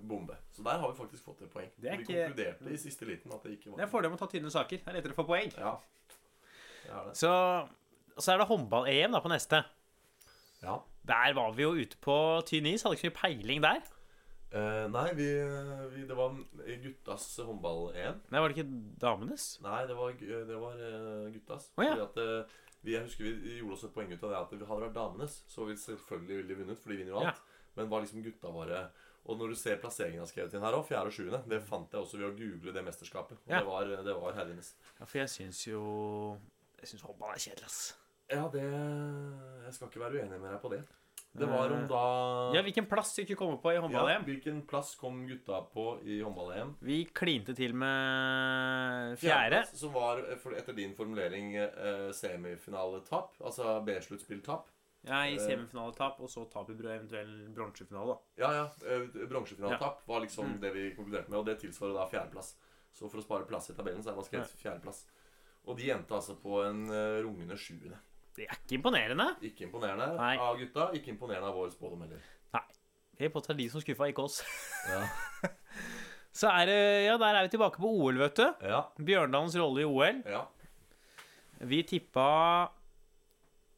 bombe. 0.00 0.36
Så 0.54 0.62
der 0.62 0.78
har 0.78 0.90
vi 0.90 0.96
faktisk 0.96 1.24
fått 1.24 1.42
et 1.42 1.50
poeng. 1.52 1.70
Det 1.76 1.90
er 1.90 2.00
vi 2.00 2.06
konkluderte 2.08 2.72
i 2.72 2.78
siste 2.80 3.06
liten 3.08 3.32
at 3.34 3.42
det 3.44 3.56
ikke 3.56 3.72
var 3.72 3.80
Det 3.80 3.86
er 3.86 3.90
fordelen 3.90 4.14
med 4.14 4.20
å 4.20 4.24
ta 4.24 4.30
tynne 4.32 4.52
saker. 4.54 4.82
Det 4.82 4.92
er 4.92 4.98
lettere 4.98 5.16
å 5.16 5.18
få 5.18 5.26
poeng. 5.28 5.52
Ja, 5.58 5.74
det. 7.06 7.16
Så, 7.18 7.32
så 8.18 8.34
er 8.34 8.42
det 8.42 8.48
håndball-EM 8.50 9.14
da 9.14 9.22
på 9.22 9.32
neste. 9.32 9.62
Ja. 10.62 10.78
Der 11.06 11.34
var 11.34 11.54
vi 11.56 11.66
jo 11.66 11.74
ute 11.74 11.98
på 12.02 12.16
tynn 12.46 12.70
is. 12.70 12.86
Hadde 12.86 12.98
ikke 12.98 13.08
så 13.08 13.12
mye 13.12 13.20
peiling 13.20 13.62
der. 13.64 13.82
Uh, 14.52 14.84
nei, 14.92 15.06
vi, 15.16 15.26
vi, 15.94 16.02
det 16.04 16.16
var 16.16 16.34
guttas 16.82 17.24
håndball-EM. 17.40 18.18
Nei, 18.28 18.42
Var 18.42 18.52
det 18.52 18.58
ikke 18.58 18.80
damenes? 19.00 19.46
Nei, 19.64 19.78
det 19.88 19.96
var, 19.96 20.12
det 20.20 20.58
var 20.60 20.82
eh, 20.88 21.30
guttas. 21.32 21.70
Oh, 21.78 21.86
ja. 21.86 21.94
Fordi 21.94 22.04
at 22.04 22.20
eh, 22.20 22.58
vi, 22.82 22.92
Jeg 22.96 23.04
husker 23.06 23.24
vi 23.24 23.58
gjorde 23.60 23.72
oss 23.76 23.84
et 23.84 23.94
poeng 23.94 24.10
ut 24.12 24.22
av 24.24 24.30
det 24.30 24.38
at 24.40 24.50
det 24.58 24.68
hadde 24.68 24.84
vært 24.88 24.94
damenes, 24.98 25.38
så 25.48 25.64
ville 25.68 25.78
selvfølgelig 25.78 26.36
ville 26.40 26.48
de 26.48 26.60
vunnet, 26.62 26.78
for 26.82 26.90
de 26.92 26.96
vinner 27.00 27.14
jo 27.14 27.20
alt. 27.22 27.42
Men 27.76 27.88
var 27.88 28.02
liksom 28.04 28.22
gutta 28.22 28.50
våre 28.52 28.90
Og 29.24 29.38
når 29.38 29.48
du 29.52 29.54
ser 29.54 29.76
plasseringen 29.78 30.18
jeg 30.18 30.24
har 30.24 30.30
skrevet 30.32 30.54
inn 30.58 30.64
her 30.66 30.74
òg, 30.74 30.84
fjerde 30.88 31.06
og 31.06 31.14
sjuende, 31.14 31.38
det 31.48 31.60
fant 31.62 31.92
jeg 31.94 32.02
også 32.02 32.18
ved 32.18 32.26
å 32.26 32.36
google 32.36 32.72
det 32.74 32.82
mesterskapet. 32.84 33.38
Og 33.46 33.52
Ja. 33.52 33.60
det 33.60 33.66
var, 33.68 33.84
det 34.08 34.14
var 34.18 34.32
herrenes. 34.34 34.74
Ja, 34.98 35.04
for 35.06 35.18
jeg 35.18 35.28
syns 35.30 35.60
jo 35.68 35.82
Jeg 36.80 36.88
syns 36.90 37.02
håndball 37.06 37.30
er 37.30 37.38
kjedelig, 37.38 37.64
ass. 37.70 37.94
Ja, 38.28 38.48
det 38.48 38.64
Jeg 38.66 39.74
skal 39.76 39.88
ikke 39.88 40.00
være 40.02 40.18
uenig 40.24 40.40
med 40.40 40.50
deg 40.50 40.60
på 40.60 40.70
det. 40.74 40.82
Det 41.34 41.46
var 41.48 41.70
om 41.72 41.86
da 41.88 42.00
Ja, 42.52 42.60
Hvilken 42.62 42.84
plass 42.90 43.14
fikk 43.16 43.30
vi 43.32 43.36
komme 43.40 43.56
på 43.62 43.70
i 43.72 43.76
Ja, 43.78 43.80
håndball-EM? 43.86 44.24
Hvilken 44.26 44.58
plass 44.68 44.94
kom 45.00 45.22
gutta 45.26 45.62
på 45.72 45.86
i 46.04 46.18
håndball-EM? 46.20 46.74
Vi 46.84 47.04
klinte 47.14 47.54
til 47.56 47.72
med 47.74 49.16
fjerde. 49.16 49.62
Fjerdeplass, 49.64 49.78
Som 49.80 49.92
var, 49.94 50.18
eh, 50.18 50.58
etter 50.58 50.74
din 50.76 50.94
formulering, 50.94 51.54
semifinaletap. 51.56 52.12
semifinaletapp. 52.12 53.40
Altså 53.40 53.80
B-sluttspilltap. 53.84 54.66
Ja, 55.04 55.24
I 55.26 55.34
Eh. 55.34 55.38
semifinaletap, 55.38 56.20
og 56.20 56.28
så 56.28 56.44
tap 56.50 56.68
i 56.70 56.74
eventuell 56.74 57.48
bronsefinale. 57.54 58.06
da. 58.06 58.18
Ja, 58.38 58.52
ja. 58.52 58.68
Bronsefinaletap 59.26 60.06
var 60.06 60.20
liksom 60.20 60.44
Mm. 60.46 60.60
det 60.60 60.72
vi 60.74 60.94
konkluderte 60.94 61.28
med, 61.30 61.38
og 61.38 61.46
det 61.46 61.58
tilsvarer 61.60 61.94
da 61.94 62.06
fjerdeplass. 62.06 62.54
Så 62.92 63.10
for 63.10 63.18
å 63.18 63.22
spare 63.24 63.46
plass 63.48 63.70
i 63.70 63.72
tabellen, 63.72 64.02
så 64.02 64.10
er 64.10 64.16
det 64.16 64.24
skrevet 64.24 64.62
fjerdeplass. 64.62 65.06
Og 65.66 65.76
de 65.78 65.90
endte 65.90 66.10
altså 66.14 66.36
på 66.36 66.62
en 66.68 66.88
eh, 66.90 67.22
rungende 67.22 67.56
sjuende. 67.56 67.96
Det 68.36 68.46
er 68.48 68.54
ikke 68.56 68.78
imponerende. 68.78 69.26
Ikke 69.44 69.66
imponerende 69.66 70.06
Nei. 70.16 70.36
av 70.40 70.56
gutta, 70.58 70.86
ikke 70.96 71.10
imponerende 71.12 71.48
av 71.50 71.54
vår 71.58 71.70
spådom 71.74 72.00
heller. 72.06 72.22
Harry 73.18 73.28
Potter 73.30 73.52
er 73.52 73.58
de 73.58 73.66
som 73.70 73.80
skuffa, 73.84 74.06
ikke 74.08 74.22
oss. 74.24 74.38
Ja. 74.88 75.02
Så 76.32 76.48
er 76.48 76.64
det 76.66 76.76
Ja, 77.04 77.18
der 77.20 77.36
er 77.36 77.42
vi 77.44 77.50
tilbake 77.52 77.76
på 77.78 77.90
OL, 77.92 78.16
vet 78.18 78.38
du. 78.40 78.46
ja. 78.64 78.78
Bjørndalens 78.96 79.56
rolle 79.60 79.82
i 79.84 79.84
OL. 79.84 80.22
ja. 80.26 80.44
Vi 81.62 81.82
tippa 81.86 82.24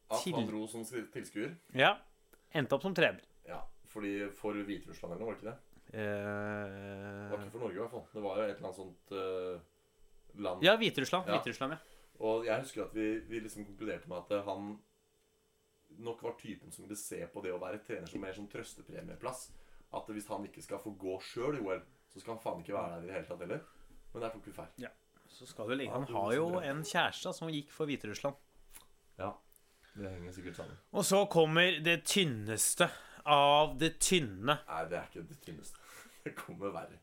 At 0.09 0.23
Til- 0.23 0.33
han 0.39 0.47
dro 0.49 0.63
som 0.67 0.81
sk- 0.87 1.11
tilskuer. 1.13 1.51
Ja. 1.75 1.97
Endte 2.55 2.73
opp 2.73 2.81
som 2.81 2.95
trener. 2.95 3.19
Ja. 3.45 3.59
Fordi 3.91 4.29
for 4.33 4.53
Hviterussland 4.53 5.13
eller 5.13 5.25
noe, 5.25 5.27
var 5.27 5.35
det 5.35 5.41
ikke 5.43 5.51
det? 5.51 5.57
Det 5.91 6.01
var 7.31 7.37
Eh, 7.37 7.43
ikke 7.45 7.51
for 7.51 7.59
Norge, 7.59 7.75
i 7.75 7.79
hvert 7.83 7.91
fall. 7.91 8.05
Det 8.13 8.23
var 8.23 8.35
jo 8.37 8.43
et 8.43 8.55
eller 8.55 8.65
annet 8.65 8.79
sånt 8.79 9.11
uh, 9.11 9.59
land. 10.41 10.63
ja, 10.63 10.75
Hviterussland. 10.77 11.27
Ja. 11.27 11.35
Hviterussland, 11.37 11.73
ja. 11.73 11.77
Og 12.23 12.45
jeg 12.47 12.61
husker 12.61 12.85
at 12.85 12.95
vi, 12.95 13.07
vi 13.27 13.39
liksom 13.43 13.65
konkluderte 13.67 14.09
med 14.11 14.23
at 14.23 14.45
han 14.47 14.75
nok 15.97 16.23
var 16.23 16.35
typen 16.39 16.71
som 16.71 16.85
ville 16.85 16.97
se 16.99 17.21
på 17.31 17.43
det 17.43 17.53
å 17.55 17.61
være 17.61 17.81
trener 17.83 18.09
som 18.09 18.23
mer 18.23 18.35
som 18.35 18.47
trøstepremieplass. 18.51 19.49
At 19.95 20.11
hvis 20.11 20.27
han 20.31 20.45
ikke 20.47 20.63
skal 20.63 20.81
få 20.83 20.95
gå 20.99 21.15
sjøl 21.23 21.59
i 21.59 21.63
OL, 21.63 21.81
så 22.11 22.21
skal 22.21 22.35
han 22.35 22.43
faen 22.43 22.61
ikke 22.63 22.75
være 22.75 22.95
der 22.95 23.03
i 23.03 23.09
det 23.09 23.15
hele 23.17 23.29
tatt 23.29 23.43
heller. 23.45 23.63
Men 24.13 24.23
der 24.25 24.33
tok 24.33 24.47
vi 24.47 24.55
feil. 24.55 24.87
Så 25.35 25.47
skal 25.49 25.69
det 25.69 25.77
ligge. 25.81 25.91
Han 25.91 26.05
Han 26.07 26.15
har 26.15 26.33
jo 26.35 26.47
en 26.59 26.83
kjæreste 26.83 27.33
som 27.35 27.51
gikk 27.51 27.71
for 27.75 27.89
Hviterussland. 27.89 28.35
Ja, 29.19 29.31
det 29.95 30.11
henger 30.11 30.31
sikkert 30.35 30.55
sammen. 30.59 30.77
Og 30.91 31.05
så 31.05 31.25
kommer 31.31 31.79
det 31.83 32.03
tynneste 32.07 32.89
av 33.25 33.77
det 33.79 33.97
tynne. 33.99 34.59
Nei, 34.67 34.83
det 34.91 34.99
er 34.99 35.09
ikke 35.09 35.27
det 35.27 35.41
tynneste. 35.43 35.81
Det 36.25 36.31
kommer 36.33 36.71
verre. 36.73 36.97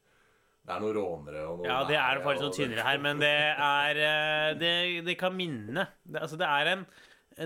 Det 0.63 0.71
er 0.77 0.83
noen 0.85 0.95
rånere 0.95 1.41
og 1.51 1.57
noe 1.59 1.67
Ja, 1.67 1.81
det 1.89 1.97
er 1.99 2.21
faktisk 2.23 2.45
noe 2.47 2.55
tynnere 2.55 2.85
her, 2.87 3.01
men 3.03 3.19
det 3.19 3.33
er 3.53 3.99
eh, 4.07 4.51
Det, 4.61 4.75
det 5.09 5.17
kan 5.19 5.35
minne. 5.35 5.89
Det, 6.05 6.21
altså, 6.23 6.39
det 6.39 6.47
er 6.47 6.71
en 6.77 6.85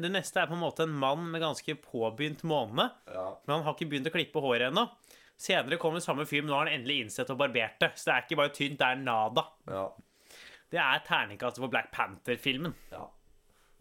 Det 0.02 0.10
neste 0.12 0.42
er 0.42 0.50
på 0.50 0.56
en 0.58 0.60
måte 0.60 0.84
en 0.84 0.92
mann 1.00 1.24
med 1.32 1.40
ganske 1.40 1.76
påbegynt 1.80 2.42
måne, 2.44 2.90
Ja, 3.08 3.28
men 3.46 3.54
han 3.56 3.64
har 3.64 3.76
ikke 3.76 3.88
begynt 3.94 4.10
å 4.10 4.12
klippe 4.12 4.42
håret 4.44 4.68
ennå. 4.72 4.88
Senere 5.36 5.76
kommer 5.80 6.00
samme 6.00 6.24
film, 6.28 6.46
nå 6.48 6.56
har 6.56 6.66
han 6.66 6.74
endelig 6.80 7.02
innsett 7.04 7.30
og 7.32 7.38
barbert 7.40 7.76
det. 7.80 7.90
Så 7.94 8.08
det 8.08 8.14
er 8.14 8.24
ikke 8.26 8.38
bare 8.40 8.52
tynt, 8.56 8.78
det 8.80 8.86
er 8.88 8.96
nada. 9.04 9.44
ja, 9.68 9.86
Det 10.72 10.80
er 10.80 11.02
terningkastet 11.06 11.60
for 11.62 11.72
Black 11.72 11.92
Panther-filmen. 11.92 12.74
ja. 12.92 13.04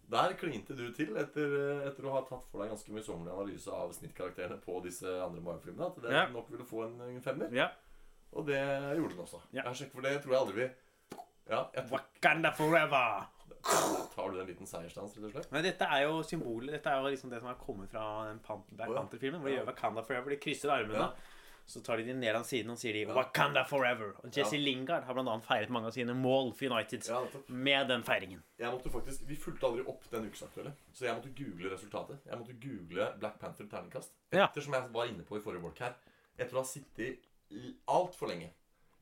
Der 0.05 0.35
klinte 0.37 0.75
du 0.77 0.83
til 0.93 1.15
etter, 1.17 1.53
etter 1.87 2.05
å 2.05 2.11
ha 2.13 2.19
tatt 2.27 2.43
for 2.51 2.61
deg 2.61 2.69
ganske 2.69 2.91
møysommelig 2.93 3.31
analyse 3.33 3.71
av 3.73 3.89
snittkarakterene 3.95 4.59
på 4.61 4.75
disse 4.85 5.07
andre 5.09 5.41
Marvel-filmene. 5.41 5.87
At 5.89 5.97
det 6.03 6.25
nok 6.35 6.51
ville 6.53 6.67
få 6.69 6.83
en, 6.85 6.99
en 7.07 7.23
femmer. 7.25 7.49
Ja. 7.57 7.71
Og 8.35 8.45
det 8.49 8.59
gjorde 8.59 9.13
den 9.13 9.23
også. 9.23 9.39
Ja. 9.51 9.61
Jeg 9.61 9.67
har 9.69 9.77
sjekket 9.79 9.95
for 9.95 10.05
det 10.05 10.17
tror 10.23 10.35
jeg 10.35 10.41
aldri 10.41 10.57
vi 10.59 10.67
Ja, 11.45 11.61
jeg 11.75 11.85
tror, 11.87 11.99
Wakanda 11.99 12.51
forever! 12.57 13.29
Tar 14.15 14.31
du 14.31 14.39
en 14.41 14.47
liten 14.47 14.67
seiersdans, 14.69 15.15
rett 15.17 15.25
og 15.29 15.31
slett? 15.33 15.47
Men 15.53 15.63
dette 15.65 15.87
er 15.89 16.03
jo 16.05 16.19
symbolet. 16.25 16.75
Dette 16.77 16.91
er 16.91 17.01
jo 17.01 17.13
liksom 17.13 17.31
det 17.31 17.39
som 17.41 17.49
har 17.49 17.57
kommet 17.61 17.89
fra 17.89 18.03
den 18.27 18.41
Pan 18.45 18.61
Black 18.69 18.91
Å, 18.91 18.93
ja. 18.93 18.99
Panther-filmen. 19.01 19.41
Hvor 19.41 19.49
de 19.49 19.55
gjør 19.57 19.67
Wakanda 19.71 20.03
forever. 20.05 20.35
De 20.35 20.37
krysser 20.41 20.73
armene. 20.73 21.07
Så 21.65 21.81
tar 21.81 21.97
de 21.97 22.03
dem 22.05 22.19
ned 22.21 22.37
av 22.37 22.43
siden 22.45 22.69
og 22.69 22.77
sier 22.77 22.93
de. 22.93 23.05
'Wakanda 23.09 23.63
forever'. 23.65 24.11
Og 24.21 24.37
Jesse. 24.37 24.57
Lingard 24.61 25.07
har 25.07 25.17
annet 25.17 25.45
feiret 25.47 25.71
mange 25.73 25.89
av 25.89 25.95
sine 25.95 26.13
mål 26.13 26.53
for 26.53 26.69
United 26.69 27.07
med 27.49 27.87
den 27.89 28.03
feiringen. 28.05 28.43
Jeg 28.59 28.71
måtte 28.71 28.91
faktisk, 28.93 29.25
Vi 29.27 29.35
fulgte 29.35 29.65
aldri 29.65 29.85
opp 29.89 30.05
den 30.11 30.27
ukesaktuelle, 30.29 30.75
så 30.93 31.05
jeg 31.07 31.15
måtte 31.17 31.33
google 31.33 31.73
resultatet. 31.73 32.19
Jeg 32.25 32.37
måtte 32.37 32.53
google 32.61 33.07
Black 33.19 33.39
Panther 33.39 33.65
terningkast. 33.65 34.13
Ettersom 34.31 34.77
jeg 34.77 34.93
var 34.93 35.09
inne 35.09 35.25
på 35.25 35.37
i 35.37 35.41
forrige 35.41 35.61
bolk 35.65 35.79
her. 35.79 35.97
Etter 36.37 36.53
å 36.53 36.61
ha 36.61 36.67
sittet 36.69 37.25
altfor 37.87 38.27
lenge. 38.31 38.51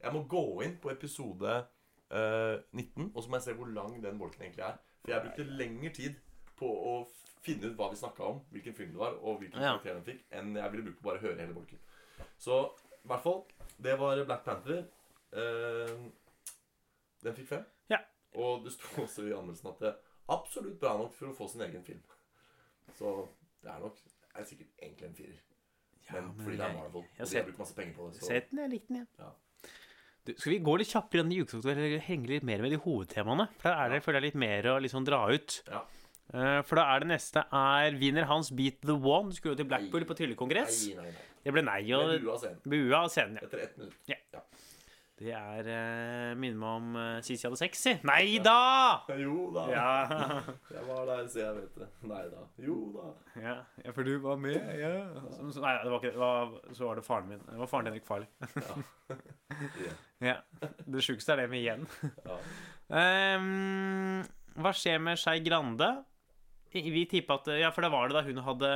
Jeg 0.04 0.14
må 0.14 0.24
gå 0.30 0.44
inn 0.66 0.78
på 0.84 0.92
episode 0.92 1.52
uh, 2.12 2.56
19, 2.72 3.12
og 3.16 3.24
så 3.24 3.30
må 3.30 3.40
jeg 3.40 3.46
se 3.48 3.54
hvor 3.58 3.72
lang 3.72 3.96
den 4.04 4.20
bolken 4.20 4.42
egentlig 4.46 4.66
er. 4.68 4.80
For 5.04 5.12
jeg 5.14 5.26
brukte 5.28 5.58
lengre 5.60 5.94
tid 5.96 6.18
på 6.60 6.70
å 6.70 6.96
finne 7.44 7.70
ut 7.70 7.78
hva 7.80 7.90
vi 7.92 8.00
snakka 8.00 8.24
om, 8.24 8.42
hvilken 8.52 8.76
film 8.76 8.92
det 8.96 9.00
var, 9.02 9.16
og 9.20 9.40
hvilken 9.42 9.62
Ja. 9.62 9.74
karakter 9.78 9.98
den 9.98 10.08
fikk, 10.08 10.26
enn 10.32 10.56
jeg 10.56 10.72
ville 10.72 10.86
brukt 10.88 11.00
på 11.02 11.10
bare 11.10 11.20
å 11.22 11.26
høre 11.28 11.42
hele 11.42 11.56
bolken. 11.56 11.80
Så 12.40 12.60
i 13.04 13.08
hvert 13.08 13.24
fall 13.24 13.44
Det 13.84 13.96
var 14.00 14.20
Black 14.26 14.44
Panther. 14.46 14.84
Uh, 15.34 16.12
den 17.24 17.36
fikk 17.36 17.48
fem. 17.48 17.64
Ja. 17.90 17.98
Og 18.36 18.64
det 18.66 18.74
sto 18.76 19.02
også 19.02 19.26
i 19.28 19.34
anmeldelsen 19.34 19.72
at 19.72 19.80
det 19.82 19.90
er 19.90 19.98
absolutt 20.36 20.80
bra 20.80 20.94
nok 20.98 21.14
for 21.18 21.32
å 21.32 21.36
få 21.36 21.48
sin 21.52 21.62
egen 21.66 21.84
film. 21.84 22.04
Så 22.98 23.28
det 23.64 23.72
er 23.72 23.80
nok 23.80 23.98
det 24.04 24.42
er 24.42 24.48
sikkert 24.50 24.80
egentlig 24.82 25.08
en 25.08 25.16
firer. 25.16 25.42
Men 26.12 26.24
men 26.28 26.44
fordi 26.46 26.58
det 26.58 26.66
er 26.68 26.74
Marvel, 26.76 27.04
jeg 27.18 27.22
og 27.26 27.30
de 27.32 27.38
har 27.38 27.46
brukt 27.48 27.60
masse 27.64 27.76
penger 27.76 27.94
på 27.98 28.08
det. 28.12 28.20
Så 28.20 28.28
Sett 28.28 28.50
den, 28.52 28.60
jeg 28.60 28.70
likte 28.76 28.94
den. 28.94 29.08
Ja. 29.20 29.32
Du, 30.26 30.34
skal 30.38 30.52
vi 30.54 30.60
gå 30.60 30.78
litt 30.80 30.88
kjappere 30.92 31.24
inn 31.24 31.32
i 31.36 31.40
ukesaktuelt, 31.44 31.78
eller 31.78 32.00
henge 32.00 32.28
litt 32.32 32.44
mer 32.48 32.62
med 32.64 32.72
de 32.72 32.78
hovedtemaene? 32.84 33.48
For 33.60 33.70
der 33.70 33.80
er 33.86 33.90
det, 33.90 33.96
Ja. 34.02 34.06
føler 34.06 34.20
jeg, 34.22 34.24
litt 34.30 34.36
mer 34.44 34.64
å 34.64 34.80
liksom 34.82 35.06
dra 35.06 35.26
ut. 35.32 35.62
ja. 35.70 35.84
Uh, 36.34 36.62
for 36.64 36.76
da 36.80 36.84
er 36.96 37.00
det 37.04 37.08
neste 37.10 37.44
er 37.54 37.92
Vinner 38.00 38.24
hans 38.26 38.50
Beat 38.50 38.80
the 38.82 38.94
One. 38.96 39.30
Du 39.30 39.36
skulle 39.36 39.54
jo 39.54 39.58
til 39.60 39.68
Blackpool 39.68 40.00
Nei. 40.02 40.08
på 40.08 40.16
tryllekongress. 40.18 40.88
Nei, 40.88 40.96
nei, 40.96 41.12
nei. 41.12 41.26
Det 41.44 41.52
ble 41.54 41.62
nei 41.62 41.82
Med 41.84 42.22
bua 42.24 42.34
av 42.34 42.40
scenen. 42.40 42.62
bua 42.64 42.98
av 43.04 43.10
scenen, 43.12 43.36
ja. 43.36 43.42
Etter 43.44 43.58
ett 43.60 43.78
minutt. 43.78 43.94
Det 45.20 45.30
er 45.30 45.68
uh, 45.70 46.32
Minner 46.40 46.58
meg 46.58 46.70
om 46.80 46.96
uh, 46.98 47.18
sist 47.22 47.44
jeg 47.44 47.52
hadde 47.52 47.60
sex, 47.60 47.82
si. 47.86 47.92
Nei 48.08 48.40
da! 48.44 48.56
Jo 49.20 49.46
da. 49.54 49.66
Ja. 49.70 49.90
Jeg 50.74 50.86
var 50.88 51.04
der, 51.06 51.28
så 51.30 51.40
jeg 51.44 51.56
vet 51.60 51.76
det. 51.78 51.88
Nei 52.10 52.24
da. 52.32 52.42
Jo 52.66 52.78
da. 52.96 53.12
ja. 53.40 53.54
ja, 53.86 53.94
for 53.94 54.08
du 54.08 54.16
var 54.24 54.40
med, 54.42 54.58
ja. 54.80 54.92
Så, 55.36 55.52
så, 55.54 55.62
nei, 55.64 55.76
det 55.84 55.92
var 55.94 56.00
ikke 56.02 56.14
det. 56.16 56.22
var, 56.24 56.56
Så 56.74 56.88
var 56.90 56.98
det 57.00 57.06
faren 57.06 57.30
min. 57.30 57.44
Det 57.46 57.60
var 57.62 57.70
faren 57.70 57.86
til 57.88 57.94
Henrik 57.94 58.10
Farley. 58.10 58.28
Ja. 59.84 59.92
Ja. 60.24 60.36
Det 60.90 61.04
sjukeste 61.06 61.36
er 61.36 61.44
det 61.44 61.50
med 61.52 61.62
igjen. 61.62 61.84
Ja. 62.26 62.38
Ehm, 63.00 64.24
hva 64.60 64.72
skjer 64.76 65.00
med 65.02 65.20
Skei 65.22 65.40
Grande? 65.46 65.88
I- 66.74 66.90
Vi 66.90 67.06
tippa 67.06 67.36
at 67.40 67.48
Ja, 67.60 67.70
for 67.72 67.82
det 67.86 67.92
var 67.92 68.08
det 68.10 68.16
da 68.18 68.24
hun 68.24 68.38
hadde 68.44 68.70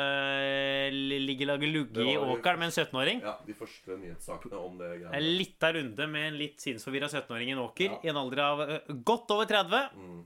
ligge-lage-lugge 0.91 2.03
i 2.05 2.15
var 2.17 2.31
åkeren 2.37 2.59
med 2.59 2.69
en 2.69 2.75
17-åring. 2.85 3.21
ja, 3.21 3.37
de 3.45 3.53
første 3.53 3.97
nyhetssakene 3.99 4.53
om 4.59 4.77
det 4.77 4.91
En 4.91 5.01
greiene. 5.11 5.37
lita 5.37 5.71
runde 5.73 6.07
med 6.09 6.27
en 6.33 6.37
litt 6.37 6.57
sinnsforvirra 6.59 7.09
17-åring 7.09 7.49
i 7.49 7.51
en 7.51 7.63
åker 7.63 7.89
Ja. 7.91 7.99
i 8.03 8.07
en 8.09 8.15
alder 8.17 8.39
av 8.39 8.61
eh, 8.69 8.79
godt 9.03 9.31
over 9.31 9.45
30. 9.45 9.89
Mm. 9.95 10.23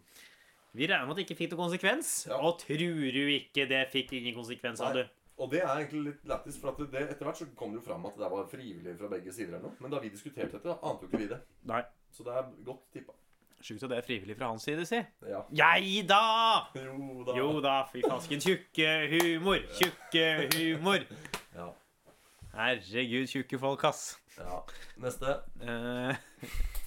Vi 0.74 0.88
regner 0.88 1.06
med 1.08 1.12
at 1.12 1.18
det 1.18 1.26
ikke 1.30 1.38
fikk 1.38 1.52
noen 1.52 1.70
konsekvens. 1.70 2.28
Ja. 2.28 2.38
Og 2.40 2.60
tror 2.60 2.78
du 3.12 3.28
ikke 3.30 3.68
det 3.68 3.90
fikk 3.92 4.14
ingen 4.14 4.36
konsekvens, 4.36 4.78
sa 4.80 4.94
du? 4.94 5.04
Og 5.40 5.50
det 5.50 5.62
er 5.64 5.68
egentlig 5.68 6.04
litt 6.06 6.24
lættis, 6.28 6.60
for 6.62 6.70
at 6.70 6.78
det, 6.92 7.10
etter 7.10 7.26
hvert 7.26 7.36
så 7.38 7.48
kom 7.56 7.72
det 7.74 7.82
jo 7.82 7.88
fram 7.90 8.06
at 8.06 8.16
det 8.16 8.30
var 8.30 8.46
frivillig 8.48 8.98
fra 9.00 9.08
begge 9.08 9.32
sider. 9.34 9.56
eller 9.56 9.64
noe. 9.70 9.76
Men 9.82 9.92
da 9.92 10.00
vi 10.00 10.10
diskuterte 10.10 10.52
dette, 10.54 10.78
ante 10.84 11.02
jo 11.02 11.08
ikke 11.10 11.18
vi 11.18 11.28
det. 11.28 11.40
Nei. 11.66 11.82
Så 12.12 12.24
det 12.24 12.34
er 12.36 12.46
godt 12.64 12.84
tippa. 12.94 13.14
Sjukt 13.62 13.84
at 13.86 13.92
det 13.94 13.98
er 14.02 14.06
frivillig 14.08 14.36
fra 14.40 14.48
hans 14.50 14.64
side, 14.66 14.86
si. 14.90 15.00
Ja. 15.30 15.42
Jeg 15.54 16.06
da! 16.10 16.22
Jo 16.76 17.24
da. 17.28 17.36
Jo 17.38 17.50
da, 17.62 17.76
fy 17.92 18.02
fasken. 18.08 18.42
Tjukke 18.42 18.88
humor. 19.12 19.62
Tjukke 19.78 20.26
humor. 20.56 21.06
Ja. 21.56 21.68
Herregud, 22.56 23.28
tjukke 23.32 23.60
folk, 23.62 23.84
ass. 23.88 24.18
ja. 24.38 24.60
Neste. 25.02 25.38
Eh, 25.62 26.16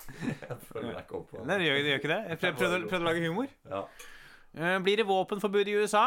Jeg 0.04 0.56
følger 0.68 0.90
deg 0.90 0.98
ikke 1.06 1.16
opp 1.16 1.30
på 1.30 1.44
nei, 1.48 1.54
det 1.62 1.64
gjør, 1.64 1.78
det 1.80 1.88
gjør 1.92 2.00
ikke 2.02 2.10
det. 2.10 2.18
Jeg 2.28 2.38
prøvde, 2.42 2.58
prøvde, 2.58 2.88
prøvde 2.90 3.04
å 3.04 3.08
lage 3.08 3.22
humor. 3.24 3.54
Ja. 3.70 3.80
Eh, 4.54 4.76
blir 4.84 5.00
det 5.00 5.06
våpenforbud 5.08 5.70
i 5.72 5.76
USA? 5.80 6.02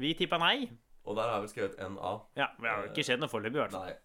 Vi 0.00 0.14
tippa 0.18 0.38
nei. 0.40 0.70
Og 1.04 1.18
der 1.18 1.28
har 1.28 1.42
vel 1.44 1.50
skrevet 1.52 1.76
NA. 1.84 2.14
Ja, 2.40 2.46
Det 2.56 2.70
har 2.70 2.86
ikke 2.88 3.04
skjedd 3.04 3.20
noe 3.20 3.28
foreløpig, 3.28 3.58
i 3.58 3.62
hvert 3.66 3.74
fall. 3.76 3.90
Nei. 3.90 3.98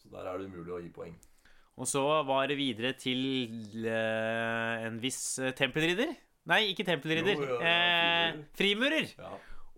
Så 0.00 0.08
der 0.14 0.30
er 0.32 0.38
det 0.40 0.48
umulig 0.48 0.72
å 0.72 0.80
gi 0.80 0.88
poeng. 0.94 1.12
Og 1.78 1.86
så 1.86 2.00
var 2.26 2.48
det 2.50 2.56
videre 2.58 2.90
til 2.98 3.86
eh, 3.86 4.86
en 4.88 4.96
viss 5.02 5.38
eh, 5.38 5.52
tempelridder. 5.54 6.10
Nei, 6.50 6.62
ikke 6.72 6.84
tempelridder. 6.88 7.38
Jo, 7.38 7.46
jo, 7.52 7.58
eh, 7.62 8.40
frimurer. 8.58 9.06
Ja. 9.18 9.30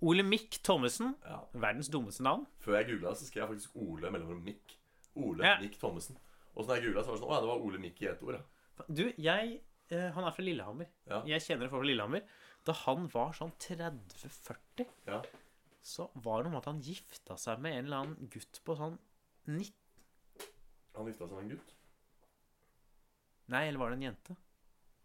Ole 0.09 0.25
Mikk 0.25 0.63
Thommessen. 0.65 1.13
ja. 1.29 1.41
Verdens 1.61 1.91
dummeste 1.93 2.25
navn. 2.25 2.47
Før 2.65 2.79
jeg 2.79 2.87
googla, 2.95 3.13
så 3.19 3.27
skrev 3.29 3.43
jeg 3.45 3.51
faktisk 3.53 3.77
Ole 3.85 4.11
mellom 4.15 4.39
Mikk. 4.47 4.77
Ole 5.21 5.45
Ja. 5.45 5.59
Mikk 5.61 5.77
Thommessen. 5.83 6.17
Og 6.55 6.65
så 6.65 6.71
da 6.71 6.79
jeg 6.79 6.87
googla, 6.89 7.03
så 7.05 7.11
var 7.13 7.17
det 7.19 7.21
sånn 7.23 7.31
Å 7.31 7.35
ja, 7.37 7.41
det 7.45 7.51
var 7.51 7.67
Ole 7.67 7.79
Mikk 7.83 8.01
i 8.03 8.09
ett 8.15 8.23
ord, 8.25 8.39
ja. 8.39 8.87
Du, 8.89 9.03
jeg 9.21 9.61
eh, 9.93 10.07
Han 10.17 10.25
er 10.25 10.33
fra 10.33 10.43
Lillehammer. 10.47 10.89
Jeg 11.29 11.45
kjenner 11.45 11.69
folk 11.69 11.83
fra 11.85 11.91
Lillehammer. 11.91 12.25
Da 12.65 12.73
han 12.87 13.07
var 13.13 13.35
sånn 13.37 13.53
30-40, 13.61 14.87
Ja. 15.11 15.21
så 15.83 16.09
var 16.15 16.41
det 16.43 16.49
noe 16.49 16.55
med 16.57 16.63
at 16.63 16.71
han 16.71 16.81
gifta 16.85 17.37
seg 17.41 17.61
med 17.61 17.77
en 17.77 17.85
eller 17.91 17.97
annen 18.07 18.31
gutt 18.33 18.61
på 18.65 18.77
sånn 18.77 18.97
90 19.49 19.73
Han 20.97 21.07
gifta 21.09 21.29
seg 21.29 21.37
med 21.37 21.45
en 21.45 21.53
gutt. 21.57 21.75
Nei, 23.51 23.65
eller 23.69 23.79
var 23.83 23.91
det 23.91 23.97
en 24.01 24.07
jente? 24.09 24.37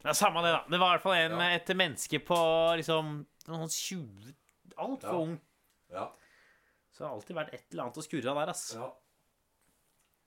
Ja, 0.06 0.14
Samme 0.14 0.42
det, 0.46 0.52
da. 0.54 0.62
Det 0.70 0.78
var 0.82 0.92
i 0.92 0.94
hvert 0.98 1.06
fall 1.08 1.18
en, 1.18 1.40
Ja. 1.42 1.48
et 1.58 1.70
menneske 1.78 2.20
på 2.22 2.38
liksom 2.78 3.06
noen 3.50 3.70
20 3.74 4.34
Altfor 4.78 5.14
Ja. 5.14 5.18
ung. 5.24 5.40
Ja. 5.92 6.06
Så 6.92 6.98
det 7.04 7.08
har 7.08 7.16
alltid 7.16 7.36
vært 7.36 7.54
et 7.54 7.66
eller 7.72 7.84
annet 7.88 7.98
å 7.98 8.04
skurre 8.06 8.30
av 8.32 8.36
der, 8.42 8.50
ass. 8.54 8.74
ja. 8.76 8.92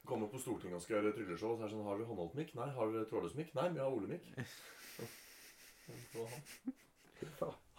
Kommer 0.08 0.26
på 0.32 0.38
Stortinget 0.40 0.76
og 0.78 0.82
skal 0.82 0.96
gjøre 1.02 1.12
trylleshow, 1.14 1.50
og 1.52 1.58
så 1.58 1.62
er 1.64 1.68
det 1.68 1.74
sånn 1.76 1.84
Har 1.84 1.98
dere 1.98 2.06
håndholdt 2.08 2.34
mikk? 2.34 2.54
Nei. 2.56 2.68
Har 2.72 2.86
dere 2.92 3.04
trådløs 3.10 3.34
mikk? 3.36 3.54
Nei, 3.54 3.68
vi 3.68 3.78
har 3.78 3.90
Ole 3.92 4.06
mikk. 4.08 4.24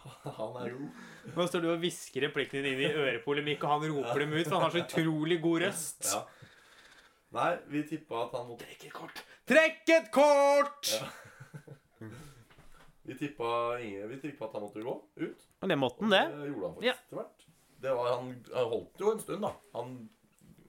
Han 0.00 0.54
er 0.62 0.70
god. 0.72 1.00
Nå 1.36 1.44
står 1.50 1.60
du 1.64 1.68
og 1.74 1.80
hvisker 1.82 2.24
replikkene 2.28 2.62
dine 2.64 2.78
inn 2.78 2.84
i 2.86 3.00
øret 3.02 3.20
på 3.24 3.32
Ole 3.34 3.42
Mikk, 3.44 3.60
og 3.66 3.70
han 3.74 3.82
roper 3.92 4.18
dem 4.22 4.32
ut, 4.32 4.46
for 4.46 4.54
han 4.56 4.64
har 4.64 4.72
så 4.76 4.84
utrolig 4.86 5.36
god 5.42 5.58
røst. 5.66 6.02
Ja. 6.08 6.20
Nei, 7.36 7.50
vi 7.70 7.78
tippa 7.86 8.14
at 8.26 8.32
han 8.38 8.46
måtte 8.48 8.64
Trekk 8.66 8.88
kort! 8.96 9.16
Trekk 9.48 9.88
et 9.96 10.10
kort! 10.14 10.90
Ja. 11.00 11.08
Vi 13.02 13.14
tippa, 13.18 13.80
ingen- 13.82 14.08
vi 14.08 14.16
tippa 14.22 14.44
at 14.46 14.52
han 14.54 14.62
måtte 14.62 14.82
gå 14.84 14.92
ut. 15.16 15.40
Og 15.62 15.68
det 15.68 15.76
måtte 15.78 16.04
han, 16.04 16.10
det. 16.10 16.20
Det 16.38 16.48
gjorde 16.52 16.66
han 16.66 16.74
faktisk 16.74 16.86
Ja. 16.86 16.92
etter 16.94 17.16
hvert. 17.16 17.46
Det 17.80 17.94
var, 17.96 18.10
han, 18.16 18.28
han 18.54 18.68
holdt 18.70 19.00
jo 19.00 19.12
en 19.12 19.20
stund, 19.20 19.42
da. 19.42 19.52
Han 19.74 19.94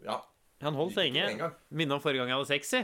Ja. 0.03 0.21
Han 0.61 0.75
holdt 0.77 0.95
lenge. 0.95 1.51
Minne 1.69 1.93
om 1.93 2.01
forrige 2.01 2.21
gang 2.21 2.29
jeg 2.29 2.37
hadde 2.37 2.49
sexy. 2.49 2.81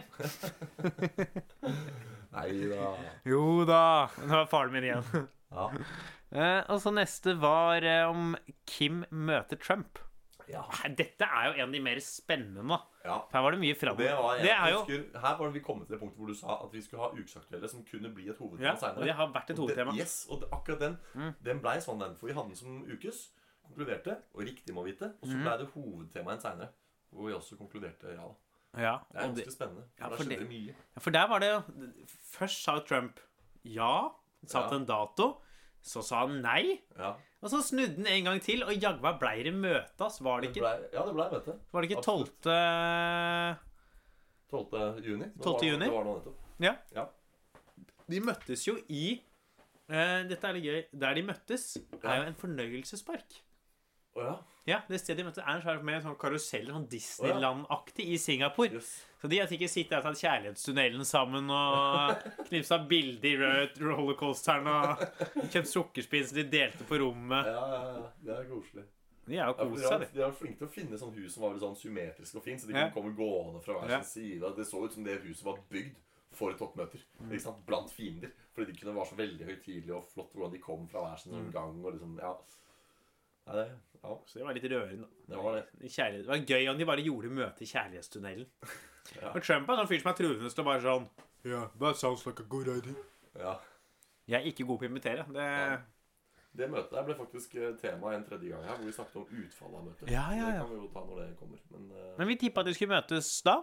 Nei 2.37 2.51
da. 2.69 2.91
Jo 3.25 3.41
da. 3.69 3.81
Nå 4.21 4.27
var 4.33 4.45
faren 4.51 4.73
min 4.73 4.83
igjen. 4.87 5.27
Ja. 5.53 5.69
Eh, 6.31 6.61
og 6.69 6.81
så 6.83 6.91
neste 6.93 7.33
var 7.39 7.81
eh, 7.87 8.03
om 8.09 8.35
Kim 8.67 9.05
møter 9.11 9.57
Trump. 9.61 9.97
Ja. 10.49 10.63
Dette 10.95 11.25
er 11.25 11.45
jo 11.47 11.53
en 11.57 11.67
av 11.67 11.71
de 11.73 11.79
mer 11.79 11.99
spennende. 11.99 12.79
ja. 13.05 13.17
Her 13.31 13.41
var 13.41 13.51
det 13.51 13.59
mye 13.59 13.71
Og 13.75 13.77
framover. 13.77 14.37
Det 14.37 14.43
Det 14.43 14.51
er 14.51 15.19
her 15.19 15.37
var 15.37 15.45
det 15.47 15.53
vi 15.53 15.59
kommet 15.59 15.87
til 15.87 15.95
det 15.95 16.01
punktet 16.01 16.17
hvor 16.17 16.27
du 16.27 16.33
sa 16.33 16.63
at 16.63 16.71
vi 16.73 16.81
skulle 16.81 17.01
ha 17.03 17.09
ukesaktuelle 17.11 17.69
som 17.69 17.83
kunne 17.83 18.13
bli 18.13 18.29
et 18.29 18.37
hovedtema 18.37 18.63
ja, 18.63 18.75
hovedtema 18.75 18.97
og 19.01 19.05
det 19.05 19.15
har 19.15 19.27
vært 19.33 19.49
et 19.49 19.57
hovedtema. 19.57 19.93
Yes, 19.97 20.27
og 20.29 20.41
det, 20.41 20.49
akkurat 20.51 20.79
den 20.79 20.97
Mm. 21.15 21.33
Den 21.43 21.59
blei 21.59 21.77
sånn, 21.79 21.99
den. 21.99 22.15
For 22.15 22.27
vi 22.27 22.33
hadde 22.33 22.47
den 22.47 22.55
som 22.55 22.83
ukes, 22.87 23.31
konkluderte, 23.67 24.17
og 24.33 24.41
riktig 24.41 24.73
må 24.73 24.83
vite. 24.85 25.13
Og 25.21 25.27
så 25.27 25.35
Mm. 25.35 25.43
blei 25.43 25.57
det 25.57 25.67
hovedtemaet 25.73 26.41
seinere, 26.41 26.69
hvor 27.11 27.27
vi 27.27 27.33
også 27.33 27.57
konkluderte 27.57 28.13
ja. 28.15 28.27
Ja, 28.77 28.97
Det 29.11 29.17
er 29.21 29.27
ganske 29.27 29.51
spennende. 29.51 29.83
For 29.97 30.03
Ja, 30.03 30.09
for 30.09 30.09
der 30.09 30.23
skjedde 30.23 30.29
det- 30.29 30.39
det 30.39 30.49
mye. 30.49 30.67
ja, 30.95 30.99
for 30.99 31.09
der 31.11 31.27
var 31.27 31.39
det 31.39 31.49
jo 31.49 31.61
Først 32.37 32.63
sa 32.63 32.79
Trump 32.79 33.19
ja, 33.65 34.09
satte 34.45 34.71
Ja. 34.71 34.79
en 34.79 34.85
dato. 34.85 35.41
Så 35.83 36.01
sa 36.03 36.25
han 36.27 36.41
nei. 36.41 36.81
Ja. 36.97 37.15
Og 37.43 37.51
så 37.53 37.59
snudde 37.61 37.97
han 38.01 38.07
en 38.09 38.23
gang 38.31 38.39
til, 38.41 38.63
og 38.65 38.73
jaggu 38.73 39.01
meg 39.03 39.19
blei 39.21 39.35
det 39.45 39.53
møte, 39.53 40.01
ass. 40.01 40.17
Var 40.25 40.41
det 40.41 40.47
Det 40.49 40.55
ikke, 40.57 40.63
ble, 40.65 40.89
ja, 40.97 41.03
det 41.05 41.13
blei 41.13 41.27
møte. 41.35 41.53
var 41.71 41.81
det 41.81 41.89
ikke 41.91 41.99
absolutt. 42.01 42.41
12. 44.49 44.65
12. 44.71 45.03
juni. 45.05 45.25
Nå 45.35 45.43
12. 45.43 45.53
var 45.53 45.59
det- 45.61 45.69
juni? 45.69 45.85
Det 45.85 45.93
var 45.93 46.03
nå 46.07 46.15
nettopp. 46.17 46.37
Ja. 46.59 46.75
Ja. 46.95 47.05
De 48.09 48.19
møttes 48.23 48.65
jo 48.67 48.77
i 48.89 49.21
eh, 49.89 50.23
Dette 50.27 50.47
er 50.47 50.53
litt 50.53 50.63
gøy. 50.65 50.83
Der 50.99 51.13
de 51.13 51.21
møttes, 51.23 51.77
er 52.03 52.15
jo 52.21 52.27
en 52.31 52.35
fornøyelsespark. 52.35 53.41
Å 54.17 54.23
ja. 54.23 54.35
Ja, 54.67 54.81
det 54.89 54.99
stedet 54.99 55.21
de 55.21 55.23
møttes 55.29 55.43
er 55.45 55.53
en 55.55 55.61
svær 55.63 55.81
med 55.87 56.03
sånn 56.03 56.17
karuseller, 56.19 56.73
sånn 56.75 56.89
Disneyland-aktig, 56.91 58.03
i 58.11 58.17
Singapore. 58.19 58.73
Yes. 58.81 58.89
Så 59.21 59.29
de 59.31 59.39
har 59.39 59.47
sikkert 59.47 59.71
sittet 59.71 59.93
der 59.95 60.01
og 60.03 60.09
tatt 60.09 60.19
kjærlighetstunnelen 60.21 61.05
sammen 61.07 61.47
og 61.49 62.17
knipsa 62.49 62.77
bilde 62.89 63.31
i 63.31 63.37
rollercoasteren 63.81 64.67
og 64.67 65.05
kjøpt 65.53 65.71
sukkerspinn 65.71 66.27
som 66.27 66.37
de 66.41 66.43
delte 66.51 66.83
på 66.89 66.99
rommet. 67.01 67.47
Ja, 67.47 67.63
ja, 67.71 67.79
ja. 67.95 68.05
Det 68.27 68.35
er 68.35 68.49
koselig. 68.51 68.83
De 69.27 69.35
er 69.35 69.47
jo 69.49 69.55
Ja, 69.57 69.63
de, 69.63 69.79
var, 69.87 70.03
de. 70.13 70.21
var 70.23 70.35
flinke 70.39 70.59
til 70.61 70.67
å 70.67 70.71
finne 70.71 70.99
sånn 70.99 71.15
hus 71.17 71.33
som 71.35 71.43
var 71.43 71.57
sånn 71.59 71.75
symmetrisk 71.79 72.35
og 72.39 72.43
fint, 72.45 72.61
så 72.61 72.67
de 72.69 72.73
Ja. 72.77 72.85
kunne 72.89 72.95
komme 72.95 73.15
gående 73.17 73.63
fra 73.63 73.79
hver 73.81 73.89
Ja. 73.89 74.01
sin 74.01 74.23
side. 74.39 74.53
Det 74.55 74.67
så 74.67 74.83
ut 74.85 74.93
som 74.93 75.03
det 75.03 75.17
huset 75.23 75.43
var 75.43 75.57
bygd 75.71 75.95
for 76.31 76.51
toppmøter. 76.53 76.99
Mm. 77.23 77.31
Ikke? 77.33 77.55
Blant 77.65 77.91
fiender. 77.91 78.31
Fordi 78.55 78.71
de 78.71 78.79
kunne 78.79 78.95
være 78.95 79.09
så 79.09 79.15
veldig 79.19 79.45
høytidelige 79.49 79.95
og 79.95 80.05
flott 80.13 80.31
hvordan 80.33 80.51
de 80.51 80.59
kom 80.59 80.87
fra 80.87 80.99
hver 81.07 81.19
sin 81.19 81.33
Mm. 81.33 81.51
gang. 81.51 81.83
og 81.85 81.93
liksom, 81.93 82.17
ja. 82.19 82.33
Nei, 83.47 83.55
det, 83.55 83.67
ja, 84.03 84.15
Så 84.27 84.39
det 84.39 84.45
var 84.45 84.53
litt 84.57 84.67
rørende. 84.71 85.07
det 85.27 85.37
var 85.43 85.55
det. 85.57 85.63
Kjærlighet. 85.89 86.25
Det 86.25 86.31
var 86.33 86.45
gøy 86.51 86.67
om 86.71 86.77
de 86.77 86.85
bare 86.85 87.03
gjorde 87.05 87.29
møtet 87.31 87.61
i 87.67 87.71
kjærlighetstunnelen. 87.73 88.47
Ja. 89.21 89.29
Og 89.31 89.37
Trump 89.39 89.69
er 89.69 89.71
en 89.71 89.79
sånn 89.79 89.87
fyr 89.87 90.01
som 90.01 90.09
er 90.11 90.15
truende 90.17 90.49
og 90.51 90.65
bare 90.67 90.81
sånn 90.83 91.05
Yeah, 91.47 91.69
that 91.79 91.95
sounds 91.95 92.25
like 92.27 92.41
a 92.43 92.45
good 92.51 92.67
idea. 92.67 92.91
Ja. 93.39 93.53
Jeg 94.27 94.41
er 94.41 94.47
ikke 94.49 94.65
god 94.67 94.81
på 94.81 94.83
å 94.83 94.89
invitere. 94.89 95.23
Det 95.31 95.45
Ja. 95.47 95.77
Det 96.57 96.67
møtet 96.73 96.91
der 96.91 97.05
ble 97.07 97.15
faktisk 97.15 97.55
eh, 97.55 97.71
tema 97.79 98.11
en 98.17 98.25
tredje 98.27 98.49
gang 98.51 98.63
her, 98.67 98.75
hvor 98.75 98.83
vi 98.89 98.91
snakket 98.97 99.15
om 99.21 99.27
utfallet 99.45 99.77
av 99.79 99.85
møtet. 99.85 100.09
Ja, 100.11 100.25
ja, 100.35 100.45
Det 100.49 100.55
ja. 100.57 100.65
kan 100.65 100.69
vi 100.73 100.79
jo 100.81 100.89
ta 100.91 101.03
når 101.07 101.19
det 101.21 101.27
kommer. 101.39 101.59
Men, 101.71 101.85
eh, 101.95 102.11
Men 102.17 102.27
vi 102.27 102.35
tippa 102.41 102.59
at 102.59 102.67
de 102.67 102.73
skulle 102.75 102.95
møtes 102.97 103.29
da. 103.47 103.55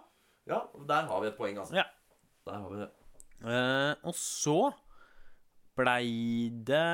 ja, 0.47 0.61
der 0.89 1.09
har 1.12 1.20
vi 1.20 1.26
et 1.28 1.37
poeng, 1.37 1.59
altså. 1.59 1.74
Ja. 1.76 1.85
Der 2.47 2.53
har 2.62 2.70
vi 2.70 2.80
det. 2.80 2.89
Eh, 3.45 3.95
og 4.09 4.14
så 4.16 4.57
blei 5.76 6.49
det 6.72 6.85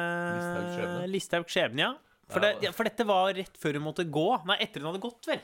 Listhaug 0.41 0.71
skjebne. 0.75 1.07
Listhaug 1.15 1.47
skjebne, 1.55 1.87
ja. 1.87 1.95
For, 2.31 2.41
det, 2.45 2.51
ja. 2.63 2.71
for 2.77 2.87
dette 2.89 3.07
var 3.09 3.33
rett 3.35 3.57
før 3.59 3.79
hun 3.81 3.87
måtte 3.89 4.05
gå. 4.11 4.27
Nei, 4.47 4.57
etter 4.65 4.81
hun 4.85 4.91
hadde 4.93 5.03
gått, 5.03 5.27
vel. 5.31 5.41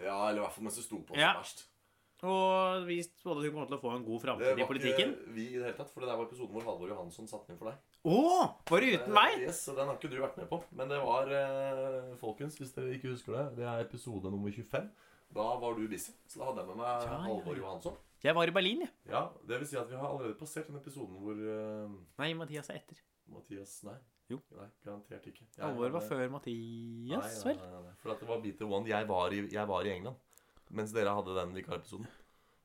Ja, 0.00 0.16
eller 0.30 0.40
i 0.40 0.44
hvert 0.46 0.54
fall 0.56 0.64
mens 0.64 0.78
hun 0.80 0.86
sto 0.86 1.02
på 1.04 1.18
Ja. 1.18 1.34
som 1.34 1.42
verst. 1.44 1.66
Og 2.20 2.82
vi 2.84 2.98
spådde 3.00 3.40
at 3.40 3.46
hun 3.48 3.54
kom 3.54 3.66
til 3.70 3.76
å 3.78 3.80
få 3.80 3.90
en 3.96 4.02
god 4.04 4.20
framtid 4.20 4.58
i 4.60 4.64
politikken. 4.68 5.12
ikke 5.16 5.32
vi 5.32 5.44
i 5.46 5.54
det 5.56 5.62
hele 5.70 5.76
tatt, 5.78 5.88
for 5.92 6.04
det 6.04 6.10
der 6.10 6.18
var 6.20 6.26
episoden 6.28 6.52
hvor 6.52 6.66
Halvor 6.68 6.90
Johansson 6.92 7.28
satte 7.30 7.48
inn 7.52 7.56
for 7.60 7.70
deg. 7.70 7.78
Å! 8.04 8.18
Var 8.68 8.80
det 8.84 8.90
uten 8.98 9.08
Eh, 9.08 9.14
meg? 9.16 9.38
Yes, 9.46 9.62
Den 9.64 9.86
har 9.88 9.96
ikke 9.96 10.10
du 10.12 10.18
vært 10.20 10.36
med 10.36 10.48
på. 10.50 10.58
Men 10.76 10.88
det 10.92 10.98
var, 11.00 11.30
eh, 11.32 12.10
folkens, 12.20 12.58
hvis 12.60 12.74
dere 12.76 12.92
ikke 12.98 13.14
husker 13.14 13.32
det, 13.38 13.56
det 13.56 13.64
er 13.64 13.80
episode 13.86 14.28
nummer 14.30 14.52
25. 14.52 14.90
Da 15.32 15.48
var 15.62 15.74
du 15.78 15.88
busy, 15.88 16.12
så 16.28 16.40
da 16.40 16.44
hadde 16.50 16.60
jeg 16.60 16.66
med 16.68 16.76
meg 16.76 16.86
Ja, 16.90 17.08
ja, 17.08 17.18
Halvor 17.24 17.56
ja. 17.56 17.60
Johansson. 17.62 17.96
Jeg 18.22 18.34
var 18.36 18.44
i 18.44 18.50
Berlin, 18.50 18.80
jeg. 18.84 18.90
Ja, 19.08 19.28
Det 19.48 19.58
vil 19.60 19.68
si 19.68 19.76
at 19.80 19.88
vi 19.88 19.96
har 19.96 20.08
allerede 20.10 20.36
passert 20.36 20.66
den 20.68 20.76
episoden 20.76 21.16
hvor 21.24 21.32
uh... 21.40 21.88
Nei, 22.18 22.34
Mathias 22.34 22.68
er 22.68 22.82
etter. 22.82 23.00
Mathias 23.32 23.82
Nei. 23.84 23.96
Jo. 24.30 24.38
Nei, 24.54 24.68
garantert 24.86 25.24
ikke. 25.26 25.44
Jeg 25.56 25.64
Halvor 25.64 25.94
var 25.96 26.04
før 26.06 26.28
Mathias, 26.36 27.40
vel? 27.44 27.56
nei, 27.58 27.70
nei, 27.74 27.84
nei. 27.88 27.94
For 28.02 28.14
at 28.14 28.20
det 28.22 28.28
var 28.30 28.42
Beat 28.44 28.60
the 28.62 28.68
One. 28.70 28.86
Jeg 28.88 29.08
var, 29.10 29.34
i, 29.34 29.44
jeg 29.50 29.68
var 29.68 29.88
i 29.88 29.94
England 29.96 30.26
mens 30.70 30.92
dere 30.94 31.10
hadde 31.16 31.34
den 31.34 31.54
vikarepisoden. 31.56 32.06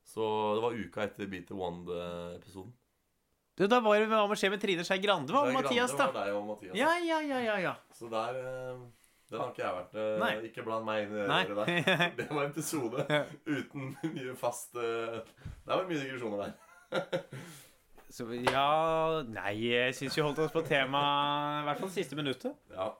Så 0.05 0.25
det 0.55 0.61
var 0.61 0.75
uka 0.77 1.05
etter 1.07 1.29
Beat 1.29 1.47
the 1.49 1.55
One-episoden. 1.57 2.73
Du, 3.55 3.63
da 3.71 3.79
var 3.81 3.97
det 3.97 4.09
hva 4.11 4.25
med 4.27 4.37
skje 4.37 4.51
med 4.51 4.61
Trine 4.61 4.83
Skei 4.85 4.99
Grande? 5.01 5.33
var 5.33 5.47
og 5.47 5.55
Mathias, 5.55 5.93
da? 5.95 6.09
Det 6.09 6.13
var 6.13 6.27
deg 6.27 6.37
og 6.37 6.45
Mathias. 6.51 6.75
Ja, 6.77 6.91
ja, 6.99 7.21
ja, 7.23 7.39
ja, 7.47 7.55
ja. 7.63 7.73
Så 7.95 8.09
der 8.11 8.37
eh, 8.41 8.81
Den 9.31 9.41
har 9.41 9.53
ikke 9.53 9.63
jeg 9.63 9.77
vært 9.79 9.95
eh, 9.95 10.09
Nei. 10.21 10.31
Ikke 10.49 10.65
bland 10.67 10.85
meg 10.85 11.05
inn 11.05 11.15
i 11.15 11.27
Nei. 11.31 11.41
det 11.47 11.55
der. 11.57 12.03
Det 12.19 12.27
var 12.29 12.43
en 12.43 12.51
episode 12.51 13.05
uten 13.47 13.95
mye 14.11 14.35
fast 14.37 14.75
eh, 14.75 15.21
Der 15.65 15.71
var 15.71 15.87
mye 15.87 16.01
digresjoner 16.03 16.43
der. 16.43 16.53
Så, 18.09 18.27
ja 18.45 19.23
Nei, 19.27 19.55
jeg 19.71 19.95
syns 19.97 20.15
vi 20.17 20.21
holdt 20.23 20.39
oss 20.43 20.53
på 20.53 20.61
temaet 20.67 21.63
i 21.63 21.65
hvert 21.69 21.81
fall 21.81 21.89
siste 21.93 22.15
minuttet. 22.19 22.53
Ja. 22.71 22.91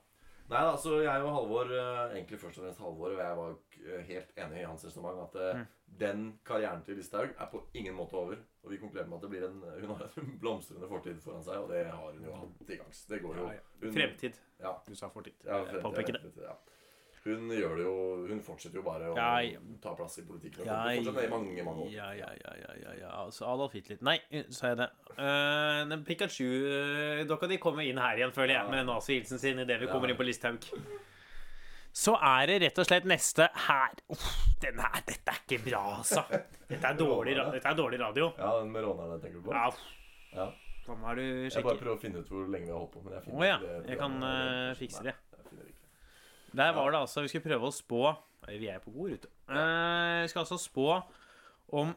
Nei 0.45 0.59
da, 0.61 0.75
så 0.77 0.99
jeg 1.01 1.23
og 1.25 1.31
Halvor, 1.33 1.71
eh, 1.73 2.11
egentlig 2.19 2.37
først 2.37 2.59
og 2.59 2.65
fremst 2.67 2.81
Halvor, 2.83 3.15
og 3.15 3.21
jeg 3.21 3.37
var 3.39 3.55
eh, 3.85 4.01
helt 4.11 4.35
enig 4.43 4.59
i 4.61 4.67
hans 4.67 4.83
resonnement 4.85 5.23
at 5.23 5.39
eh, 5.41 5.55
Mm. 5.55 5.97
den 5.99 6.21
karrieren 6.45 6.83
til 6.83 6.97
Listhaug 6.99 7.29
er 7.39 7.47
på 7.51 7.63
ingen 7.73 7.95
måte 7.95 8.13
over. 8.19 8.35
Og 8.63 8.71
vi 8.71 8.77
konkluderer 8.81 9.07
med 9.07 9.17
at 9.17 9.21
det 9.23 9.29
blir 9.31 9.45
en, 9.47 9.61
hun 9.81 9.95
har 9.95 10.09
en 10.21 10.31
blomstrende 10.41 10.87
fortid 10.89 11.21
foran 11.23 11.43
seg, 11.45 11.57
og 11.63 11.69
det 11.71 11.85
har 11.87 12.11
hun 12.11 12.25
jo 12.25 12.33
hatt 12.35 12.67
til 12.67 12.77
gangs. 12.81 13.05
Det 13.09 13.21
går 13.23 13.37
jo. 13.39 13.45
Ja, 13.47 13.53
ja. 13.85 13.91
Fremtid. 13.97 14.39
Ja. 14.59 14.73
Du 14.87 14.95
sa 14.95 15.09
fortid. 15.13 15.33
Ja, 15.45 15.61
fremtid, 15.69 16.13
det. 16.13 16.21
fremtid, 16.21 16.43
ja. 16.43 16.55
Hun 17.25 17.49
gjør 17.49 17.79
det 17.79 17.85
jo 17.87 17.93
Hun 18.29 18.41
fortsetter 18.45 18.77
jo 18.77 18.83
bare 18.85 19.07
å 19.09 19.15
Ja, 19.17 19.59
ta 19.81 19.95
plass 19.97 20.19
i 20.21 20.25
politikken. 20.27 20.61
Og 20.61 20.67
Ja, 20.69 20.91
i 20.93 21.29
mange, 21.31 21.63
mange 21.65 21.85
år. 21.87 21.89
ja, 21.93 22.11
ja, 22.13 22.29
ja, 22.43 22.75
ja, 22.83 22.93
ja. 22.99 23.09
Altså, 23.23 23.47
Adolf 23.49 23.73
Hitler 23.73 23.97
Nei, 24.05 24.19
sa 24.53 24.73
jeg 24.73 24.77
det. 24.83 24.89
Uh, 25.17 25.81
den 25.89 26.05
Pikachu-dokka 26.05 27.49
di 27.49 27.57
kommer 27.57 27.87
inn 27.87 27.97
her 28.01 28.19
igjen, 28.19 28.33
føler 28.35 28.59
jeg, 28.59 28.69
med 28.69 28.85
nazihilsen 28.85 29.41
sin 29.41 29.59
idet 29.63 29.79
vi 29.81 29.89
kommer 29.89 30.11
inn 30.11 30.19
på 30.19 30.27
Listhaug. 30.27 30.69
Så 31.95 32.13
er 32.19 32.49
det 32.51 32.59
rett 32.61 32.79
og 32.83 32.87
slett 32.89 33.05
neste 33.07 33.47
her 33.69 33.93
Uff, 34.11 34.25
den 34.59 34.81
her, 34.83 34.97
Dette 35.07 35.31
er 35.31 35.41
ikke 35.45 35.61
bra, 35.69 35.83
altså. 36.01 36.25
Dette 36.67 36.91
er 36.91 36.97
dårlig, 36.99 37.37
dette 37.39 37.71
er 37.71 37.77
dårlig 37.79 37.99
radio. 38.01 38.33
Ja, 38.37 38.51
den 38.59 38.73
med 38.73 38.83
rånerne 38.83 39.17
tenker 39.23 39.39
du 39.39 39.47
på? 39.47 39.55
Ja, 39.55 39.71
Ja. 40.35 40.51
Jeg 40.85 41.63
bare 41.65 41.79
prøver 41.79 41.95
å 41.95 41.97
finne 41.97 42.21
ut 42.21 42.27
hvor 42.29 42.45
lenge 42.45 42.67
vi 42.67 42.73
har 42.73 42.77
holdt 42.77 42.91
på. 42.93 43.01
Men 43.01 43.15
jeg 43.15 43.31
oh, 43.33 43.41
ja. 43.41 43.55
Jeg 43.89 43.97
kan 43.97 44.17
eh, 44.21 44.75
fikse 44.77 45.01
det. 45.07 45.15
Nei, 45.15 45.39
jeg 45.39 45.47
finner 45.49 45.71
ikke. 45.71 45.87
Der 46.55 46.71
var 46.77 46.91
det 46.91 46.99
altså 47.01 47.21
Vi 47.25 47.27
skulle 47.31 47.45
prøve 47.49 47.67
å 47.69 47.73
spå 47.75 48.01
Vi 48.47 48.67
er 48.71 48.79
på 48.83 48.91
god 48.95 49.11
rute. 49.15 49.29
Eh, 49.49 50.21
vi 50.23 50.27
skal 50.31 50.43
altså 50.45 50.57
spå 50.61 50.87
om 51.75 51.93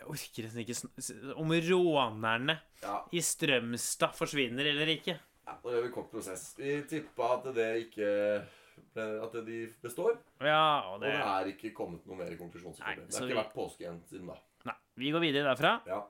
Jeg 0.00 0.06
orker 0.10 0.46
nesten 0.48 0.62
ikke 0.64 1.34
Om 1.40 1.52
rånerne 1.70 2.58
Ja, 2.82 3.00
i 3.12 3.20
Strømstad 3.24 4.14
forsvinner 4.18 4.66
eller 4.72 4.86
ikke. 4.96 5.18
ja, 5.46 5.56
nå 5.64 5.74
gjør 5.74 5.82
vi 5.86 5.92
kort 5.94 6.10
prosess. 6.12 6.54
Vi 6.58 6.80
tippa 6.88 7.34
at 7.38 7.50
det 7.54 7.68
ikke 7.86 8.08
At 8.96 9.34
de 9.46 9.58
består. 9.82 10.16
Ja, 10.40 10.80
og 10.88 10.94
Og 10.94 11.00
det 11.04 11.12
det 11.12 11.20
er 11.20 11.50
ikke 11.52 11.74
kommet 11.76 12.06
noe 12.08 12.16
mer 12.16 12.32
konklusjon. 12.38 12.74
Nei. 12.80 12.94
Det 12.96 13.12
har 13.14 13.20
har 13.20 13.26
vi- 13.26 13.32
ikke 13.34 13.42
vært 13.44 13.54
påske 13.54 13.84
igjen 13.84 14.00
siden 14.08 14.26
da. 14.26 14.36
Nei. 14.66 14.74
Vi 14.96 15.10
går 15.12 15.20
videre 15.20 15.44
derfra. 15.54 15.80
Ja. 15.86 16.00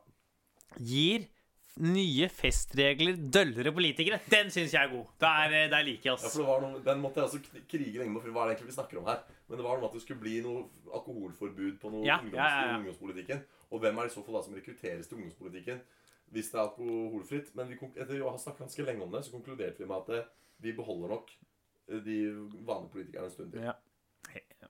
Gir 0.78 1.26
nye 1.80 2.28
festregler 2.28 3.16
døllere 3.32 3.72
politikere. 3.72 4.18
Den 4.30 4.50
syns 4.52 4.72
jeg 4.74 4.82
er 4.84 4.90
god. 4.92 5.06
Der, 5.22 5.54
eh, 5.56 5.68
der 5.72 5.82
liker 5.86 6.10
jeg 6.10 6.18
Ja, 6.18 6.26
oss. 6.28 6.36
var 6.36 6.60
noe, 6.64 6.80
Den 6.84 7.00
måtte 7.00 7.20
jeg 7.20 7.24
også 7.30 7.64
krige 7.68 7.98
lenge 7.98 8.12
med, 8.12 8.22
for 8.22 8.30
hva 8.30 8.42
er 8.44 8.48
det 8.50 8.56
egentlig 8.58 8.72
vi 8.74 8.76
snakker 8.78 8.98
om 9.00 9.06
her? 9.10 9.22
Men 9.48 9.58
det 9.58 9.64
var 9.66 9.78
noe 9.80 9.88
at 9.88 9.94
det 9.96 10.02
skulle 10.02 10.20
bli 10.20 10.40
noe 10.44 10.66
alkoholforbud 10.94 11.78
på 11.80 11.90
noe 11.94 12.04
Ja, 12.06 12.18
ungdoms, 12.20 12.36
ja, 12.36 12.48
ja, 12.48 12.66
ja. 12.70 12.76
ungdomspolitikken. 12.78 13.42
Og 13.70 13.80
hvem 13.80 13.98
er 13.98 14.02
det 14.08 14.12
i 14.12 14.14
så 14.14 14.24
fall 14.26 14.34
da 14.38 14.42
som 14.46 14.54
rekrutteres 14.54 15.08
til 15.08 15.18
ungdomspolitikken 15.18 15.80
hvis 16.30 16.50
det 16.52 16.58
er 16.60 16.66
alkoholfritt? 16.68 17.54
Men 17.58 17.68
vi, 17.72 17.78
etter 17.96 18.20
å 18.22 18.30
ha 18.30 18.38
snakket 18.38 18.66
ganske 18.66 18.84
lenge 18.86 19.02
om 19.02 19.10
det, 19.14 19.24
så 19.26 19.32
konkluderte 19.34 19.82
vi 19.82 19.86
med 19.90 19.96
at 20.04 20.08
eh, 20.20 20.28
vi 20.60 20.72
beholder 20.76 21.08
nok 21.16 21.30
eh, 21.88 21.98
de 22.04 22.18
vanlige 22.66 22.92
politikerne 22.94 23.24
en 23.30 23.34
stund 23.34 23.52
til. 23.52 23.62
Ja. 23.66 23.74
Ja, 24.28 24.36
ja, 24.36 24.42
ja, 24.50 24.56
ja. 24.66 24.68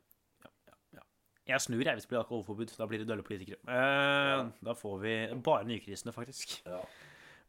Jeg 1.50 1.60
snur 1.66 1.84
jeg 1.84 1.98
hvis 1.98 2.06
det 2.08 2.12
blir 2.14 2.22
alkoholforbud. 2.24 2.72
Da 2.78 2.86
blir 2.90 3.02
det 3.02 3.08
dølle 3.10 3.26
politikere. 3.26 3.60
Eh, 3.68 4.48
Da 4.64 4.74
får 4.78 4.98
vi 5.04 5.14
bare 5.44 5.64
nykristne, 5.68 6.12
faktisk. 6.16 6.60
Ja. 6.66 6.80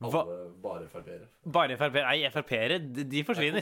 Hva- 0.01 0.25
bare 0.57 0.87
Frp-ere. 0.89 1.27
Bare 1.45 1.75
Frp-ere, 1.77 2.07
Nei, 2.09 2.29
Frp-ere, 2.33 2.79
de, 2.81 3.19
forsvinner. 3.23 3.61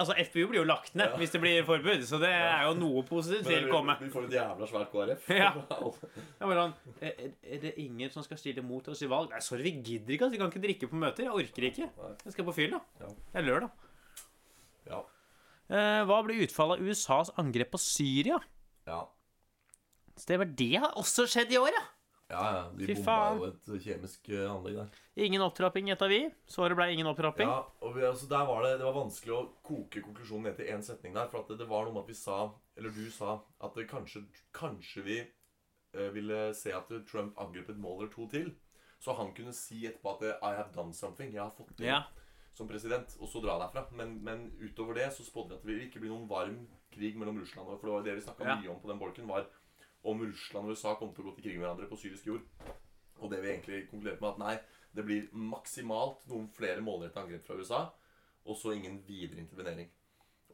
Altså, 0.00 0.16
FPU 0.26 0.48
blir 0.50 0.58
jo 0.58 0.64
lagt 0.66 0.96
ned 0.98 1.06
Ja. 1.12 1.16
hvis 1.20 1.30
det 1.30 1.40
blir 1.44 1.62
forbud, 1.62 2.02
så 2.02 2.18
det 2.18 2.30
er 2.34 2.64
jo 2.66 2.72
noe 2.74 3.04
positivt 3.06 3.46
til 3.46 3.68
å 3.68 3.70
komme. 3.70 3.94
vi, 4.00 4.08
får 4.10 4.24
et 4.26 4.34
jævla 4.34 4.66
svært 4.66 4.90
KrF. 4.90 5.28
Ja. 5.30 5.52
Ja, 6.40 6.46
men 6.50 6.74
er, 7.00 7.30
er 7.46 7.60
det 7.62 7.74
ingen 7.78 8.10
som 8.10 8.24
skal 8.26 8.38
stille 8.42 8.64
mot 8.66 8.88
oss 8.90 9.02
i 9.02 9.06
valg? 9.06 9.30
Nei, 9.30 9.38
sorry, 9.38 9.62
vi 9.62 9.72
gidder 9.92 10.16
ikke. 10.16 10.24
Altså. 10.26 10.34
Vi 10.34 10.42
kan 10.42 10.50
ikke 10.50 10.64
drikke 10.66 10.90
på 10.90 10.98
møter. 10.98 11.22
Jeg 11.28 11.32
orker 11.44 11.68
ikke. 11.70 11.88
Jeg 12.26 12.32
skal 12.34 12.44
på 12.50 12.56
fylla. 12.58 12.80
Ja. 12.98 13.06
Det 13.06 13.38
er 13.44 13.46
lørdag. 13.46 13.70
Ja. 14.90 15.00
Eh, 15.70 16.02
hva 16.10 16.18
ble 16.26 16.40
utfallet 16.42 16.80
av 16.80 16.90
USAs 16.90 17.30
angrep 17.38 17.70
på 17.70 17.78
Syria? 17.78 18.40
Ja. 18.90 19.04
Stemmer, 20.16 20.44
det 20.56 20.74
har 20.82 20.92
også 20.96 21.26
skjedd 21.30 21.52
i 21.52 21.58
år, 21.58 21.70
ja. 21.74 21.86
Ja, 22.30 22.42
ja. 22.54 22.64
De 22.78 22.86
Fy 22.86 22.94
bomba 22.94 23.10
faen. 23.10 23.38
jo 23.40 23.46
et 23.76 23.82
kjemisk 23.82 24.28
eh, 24.30 24.44
anlegg 24.46 24.76
der. 24.78 24.90
Ingen 25.16 25.42
opptrapping, 25.42 25.88
gjetta 25.90 26.06
vi. 26.08 26.20
Svaret 26.46 26.76
ble 26.78 26.86
ingen 26.94 27.06
opptrapping. 27.10 27.48
Ja, 27.48 27.64
og 27.82 27.96
vi, 27.96 28.04
altså 28.06 28.28
der 28.30 28.44
var 28.46 28.62
det, 28.62 28.76
det 28.78 28.86
var 28.86 28.94
vanskelig 28.94 29.34
å 29.34 29.40
koke 29.66 30.00
konklusjonen 30.04 30.46
ned 30.46 30.56
til 30.60 30.70
én 30.70 30.82
setning 30.86 31.12
der. 31.16 31.26
For 31.32 31.40
at 31.42 31.48
det, 31.50 31.58
det 31.58 31.66
var 31.68 31.84
noe 31.88 31.92
med 31.96 32.04
at 32.04 32.12
vi 32.12 32.14
sa, 32.20 32.36
eller 32.78 32.94
du 32.94 33.10
sa, 33.10 33.40
at 33.60 33.74
det 33.74 33.88
kanskje, 33.90 34.22
kanskje 34.54 35.02
vi 35.08 35.18
eh, 35.24 36.10
ville 36.14 36.54
se 36.54 36.70
at 36.76 36.92
Trump 37.10 37.34
angrep 37.42 37.68
et 37.74 37.82
mål 37.82 38.04
eller 38.04 38.12
to 38.14 38.28
til. 38.30 38.52
Så 39.02 39.16
han 39.18 39.34
kunne 39.34 39.52
si 39.56 39.86
etterpå 39.88 40.14
at 40.20 40.26
I 40.44 40.54
have 40.54 40.70
done 40.76 40.94
something. 40.94 41.32
Jeg 41.34 41.42
har 41.42 41.50
fått 41.56 41.74
til 41.78 41.86
Ja. 41.90 42.04
noe 42.04 42.54
som 42.54 42.68
president. 42.68 43.10
Og 43.18 43.26
så 43.32 43.40
dra 43.42 43.58
derfra. 43.58 43.88
Men, 43.96 44.20
men 44.22 44.52
utover 44.60 44.94
det 44.94 45.10
så 45.16 45.24
spådde 45.26 45.50
vi 45.50 45.56
at 45.56 45.62
det 45.66 45.70
ville 45.72 45.86
ikke 45.88 46.02
bli 46.04 46.10
noen 46.12 46.28
varm 46.30 46.68
krig 46.94 47.16
mellom 47.18 47.38
Russland 47.40 47.66
og 47.70 47.78
For 47.80 47.86
det 47.88 47.94
var 47.96 48.02
det 48.06 48.14
vi 48.20 48.24
snakka 48.28 48.44
Ja. 48.46 48.56
mye 48.60 48.70
om 48.70 48.80
på 48.82 48.90
den 48.90 48.98
bolken, 49.02 49.26
var 49.26 49.46
om 50.04 50.20
Russland 50.24 50.66
og 50.66 50.72
USA 50.76 50.94
kommer 50.96 51.14
til 51.16 51.24
å 51.24 51.28
gå 51.30 51.34
til 51.36 51.44
krig 51.48 51.56
med 51.58 51.66
hverandre 51.66 51.88
på 51.90 51.98
syrisk 52.00 52.26
jord. 52.30 52.44
Og 53.20 53.30
det 53.32 53.40
vi 53.42 53.50
egentlig 53.52 53.80
konkluderte 53.90 54.22
med, 54.24 54.30
at 54.30 54.38
nei, 54.40 54.54
det 54.96 55.04
blir 55.06 55.26
maksimalt 55.36 56.22
noen 56.30 56.46
flere 56.56 56.80
målrettede 56.84 57.24
angrep 57.26 57.44
fra 57.46 57.58
USA, 57.60 57.80
og 58.48 58.56
så 58.56 58.72
ingen 58.74 59.02
videre 59.06 59.42
intervenering. 59.42 59.90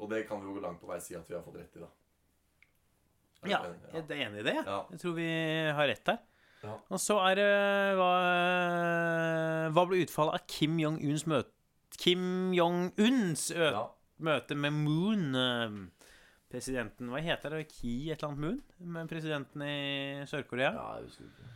Og 0.03 0.11
det 0.11 0.25
kan 0.29 0.43
vi 0.43 0.51
jo 0.51 0.61
langt 0.61 0.81
på 0.83 0.91
vei 0.91 0.99
si 1.01 1.15
at 1.17 1.29
vi 1.31 1.37
har 1.39 1.45
fått 1.47 1.61
rett 1.61 1.77
i, 1.79 1.85
da. 1.85 1.93
Er 3.47 3.53
Ja, 3.53 3.61
enig? 3.69 3.93
jeg 3.95 4.03
er 4.11 4.25
enig 4.27 4.41
i 4.43 4.47
det. 4.49 4.57
Ja. 4.67 4.81
Jeg 4.91 5.01
tror 5.01 5.15
vi 5.17 5.29
har 5.79 5.87
rett 5.89 6.05
der. 6.09 6.19
Ja. 6.67 6.75
Og 6.91 6.99
så 7.01 7.17
er 7.29 7.35
det 7.39 7.51
hva, 8.01 8.11
hva 9.77 9.85
ble 9.87 10.01
utfallet 10.05 10.41
av 10.41 10.47
Kim 10.51 10.79
Jong-uns 10.81 11.27
møte 11.31 11.53
Kim 11.97 12.51
Jong-uns 12.57 13.47
møte 14.27 14.57
med 14.59 14.75
Moon 14.75 15.29
Presidenten 16.53 17.09
Hva 17.11 17.21
heter 17.25 17.51
det? 17.57 17.65
Ki 17.73 18.11
et 18.13 18.21
eller 18.23 18.31
annet 18.33 18.43
Moon? 18.45 18.59
Med 18.97 19.09
presidenten 19.11 19.63
i 19.67 19.77
Sør-Korea? 20.31 20.73
ja, 20.77 20.89
jeg 21.01 21.09
husker 21.09 21.31
ikke. 21.31 21.53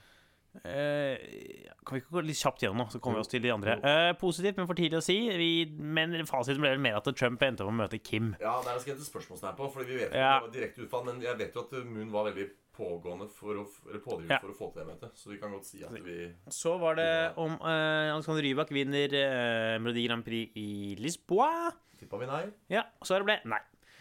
Eh, 0.66 1.68
kan 1.86 1.95
vi 1.95 2.01
ikke 2.03 2.11
gå 2.16 2.22
litt 2.26 2.41
kjapt 2.41 2.64
gjennom, 2.64 2.88
så 2.91 2.99
kommer 2.99 3.20
vi 3.20 3.22
oss 3.22 3.30
til 3.30 3.43
de 3.45 3.53
andre? 3.55 3.76
Eh, 3.86 4.09
positivt, 4.18 4.57
men 4.59 4.66
for 4.66 4.74
tidlig 4.74 4.99
å 4.99 5.05
si. 5.07 5.14
Vi, 5.38 5.51
men 5.78 6.16
fasiten 6.26 6.59
ble 6.64 6.72
vel 6.74 6.82
mer 6.82 6.99
at 6.99 7.07
Trump 7.14 7.45
endte 7.47 7.62
opp 7.62 7.70
med 7.70 7.84
å 7.84 7.86
møte 7.86 8.01
Kim. 8.03 8.32
Ja, 8.43 8.57
det 8.66 8.72
er 8.72 8.80
skrevet 8.82 9.07
spørsmålstegn 9.07 9.55
på, 9.61 9.68
fordi 9.70 9.86
vi 9.93 10.01
vet 10.03 10.12
Ja. 10.18 10.41
ikke 10.41 10.51
det 10.51 10.59
direkte 10.59 10.82
utfall. 10.88 11.05
Men 11.07 11.22
jeg 11.22 11.38
vet 11.38 11.55
jo 11.55 11.61
at 11.62 11.76
Moon 11.86 12.11
var 12.11 12.26
veldig 12.32 12.49
pågående 12.74 13.28
for 13.30 13.62
å, 13.62 13.64
eller 13.88 14.01
pådriver 14.03 14.34
Ja. 14.34 14.38
for 14.43 14.51
å 14.51 14.59
få 14.59 14.72
til 14.74 14.82
det 14.82 14.88
møtet. 14.91 15.14
Så 15.14 15.30
vi 15.30 15.38
kan 15.38 15.53
godt 15.55 15.66
si 15.70 15.84
at 15.84 15.93
vi 16.03 16.34
Så 16.51 16.74
var 16.80 16.97
det 16.97 17.32
om 17.38 17.53
eh, 17.55 18.11
Alexander 18.11 18.43
Rybak 18.43 18.70
vinner 18.74 19.07
eh, 19.14 19.78
Melodi 19.78 20.09
Grand 20.09 20.24
Prix 20.24 20.51
i 20.57 20.97
Lisboa. 20.99 21.70
tippa 21.97 22.18
vi 22.18 22.26
nei. 22.26 22.51
Ja, 22.70 22.86
svaret 23.05 23.24
ble 23.24 23.38
nei. 23.45 23.61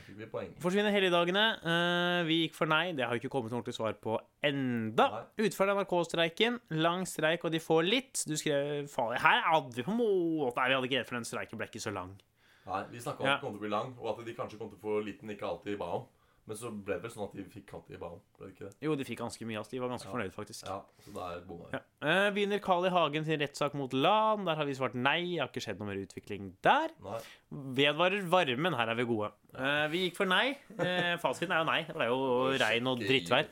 Fikk 0.09 0.17
vi 0.23 0.27
poeng. 0.31 0.53
Forsvinner 0.63 0.93
helligdagene. 0.95 1.43
Uh, 1.61 2.23
vi 2.25 2.39
gikk 2.43 2.55
for 2.57 2.69
nei. 2.71 2.93
Det 2.97 3.05
har 3.05 3.13
jo 3.13 3.21
ikke 3.21 3.29
kommet 3.35 3.53
noe 3.53 3.59
ordentlig 3.61 3.75
svar 3.77 3.93
på 4.01 4.15
enda. 4.49 5.05
Utfallet 5.37 5.75
av 5.75 5.83
NRK-streiken. 5.83 6.57
Lang 6.81 7.05
streik, 7.09 7.45
og 7.45 7.53
de 7.53 7.61
får 7.61 7.85
litt. 7.85 8.23
Du 8.25 8.33
skrev 8.39 8.89
faen, 8.89 9.19
Her 9.21 9.43
hadde 9.51 9.77
vi 9.77 9.85
på 9.85 9.93
måte 9.93 10.57
Nei, 10.57 10.67
vi 10.71 10.77
hadde 10.79 10.89
ikke 10.89 11.01
redd 11.03 11.11
for 11.11 11.19
den 11.19 11.29
streiken 11.29 11.61
ble 11.61 11.69
ikke 11.69 11.83
så 11.83 11.93
lang. 11.93 12.15
Nei, 12.65 12.83
Vi 12.91 12.99
snakka 13.05 13.21
om 13.21 13.27
Ja. 13.29 13.35
at 13.35 13.41
den 13.41 13.45
kom 13.45 13.53
til 13.53 13.61
å 13.61 13.65
bli 13.67 13.69
lang, 13.75 13.93
og 14.01 14.07
at 14.19 14.25
de 14.25 14.33
kanskje 14.33 14.57
kom 14.57 14.69
til 14.73 14.79
å 14.79 14.81
få 14.81 15.05
litt 15.05 15.21
den 15.21 15.29
ikke 15.35 15.45
alltid 15.45 15.77
ba 15.77 15.91
om. 15.99 16.07
Men 16.49 16.57
så 16.57 16.69
ble 16.73 16.95
det 16.97 17.03
vel 17.03 17.11
sånn 17.13 17.27
at 17.27 17.33
de 17.37 17.43
fikk 17.53 17.65
kant 17.69 17.89
i 17.93 17.97
banen? 18.01 18.21
Ble 18.39 18.47
det 18.47 18.53
ikke 18.55 18.65
det? 18.65 18.71
Jo, 18.81 18.95
de 18.97 19.05
fikk 19.05 19.19
ganske 19.21 19.45
mye. 19.45 19.59
Altså. 19.61 19.75
De 19.75 19.81
var 19.83 19.91
ganske 19.91 20.07
Ja. 20.09 20.13
fornøyd, 20.15 20.31
faktisk. 20.33 20.63
Ja, 20.65 20.77
så 21.05 21.13
der 21.13 21.43
bomma 21.45 21.67
vi. 21.69 21.77
Ja. 21.77 21.81
Eh, 22.09 22.29
begynner 22.33 22.59
Carl 22.65 22.87
I. 22.87 22.89
Hagen 22.95 23.25
sin 23.27 23.39
rettssak 23.39 23.75
mot 23.77 23.93
LAN. 23.93 24.45
Der 24.49 24.55
har 24.57 24.65
vi 24.65 24.73
svart 24.73 24.95
nei. 24.97 25.19
Det 25.35 25.39
har 25.43 25.51
ikke 25.51 25.61
skjedd 25.61 25.77
noe 25.83 25.91
mer 25.91 26.01
utvikling 26.01 26.49
der. 26.65 26.89
Nei. 27.05 27.19
Vedvarer 27.77 28.25
varmen. 28.33 28.73
Her 28.79 28.89
er 28.89 28.95
vi 28.95 29.05
gode. 29.05 29.31
Eh, 29.53 29.87
vi 29.93 30.09
gikk 30.09 30.15
for 30.17 30.25
nei. 30.25 30.57
Eh, 30.79 31.17
fasiten 31.21 31.51
er 31.53 31.61
jo 31.61 31.69
nei. 31.69 31.83
Det 31.83 31.95
ble 31.95 32.09
jo 32.09 32.57
regn 32.57 32.87
og 32.87 32.99
drittvær. 33.05 33.45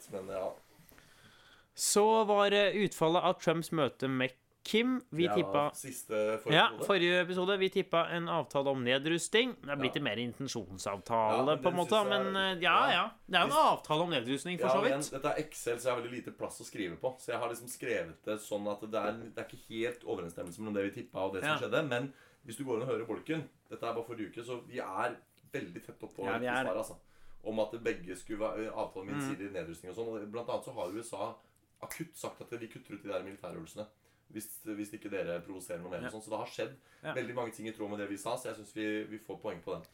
Så 1.78 2.26
var 2.26 2.50
utfallet 2.50 3.24
av 3.24 3.38
Trumps 3.40 3.70
møte 3.72 4.10
med 4.10 4.34
Kim, 4.68 4.98
vi 5.16 5.26
er 5.30 5.36
tippa 5.38 5.62
Siste 5.74 6.18
forrige 6.44 6.58
ja, 6.58 6.66
forrige 6.84 7.22
episode. 7.24 7.56
Vi 7.62 7.70
tippa 7.72 8.02
en 8.18 8.28
avtale 8.28 8.68
om 8.74 8.82
nedrusting. 8.84 9.54
Det 9.64 9.70
er 9.72 9.80
blitt 9.80 9.96
Ja. 9.96 10.00
en 10.02 10.04
mer 10.04 10.18
intensjonsavtale, 10.20 11.56
ja, 11.56 11.62
på 11.64 11.70
en 11.72 11.76
måte. 11.78 12.02
Men 12.10 12.36
er- 12.36 12.56
eh, 12.58 12.62
ja, 12.62 12.76
ja. 12.90 12.92
ja. 12.92 13.06
Det 13.28 13.36
er 13.40 13.48
jo 13.48 13.54
en 13.54 13.78
avtale 13.78 14.02
om 14.04 14.10
nedrustning, 14.10 14.60
for 14.60 14.68
Ja, 14.68 14.74
så 14.74 14.82
men 14.84 15.00
vidt. 15.00 15.12
Dette 15.12 15.28
er 15.32 15.40
Excel, 15.44 15.78
så 15.80 15.84
jeg 15.88 15.94
har 15.96 16.02
veldig 16.02 16.12
lite 16.18 16.32
plass 16.38 16.60
å 16.62 16.66
skrive 16.68 16.98
på. 17.00 17.14
Så 17.20 17.32
jeg 17.32 17.40
har 17.40 17.50
liksom 17.50 17.68
skrevet 17.72 18.24
det 18.26 18.40
sånn 18.44 18.68
at 18.72 18.82
det 18.92 19.00
er, 19.00 19.12
det 19.36 19.38
er 19.38 19.48
ikke 19.48 19.68
helt 19.70 20.04
overensstemmelse 20.04 20.60
mellom 20.60 20.74
det 20.76 20.84
vi 20.94 21.02
tippa 21.02 21.20
og 21.26 21.34
det 21.34 21.44
som 21.44 21.50
Ja. 21.52 21.58
skjedde. 21.58 21.88
Men 21.88 22.14
hvis 22.46 22.58
du 22.58 22.64
går 22.66 22.76
inn 22.78 22.82
og 22.84 22.90
hører 22.90 23.06
bolken 23.08 23.50
Dette 23.70 23.84
er 23.84 23.94
bare 23.94 24.06
forrige 24.08 24.32
uke, 24.32 24.44
så 24.46 24.62
vi 24.68 24.80
er 24.80 25.16
veldig 25.52 25.86
tett 25.86 26.00
oppå 26.02 26.24
Ja, 26.26 26.38
det. 26.40 26.48
altså. 26.76 26.96
Om 27.44 27.60
at 27.60 27.72
begge 27.84 28.16
skulle 28.18 28.40
være 28.40 28.72
avtale 28.74 29.06
min 29.06 29.16
Mm. 29.16 29.22
gjensidig 29.22 29.52
nedrustning 29.52 29.90
og 29.92 29.96
sånn. 29.98 30.32
Blant 30.32 30.50
annet 30.50 30.64
så 30.66 30.74
har 30.74 30.88
USA 30.92 31.36
akutt 31.84 32.16
sagt 32.18 32.42
at 32.42 32.50
vi 32.60 32.68
kutter 32.68 32.94
ut 32.96 33.04
de 33.04 33.10
der 33.10 33.24
militærøvelsene. 33.24 33.86
Hvis, 34.34 34.48
hvis 34.66 34.92
ikke 34.94 35.10
dere 35.10 35.40
provoserer 35.46 35.80
noe 35.80 35.90
mer. 35.94 36.02
Ja. 36.04 36.10
sånn. 36.12 36.22
Så 36.26 36.30
det 36.34 36.38
har 36.42 36.50
skjedd 36.52 36.74
Ja. 37.04 37.14
veldig 37.14 37.36
mange 37.36 37.54
ting 37.56 37.68
i 37.68 37.72
tråd 37.72 37.90
med 37.90 38.00
det 38.00 38.10
vi 38.10 38.18
sa, 38.18 38.36
så 38.36 38.50
jeg 38.52 38.56
syns 38.58 38.74
vi, 38.76 39.04
vi 39.08 39.20
får 39.20 39.40
poeng 39.42 39.62
på 39.64 39.74
den. 39.78 39.86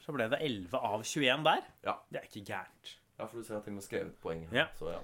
Så 0.00 0.12
ble 0.12 0.28
det 0.28 0.38
11 0.40 0.74
av 0.78 1.02
21 1.04 1.44
der. 1.44 1.62
Ja. 1.84 1.98
Det 2.10 2.20
er 2.20 2.26
ikke 2.28 2.44
gærent. 2.52 2.96
Ja, 3.18 3.26
for 3.26 3.38
du 3.38 3.44
ser 3.44 3.56
at 3.58 3.66
jeg 3.66 3.74
har 3.74 3.82
skrevet 3.82 4.20
poeng. 4.20 4.46
her. 4.50 4.56
Ja. 4.56 4.66
Så 4.78 4.90
ja. 4.92 5.00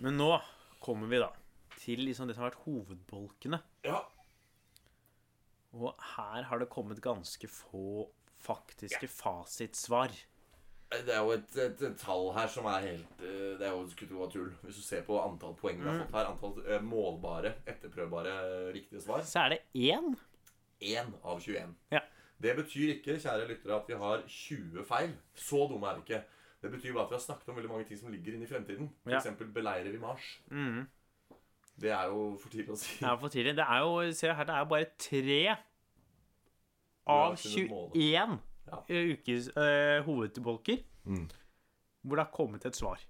Men 0.00 0.16
nå 0.18 0.40
kommer 0.80 1.08
vi 1.08 1.18
da 1.18 1.30
til 1.78 1.98
liksom 2.04 2.26
det 2.28 2.34
som 2.36 2.44
har 2.44 2.50
vært 2.52 2.64
hovedbolkene. 2.64 3.62
ja. 3.84 4.02
Og 5.74 5.94
her 6.16 6.44
har 6.46 6.58
det 6.62 6.68
kommet 6.70 7.00
ganske 7.02 7.48
få 7.50 8.08
faktiske 8.44 9.08
fasitsvar. 9.10 10.12
Det 11.06 11.14
er 11.14 11.20
jo 11.24 11.30
et, 11.34 11.56
et, 11.58 11.82
et 11.88 11.96
tall 11.98 12.28
her 12.36 12.46
som 12.48 12.66
er 12.70 12.80
helt 12.86 13.20
eh, 13.20 13.54
Det 13.58 13.66
er 13.66 13.72
jo 13.72 13.86
skulle 13.90 14.10
tro 14.10 14.20
var 14.24 14.30
tull. 14.32 14.50
Hvis 14.62 14.76
du 14.76 14.82
ser 14.82 15.02
på 15.06 15.18
antall 15.22 15.54
poeng 15.58 15.80
vi 15.80 15.88
har 15.88 15.94
Mm. 15.98 16.02
fått 16.06 16.14
her, 16.14 16.30
antall 16.30 16.64
eh, 16.66 16.80
målbare, 16.82 17.54
etterprøvbare 17.66 18.34
eh, 18.44 18.72
riktige 18.74 19.00
svar, 19.02 19.22
Så 19.22 19.40
er 19.44 19.48
det 19.48 19.60
én. 19.74 20.14
1 20.80 21.12
av 21.24 21.40
21. 21.40 21.74
Ja. 21.92 22.00
Det 22.42 22.56
betyr 22.56 22.94
ikke 22.96 23.18
kjære 23.22 23.46
lyttere, 23.48 23.76
at 23.76 23.88
vi 23.88 23.94
har 23.94 24.22
20 24.28 24.84
feil. 24.84 25.12
Så 25.34 25.68
dumme 25.70 25.86
er 25.88 25.94
vi 26.00 26.02
ikke. 26.08 26.22
Det 26.62 26.70
betyr 26.72 26.92
bare 26.94 27.04
at 27.04 27.10
vi 27.10 27.14
har 27.16 27.20
snakket 27.24 27.48
om 27.48 27.56
veldig 27.56 27.70
mange 27.70 27.84
ting 27.88 27.98
som 28.00 28.10
ligger 28.12 28.34
inne 28.34 28.44
i 28.44 28.50
fremtiden. 28.50 28.90
Ja. 29.06 29.18
F.eks. 29.20 29.44
beleirer 29.54 29.90
vi 29.92 29.98
Mars. 29.98 30.26
Mm. 30.50 30.86
Det 31.80 31.90
er 31.90 32.04
jo 32.10 32.36
for 32.40 32.48
tidlig 32.50 32.70
å 32.74 32.76
si. 32.78 32.98
Det 33.00 33.08
er 33.10 33.16
for 33.20 33.28
tidlig. 33.28 33.54
Det 33.56 33.64
er 33.68 33.80
jo 33.84 34.12
se 34.12 34.32
her, 34.34 34.44
det 34.44 34.54
er 34.54 34.58
jo 34.64 34.70
bare 34.74 34.90
tre 34.98 35.56
av 37.06 37.36
21 37.36 37.90
Ja. 37.94 38.26
Ukes 38.88 39.48
eh, 39.56 40.02
hovedbolker 40.06 40.82
Mm. 41.06 41.26
hvor 42.04 42.16
det 42.16 42.24
har 42.24 42.32
kommet 42.32 42.64
et 42.66 42.74
svar. 42.76 43.00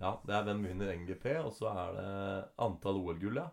Ja, 0.00 0.18
det 0.26 0.34
er 0.36 0.42
hvem 0.44 0.62
vinner 0.66 0.92
NGP, 0.94 1.26
og 1.42 1.52
så 1.56 1.70
er 1.72 1.92
det 1.96 2.48
antall 2.58 3.00
OL-gull, 3.00 3.36
ja. 3.40 3.48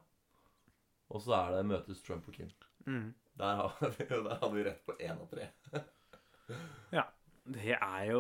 Og 1.09 1.21
så 1.21 1.33
er 1.37 1.55
det 1.55 1.65
møtes 1.69 2.01
Trump 2.03 2.27
og 2.27 2.33
Kim. 2.33 2.49
Mm. 2.85 3.13
Der, 3.37 3.55
har 3.55 3.77
vi, 3.97 4.05
der 4.09 4.35
hadde 4.41 4.53
vi 4.53 4.63
rett 4.67 4.83
på 4.85 4.93
én 4.99 5.15
av 5.21 5.29
tre. 5.31 5.49
Ja. 6.93 7.07
Det 7.45 7.73
er 7.77 8.03
jo 8.11 8.19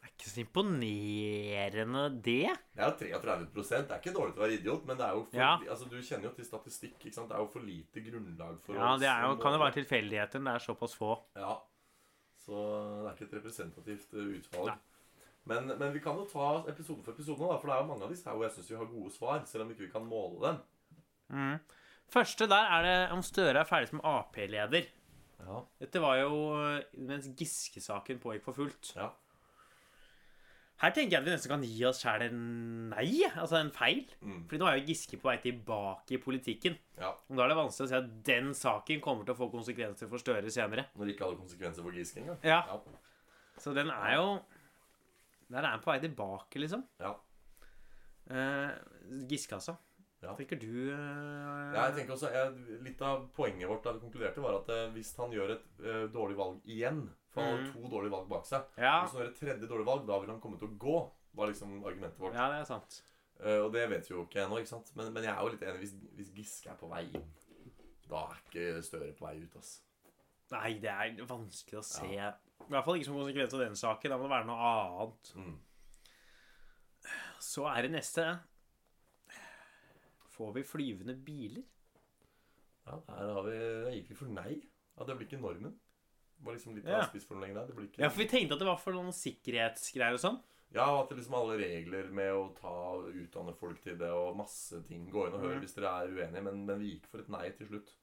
Det 0.00 0.04
er 0.08 0.12
ikke 0.14 0.30
så 0.30 0.40
imponerende, 0.42 2.02
det. 2.24 2.48
Det 2.76 2.82
er 2.84 2.88
jo 2.88 2.96
33% 2.96 3.88
Det 3.88 3.92
er 3.94 4.00
ikke 4.02 4.14
dårlig 4.16 4.34
til 4.34 4.40
å 4.42 4.44
være 4.46 4.56
idiot, 4.58 4.86
men 4.88 4.96
det 5.00 5.06
er 5.06 5.14
jo 5.18 5.22
for, 5.28 5.36
Ja. 5.40 5.50
altså, 5.68 5.88
du 5.88 5.96
kjenner 6.00 6.28
jo 6.30 6.34
til 6.36 6.44
statistikk. 6.48 6.96
ikke 7.04 7.14
sant? 7.14 7.28
Det 7.28 7.36
er 7.36 7.40
jo 7.44 7.50
for 7.52 7.60
lite 7.64 8.00
grunnlag 8.04 8.58
for 8.64 8.74
Ja, 8.76 8.94
å 8.94 8.98
det 9.00 9.08
er 9.08 9.22
jo, 9.28 9.36
kan 9.40 9.52
jo 9.52 9.58
være 9.62 9.76
tilfeldigheter 9.82 10.44
det 10.44 10.54
er 10.54 10.64
såpass 10.64 10.94
få. 10.96 11.18
Ja. 11.36 11.58
Så 12.48 12.58
det 12.58 13.08
er 13.08 13.16
ikke 13.16 13.26
et 13.26 13.34
representativt 13.36 14.14
eh, 14.16 14.30
utvalg. 14.38 14.78
Men, 15.48 15.68
men 15.80 15.92
vi 15.92 16.00
kan 16.04 16.16
jo 16.16 16.24
ta 16.28 16.48
episode 16.68 17.04
for 17.04 17.12
episode 17.12 17.44
da, 17.44 17.56
for 17.60 17.68
det 17.68 17.74
er 17.74 17.82
jo 17.82 17.88
mange 17.90 18.06
av 18.06 18.12
disse 18.12 18.28
her 18.28 18.36
hvor 18.36 18.46
jeg 18.46 18.54
syns 18.56 18.70
vi 18.72 18.78
har 18.80 18.88
gode 18.88 19.12
svar, 19.12 19.42
selv 19.48 19.64
om 19.64 19.72
ikke 19.72 19.86
vi 19.86 19.92
kan 19.92 20.08
måle 20.08 20.40
dem. 20.44 20.58
Mm. 21.28 21.58
Første 22.08 22.48
der 22.48 22.72
er 22.72 22.86
det 22.86 22.96
om 23.12 23.24
Støre 23.24 23.60
er 23.60 23.68
ferdig 23.68 23.90
som 23.90 24.00
Ap-leder. 24.04 24.88
Ja. 25.38 25.60
Dette 25.80 26.02
var 26.02 26.18
jo 26.22 26.40
eh, 26.56 27.00
mens 27.04 27.28
Giske-saken 27.36 28.20
pågikk 28.22 28.48
for 28.48 28.62
fullt. 28.62 28.94
ja. 28.96 29.12
Her 30.78 30.92
tenker 30.94 31.16
jeg 31.16 31.18
at 31.18 31.26
vi 31.26 31.32
nesten 31.34 31.50
kan 31.50 31.62
gi 31.66 31.80
oss 31.88 31.98
sjæl 32.04 32.22
en 32.28 32.42
nei, 32.92 33.08
altså 33.32 33.56
en 33.58 33.72
feil. 33.74 34.04
Mm. 34.22 34.44
Fordi 34.46 34.60
nå 34.62 34.68
er 34.70 34.76
jo 34.78 34.84
Giske 34.92 35.18
på 35.18 35.26
vei 35.26 35.36
tilbake 35.42 36.14
i 36.14 36.20
politikken. 36.22 36.76
ja. 37.00 37.10
Og 37.26 37.34
da 37.36 37.44
er 37.44 37.50
det 37.50 37.56
vanskelig 37.58 37.88
å 37.88 37.90
si 37.90 37.96
at 37.98 38.12
den 38.28 38.52
saken 38.54 39.00
kommer 39.02 39.26
til 39.26 39.34
å 39.34 39.40
få 39.40 39.48
konsekvenser 39.50 40.06
for 40.12 40.22
Støre 40.22 40.50
senere. 40.54 40.86
Når 40.94 41.04
det 41.10 41.14
ikke 41.16 41.26
hadde 41.26 41.40
konsekvenser 41.42 41.82
for 41.82 41.98
Giske 41.98 42.22
engang. 42.22 42.38
Ja, 42.46 42.60
Ja. 42.68 42.78
Så 43.58 43.72
den 43.74 43.90
er 43.90 44.14
jo 44.14 44.26
Der 45.50 45.64
er 45.64 45.72
han 45.72 45.80
på 45.82 45.90
vei 45.90 45.98
tilbake, 45.98 46.60
liksom. 46.62 46.84
ja. 47.00 47.14
Eh, 48.30 48.70
Giske, 49.28 49.54
altså. 49.56 49.74
Ja. 50.22 50.34
Tenker 50.34 50.58
du 50.60 50.90
eh, 50.90 51.74
Ja, 51.74 51.84
jeg 51.88 51.94
tenker 52.00 52.14
også, 52.16 52.30
jeg, 52.34 52.78
Litt 52.84 53.00
av 53.06 53.28
poenget 53.36 53.68
vårt 53.70 53.84
da 53.86 53.92
vi 53.94 54.02
konkluderte, 54.02 54.42
var 54.42 54.58
at 54.60 54.68
eh, 54.74 54.88
hvis 54.96 55.12
han 55.16 55.30
gjør 55.34 55.52
et 55.54 55.68
eh, 55.84 56.04
dårlig 56.12 56.36
valg 56.38 56.58
igjen 56.66 57.04
For 57.38 57.46
han 57.46 57.62
Mhm. 57.64 57.72
to 57.72 57.88
dårlige 57.92 58.10
valg 58.16 58.28
bak 58.28 58.46
seg. 58.48 58.64
Ja. 58.78 58.96
Og 59.04 59.08
så 59.12 59.18
når 59.20 59.28
det 59.30 59.36
tredje 59.38 59.68
dårlig 59.70 59.86
valg, 59.86 60.06
da 60.08 60.18
vil 60.18 60.30
han 60.34 60.40
komme 60.42 60.58
til 60.58 60.68
å 60.68 60.78
gå. 60.78 60.96
Var 61.38 61.46
liksom 61.52 61.76
argumentet 61.86 62.18
vårt. 62.18 62.34
ja, 62.34 62.48
det 62.50 62.60
er 62.60 62.64
sant. 62.66 63.02
Eh, 63.40 63.58
og 63.62 63.72
det 63.72 63.84
vet 63.90 64.08
vi 64.08 64.14
jo 64.16 64.24
ikke 64.26 64.42
ennå, 64.44 64.58
ikke 64.58 64.72
sant? 64.72 64.90
Men, 64.96 65.12
men 65.14 65.22
jeg 65.22 65.30
er 65.36 65.40
jo 65.44 65.48
litt 65.52 65.62
enig. 65.62 65.78
Hvis, 65.84 65.92
hvis 66.18 66.32
Giske 66.34 66.70
er 66.72 66.78
på 66.80 66.88
vei 66.90 67.04
inn, 67.14 67.28
da 68.10 68.24
er 68.26 68.40
ikke 68.48 68.82
Støre 68.82 69.12
på 69.14 69.26
vei 69.28 69.36
ut, 69.44 69.56
ass. 69.60 69.82
Nei, 70.50 70.72
det 70.82 70.90
er 70.90 71.14
vanskelig 71.28 71.78
å 71.78 71.84
se. 71.84 72.08
I 72.08 72.70
hvert 72.72 72.84
fall 72.84 72.96
ikke 72.98 73.04
som 73.04 73.14
konsekvens 73.20 73.54
av 73.54 73.60
den 73.60 73.76
saken. 73.78 74.10
Da 74.10 74.16
må 74.18 74.22
det 74.26 74.30
være 74.32 74.46
noe 74.48 74.70
annet. 74.72 75.32
Mm. 75.36 75.58
Så 77.38 77.66
er 77.70 77.82
det 77.82 77.92
neste. 77.92 78.24
Får 80.34 80.52
vi 80.54 80.62
flyvende 80.66 81.14
biler? 81.24 81.62
Ja, 82.86 82.98
der, 83.06 83.32
har 83.34 83.42
vi, 83.46 83.58
gikk 83.98 84.08
vi 84.10 84.14
for 84.22 84.32
nei. 84.32 84.56
Ja, 84.98 85.04
det 85.04 85.16
blir 85.18 85.28
ikke 85.28 85.40
normen. 85.42 85.74
Var 86.44 86.54
liksom 86.54 86.76
litt 86.76 86.86
Ja. 86.86 87.02
spissformuleringen 87.08 87.58
der. 87.58 87.66
Det 87.66 87.76
blir 87.76 87.88
ikke 87.88 88.04
Ja, 88.04 88.08
for 88.08 88.22
vi 88.22 88.28
tenkte 88.30 88.54
at 88.54 88.62
det 88.62 88.68
var 88.68 88.78
for 88.78 88.94
noen 88.94 89.12
sikkerhetsgreier 89.12 90.14
og 90.14 90.22
sånn. 90.22 90.40
Ja, 90.70 90.84
og 90.92 91.04
at 91.04 91.08
det 91.10 91.18
liksom 91.18 91.34
alle 91.38 91.56
regler 91.56 92.10
med 92.12 92.32
å 92.36 92.42
ta 92.58 92.74
utdanne 93.08 93.54
folk 93.56 93.80
til 93.82 93.96
det 93.96 94.10
og 94.12 94.36
masse 94.36 94.82
ting. 94.86 95.08
Gå 95.10 95.26
inn 95.26 95.38
og 95.38 95.40
høre 95.40 95.56
mm. 95.56 95.62
hvis 95.64 95.74
dere 95.78 95.94
er 96.02 96.12
uenige. 96.12 96.44
Men, 96.44 96.66
men 96.68 96.82
vi 96.82 96.92
gikk 96.92 97.08
for 97.08 97.24
et 97.24 97.30
nei 97.32 97.48
til 97.56 97.70
slutt. 97.70 97.94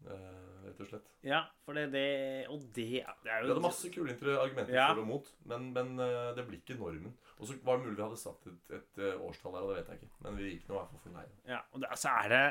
Uh, 0.00 0.64
rett 0.64 0.78
og 0.80 0.88
slett. 0.88 1.08
Ja, 1.28 1.42
for 1.60 1.76
det, 1.76 1.90
det 1.92 2.48
Og 2.48 2.62
det, 2.72 2.86
det 3.20 3.32
er 3.34 3.42
Vi 3.44 3.50
hadde 3.50 3.60
masse 3.60 3.90
kule 3.92 4.14
argumenter 4.16 4.72
Ja. 4.72 4.86
for 4.94 5.02
og 5.02 5.10
mot, 5.10 5.28
men, 5.44 5.66
men 5.76 5.92
uh, 6.00 6.30
det 6.32 6.46
blir 6.48 6.62
ikke 6.62 6.78
normen. 6.80 7.12
Og 7.36 7.50
så 7.50 7.58
var 7.66 7.76
det 7.76 7.84
mulig 7.84 7.98
vi 7.98 8.06
hadde 8.06 8.20
satt 8.20 8.48
et, 8.48 8.72
et 8.78 9.00
eh, 9.00 9.20
årstall 9.20 9.52
der, 9.52 9.66
og 9.66 9.70
det 9.70 9.76
vet 9.82 9.92
jeg 9.92 10.00
ikke. 10.00 10.24
Men 10.24 10.40
vi 10.40 10.48
gikk 10.54 10.66
nå 10.68 10.74
i 10.74 10.78
hvert 10.78 10.90
fall 10.94 11.04
for 11.04 11.18
nei. 11.18 11.26
Ja, 11.48 11.60
og 11.72 11.84
det, 11.84 11.92
så 12.00 12.16
er 12.22 12.32
det 12.32 12.42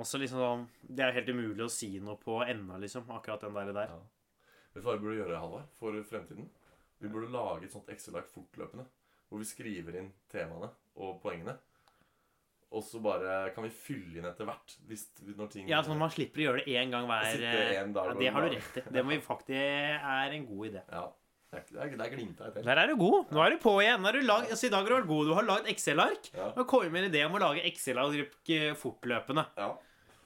også 0.00 0.20
liksom 0.20 0.40
sånn 0.42 0.64
Det 0.82 1.04
er 1.04 1.14
helt 1.16 1.30
umulig 1.30 1.64
å 1.64 1.70
si 1.72 1.90
noe 2.02 2.16
på 2.20 2.40
ennå, 2.44 2.80
liksom. 2.82 3.08
Akkurat 3.12 3.44
den 3.44 3.56
der. 3.56 3.72
der. 3.76 3.92
Ja. 3.92 4.00
Vet 4.74 4.82
du 4.82 4.88
hva 4.88 4.96
vi 4.98 5.04
burde 5.04 5.20
gjøre, 5.22 5.38
Halvard, 5.40 5.68
for 5.78 5.98
fremtiden? 6.08 6.48
Vi 7.02 7.10
burde 7.12 7.30
lage 7.34 7.64
et 7.68 7.74
sånt 7.74 7.88
Excel-ark 7.92 8.26
fortløpende, 8.32 8.86
hvor 9.30 9.38
vi 9.42 9.46
skriver 9.46 10.00
inn 10.00 10.10
temaene 10.32 10.70
og 10.96 11.20
poengene. 11.22 11.54
Og 12.74 12.82
så 12.82 12.98
bare 13.02 13.52
kan 13.54 13.62
vi 13.62 13.70
fylle 13.70 14.18
inn 14.18 14.26
etter 14.26 14.48
hvert. 14.48 14.72
Hvis, 14.88 15.04
når 15.38 15.50
ting 15.52 15.68
Ja, 15.70 15.78
sånn 15.86 15.94
at 15.94 16.00
man 16.00 16.10
slipper 16.10 16.40
å 16.42 16.46
gjøre 16.48 16.64
det 16.64 16.72
én 16.74 16.90
gang 16.90 17.04
hver 17.06 17.28
eh, 17.38 17.76
en 17.84 17.92
dag 17.94 18.08
ja, 18.10 18.14
Det 18.18 18.32
har 18.34 18.42
du 18.48 18.56
rett 18.56 18.78
i. 18.80 18.82
Det 18.96 19.04
må 19.06 19.12
vi 19.14 19.18
faktisk 19.22 19.54
er 19.54 20.34
en 20.40 20.48
god 20.48 20.66
idé. 20.72 20.82
Ja. 20.90 21.04
Det 21.54 21.60
er, 21.60 21.62
ikke- 21.62 21.74
det 21.76 21.82
er, 21.84 21.96
det 22.00 22.06
er 22.08 22.16
glimta 22.16 22.44
jeg 22.48 22.54
til. 22.56 22.64
Der 22.66 22.78
er 22.82 22.90
du 22.90 22.96
god. 22.98 23.30
Nå 23.30 23.44
er 23.44 23.50
du 23.54 23.58
på 23.62 23.76
igjen. 23.78 24.02
Du 24.16 24.20
lag, 24.26 24.48
altså, 24.50 24.66
I 24.66 24.72
dag 24.74 24.80
har 24.82 24.90
du 24.90 24.96
vært 24.96 25.06
god. 25.12 25.26
Du 25.30 25.34
har 25.38 25.46
lagd 25.52 25.70
Excel-ark. 25.70 26.30
Ja. 26.34 26.48
Nå 26.56 26.64
kommer 26.66 26.88
vi 26.88 26.90
med 26.96 27.04
en 27.04 27.12
idé 27.12 27.22
om 27.28 27.36
å 27.38 27.42
lage 27.44 27.62
Excel-ark 27.70 28.50
eh, 28.56 28.74
fortløpende. 28.80 29.46
Ja. 29.60 29.70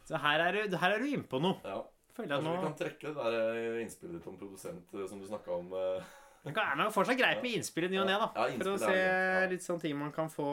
Så 0.09 0.16
her 0.24 0.40
er 0.46 0.57
du, 0.57 0.76
her 0.80 0.94
er 0.96 1.05
du 1.05 1.11
inne 1.12 1.28
på 1.28 1.42
noe. 1.44 1.61
ja. 1.68 1.82
Føler 2.18 2.34
jeg 2.34 2.42
nå 2.44 2.50
Kanskje 2.50 2.58
vi 2.58 2.66
kan 2.66 2.78
trekke 2.82 3.06
det 3.06 3.14
der 3.18 3.36
eh, 3.38 3.82
innspillet 3.84 4.18
ditt 4.18 4.26
om 4.30 4.38
produsent 4.40 4.94
eh, 4.98 5.06
som 5.10 5.20
du 5.22 5.26
snakka 5.28 5.54
om. 5.54 5.68
eh, 5.78 6.08
Det 6.48 6.54
kan 6.56 6.78
være 6.80 6.90
fortsatt 6.94 7.18
greit 7.20 7.42
med 7.44 7.54
innspill 7.60 7.86
i 7.86 7.92
ny 7.92 8.00
og 8.02 8.08
ne, 8.10 8.16
da. 8.18 8.28
Ja, 8.34 8.46
For 8.58 8.72
å 8.74 8.78
se 8.82 8.94
ja. 8.98 9.46
litt 9.52 9.62
sånne 9.64 9.84
ting 9.86 9.96
man 10.00 10.10
kan 10.16 10.30
få 10.32 10.46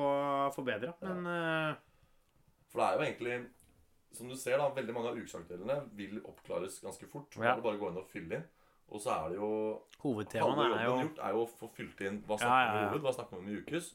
forbedra. 0.56 0.94
Men 1.02 1.26
For 2.70 2.82
det 2.82 2.86
er 2.88 3.00
jo 3.00 3.06
egentlig 3.08 3.38
Som 4.16 4.30
du 4.32 4.36
ser, 4.40 4.58
da, 4.62 4.70
veldig 4.72 4.94
mange 4.96 5.10
av 5.12 5.18
ukesaktuellene 5.20 5.80
vil 5.98 6.22
oppklares 6.24 6.78
ganske 6.84 7.08
fort. 7.12 7.34
Ja. 7.36 7.56
Det 7.58 7.66
bare 7.66 7.76
å 7.76 7.82
gå 7.82 7.90
inn 7.92 7.98
og 8.00 8.08
fylle 8.08 8.38
inn. 8.40 8.46
Og 8.96 9.02
så 9.02 9.12
er 9.12 9.34
det 9.34 9.40
jo 9.42 9.50
hovedtemaene 10.06 10.68
er 10.78 10.84
jo 10.86 10.92
jobben 10.92 11.08
gjort 11.10 11.20
er 11.26 11.34
jo 11.34 11.42
å 11.42 11.48
få 11.50 11.68
fylt 11.74 12.02
inn 12.06 12.20
hva 12.30 12.38
snakker 12.38 12.62
ja, 12.62 12.70
om 12.70 12.78
i 12.78 12.84
ja. 12.86 12.90
hoved, 12.94 13.02
hva 13.08 13.14
snakker 13.18 13.36
vi 13.36 13.42
om 13.42 13.50
i 13.50 13.58
ukes. 13.64 13.88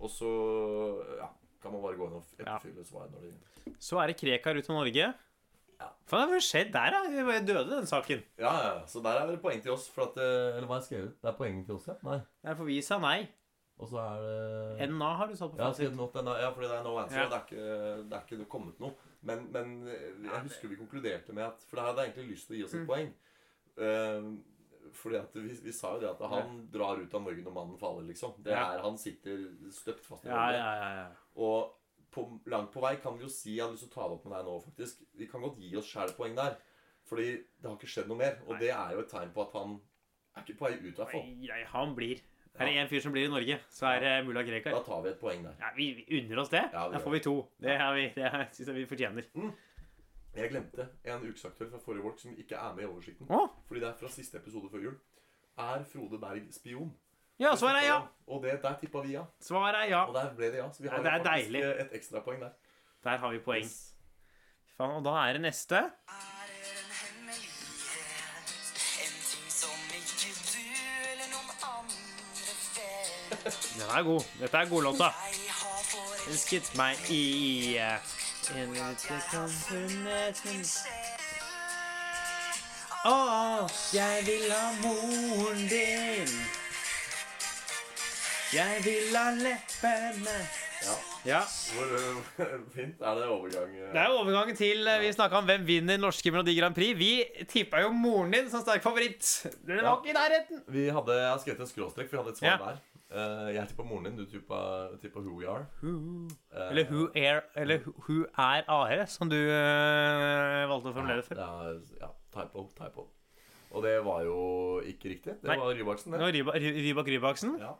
Og 0.00 0.10
så 0.10 0.30
ja, 1.20 1.28
kan 1.60 1.74
man 1.76 1.82
bare 1.84 1.98
gå 2.00 2.08
inn 2.08 2.16
og 2.18 2.24
Ja. 2.40 2.56
etterfylle 2.56 2.86
svar 2.88 3.10
når 3.12 3.26
de 3.28 3.74
Så 3.78 4.00
er 4.00 4.08
det 4.10 4.16
Krekar 4.16 4.56
ut 4.56 4.70
av 4.72 4.78
Norge. 4.80 5.10
Ja. 5.80 5.88
Hva 6.10 6.18
har 6.28 6.42
skjedd 6.44 6.72
der, 6.74 6.90
da? 6.92 7.00
Jeg 7.08 7.46
Døde 7.48 7.70
den 7.70 7.86
saken. 7.88 8.22
Ja, 8.38 8.50
ja, 8.52 8.70
ja. 8.78 8.86
Så 8.86 9.00
der 9.02 9.20
er 9.22 9.26
det 9.30 9.40
poeng 9.42 9.62
til 9.64 9.72
oss. 9.72 9.88
For 9.88 10.02
at, 10.10 10.16
eh, 10.20 10.56
eller 10.56 10.66
hva 10.68 10.76
har 10.76 10.82
jeg 10.82 10.88
skrevet? 10.90 11.12
Det 11.22 11.28
er 11.32 11.36
poeng 11.38 11.62
til 11.66 11.74
oss, 11.78 11.86
ja? 11.88 11.94
Nei. 12.04 12.18
Der 12.44 12.54
for 12.58 12.64
vi 12.68 12.80
sa 12.84 12.98
nei. 12.98 13.20
Og 13.80 13.88
så 13.88 13.96
er 13.96 14.24
det 14.76 14.90
NA 14.92 15.14
har 15.16 15.26
du 15.30 15.36
satt 15.38 15.54
på 15.54 15.56
ja, 15.56 15.70
fasit. 15.70 15.86
Ja, 15.88 15.94
not, 15.96 16.14
ja, 16.42 16.50
fordi 16.52 16.68
det 16.68 16.76
er 16.76 16.82
no 16.84 16.98
answer. 17.00 17.22
Ja. 17.22 17.28
Det, 17.30 17.38
er 17.38 17.46
ikke, 17.48 18.10
det 18.10 18.18
er 18.18 18.26
ikke 18.36 18.48
kommet 18.52 18.80
noe. 18.82 18.92
Men, 19.22 19.46
men 19.52 19.72
eh, 19.88 20.10
jeg 20.26 20.42
husker 20.44 20.68
vi 20.68 20.76
konkluderte 20.76 21.32
med 21.32 21.44
at 21.46 21.64
For 21.68 21.76
det 21.80 21.86
hadde 21.86 22.04
jeg 22.04 22.12
egentlig 22.12 22.34
lyst 22.36 22.46
til 22.50 22.56
å 22.56 22.58
gi 22.60 22.64
oss 22.68 22.74
et 22.76 22.80
Mm. 22.84 22.86
poeng. 22.92 23.10
Eh, 23.80 24.30
fordi 25.00 25.16
at 25.16 25.34
vi, 25.38 25.54
vi 25.64 25.72
sa 25.72 25.94
jo 25.94 26.00
det 26.02 26.10
at 26.10 26.22
han 26.28 26.64
drar 26.72 26.98
ut 27.00 27.14
av 27.14 27.22
Norge 27.22 27.42
når 27.44 27.52
mannen 27.56 27.78
faller, 27.80 28.02
liksom. 28.08 28.34
Det 28.42 28.52
Ja. 28.52 28.72
er, 28.74 28.82
han 28.84 28.98
sitter 28.98 29.46
støpt 29.72 30.04
fast 30.04 30.24
i 30.24 30.28
Ja, 30.28 30.34
Norge. 30.34 30.56
ja, 30.58 30.72
ja, 30.74 30.90
ja. 31.00 31.06
Og 31.36 31.72
på, 32.14 32.24
langt 32.50 32.72
på 32.74 32.82
vei 32.82 32.96
kan 33.02 33.16
vi 33.18 33.24
jo 33.24 33.30
si 33.32 33.56
Jeg 33.56 33.64
har 33.64 33.72
lyst 33.72 33.86
til 33.86 33.92
å 33.92 33.94
ta 33.94 34.08
det 34.08 34.16
opp 34.18 34.26
med 34.26 34.34
deg 34.36 34.48
nå, 34.48 34.56
faktisk. 34.66 35.04
Vi 35.18 35.28
kan 35.30 35.44
godt 35.44 35.60
gi 35.62 35.70
oss 35.78 35.90
sjæl 35.90 36.12
poeng 36.16 36.34
der. 36.38 36.58
Fordi 37.10 37.28
det 37.32 37.66
har 37.66 37.76
ikke 37.78 37.90
skjedd 37.90 38.10
noe 38.10 38.20
mer. 38.20 38.36
Og 38.46 38.52
Nei. 38.54 38.60
det 38.64 38.72
er 38.74 38.92
jo 38.94 39.04
et 39.04 39.08
tegn 39.10 39.32
på 39.34 39.42
at 39.46 39.54
han 39.58 39.78
er 40.36 40.44
ikke 40.44 40.58
på 40.58 40.66
vei 40.68 40.74
ut, 40.78 40.90
i 40.90 40.98
hvert 40.98 41.14
fall. 41.14 41.32
Nei, 41.48 41.62
han 41.72 41.94
blir. 41.96 42.20
Er 42.60 42.66
det 42.66 42.74
én 42.82 42.88
fyr 42.90 43.00
som 43.00 43.12
blir 43.14 43.24
i 43.28 43.30
Norge, 43.30 43.56
så 43.72 43.86
er 43.94 44.00
det 44.04 44.12
mulla 44.26 44.42
Krekar. 44.44 44.74
Da 44.74 44.82
tar 44.84 45.02
vi 45.04 45.10
et 45.12 45.20
poeng 45.20 45.44
der. 45.46 45.54
Ja, 45.62 45.70
vi, 45.76 45.86
vi 45.96 46.18
unner 46.18 46.42
oss 46.42 46.50
det. 46.52 46.64
Ja, 46.74 46.88
Da 46.92 46.98
får 47.00 47.14
vi 47.14 47.20
to. 47.24 47.34
Det, 47.62 47.72
er 47.72 47.92
vi, 47.96 48.06
det 48.16 48.30
syns 48.56 48.68
jeg 48.68 48.76
vi 48.76 48.86
fortjener. 48.90 49.28
Jeg 50.34 50.50
glemte 50.52 50.86
en 51.10 51.24
ukesaktør 51.26 51.70
fra 51.72 51.80
forrige 51.82 52.04
Walk 52.04 52.20
som 52.20 52.34
ikke 52.38 52.58
er 52.58 52.74
med 52.74 52.84
i 52.84 52.90
oversikten. 52.90 53.30
Åh? 53.30 53.48
Fordi 53.66 53.80
det 53.82 53.88
er 53.88 53.96
fra 54.02 54.10
siste 54.12 54.38
episode 54.38 54.70
før 54.70 54.84
jul. 54.90 54.98
Er 55.58 55.86
Frode 55.88 56.20
Berg 56.22 56.46
spion? 56.54 56.92
Ja, 57.40 57.54
svaret 57.56 57.82
er 57.82 57.86
ja. 57.88 58.00
Og 58.30 58.42
det, 58.44 58.58
der 58.62 58.74
tippa 58.80 59.00
vi 59.04 59.12
ja. 59.16 59.22
Svaret 59.42 59.74
er 59.80 59.88
ja. 59.90 60.02
Og 60.06 60.14
der 60.14 60.34
ble 60.36 60.50
det 60.52 60.58
ja. 60.60 60.68
Så 60.72 60.82
vi 60.84 60.88
har 60.92 60.98
Nei, 61.02 61.18
det 61.18 61.26
faktisk 61.26 61.48
deilig. 61.50 61.62
eh, 61.64 61.80
et 61.86 61.94
ekstrapoeng 61.98 62.40
der. 62.42 62.52
Der 63.04 63.16
har 63.18 63.30
vi 63.32 63.38
poeng. 63.46 63.64
Yes. 63.64 63.94
Faen, 64.76 64.90
og 65.00 65.04
da 65.04 65.10
er 65.28 65.32
det 65.38 65.42
neste. 65.46 65.76
Er 65.76 65.82
det 66.46 66.60
en 66.68 66.92
hemmelighet? 67.00 68.52
En 69.04 69.14
ting 69.30 69.48
som 69.50 69.80
ikke 69.98 70.30
du 70.52 70.64
eller 71.12 71.28
noen 71.32 71.50
andre 71.72 72.52
vet? 72.76 73.58
Den 73.74 73.88
er 73.98 74.02
god. 74.10 74.22
Dette 74.40 74.56
er 74.62 74.68
godlåta. 74.74 75.08
Elsket 76.28 76.70
meg 76.78 76.96
i 77.10 77.76
en 77.80 78.96
samfunnet 79.00 80.44
min 80.44 80.64
Å, 83.08 83.16
jeg 83.96 84.24
vil 84.26 84.50
ha 84.52 84.66
moren 84.82 85.62
din. 85.70 86.34
Jeg 88.50 88.80
vil 88.82 89.14
ha 89.14 89.30
leppene 89.38 90.34
Ja. 90.80 90.94
Ja. 91.28 91.40
Hvor 91.76 91.90
eh, 91.92 92.52
fint 92.74 93.02
er 93.04 93.18
det 93.20 93.26
overgang? 93.28 93.72
eh? 93.76 93.90
Det 93.92 94.00
er 94.00 94.14
overgangen 94.16 94.56
til 94.56 94.86
eh, 94.88 95.00
Vi 95.04 95.10
snakka 95.12 95.42
om 95.42 95.46
hvem 95.50 95.66
vinner 95.68 95.98
norske 96.00 96.32
Melodi 96.32 96.54
Grand 96.56 96.74
Prix. 96.74 96.94
Vi 96.98 97.10
tippa 97.52 97.82
jo 97.84 97.90
moren 97.92 98.32
din 98.34 98.48
som 98.50 98.62
sterk 98.64 98.82
favoritt. 98.82 99.20
Den 99.68 99.82
var 99.84 99.98
ikke 100.00 100.14
i 100.14 100.16
nærheten. 100.16 100.62
Vi 100.72 100.86
hadde, 100.88 101.18
jeg 101.20 101.28
har 101.34 101.42
skrevet 101.44 101.60
en 101.66 101.70
skråstrek, 101.74 102.08
for 102.08 102.16
vi 102.16 102.22
hadde 102.22 102.32
et 102.34 102.40
svar 102.40 102.54
Ja. 102.54 102.70
der. 102.70 102.80
Eh, 103.10 103.50
jeg 103.58 103.68
tippa 103.74 103.84
moren 103.90 104.08
din, 104.08 104.16
du 104.16 104.24
tippa, 104.32 104.60
tippa 105.02 105.20
Who 105.20 105.36
We 105.42 105.46
Are. 105.52 105.66
Eh, 105.84 106.64
Eller 106.70 106.88
Who 106.90 107.06
er 107.14 107.42
Eller 107.60 107.84
Who 108.08 108.22
er 108.38 108.64
AR, 108.66 109.04
som 109.12 109.28
du 109.30 109.36
eh, 109.36 110.64
valgte 110.70 110.90
å 110.90 110.96
formulere 110.96 111.20
det 111.20 111.28
for. 111.28 111.36
Ja, 111.44 111.76
ja, 112.00 112.10
typo, 112.34 112.64
typo. 112.80 113.06
Og 113.76 113.84
det 113.84 113.98
var 114.02 114.24
jo 114.26 114.38
ikke 114.82 115.12
riktig. 115.12 115.36
Det 115.44 115.52
Nei. 115.52 115.60
var 115.60 115.76
Rybaksen, 115.76 116.10
Det 116.16 116.18
det. 116.18 116.24
var 116.26 116.32
Ryba- 116.40 116.56
Ry- 116.58 116.76
Rybak 116.88 117.12
Rybaksen. 117.18 117.54
Ja. 117.60 117.76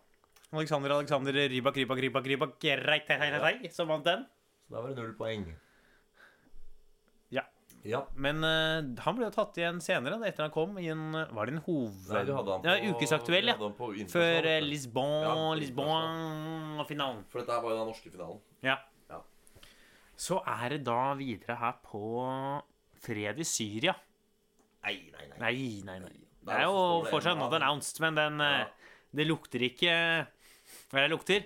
Alexander 0.51 0.91
Alexander 0.91 1.33
Rybak 1.33 1.77
Rybak 1.77 1.99
Rybak 1.99 2.25
Rybak 2.27 2.55
Greit, 2.59 3.07
hei, 3.09 3.19
hei, 3.23 3.41
hei, 3.45 3.71
som 3.71 3.87
vant 3.91 4.07
den. 4.07 4.25
Så 4.67 4.75
da 4.75 4.81
var 4.83 4.91
det 4.91 4.99
null 4.99 5.13
poeng. 5.19 5.45
Ja. 7.31 7.45
Ja. 7.87 8.01
Men 8.19 8.43
uh, 8.43 8.83
han 9.05 9.17
ble 9.17 9.29
jo 9.29 9.35
tatt 9.37 9.61
igjen 9.61 9.79
senere, 9.85 10.19
da, 10.19 10.27
etter 10.27 10.49
han 10.49 10.55
kom 10.55 10.75
i 10.83 10.89
en 10.91 11.15
Var 11.15 11.49
det 11.49 11.55
en 11.55 11.63
hoved... 11.69 12.11
Nei, 12.11 12.25
du 12.27 12.33
hadde 12.35 12.57
han 12.57 12.65
på 12.65 12.75
ja, 12.75 12.95
ukesaktuell, 12.97 13.53
ja. 13.53 13.71
Før 14.11 14.49
eh, 14.51 14.59
du. 14.59 14.67
Lisbon, 14.73 15.15
Ja, 15.23 15.37
Lisbon-finalen. 15.61 17.23
For 17.31 17.45
dette 17.45 17.61
var 17.63 17.71
jo 17.71 17.79
den 17.79 17.89
norske 17.93 18.11
finalen. 18.11 18.43
Ja. 18.67 18.77
Ja. 19.13 19.23
Så 20.19 20.41
er 20.43 20.75
det 20.75 20.81
da 20.91 20.99
videre 21.21 21.61
her 21.63 21.79
på 21.87 22.03
fred 23.07 23.39
i 23.39 23.47
Syria. 23.47 23.95
Nei, 24.83 24.99
nei, 25.15 25.31
nei. 25.31 25.39
Nei, 25.47 25.57
nei, 25.87 25.99
nei. 26.09 26.29
Det 26.51 26.59
er 26.59 26.67
jo 26.67 27.07
fortsatt 27.07 27.39
not 27.39 27.55
announced, 27.55 28.03
men 28.03 28.19
den 28.19 28.43
eh. 28.43 28.69
Det 29.11 29.27
lukter 29.27 29.63
ikke 29.67 29.95
Hva 30.91 30.99
er 31.01 31.07
det 31.09 31.15
lukter? 31.15 31.45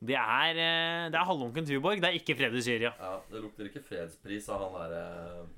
Det 0.00 0.16
er, 0.16 0.56
eh, 0.56 1.06
det 1.12 1.18
er 1.18 1.26
halvunken 1.28 1.66
Tuborg. 1.68 2.00
Det 2.00 2.08
er 2.08 2.16
ikke 2.20 2.36
fred 2.38 2.54
i 2.56 2.62
Syria. 2.64 2.92
Ja, 2.98 3.16
Det 3.30 3.42
lukter 3.42 3.66
ikke 3.68 3.82
fredspris 3.84 4.46
av 4.48 4.62
han 4.64 4.76
derre 4.80 5.48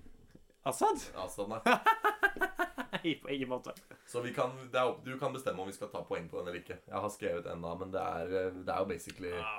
Assad? 0.66 0.98
Assad, 1.18 1.48
nei. 1.50 1.60
På 3.22 3.30
ingen 3.34 3.48
måte. 3.50 3.72
Så 4.06 4.20
vi 4.22 4.30
kan, 4.34 4.52
er 4.72 4.92
du 5.04 5.16
kan 5.18 5.32
bestemme 5.34 5.62
om 5.62 5.66
vi 5.70 5.74
skal 5.74 5.88
ta 5.90 6.02
poeng 6.06 6.28
på 6.30 6.38
den 6.38 6.48
eller 6.50 6.60
ikke. 6.60 6.76
Jeg 6.86 7.00
har 7.02 7.10
skrevet 7.10 7.46
ennå, 7.50 7.72
men 7.80 7.90
det 7.94 8.02
er, 8.02 8.34
eh, 8.46 8.50
det 8.62 8.70
er 8.74 8.82
jo 8.84 8.88
basically 8.90 9.32
Ja. 9.34 9.54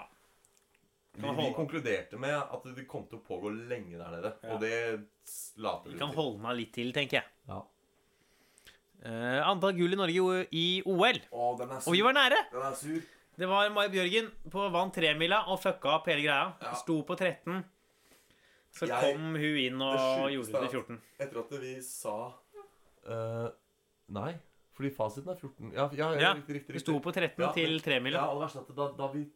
vi, 1.18 1.34
vi 1.42 1.50
konkluderte 1.58 2.18
med 2.20 2.34
at 2.40 2.64
det 2.76 2.88
kom 2.88 3.04
til 3.08 3.20
å 3.20 3.26
pågå 3.28 3.52
lenge 3.70 3.98
der 4.00 4.12
nede. 4.16 4.34
Ja. 4.44 4.54
Og 4.54 4.62
det 4.64 4.74
later 5.58 5.90
Vi 5.90 5.92
til. 5.92 5.98
vi 6.00 6.04
kan 6.06 6.16
holde 6.16 6.40
meg 6.46 6.58
litt 6.62 6.74
til, 6.74 6.94
tenker 6.96 7.20
jeg. 7.22 7.28
Ja. 7.52 7.62
Uh, 9.04 9.42
antall 9.50 9.74
gull 9.76 9.92
i 9.92 10.00
Norge 10.00 10.48
i 10.56 10.66
OL. 10.88 11.20
Å, 11.36 11.48
den 11.60 11.72
er 11.76 11.82
sur. 11.84 11.90
Og 11.92 11.98
vi 11.98 12.04
var 12.06 12.16
nære! 12.16 12.38
Den 12.54 12.64
er 12.70 12.78
sur. 12.80 13.02
Det 13.38 13.48
var 13.50 13.70
Mai 13.74 13.88
Bjørgen 13.90 14.28
på 14.54 14.68
vant 14.74 14.94
tremila 14.94 15.40
og 15.50 15.58
fucka 15.62 15.96
opp 15.98 16.10
hele 16.12 16.22
greia. 16.22 16.52
Ja. 16.62 16.74
Sto 16.78 17.00
på 17.08 17.16
13. 17.18 17.64
Så 18.74 18.88
Jeg- 18.88 19.02
kom 19.02 19.36
hun 19.36 19.58
inn 19.58 19.82
og 19.82 19.94
det 19.94 20.34
gjorde 20.34 20.52
det 20.52 20.70
til 20.70 20.80
14. 20.80 21.02
Etter 21.20 21.40
at 21.40 21.52
vi 21.62 21.82
sa 21.82 22.34
uh, 23.08 23.50
Nei, 24.10 24.34
fordi 24.74 24.90
fasiten 24.96 25.30
er 25.30 25.36
14. 25.36 25.74
Ja, 25.74 25.90
ja, 25.94 26.12
ja, 26.14 26.20
Ja, 26.20 26.34
riktig, 26.34 26.56
riktig, 26.56 26.74
Vi 26.74 26.80
sto 26.80 27.00
på 27.00 27.14
13 27.14 27.40
Ja, 27.40 27.52
til 27.54 27.80
tremila. 27.82 28.18
Ja, 28.18 28.48
det 28.68 28.76
da, 28.76 28.92
da 28.98 29.08
vi 29.14 29.28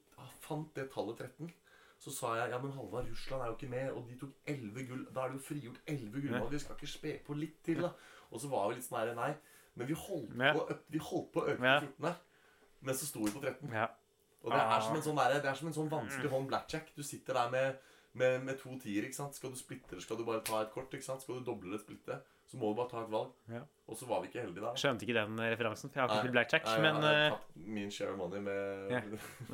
fant 0.42 0.74
det 0.76 0.90
tallet 0.92 1.18
13, 1.18 1.52
så 2.00 2.12
sa 2.14 2.36
jeg 2.38 2.52
ja, 2.52 2.58
men 2.62 2.72
Halvard, 2.72 3.10
Russland 3.10 3.42
er 3.44 3.48
jo 3.48 3.56
ikke 3.58 3.70
med, 3.70 3.92
og 3.92 4.08
de 4.08 4.18
tok 4.18 4.34
11 4.46 4.88
gull. 4.88 5.06
Da 5.14 5.22
er 5.26 5.30
det 5.30 5.40
jo 5.40 5.46
frigjort 5.46 5.80
11 5.88 6.22
gull. 6.22 6.42
Og 6.42 6.52
Vi 6.52 6.60
skal 6.60 6.76
ikke 6.76 6.88
spe 6.88 7.20
på 7.26 7.38
litt 7.38 7.64
til, 7.64 7.82
da. 7.82 7.92
Og 8.32 8.42
så 8.42 8.50
var 8.50 8.70
vi 8.70 8.76
litt 8.76 8.86
sånn 8.86 9.00
her, 9.00 9.14
nei. 9.16 9.34
Men 9.76 9.88
vi 9.88 9.94
holdt, 9.94 10.34
på, 10.34 10.78
vi 10.90 11.00
holdt 11.00 11.32
på 11.34 11.42
å 11.42 11.48
øke 11.54 11.58
til 11.80 11.90
14 11.90 12.06
her. 12.10 12.16
Men 12.82 12.96
så 12.96 13.06
sto 13.10 13.24
vi 13.26 13.32
på 13.32 13.42
13. 13.42 13.70
Ja. 13.74 13.88
Og 14.44 14.52
det 14.54 14.60
er 14.62 14.68
Ah. 14.70 14.80
som 14.82 14.96
en 14.96 15.02
sånn, 15.02 15.16
der, 15.18 15.42
det 15.42 15.50
er 15.50 15.54
som 15.56 15.68
en 15.68 15.74
sånn 15.74 15.90
vanskelig 15.90 16.30
hånd 16.30 16.48
blackjack. 16.48 16.94
Du 16.96 17.04
sitter 17.04 17.34
der 17.34 17.50
med, 17.50 17.78
med, 18.14 18.44
med 18.46 18.60
to 18.60 18.78
tiere. 18.80 19.06
ikke 19.10 19.16
sant? 19.18 19.36
Skal 19.36 19.50
du 19.52 19.58
splitte 19.58 19.92
eller 19.96 20.02
skal 20.02 20.18
du 20.18 20.24
bare 20.26 20.42
ta 20.46 20.62
et 20.62 20.72
kort? 20.72 20.92
ikke 20.94 21.04
sant? 21.04 21.22
Skal 21.22 21.40
du 21.40 21.46
doble 21.46 21.68
eller 21.74 21.80
splitte, 21.82 22.20
så 22.48 22.58
må 22.58 22.70
du 22.72 22.76
bare 22.78 22.90
ta 22.90 23.02
et 23.04 23.12
valg. 23.12 23.34
Ja. 23.50 23.62
Og 23.88 23.98
så 23.98 24.06
var 24.08 24.22
vi 24.22 24.28
ikke 24.30 24.42
heldige 24.46 24.64
da. 24.64 24.72
Skjønte 24.78 25.04
ikke 25.08 25.18
den 25.18 25.38
referansen, 25.42 25.90
for 25.90 26.00
jeg 26.00 26.04
har 26.08 26.14
ikke 26.16 26.24
spilt 26.28 26.36
blackjack. 26.38 26.66
Nei, 26.66 26.82
Men 26.86 27.02
jeg 27.02 27.18
har 27.18 27.32
uh, 27.32 27.38
tatt 27.38 27.56
min 27.78 27.92
share 27.92 28.16
money 28.18 28.40
med 28.40 28.92
Ja. 28.92 29.02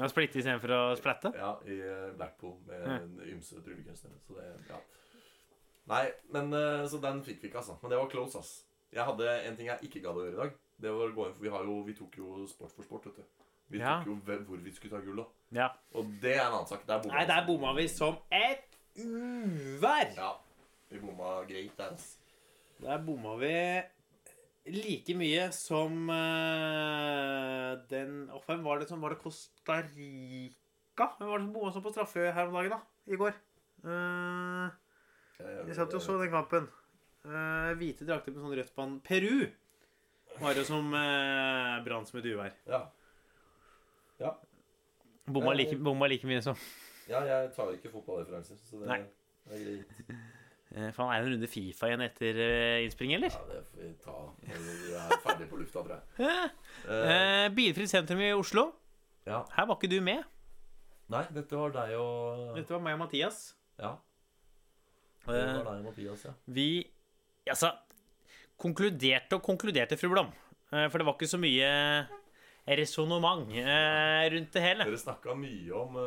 har 0.04 0.12
splitte 0.14 0.38
istedenfor 0.44 0.70
å 0.78 0.82
splatte. 1.00 1.34
Ja, 1.36 1.54
i 1.66 1.80
eh, 1.80 2.12
Blackpool 2.20 2.60
med 2.68 2.82
Ja. 2.86 3.00
en 3.00 3.18
ymse 3.34 3.64
tryllekunstnere. 3.64 4.20
Så 4.28 4.36
det, 4.38 4.50
ja. 4.70 4.78
Nei, 5.88 6.12
men 6.32 6.54
eh, 6.54 6.86
Så 6.88 7.00
den 7.02 7.24
fikk 7.26 7.42
vi 7.42 7.50
ikke, 7.50 7.60
altså. 7.64 7.80
Men 7.82 7.92
det 7.92 7.98
var 8.00 8.10
close, 8.14 8.38
ass. 8.40 8.54
Jeg 8.94 9.04
hadde 9.08 9.26
en 9.48 9.56
ting 9.58 9.68
jeg 9.68 9.90
ikke 9.90 10.04
gadd 10.06 10.16
å 10.20 10.26
gjøre 10.28 10.38
i 10.38 10.42
dag. 10.44 10.54
Det 10.84 10.92
var 10.92 11.08
å 11.08 11.16
gå 11.16 11.26
inn, 11.30 11.34
for 11.38 11.44
Vi, 11.46 11.50
har 11.54 11.64
jo, 11.70 11.78
vi 11.88 11.94
tok 11.96 12.18
jo 12.20 12.44
Sport 12.52 12.74
for 12.76 12.84
sport, 12.84 13.06
vet 13.08 13.16
du. 13.22 13.24
Vi 13.72 13.80
Ja. 13.80 13.98
tok 14.04 14.08
jo 14.12 14.16
hvem- 14.28 14.46
hvor 14.46 14.58
vi 14.62 14.72
skulle 14.76 14.92
ta 14.92 15.00
gull, 15.06 15.16
da. 15.22 15.26
Ja. 15.62 15.70
Og 15.96 16.06
det 16.22 16.36
er 16.36 16.42
en 16.48 16.54
annen 16.60 16.68
sak. 16.68 16.86
Der 16.86 17.00
bomma 17.02 17.14
Nei, 17.16 17.26
der 17.30 17.46
bomma 17.48 17.74
vi 17.78 17.88
som 17.88 18.18
et 18.32 18.68
uvær. 19.00 20.14
Ja. 20.18 20.34
Vi 20.92 21.00
bomma 21.00 21.44
greit 21.48 21.78
der, 21.78 21.94
ass. 21.94 22.18
Der 22.82 22.98
bomma 23.00 23.38
vi 23.40 23.84
like 24.66 25.16
mye 25.16 25.52
som 25.54 26.10
eh, 26.10 27.76
den 27.90 28.30
Å, 28.30 28.42
Hvem 28.46 28.64
var 28.64 28.80
det 28.80 28.88
som 28.90 29.02
Var 29.02 29.10
det 29.16 29.20
Costa 29.24 29.82
Rica? 29.96 31.08
Hvem 31.18 31.28
var 31.32 31.40
det 31.40 31.46
som 31.48 31.54
bomma 31.56 31.74
sånn 31.74 31.84
på 31.88 31.94
straffe 31.96 32.28
her 32.34 32.48
om 32.48 32.54
dagen, 32.54 32.76
da? 32.76 32.82
I 33.08 33.18
går. 33.20 33.34
Uh, 33.84 34.70
Jeg, 35.40 35.68
jeg 35.68 35.76
satt 35.76 35.92
jo 35.92 35.98
og 36.00 36.04
så 36.06 36.20
den 36.22 36.32
kampen. 36.32 36.68
Eh, 37.26 37.74
hvite 37.80 38.06
drakter 38.08 38.32
med 38.36 38.44
sånn 38.44 38.56
rødt 38.56 38.76
bånd. 38.76 39.02
Peru 39.04 39.48
var 40.42 40.54
jo 40.58 40.64
som 40.68 40.94
eh, 40.98 41.84
brant 41.86 42.08
som 42.10 42.20
et 42.20 42.26
uvær. 42.32 42.54
Ja. 42.68 42.84
Bomma 45.28 45.54
like, 45.56 45.76
bomma 45.80 46.08
like 46.12 46.28
mye 46.28 46.42
som 46.44 46.58
ja, 47.10 47.20
jeg 47.28 47.50
tar 47.56 47.72
ikke 47.76 47.90
fotballreferanser, 47.92 48.56
så 48.64 48.78
det, 48.80 48.88
Nei. 48.88 48.98
det 49.50 49.58
er 49.58 49.64
greit. 49.64 50.12
uh, 50.72 50.90
Faen, 50.96 51.10
er 51.12 51.18
det 51.20 51.28
en 51.28 51.34
runde 51.34 51.50
Fifa 51.52 51.90
igjen 51.90 52.04
etter 52.06 52.38
innspring, 52.40 52.86
innspilling, 52.86 53.16
eller? 53.18 53.34
Ja, 53.36 53.42
det 53.50 53.64
får 53.68 53.82
vi 53.82 53.90
ta 54.06 54.16
når 54.48 54.62
vi 54.70 54.94
er 55.02 55.18
ferdig 55.26 55.48
på 55.52 55.60
lufta, 55.60 55.84
tror 55.84 55.98
jeg. 55.98 56.04
Eh, 56.24 56.94
Eh, 56.94 57.12
eh, 57.44 57.50
bilfritt 57.56 57.92
sentrum 57.92 58.24
i 58.24 58.32
Oslo. 58.36 58.64
ja. 59.28 59.42
Her 59.58 59.68
var 59.70 59.76
ikke 59.80 59.92
du 59.92 60.00
med. 60.04 60.24
Nei, 61.12 61.26
dette 61.36 61.60
var 61.60 61.76
deg 61.76 61.92
og 62.00 62.56
Dette 62.56 62.72
var 62.74 62.82
meg 62.88 62.96
og 62.96 63.04
Mathias. 63.04 63.42
Ja. 63.80 63.92
Det 65.28 65.36
Eh, 65.36 65.54
var 65.60 65.68
deg 65.74 65.82
og 65.84 65.86
Mathias, 65.90 66.24
ja. 66.26 66.32
Vi 66.48 66.70
Altså 67.52 67.74
Konkluderte 68.64 69.38
og 69.38 69.44
konkluderte, 69.44 69.98
fru 70.00 70.10
Blom. 70.14 70.32
Eh, 70.72 70.88
For 70.90 71.02
det 71.02 71.08
var 71.08 71.18
ikke 71.18 71.30
så 71.34 71.40
mye 71.42 71.70
resonnement 72.80 73.50
eh, 73.60 74.24
rundt 74.32 74.56
det 74.56 74.64
hele. 74.64 74.88
Dere 74.88 75.02
snakka 75.02 75.36
mye 75.36 75.76
om 75.76 75.98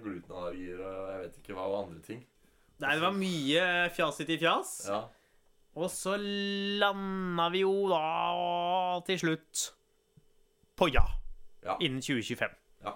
glutenallergier 0.00 0.80
og 0.80 1.12
jeg 1.12 1.22
vet 1.26 1.38
ikke 1.42 1.56
hva, 1.58 1.68
og 1.68 1.78
andre 1.82 2.00
ting. 2.06 2.22
Nei, 2.78 2.94
det 2.94 3.02
var 3.02 3.14
mye 3.16 3.62
fjas 3.92 4.20
i 4.22 4.38
fjas. 4.38 4.72
Ja. 4.88 5.02
Og 5.78 5.90
så 5.92 6.14
landa 6.18 7.48
vi 7.54 7.60
jo 7.62 7.74
da 7.90 8.02
til 9.06 9.20
slutt 9.20 9.66
på 10.78 10.88
ja. 10.94 11.04
Ja. 11.66 11.76
Innen 11.82 12.00
2025. 12.02 12.54
Ja. 12.86 12.94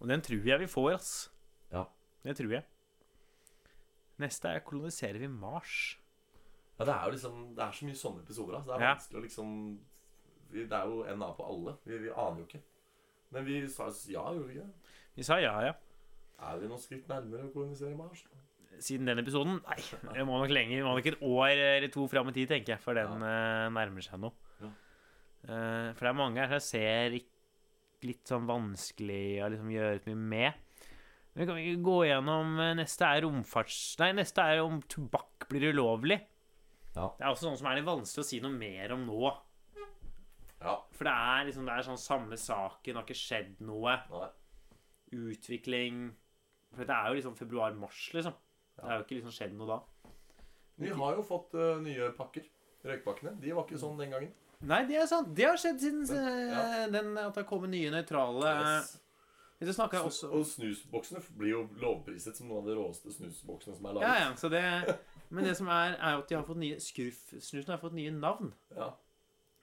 Og 0.00 0.08
den 0.12 0.22
tror 0.24 0.46
jeg 0.46 0.60
vi 0.62 0.68
får, 0.70 0.90
ass. 0.94 1.12
Ja. 1.72 1.86
Det 2.24 2.36
tror 2.38 2.52
jeg. 2.58 2.66
Neste 4.22 4.52
er 4.54 4.64
koloniserer 4.64 5.18
vi 5.20 5.28
Mars. 5.28 5.96
Ja, 6.78 6.84
det 6.84 6.92
er 6.94 7.04
jo 7.06 7.12
liksom 7.16 7.36
Det 7.56 7.62
er 7.64 7.72
så 7.72 7.86
mye 7.88 7.98
sånne 8.02 8.22
episoder. 8.24 8.54
Altså. 8.58 8.68
Det 8.72 8.76
er 8.76 8.84
Ja. 8.86 8.94
vanskelig 8.94 9.18
å 9.20 9.24
liksom 9.26 9.78
vi, 10.50 10.64
Det 10.66 10.72
er 10.78 10.86
jo 10.86 11.16
NA 11.16 11.32
på 11.34 11.46
alle. 11.48 11.76
Vi, 11.84 11.98
vi 11.98 12.10
aner 12.10 12.40
jo 12.42 12.46
ikke. 12.46 12.62
Men 13.32 13.44
vi 13.44 13.60
sa 13.68 13.88
ja, 14.08 14.24
gjorde 14.32 14.46
vi 14.48 14.54
ikke? 14.58 14.68
Vi 15.16 15.22
sa 15.26 15.38
ja, 15.40 15.54
ja. 15.66 15.72
Er 16.38 16.58
vi 16.60 16.68
noen 16.68 16.78
skritt 16.82 17.08
nærmere 17.08 17.48
å 17.48 17.52
kolonisere 17.54 17.96
Mars? 17.96 18.26
Siden 18.78 19.06
den 19.08 19.18
episoden? 19.22 19.62
Nei, 19.64 19.78
det 20.12 20.26
må 20.28 20.36
nok 20.38 20.50
lenger. 20.52 20.76
Det 20.76 20.84
må 20.84 20.92
nok 20.98 21.06
et 21.08 21.22
år 21.24 21.48
eller 21.56 21.88
to 21.88 22.04
fram 22.12 22.28
i 22.28 22.32
tid, 22.36 22.48
tenker 22.50 22.74
jeg, 22.74 22.82
før 22.84 22.98
den 23.00 23.22
eh, 23.24 23.70
nærmer 23.72 24.04
seg 24.04 24.20
noe. 24.20 24.36
Ja. 24.60 24.68
Eh, 25.48 25.88
for 25.96 26.04
det 26.04 26.10
er 26.10 26.18
mange 26.18 26.36
her 26.44 26.52
som 26.60 26.60
jeg 26.60 26.66
ser 26.68 27.16
ikk- 27.16 27.32
litt 28.06 28.28
sånn 28.28 28.44
vanskelig 28.46 29.40
å 29.42 29.48
liksom 29.54 29.70
gjøre 29.72 30.02
mye 30.10 30.20
med. 30.36 30.52
Men 31.36 31.48
kan 31.48 31.56
vi 31.56 31.64
ikke 31.72 31.82
gå 31.88 31.96
gjennom 32.10 32.52
eh, 32.60 32.74
Neste 32.78 33.08
er 33.08 33.24
romfarts... 33.24 33.78
Nei, 34.04 34.10
neste 34.20 34.44
er 34.44 34.60
om 34.62 34.78
tobakk 34.92 35.48
blir 35.48 35.70
ulovlig. 35.72 36.20
Ja. 36.96 37.10
Det 37.18 37.26
er 37.26 37.30
også 37.30 37.50
sånn 37.50 37.58
som 37.60 37.68
er 37.70 37.78
litt 37.78 37.88
vanskelig 37.88 38.24
å 38.24 38.28
si 38.30 38.40
noe 38.40 38.56
mer 38.56 38.94
om 38.96 39.04
nå. 39.08 39.20
Ja. 40.56 40.78
For 40.96 41.06
det 41.06 41.12
er 41.12 41.46
liksom 41.50 41.68
det 41.68 41.74
er 41.74 41.86
sånn 41.86 42.00
samme 42.00 42.38
saken, 42.40 42.90
det 42.94 42.98
har 42.98 43.04
ikke 43.04 43.20
skjedd 43.20 43.60
noe. 43.68 43.98
Nei. 44.12 44.30
Utvikling 45.16 46.08
For 46.74 46.88
det 46.88 46.96
er 46.96 47.12
jo 47.12 47.18
liksom 47.20 47.36
februar-mars, 47.38 48.00
liksom. 48.16 48.34
Det 48.76 48.84
har 48.84 48.98
jo 48.98 49.04
ikke 49.06 49.18
liksom 49.20 49.36
skjedd 49.36 49.54
noe 49.56 49.68
da. 49.70 49.78
Vi 50.76 50.90
har 50.92 51.16
jo 51.16 51.22
fått 51.24 51.54
uh, 51.56 51.78
nye 51.80 52.10
pakker. 52.16 52.44
Røykpakkene. 52.86 53.32
De 53.40 53.54
var 53.56 53.64
ikke 53.64 53.80
sånn 53.80 53.96
den 54.00 54.12
gangen. 54.12 54.34
Nei, 54.66 54.82
det 54.88 54.98
er 55.00 55.08
sant. 55.08 55.32
Det 55.36 55.46
har 55.46 55.58
skjedd 55.60 55.80
siden 55.80 56.04
Men, 56.08 56.28
ja. 56.48 56.60
eh, 56.82 56.86
den, 56.92 57.10
at 57.20 57.34
det 57.34 57.42
har 57.42 57.48
kommet 57.48 57.72
nye 57.72 57.92
nøytrale 57.92 58.52
Yes. 58.56 58.94
Det 59.56 59.72
jeg 59.72 60.00
også 60.04 60.28
Og 60.36 60.42
snusboksene 60.44 61.22
blir 61.38 61.54
jo 61.54 61.60
lovpriset 61.80 62.36
som 62.36 62.50
noen 62.50 62.60
av 62.60 62.66
de 62.68 62.74
råeste 62.76 63.12
snusboksene 63.14 63.76
som 63.78 63.86
er 63.88 63.96
laget. 63.96 64.08
Ja, 64.08 64.26
ja, 64.26 64.34
så 64.36 64.50
det 64.52 64.60
Men 65.30 65.44
det 65.44 65.56
som 65.58 65.68
er, 65.68 65.96
er 65.98 66.18
at 66.20 66.28
de 66.28 66.34
har 66.36 66.44
fått 66.46 66.60
nye 66.60 66.76
Skurf 66.80 67.32
Snusen 67.42 67.72
har 67.72 67.78
fått 67.82 67.96
nye 67.96 68.10
navn. 68.14 68.52
Ja. 68.76 68.92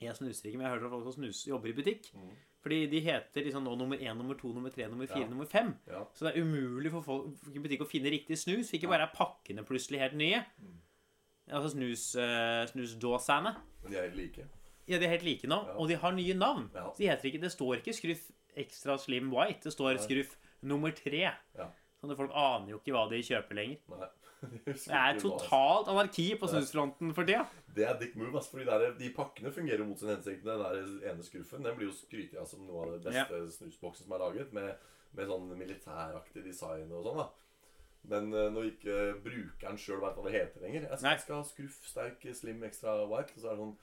Jeg 0.03 0.15
snuser 0.17 0.49
ikke, 0.49 0.57
men 0.59 0.65
jeg 0.67 0.71
har 0.73 0.79
hørt 0.79 0.87
at 0.89 0.91
folk 0.91 1.05
som 1.07 1.13
snus, 1.23 1.45
jobber 1.47 1.69
i 1.71 1.75
butikk. 1.77 2.09
Mm. 2.17 2.31
Fordi 2.63 2.79
de 2.91 2.99
heter 3.03 3.43
liksom 3.45 3.63
nå 3.63 3.75
nummer 3.79 3.97
én, 3.99 4.15
nummer 4.19 4.35
to, 4.39 4.51
nummer 4.55 4.69
tre, 4.71 4.87
nummer 4.87 5.07
fire, 5.07 5.23
Ja. 5.23 5.29
nummer 5.29 5.45
fem. 5.45 5.73
ja. 5.87 6.03
Så 6.13 6.25
det 6.25 6.33
er 6.35 6.41
umulig 6.43 6.91
for 6.91 7.01
folk 7.01 7.55
i 7.55 7.59
butikk 7.59 7.81
å 7.85 7.87
finne 7.87 8.11
riktig 8.11 8.37
snus. 8.39 8.69
For 8.69 8.77
ikke 8.77 8.89
bare 8.91 9.07
er 9.07 9.15
pakkene 9.15 9.63
plutselig 9.67 9.99
helt 9.99 10.15
nye. 10.15 10.43
Mm. 10.59 10.79
Altså 11.51 11.69
snus, 11.75 12.15
uh, 12.15 12.63
snusdåsene. 12.71 13.55
Men 13.83 13.91
de 13.91 13.97
er 13.97 14.07
helt 14.09 14.15
like. 14.15 14.45
Ja, 14.87 14.97
de 14.99 15.05
er 15.05 15.09
helt 15.15 15.23
like 15.23 15.47
nå. 15.47 15.59
Ja. 15.67 15.75
Og 15.79 15.87
de 15.87 15.95
har 15.95 16.11
nye 16.11 16.33
navn. 16.35 16.69
Så 16.73 16.97
de 16.97 17.07
heter 17.07 17.29
ikke, 17.31 17.41
det 17.41 17.51
står 17.51 17.77
ikke 17.79 17.93
Skruff 17.95 18.31
Extra 18.55 18.97
Slim 18.97 19.31
White. 19.33 19.63
Det 19.63 19.73
står 19.73 19.95
Nei. 19.95 20.03
Skruff 20.03 20.35
nummer 20.61 20.91
tre. 20.91 21.31
Ja. 21.55 21.69
Sånn 22.01 22.11
at 22.11 22.17
folk 22.19 22.31
aner 22.35 22.69
jo 22.73 22.79
ikke 22.79 22.91
hva 22.95 23.09
de 23.09 23.21
kjøper 23.23 23.55
lenger. 23.55 23.79
Nei. 23.89 24.07
Det 24.43 24.75
er 24.99 25.19
totalt 25.21 25.91
anarki 25.91 26.25
på 26.39 26.49
snusfronten 26.51 27.13
for 27.15 27.27
tida. 27.29 27.45
Det 27.75 27.85
er 27.87 27.99
dick 27.99 28.15
move. 28.19 28.41
Fordi 28.51 28.65
der, 28.67 28.89
de 28.99 29.11
pakkene 29.15 29.51
fungerer 29.53 29.85
mot 29.87 29.99
sin 29.99 30.11
hensikt. 30.13 30.43
Den 30.45 30.61
der 30.63 30.81
ene 31.11 31.23
skuffen 31.25 31.63
den 31.65 31.77
blir 31.77 31.89
jo 31.89 31.95
skrytet 31.97 32.39
av 32.41 32.49
som 32.49 32.65
noe 32.67 32.83
av 32.87 32.91
det 32.97 33.07
beste 33.07 33.39
snusboksen 33.59 34.07
som 34.07 34.17
er 34.17 34.23
laget. 34.25 34.51
Med, 34.53 34.75
med 35.13 35.29
sånn 35.29 35.49
militæraktig 35.57 36.43
design 36.45 36.91
og 36.91 37.07
sånn, 37.07 37.23
da. 37.23 37.29
Men 38.11 38.33
eh, 38.35 38.49
når 38.51 38.65
ikke 38.73 38.95
brukeren 39.23 39.77
sjøl 39.79 40.01
vet 40.03 40.17
hva 40.19 40.23
det 40.27 40.33
heter 40.33 40.63
lenger 40.65 40.89
Jeg 40.89 40.97
skal, 40.99 41.09
jeg 41.13 41.21
skal 41.23 41.37
ha 41.37 41.43
skruff, 41.47 41.77
sterk, 41.87 42.25
slim, 42.35 42.63
ekstra 42.67 42.97
white. 43.07 43.31
Og 43.37 43.43
så 43.43 43.51
er 43.51 43.57
det 43.57 43.63
sånn 43.65 43.75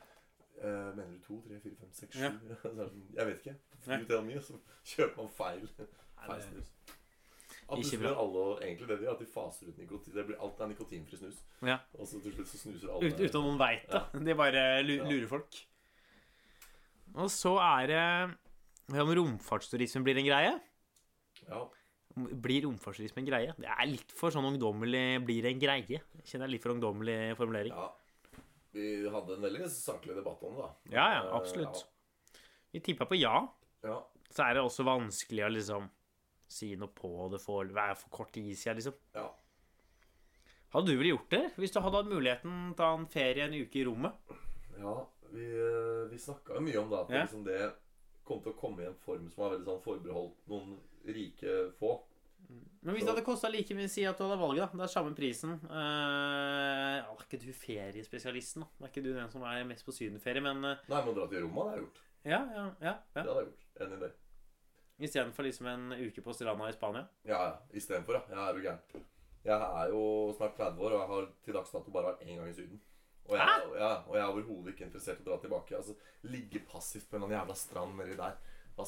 Uh, 0.61 0.91
Mener 0.93 1.15
du 1.15 1.21
to, 1.25 1.39
tre, 1.41 1.57
fire, 1.63 1.77
fem, 1.81 1.89
seks, 1.97 2.19
sju? 2.19 2.25
Ja. 2.27 2.57
Sånn, 2.61 3.05
jeg 3.17 3.29
vet 3.31 3.39
ikke. 3.41 3.55
You 3.87 4.05
tell 4.11 4.25
me, 4.27 4.35
så 4.45 4.59
kjøper 4.91 5.23
man 5.23 5.31
feil. 5.33 5.63
feil 6.27 6.43
det- 6.53 6.99
snus. 7.79 7.93
Ikke 7.93 8.03
bra. 8.03 8.13
alle 8.23 8.45
egentlig 8.67 8.89
det 8.89 8.99
de 8.99 9.05
gjør, 9.07 9.13
at 9.13 9.19
de 9.21 9.27
faser 9.27 9.69
ut 9.71 9.79
nikotin. 9.79 10.15
Det 10.15 10.27
blir, 10.27 10.39
alt 10.41 10.61
er 10.61 10.67
nikotinfri 10.73 11.17
snus. 11.21 11.39
Ja. 11.63 11.79
Og 11.99 12.07
så 12.11 12.21
til 12.23 12.33
slutt 12.35 12.49
så 12.51 12.59
snuser 12.59 12.89
alle 12.91 13.07
Ut, 13.11 13.15
uten 13.21 13.27
at 13.29 13.35
noen 13.45 13.59
veit 13.61 13.87
det. 13.91 14.25
De 14.27 14.35
bare 14.35 14.65
lurer 14.83 15.21
Ja. 15.23 15.29
folk. 15.29 15.61
Og 17.15 17.29
så 17.31 17.57
er 17.59 17.87
det 17.87 19.01
om 19.01 19.13
romfartsturismen 19.15 20.05
blir 20.07 20.19
en 20.19 20.27
greie. 20.27 20.61
Ja, 21.49 21.69
Blir 22.17 22.65
romfartsturisme 22.67 23.23
en 23.23 23.27
greie? 23.29 23.55
Det 23.57 23.69
er 23.71 23.87
litt 23.87 24.11
for 24.13 24.31
sånn 24.35 24.45
ungdommelig 24.45 25.25
blir 25.25 25.47
en 25.47 25.59
greie. 25.63 25.87
Jeg 25.87 26.25
kjenner 26.27 26.49
er 26.49 26.51
litt 26.57 26.63
for 26.63 26.75
ungdommelig 26.75 27.37
formulering. 27.39 27.71
Ja. 27.71 27.89
Vi 28.75 29.09
hadde 29.11 29.35
en 29.37 29.43
veldig 29.47 29.69
saklig 29.71 30.15
debatt 30.19 30.43
om 30.47 30.55
det, 30.59 30.63
da. 30.67 30.71
Ja, 30.91 31.07
ja, 31.15 31.23
absolutt. 31.39 31.69
absolutt. 31.69 32.43
Vi 32.73 32.81
tippa 32.81 33.07
på 33.07 33.19
ja. 33.19 33.49
Ja. 33.83 33.97
Så 34.31 34.45
er 34.45 34.55
det 34.55 34.63
også 34.63 34.85
vanskelig 34.87 35.43
å 35.47 35.51
liksom 35.55 35.89
si 36.51 36.73
noe 36.79 36.91
på 36.95 37.11
det 37.33 37.41
for 37.43 37.65
være 37.77 37.95
for 38.01 38.11
kort 38.21 38.33
tid 38.35 38.51
siden, 38.59 38.81
liksom. 38.81 38.97
ja. 39.15 39.29
Hadde 40.71 40.93
du 40.93 40.99
vel 41.01 41.09
gjort 41.11 41.31
det 41.35 41.45
hvis 41.59 41.73
du 41.75 41.81
hadde 41.83 41.99
hatt 41.99 42.11
muligheten 42.11 42.59
til 42.71 42.75
å 42.75 42.79
ta 42.79 42.91
en 42.95 43.07
ferie 43.11 43.47
en 43.49 43.57
uke 43.59 43.81
i 43.81 43.87
rommet? 43.89 44.37
ja 44.81 44.93
vi, 45.33 45.45
eh, 45.47 46.05
vi 46.11 46.19
snakka 46.19 46.57
jo 46.57 46.61
mye 46.67 46.79
om 46.81 46.91
det. 46.91 47.01
at 47.01 47.11
Ja. 47.15 47.23
liksom 47.25 47.43
det 47.47 47.73
kom 48.27 48.41
til 48.43 48.53
å 48.53 48.59
komme 48.59 48.83
i 48.83 48.87
en 48.87 48.95
form 49.03 49.29
som 49.31 49.45
var 49.45 49.53
veldig 49.57 49.67
sånn 49.67 49.83
forbeholdt 49.85 50.47
noen 50.51 50.77
rike 51.07 51.73
få. 51.79 52.01
Men 52.83 52.95
hvis 52.97 53.05
det 53.05 53.13
hadde 53.13 53.25
kosta 53.27 53.51
like 53.51 53.75
mye, 53.79 53.89
si 53.91 54.03
at 54.09 54.19
du 54.19 54.25
hadde 54.25 54.39
valget, 54.41 54.71
da. 54.73 54.79
Det 54.79 54.87
er 54.89 54.93
samme 54.95 55.15
prisen. 55.15 55.53
Eh, 55.71 56.97
er 56.99 57.27
ikke 57.27 57.39
du 57.45 57.53
feriespesialisten, 57.55 58.63
da? 58.65 58.87
Er 58.87 58.91
ikke 58.91 59.05
du 59.05 59.13
den 59.15 59.31
som 59.31 59.43
er 59.47 59.63
mest 59.69 59.85
på 59.87 59.95
sydenferie, 59.95 60.43
men 60.43 60.65
eh, 60.65 60.77
Nei, 60.91 61.03
men 61.05 61.15
dra 61.15 61.27
til 61.31 61.45
Roma, 61.47 61.67
det 61.67 61.71
har 61.71 61.77
jeg 61.79 61.85
gjort. 61.87 62.01
ja, 62.25 62.41
ja, 62.57 62.65
ja. 62.89 62.95
Det 63.15 63.23
hadde 63.23 63.37
jeg 63.39 63.51
gjort. 63.51 63.67
Enig 63.85 63.99
i 63.99 64.01
det. 64.07 64.13
Istedenfor 65.01 65.47
liksom 65.47 65.67
en 65.67 65.93
uke 65.97 66.23
på 66.23 66.35
stranda 66.37 66.69
i 66.69 66.77
Spania. 66.77 67.07
Ja, 67.25 67.41
ja. 67.47 67.57
Istedenfor, 67.73 68.19
ja. 68.19 68.23
Jeg 68.29 68.41
er 68.43 68.57
jo 68.59 68.65
gæren. 68.67 69.07
Jeg 69.45 69.57
er 69.81 69.93
jo 69.95 70.03
snart 70.37 70.57
30 70.59 70.85
år, 70.85 70.93
og 70.93 71.01
jeg 71.01 71.09
har 71.09 71.29
til 71.45 71.57
dags 71.57 71.71
dato 71.73 71.93
bare 71.95 72.11
vært 72.11 72.25
én 72.27 72.37
gang 72.37 72.51
i 72.51 72.57
Syden. 72.57 72.81
Og 73.31 73.37
jeg, 73.39 73.63
ja, 73.79 73.91
og 74.09 74.17
jeg 74.17 74.23
er 74.25 74.33
overhodet 74.33 74.75
ikke 74.75 74.85
interessert 74.89 75.21
i 75.21 75.25
å 75.25 75.29
dra 75.31 75.39
tilbake. 75.41 75.77
Altså, 75.79 75.95
Ligge 76.29 76.61
passivt 76.69 77.09
på 77.09 77.17
en 77.17 77.23
eller 77.23 77.31
annen 77.31 77.39
jævla 77.39 77.57
strand 77.57 77.97
nedi 77.97 78.17
der. 78.19 78.37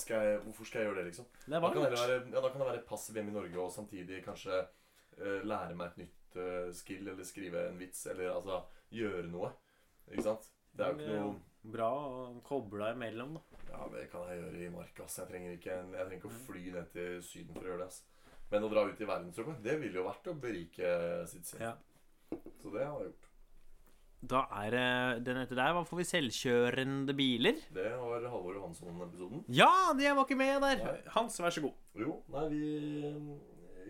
Skal 0.00 0.24
jeg, 0.24 0.36
hvorfor 0.46 0.64
skal 0.64 0.80
jeg 0.80 0.88
gjøre 0.88 0.98
det, 0.98 1.06
liksom? 1.10 1.26
Det 1.44 1.58
Da 1.60 1.70
kan, 1.72 1.82
det 1.84 1.98
være, 2.00 2.20
ja, 2.32 2.40
da 2.40 2.48
kan 2.48 2.62
jeg 2.62 2.68
være 2.70 2.84
passiv 2.88 3.16
hjemme 3.18 3.32
i 3.32 3.34
Norge 3.34 3.58
og 3.60 3.72
samtidig 3.74 4.22
kanskje 4.24 4.60
uh, 4.62 5.40
lære 5.44 5.76
meg 5.76 5.90
et 5.90 5.98
nytt 6.00 6.38
uh, 6.40 6.68
skill, 6.76 7.10
eller 7.12 7.28
skrive 7.28 7.66
en 7.68 7.80
vits, 7.80 8.06
eller 8.08 8.32
altså 8.32 8.62
gjøre 8.92 9.26
noe. 9.28 9.50
Ikke 10.08 10.24
sant? 10.30 10.48
Det 10.72 10.86
er 10.86 10.94
jo 10.94 11.00
ikke 11.00 11.18
noe 11.18 11.34
Bra 11.62 11.88
å 11.94 12.40
koble 12.42 12.82
deg 12.82 12.96
imellom, 12.96 13.36
da. 13.38 13.60
Ja, 13.70 13.84
det 13.92 14.08
kan 14.10 14.26
jeg 14.28 14.40
gjøre 14.40 14.62
i 14.66 14.70
marka. 14.74 15.06
Jeg 15.06 15.28
trenger 15.30 15.54
ikke, 15.54 15.76
jeg 15.78 16.06
trenger 16.08 16.18
ikke 16.18 16.30
å 16.32 16.40
fly 16.48 16.64
ned 16.74 16.88
til 16.94 17.20
Syden 17.22 17.54
for 17.54 17.62
å 17.62 17.70
gjøre 17.70 17.84
det. 17.84 17.90
ass. 17.92 18.02
Men 18.52 18.66
å 18.66 18.70
dra 18.72 18.82
ut 18.88 19.00
i 19.00 19.08
verdensrommet, 19.08 19.62
det 19.64 19.76
ville 19.80 20.00
jo 20.00 20.08
vært 20.08 20.26
å 20.28 20.34
berike 20.36 20.88
sitt 21.30 21.46
sinn. 21.48 21.62
Ja. 21.62 21.76
Så 22.60 22.72
det 22.74 22.82
har 22.84 22.98
jeg 22.98 23.12
gjort. 23.12 23.28
Da 24.22 24.44
er 24.54 24.74
det 24.74 25.24
den 25.26 25.40
etter 25.40 25.58
der. 25.58 25.72
Hva 25.74 25.82
får 25.86 25.98
vi? 25.98 26.04
Selvkjørende 26.06 27.14
biler? 27.18 27.62
Det 27.74 27.88
var 27.98 28.26
Halvor 28.30 28.58
Johansson-episoden. 28.58 29.42
Ja, 29.50 29.90
det 29.98 30.12
var 30.14 30.26
ikke 30.28 30.38
med 30.38 30.60
der! 30.62 30.82
Nei. 30.84 30.98
Hans, 31.16 31.40
vær 31.42 31.54
så 31.54 31.64
god. 31.64 31.80
Jo, 31.98 32.20
nei, 32.30 32.44
vi 32.52 32.66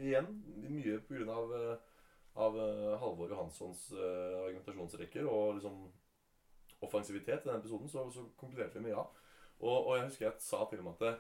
Igjen, 0.03 0.31
mye 0.73 0.97
på 1.05 1.15
grunn 1.15 1.29
av, 1.31 1.53
eh, 1.55 2.07
av 2.43 2.57
eh, 2.59 2.95
Halvor 3.03 3.29
Johanssons 3.31 3.91
eh, 3.93 4.39
argumentasjonsrekker 4.47 5.29
og 5.29 5.59
liksom 5.59 5.77
offensivitet 6.83 7.45
i 7.45 7.49
den 7.51 7.61
episoden, 7.61 7.91
så, 7.91 8.05
så 8.15 8.25
konkluderte 8.39 8.79
vi 8.79 8.89
med 8.89 8.97
ja. 8.97 9.05
Og, 9.63 9.77
og 9.77 9.97
jeg 9.97 10.09
husker 10.09 10.27
jeg 10.27 10.43
sa 10.43 10.65
til 10.69 10.83
og 10.83 10.89
med 10.89 10.95
at 10.97 11.05
det, 11.05 11.13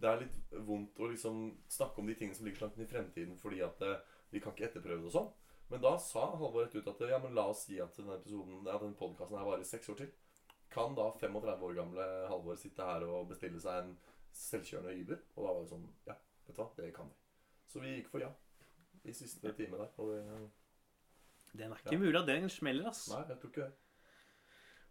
det 0.00 0.10
er 0.10 0.22
litt 0.22 0.56
vondt 0.68 1.00
å 1.02 1.10
liksom 1.10 1.42
snakke 1.70 2.00
om 2.00 2.10
de 2.10 2.16
tingene 2.18 2.38
som 2.38 2.46
ligger 2.46 2.62
så 2.62 2.66
langt 2.66 2.78
inn 2.78 2.86
i 2.86 2.90
fremtiden, 2.90 3.38
fordi 3.40 3.62
at 3.66 3.80
det, 3.82 3.94
vi 4.30 4.42
kan 4.42 4.54
ikke 4.54 4.68
etterprøve 4.70 5.02
det 5.02 5.10
og 5.10 5.16
sånn. 5.16 5.30
Men 5.70 5.82
da 5.84 5.92
sa 6.02 6.24
Halvor 6.32 6.64
rett 6.64 6.74
ut 6.74 6.88
at 6.90 7.02
ja, 7.06 7.18
men 7.22 7.34
la 7.36 7.46
oss 7.52 7.64
si 7.68 7.78
at 7.82 7.94
denne 7.98 8.16
episoden, 8.18 8.64
ja, 8.66 8.78
denne 8.78 8.98
podkasten 8.98 9.38
her 9.38 9.46
varer 9.46 9.66
seks 9.66 9.90
år 9.92 10.00
til. 10.00 10.10
Kan 10.70 10.96
da 10.98 11.08
35 11.18 11.66
år 11.66 11.76
gamle 11.78 12.06
Halvor 12.30 12.58
sitte 12.58 12.86
her 12.86 13.06
og 13.06 13.28
bestille 13.30 13.60
seg 13.62 13.84
en 13.84 13.92
selvkjørende 14.34 14.94
Uber? 15.02 15.20
Og 15.36 15.44
da 15.44 15.52
var 15.52 15.60
det 15.62 15.72
sånn 15.74 15.88
Ja, 16.08 16.16
vet 16.46 16.56
du 16.56 16.62
hva, 16.62 16.68
det 16.78 16.88
kan 16.96 17.10
vi. 17.10 17.18
Så 17.70 17.82
vi 17.82 17.94
gikk 17.98 18.10
for 18.10 18.22
ja 18.22 18.30
i 19.06 19.14
siste 19.14 19.52
time 19.56 19.78
der. 19.78 19.92
Og 19.96 20.10
det 20.10 20.24
Den 21.52 21.72
er 21.72 21.76
ikke 21.76 21.98
mulig 21.98 22.18
at 22.20 22.26
den 22.28 22.50
smeller, 22.50 22.90
ass. 22.90 23.08
Nei, 23.10 23.22
jeg 23.28 23.38
tror 23.42 23.50
ikke 23.54 23.62
det. 23.62 23.72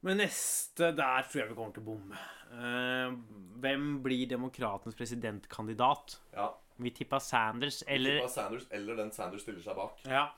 Men 0.05 0.17
neste 0.21 0.93
Der 0.95 1.25
tror 1.27 1.41
jeg 1.41 1.49
vi 1.49 1.55
kommer 1.57 1.73
til 1.75 1.83
å 1.83 1.89
bomme. 1.89 2.19
Eh, 2.55 3.15
hvem 3.59 3.87
blir 4.03 4.27
demokratenes 4.31 4.95
presidentkandidat? 4.97 6.17
Ja. 6.33 6.49
Vi 6.79 6.91
tippa 6.95 7.19
Sanders 7.19 7.81
eller 7.87 8.21
Vi 8.23 8.29
Sanders 8.31 8.67
eller 8.71 8.95
den 8.95 9.11
Sanders 9.11 9.43
stiller 9.43 9.59
seg 9.65 9.75
bak. 9.75 9.99
Ja. 10.07 10.29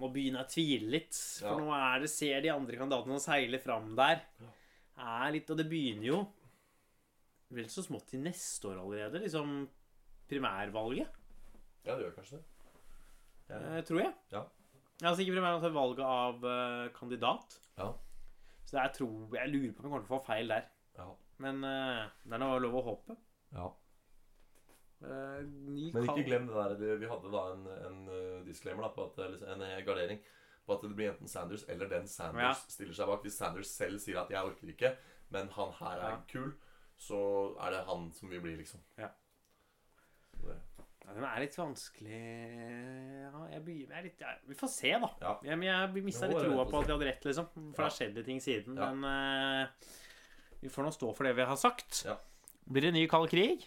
Må 0.00 0.08
begynne 0.14 0.40
å 0.40 0.48
tvile 0.48 0.88
litt. 0.96 1.12
For 1.42 1.50
Ja. 1.50 1.58
nå 1.60 1.74
er 1.76 2.00
det, 2.00 2.08
ser 2.10 2.40
de 2.40 2.48
andre 2.48 2.76
kandidatene 2.80 3.20
seile 3.20 3.58
fram 3.60 3.94
der. 3.94 4.22
Ja. 4.40 4.46
Er 5.26 5.32
litt, 5.32 5.50
Og 5.50 5.56
det 5.58 5.68
begynner 5.68 6.06
jo 6.06 6.26
vel 7.52 7.64
så 7.68 7.82
smått 7.84 8.06
til 8.08 8.20
neste 8.20 8.64
år 8.70 8.80
allerede. 8.80 9.20
Liksom 9.20 9.68
primærvalget, 10.28 11.08
Ja, 11.84 11.96
det 11.96 12.04
gjør 12.06 12.14
kanskje 12.16 12.38
det. 12.38 12.44
eh, 13.50 13.82
tror 13.82 14.00
jeg. 14.00 14.14
Ja. 14.32 14.44
Altså 15.02 15.20
ikke 15.24 15.32
primærvalget, 15.36 15.72
valget 15.74 16.04
av 16.04 16.44
eh, 16.44 16.88
kandidat. 16.94 17.58
Ja. 17.76 17.92
Så 18.70 18.78
jeg 18.78 18.94
tror 19.00 19.34
jeg 19.34 19.50
lurer 19.50 19.72
på 19.74 19.82
om 19.82 19.86
jeg 19.86 19.90
kommer 19.90 20.04
til 20.04 20.10
å 20.10 20.14
få 20.14 20.24
feil 20.28 20.52
der. 20.52 20.66
Ja. 21.00 21.06
Men 21.42 21.64
uh, 21.64 22.04
det 22.22 22.36
er 22.36 22.42
nå 22.42 22.50
lov 22.62 22.80
å 22.80 22.86
håpe. 22.92 23.16
ja. 23.56 23.70
Uh, 25.00 25.40
ni 25.72 25.86
Men 25.94 26.04
ikke 26.04 26.26
glem 26.26 26.44
det 26.50 26.64
der 26.76 26.98
Vi 27.00 27.08
hadde 27.08 27.30
da 27.32 27.44
en, 27.54 27.62
en 27.72 28.00
eh, 28.12 28.42
disclaimer, 28.44 28.84
da, 28.84 28.90
på 28.92 29.06
at, 29.08 29.22
eller 29.24 29.46
en 29.54 29.84
gardering, 29.86 30.18
på 30.66 30.74
at 30.74 30.82
det 30.84 30.90
blir 30.98 31.08
enten 31.14 31.30
Sanders 31.30 31.64
eller 31.72 31.88
den 31.88 32.04
Sanders 32.08 32.42
Ja. 32.44 32.72
stiller 32.74 32.98
seg 32.98 33.08
bak. 33.08 33.22
Hvis 33.24 33.38
Sanders 33.40 33.72
selv 33.72 33.96
sier 33.98 34.20
at 34.20 34.28
'jeg 34.30 34.44
orker 34.44 34.68
ikke', 34.74 34.92
men 35.30 35.48
han 35.56 35.72
her 35.78 35.96
er 35.96 36.10
Ja. 36.10 36.20
kul, 36.28 36.52
så 36.98 37.56
er 37.64 37.70
det 37.70 37.86
han 37.88 38.12
som 38.12 38.28
vil 38.28 38.42
bli, 38.44 38.56
liksom. 38.60 38.80
Ja. 38.98 39.08
Ja, 41.00 41.14
den 41.16 41.24
er 41.26 41.42
litt 41.42 41.56
vanskelig 41.58 42.18
ja, 42.20 43.40
jeg 43.54 43.62
begynner, 43.66 43.96
jeg 43.98 44.10
litt, 44.10 44.20
jeg, 44.22 44.38
Vi 44.50 44.56
får 44.58 44.70
se, 44.72 44.92
da. 45.02 45.10
Ja. 45.22 45.32
Jeg, 45.48 45.58
jeg 45.66 46.04
mista 46.06 46.28
litt 46.30 46.42
troa 46.44 46.66
på 46.68 46.80
at 46.80 46.86
vi 46.86 46.94
hadde 46.94 47.08
rett, 47.08 47.26
liksom. 47.26 47.50
For 47.56 47.80
det 47.80 47.86
har 47.88 47.96
skjedd 47.96 48.20
litt 48.20 48.28
ting 48.30 48.40
siden. 48.44 48.78
Men 48.78 49.04
uh, 49.06 49.90
vi 50.60 50.70
får 50.72 50.86
nå 50.86 50.94
stå 50.94 51.12
for 51.16 51.28
det 51.28 51.34
vi 51.38 51.46
har 51.50 51.60
sagt. 51.60 52.04
Blir 52.70 52.86
det 52.86 52.94
ny 52.94 53.06
kald 53.10 53.30
krig? 53.32 53.66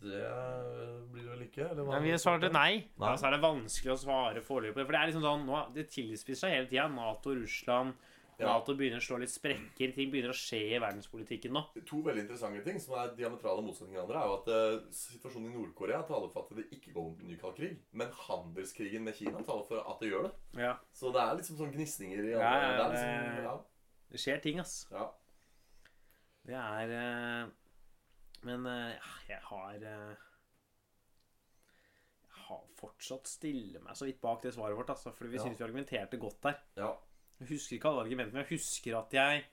Det 0.00 0.24
blir 1.10 1.24
det 1.24 1.30
vel 1.30 1.44
ikke? 1.46 1.68
Eller? 1.70 1.86
Nei, 1.88 2.00
vi 2.04 2.18
svarte 2.20 2.50
nei. 2.52 2.72
Nei. 2.98 3.08
Ja, 3.08 3.14
så 3.16 3.28
er 3.28 3.36
det 3.36 3.44
vanskelig 3.44 3.94
å 3.94 4.00
svare 4.00 4.42
foreløpig. 4.44 4.82
For 4.82 4.92
det 4.92 5.00
er 5.00 5.10
liksom 5.10 5.24
sånn, 5.24 5.46
nå, 5.48 5.62
det 5.76 5.86
tilspisser 5.92 6.42
seg 6.46 6.54
hele 6.56 6.70
tida. 6.70 6.86
Nato, 6.92 7.34
Russland. 7.36 7.96
Nato 8.44 8.74
begynner 8.76 9.00
å 9.00 9.04
slå 9.06 9.16
litt 9.22 9.30
sprekker. 9.32 9.92
Ting 9.96 10.10
begynner 10.12 10.28
å 10.28 10.36
skje 10.36 10.58
i 10.76 10.78
verdenspolitikken 10.82 11.52
nå. 11.56 11.62
To 11.88 12.02
veldig 12.04 12.22
interessante 12.26 12.60
ting 12.66 12.78
som 12.82 12.94
er 13.00 13.14
diametrale 13.16 13.62
motsetninger 13.64 14.02
av 14.02 14.10
hverandre, 14.10 14.20
er 14.20 14.26
jo 14.28 14.36
at 14.36 14.48
eh, 14.52 14.90
situasjonen 14.92 15.48
i 15.50 15.54
Nord-Korea 15.54 16.02
taler 16.04 16.28
for 16.34 16.44
at 16.44 16.52
det 16.58 16.66
ikke 16.76 16.92
går 16.92 17.06
mot 17.08 17.20
en 17.24 17.30
ny 17.32 17.36
kald 17.40 17.56
krig. 17.56 17.78
Men 17.96 18.12
handelskrigen 18.26 19.02
med 19.08 19.16
Kina 19.16 19.40
taler 19.40 19.64
for 19.64 19.80
at 19.80 20.00
det 20.04 20.10
gjør 20.12 20.28
det. 20.28 20.32
Ja, 20.66 20.74
Så 20.92 21.12
det 21.16 21.22
er 21.24 21.38
liksom 21.40 21.56
sånn 21.62 21.72
gnisninger 21.72 22.20
i 22.28 22.34
Ja, 22.34 22.40
ja, 22.44 22.76
det 22.76 22.90
liksom, 22.92 23.42
ja, 23.48 23.56
Det 24.12 24.20
skjer 24.20 24.42
ting, 24.44 24.60
ass. 24.60 24.76
ja. 24.92 25.08
Det 26.46 26.54
er 26.54 26.92
eh, 26.94 27.48
Men 28.46 28.66
eh, 28.70 29.10
jeg 29.32 29.40
har 29.48 29.80
Jeg 29.80 30.16
har 32.46 32.60
fortsatt 32.78 33.26
stille 33.26 33.80
meg 33.82 33.96
så 33.98 34.04
vidt 34.06 34.20
bak 34.22 34.44
det 34.44 34.52
svaret 34.54 34.76
vårt, 34.78 34.92
altså. 34.92 35.10
Fordi 35.16 35.32
vi 35.32 35.36
Ja. 35.40 35.42
synes 35.48 35.58
vi 35.58 35.64
argumenterte 35.64 36.18
godt 36.20 36.40
der. 36.42 36.60
ja. 36.76 36.92
Jeg 37.40 37.48
husker 37.50 37.76
ikke 37.76 37.88
alle 37.90 38.02
argumentene, 38.06 38.32
men 38.38 38.44
jeg 38.46 38.56
husker 38.56 38.96
at 38.98 39.12
jeg 39.12 39.44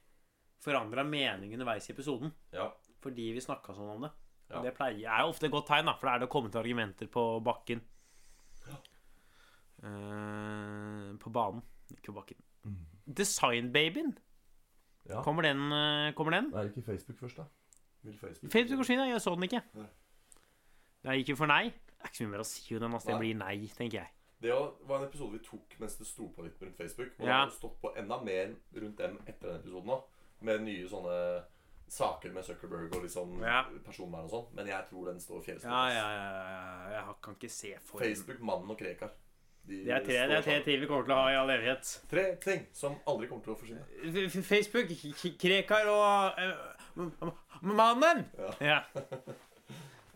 forandra 0.64 1.04
mening 1.04 1.52
underveis 1.58 1.90
i 1.90 1.94
episoden. 1.94 2.32
ja. 2.56 2.70
Fordi 3.04 3.26
vi 3.36 3.42
snakka 3.44 3.74
sånn 3.76 3.90
om 3.98 4.02
det. 4.06 4.10
Ja. 4.50 4.62
Det 4.64 4.72
pleier, 4.78 5.10
er 5.12 5.26
ofte 5.28 5.50
et 5.50 5.52
godt 5.52 5.66
tegn, 5.68 5.90
da, 5.90 5.94
for 6.00 6.08
da 6.08 6.14
er 6.16 6.20
det 6.22 6.28
å 6.30 6.32
komme 6.32 6.48
til 6.54 6.62
argumenter 6.62 7.10
på 7.12 7.24
bakken. 7.44 7.82
Eh, 9.84 11.10
på 11.20 11.30
banen, 11.36 11.62
ikke 11.92 12.12
på 12.14 12.16
bakken. 12.22 12.40
Designbabyen. 13.04 14.14
ja. 15.10 15.22
Kommer 15.26 15.44
den? 15.44 15.66
eh, 15.72 16.14
Kommer 16.16 16.32
den? 16.38 16.54
Er 16.54 16.64
det 16.64 16.72
ikke 16.78 16.86
Facebook 16.94 17.18
først, 17.20 17.38
da? 17.38 17.44
Vil 18.04 18.18
Facebook 18.20 18.52
Facebook 18.52 18.80
forsvinner, 18.80 19.06
jeg 19.12 19.22
så 19.22 19.36
den 19.36 19.44
ikke. 19.44 19.62
Nei. 19.76 19.88
Jeg 21.04 21.18
gikk 21.24 21.30
jo 21.34 21.36
for 21.36 21.52
nei. 21.52 21.64
Det 21.70 22.00
er 22.00 22.08
ikke 22.08 22.18
så 22.22 22.24
mye 22.24 22.32
mer 22.38 22.44
å 22.44 22.48
si 22.48 22.76
om 22.76 22.80
den. 22.86 22.94
Altså. 22.94 23.10
Det 23.12 23.20
blir 23.20 23.36
nei, 23.36 23.68
tenker 23.76 23.98
jeg. 24.00 24.10
Det 24.44 24.52
var 24.52 24.98
en 25.00 25.06
episode 25.08 25.32
vi 25.38 25.40
tok 25.46 25.76
mens 25.80 25.96
det 25.98 26.06
sto 26.10 26.28
på 26.36 26.44
litt 26.44 26.60
rundt 26.62 26.76
Facebook. 26.78 27.14
Og 27.18 27.26
det 27.26 27.32
Ja. 27.32 27.38
har 27.40 27.50
jo 27.50 27.56
stått 27.56 27.78
på 27.82 27.94
enda 27.98 28.18
mer 28.24 28.54
rundt 28.76 28.98
dem 29.00 29.18
etter 29.28 29.48
den 29.54 29.60
episoden 29.62 29.90
òg. 29.96 30.04
Med 30.44 30.62
nye 30.66 30.88
sånne 30.92 31.44
saker 31.88 32.32
med 32.34 32.44
Zuckerberg 32.44 32.92
og 32.96 33.04
liksom 33.04 33.40
Ja. 33.42 33.64
personvern 33.86 34.26
og 34.26 34.32
sånn. 34.32 34.48
Men 34.56 34.68
jeg 34.68 34.84
tror 34.90 35.06
den 35.06 35.20
står 35.20 35.42
fjellstøtt. 35.46 35.72
Ja, 35.72 35.88
ja, 35.88 36.10
ja, 36.12 36.90
ja. 36.90 37.06
Jeg 37.08 37.16
kan 37.22 37.36
ikke 37.36 37.50
se 37.50 37.76
for 37.86 38.00
Facebook, 38.00 38.40
Mannen 38.42 38.70
og 38.72 38.78
Krekar. 38.78 39.12
De 39.66 39.86
Det 39.86 39.94
er 39.94 40.00
tre, 40.04 40.28
det 40.28 40.32
er 40.38 40.42
tre 40.42 40.64
ting 40.66 40.80
vi 40.82 40.88
kommer 40.88 41.04
til 41.06 41.14
å 41.14 41.22
ha 41.24 41.30
i 41.30 41.36
all 41.40 41.48
evighet. 41.50 42.02
Tre 42.10 42.36
ting 42.36 42.68
som 42.74 42.96
aldri 43.08 43.28
kommer 43.30 43.44
til 43.46 43.54
å 43.54 43.58
forsvinne. 43.58 44.44
Facebook, 44.44 44.90
Krekar 45.40 45.88
og 45.88 46.34
m- 46.98 47.32
Mannen! 47.62 48.26
Ja. 48.38 48.52
Ja. 48.60 48.80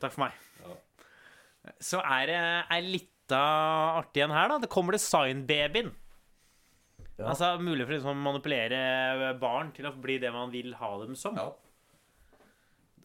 Takk 0.02 0.12
for 0.12 0.20
meg. 0.26 0.32
Ja. 0.66 0.76
Så 1.80 2.02
er 2.04 2.26
det 2.28 2.84
litt 2.92 3.12
av 3.36 4.02
artig 4.04 4.24
en 4.26 4.36
her, 4.36 4.52
da. 4.52 4.60
Det 4.64 4.70
kommer 4.72 4.96
designbabyen. 4.96 5.92
Ja. 7.18 7.32
Altså 7.32 7.56
mulig 7.62 7.88
for 7.88 7.96
liksom 7.96 8.14
å 8.14 8.26
manipulere 8.28 9.34
barn 9.42 9.72
til 9.74 9.90
å 9.90 9.94
bli 9.98 10.20
det 10.22 10.30
man 10.34 10.54
vil 10.54 10.76
ha 10.78 10.92
dem 11.02 11.18
som. 11.18 11.38
Ja. 11.40 11.50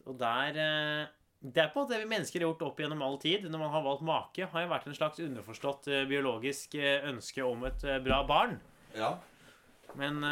Og 0.05 0.17
der 0.19 0.59
eh, 0.59 1.11
Det 1.43 1.59
er 1.59 1.71
på 1.73 1.79
en 1.81 1.85
måte 1.85 1.95
det 1.95 2.03
vi 2.03 2.11
mennesker 2.11 2.39
har 2.39 2.51
gjort 2.51 2.65
opp 2.69 2.79
gjennom 2.79 3.01
all 3.03 3.17
tid. 3.19 3.49
Når 3.49 3.59
man 3.65 3.73
har 3.73 3.83
valgt 3.83 4.05
make, 4.07 4.47
har 4.53 4.65
jo 4.65 4.71
vært 4.71 4.87
en 4.87 4.97
slags 4.99 5.19
underforstått 5.23 5.89
eh, 5.91 6.05
biologisk 6.07 6.77
eh, 6.79 7.03
ønske 7.09 7.43
om 7.43 7.65
et 7.69 7.85
bra 8.05 8.23
barn. 8.27 8.59
ja. 8.95 9.15
Men 9.93 10.23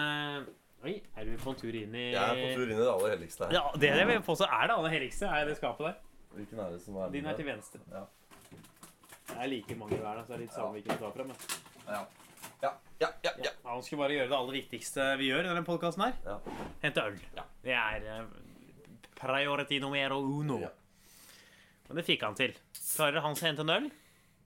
Oi, 0.81 0.95
er 1.13 1.27
du 1.27 1.35
på 1.37 1.51
en 1.51 1.57
tur 1.59 1.75
inn 1.77 1.91
i 1.93 2.07
Jeg 2.07 2.17
er 2.17 2.39
på 2.39 2.55
tur 2.57 2.71
inn 2.71 2.79
i 2.79 2.81
det 2.81 2.89
aller 2.89 3.11
helligste 3.13 3.45
her. 3.45 3.51
Ja, 3.53 3.67
det 3.77 3.91
er 3.91 3.99
det 3.99 4.05
vi 4.09 4.15
påstår 4.25 4.47
påstå 4.47 4.47
er 4.57 4.63
det 4.71 4.77
aller 4.79 4.93
helligste, 4.95 5.27
er 5.29 5.45
det 5.45 5.57
skapet 5.59 5.85
der. 5.85 5.99
Hvilken 6.33 6.61
er 6.63 6.71
det 6.73 6.79
som 6.81 6.97
er 6.97 7.11
Din 7.13 7.27
er 7.29 7.37
til 7.37 7.45
venstre. 7.45 7.81
Ja. 7.91 8.01
Det 9.31 9.39
er 9.45 9.49
like 9.51 9.75
mange 9.79 9.97
hver, 9.97 10.15
da, 10.19 10.23
så 10.25 10.33
det 10.33 10.37
er 10.37 10.43
litt 10.45 10.55
samme 10.55 10.75
hvilken 10.77 10.97
du 10.97 11.03
tar 11.05 11.13
frem. 11.15 11.31
Men 11.31 11.37
Ja. 11.95 12.01
Ja, 12.61 12.69
ja, 13.01 13.07
ja, 13.23 13.31
ja. 13.31 13.31
ja, 13.45 13.51
han 13.65 13.81
skal 13.85 13.97
bare 14.01 14.13
gjøre 14.15 14.29
det 14.29 14.37
aller 14.37 14.55
viktigste 14.59 15.05
vi 15.19 15.27
gjør 15.31 15.45
i 15.45 15.49
denne 15.49 15.63
podkasten 15.65 16.03
her. 16.05 16.13
ja. 16.25 16.37
Hente 16.83 17.03
øl. 17.09 17.17
Ja. 17.37 17.43
Det 17.65 17.73
er 17.77 18.05
eh, 18.15 18.25
priority 19.17 19.79
numero 19.81 20.19
uno. 20.21 20.59
Ja. 20.61 20.69
Men 21.87 21.97
det 22.01 22.05
fikk 22.07 22.23
han 22.25 22.35
til. 22.37 22.53
Klarer 22.77 23.21
han 23.25 23.33
å 23.37 23.41
hente 23.45 23.65
en 23.65 23.73
øl? 23.77 23.89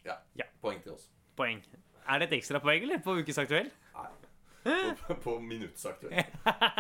ja. 0.06 0.16
Ja. 0.40 0.46
Poeng 0.62 0.80
til 0.84 0.94
oss. 0.96 1.10
Poeng. 1.38 1.60
Er 2.08 2.20
det 2.22 2.30
et 2.32 2.38
ekstra 2.40 2.60
poeng, 2.64 2.84
eller? 2.88 3.02
På 3.04 3.16
ukesaktuell? 3.20 3.72
Nei. 3.96 4.12
På, 5.06 5.14
på 5.22 5.34
minuttsaktuelt. 5.46 6.32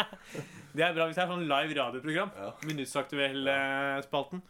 Det 0.75 0.83
er 0.83 0.93
bra 0.95 1.05
hvis 1.05 1.15
det 1.15 1.21
er 1.23 1.29
sånn 1.29 1.43
live 1.47 1.75
radioprogram. 1.77 2.31
Ja. 2.35 2.47
Minuttsaktuell-spalten. 2.65 4.41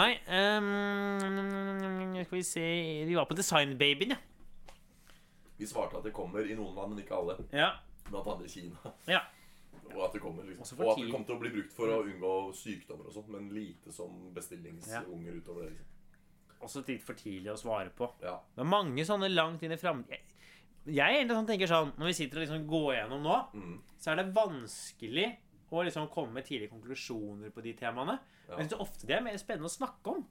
Nei 0.00 0.14
um, 0.32 2.14
Skal 2.24 2.38
vi 2.38 2.44
se 2.46 2.64
Vi 3.08 3.14
var 3.18 3.26
på 3.28 3.36
Designbabyen, 3.38 4.14
ja. 4.16 4.20
Vi 5.60 5.66
svarte 5.68 5.98
at 6.00 6.06
det 6.06 6.14
kommer 6.16 6.46
i 6.48 6.54
noen 6.56 6.72
land, 6.72 6.94
men 6.94 7.02
ikke 7.02 7.18
alle. 7.18 7.34
ja. 7.52 7.74
Blant 8.08 8.26
andre 8.32 8.48
Kina. 8.48 8.80
Ja. 9.06 9.20
Og 9.92 10.00
at 10.06 10.14
det 10.16 10.22
kommer 10.22 10.46
liksom 10.48 10.78
Og 10.80 10.88
at 10.94 11.02
det 11.02 11.10
kommer 11.12 11.26
til 11.28 11.36
å 11.36 11.42
bli 11.42 11.50
brukt 11.52 11.74
for 11.76 11.92
å 11.92 11.98
unngå 12.06 12.30
sykdommer 12.56 13.10
og 13.10 13.12
sånt, 13.18 13.28
men 13.34 13.50
lite 13.52 13.92
som 13.92 14.14
bestillingsunger 14.34 15.36
utover 15.36 15.66
det. 15.68 15.74
liksom. 15.74 16.56
Også 16.64 16.82
litt 16.88 17.04
for 17.04 17.18
tidlig 17.18 17.52
å 17.52 17.58
svare 17.60 17.92
på. 17.96 18.08
Ja. 18.24 18.38
Det 18.56 18.64
er 18.64 18.70
mange 18.72 19.04
sånne 19.08 19.28
langt 19.34 19.62
inn 19.66 19.76
i 19.76 19.78
framtiden 19.80 20.16
jeg, 20.16 20.24
jeg 20.96 21.18
egentlig 21.20 21.36
sånn, 21.36 21.48
tenker 21.50 21.68
sånn 21.68 21.90
Når 22.00 22.08
vi 22.08 22.16
sitter 22.16 22.40
og 22.40 22.44
liksom 22.46 22.66
går 22.70 22.90
gjennom 22.96 23.22
nå, 23.28 23.36
Mm. 23.60 23.74
så 24.00 24.10
er 24.14 24.16
det 24.22 24.26
vanskelig 24.40 25.26
å 25.78 25.84
liksom 25.86 26.08
komme 26.10 26.32
med 26.32 26.44
tidlige 26.44 26.70
konklusjoner 26.72 27.50
på 27.54 27.62
de 27.62 27.72
temaene. 27.78 28.18
Ja. 28.48 28.56
Men 28.56 28.64
jeg 28.64 28.70
synes 28.70 28.80
ofte 28.80 29.06
det 29.06 29.16
er 29.16 29.22
mer 29.22 29.36
spennende 29.38 29.70
å 29.70 29.76
snakke 29.78 30.06
om. 30.16 30.26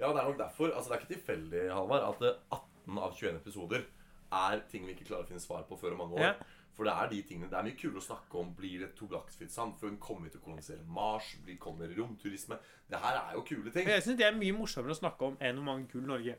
ja, 0.00 0.08
det 0.12 0.18
er 0.22 0.28
nok 0.28 0.38
derfor. 0.38 0.72
Altså, 0.74 0.90
det 0.90 0.96
er 0.96 1.00
ikke 1.04 1.14
tilfeldig, 1.14 1.70
Halvard, 1.72 2.02
at 2.22 2.40
18 2.50 2.98
av 2.98 3.12
21 3.14 3.36
episoder 3.36 3.84
er 4.32 4.60
ting 4.70 4.86
vi 4.86 4.94
ikke 4.96 5.04
klarer 5.06 5.22
å 5.24 5.28
finne 5.28 5.40
svar 5.44 5.62
på 5.68 5.76
før 5.78 5.92
om 5.92 5.98
mange 5.98 6.14
år. 6.18 6.20
Ja. 6.32 6.34
For 6.72 6.84
det 6.88 6.92
er 6.96 7.08
de 7.10 7.18
tingene 7.28 7.50
Det 7.50 7.58
er 7.58 7.62
mye 7.66 7.76
kulere 7.76 8.00
å 8.00 8.06
snakke 8.06 8.38
om. 8.40 8.54
Blir 8.56 8.78
det 8.80 8.86
et 8.88 8.94
tobakksfritt 8.96 9.52
samfunn? 9.52 9.98
Kommer 10.00 10.24
vi 10.24 10.30
til 10.30 10.40
å 10.40 10.44
kolonisere 10.46 10.82
Mars? 10.88 11.34
Blir, 11.44 11.58
kommer 11.60 11.86
romturisme? 11.98 12.56
Det 12.88 12.96
her 12.98 13.18
er 13.20 13.34
jo 13.36 13.42
kule 13.44 13.70
ting. 13.70 13.84
Men 13.84 13.98
jeg 13.98 14.02
synes 14.06 14.18
det 14.18 14.26
er 14.26 14.38
mye 14.38 14.54
morsommere 14.56 14.96
å 14.96 14.98
snakke 15.02 15.26
om 15.28 15.36
enn 15.38 15.54
hvor 15.60 15.66
mange 15.68 15.86
gull 15.92 16.06
Norge 16.08 16.38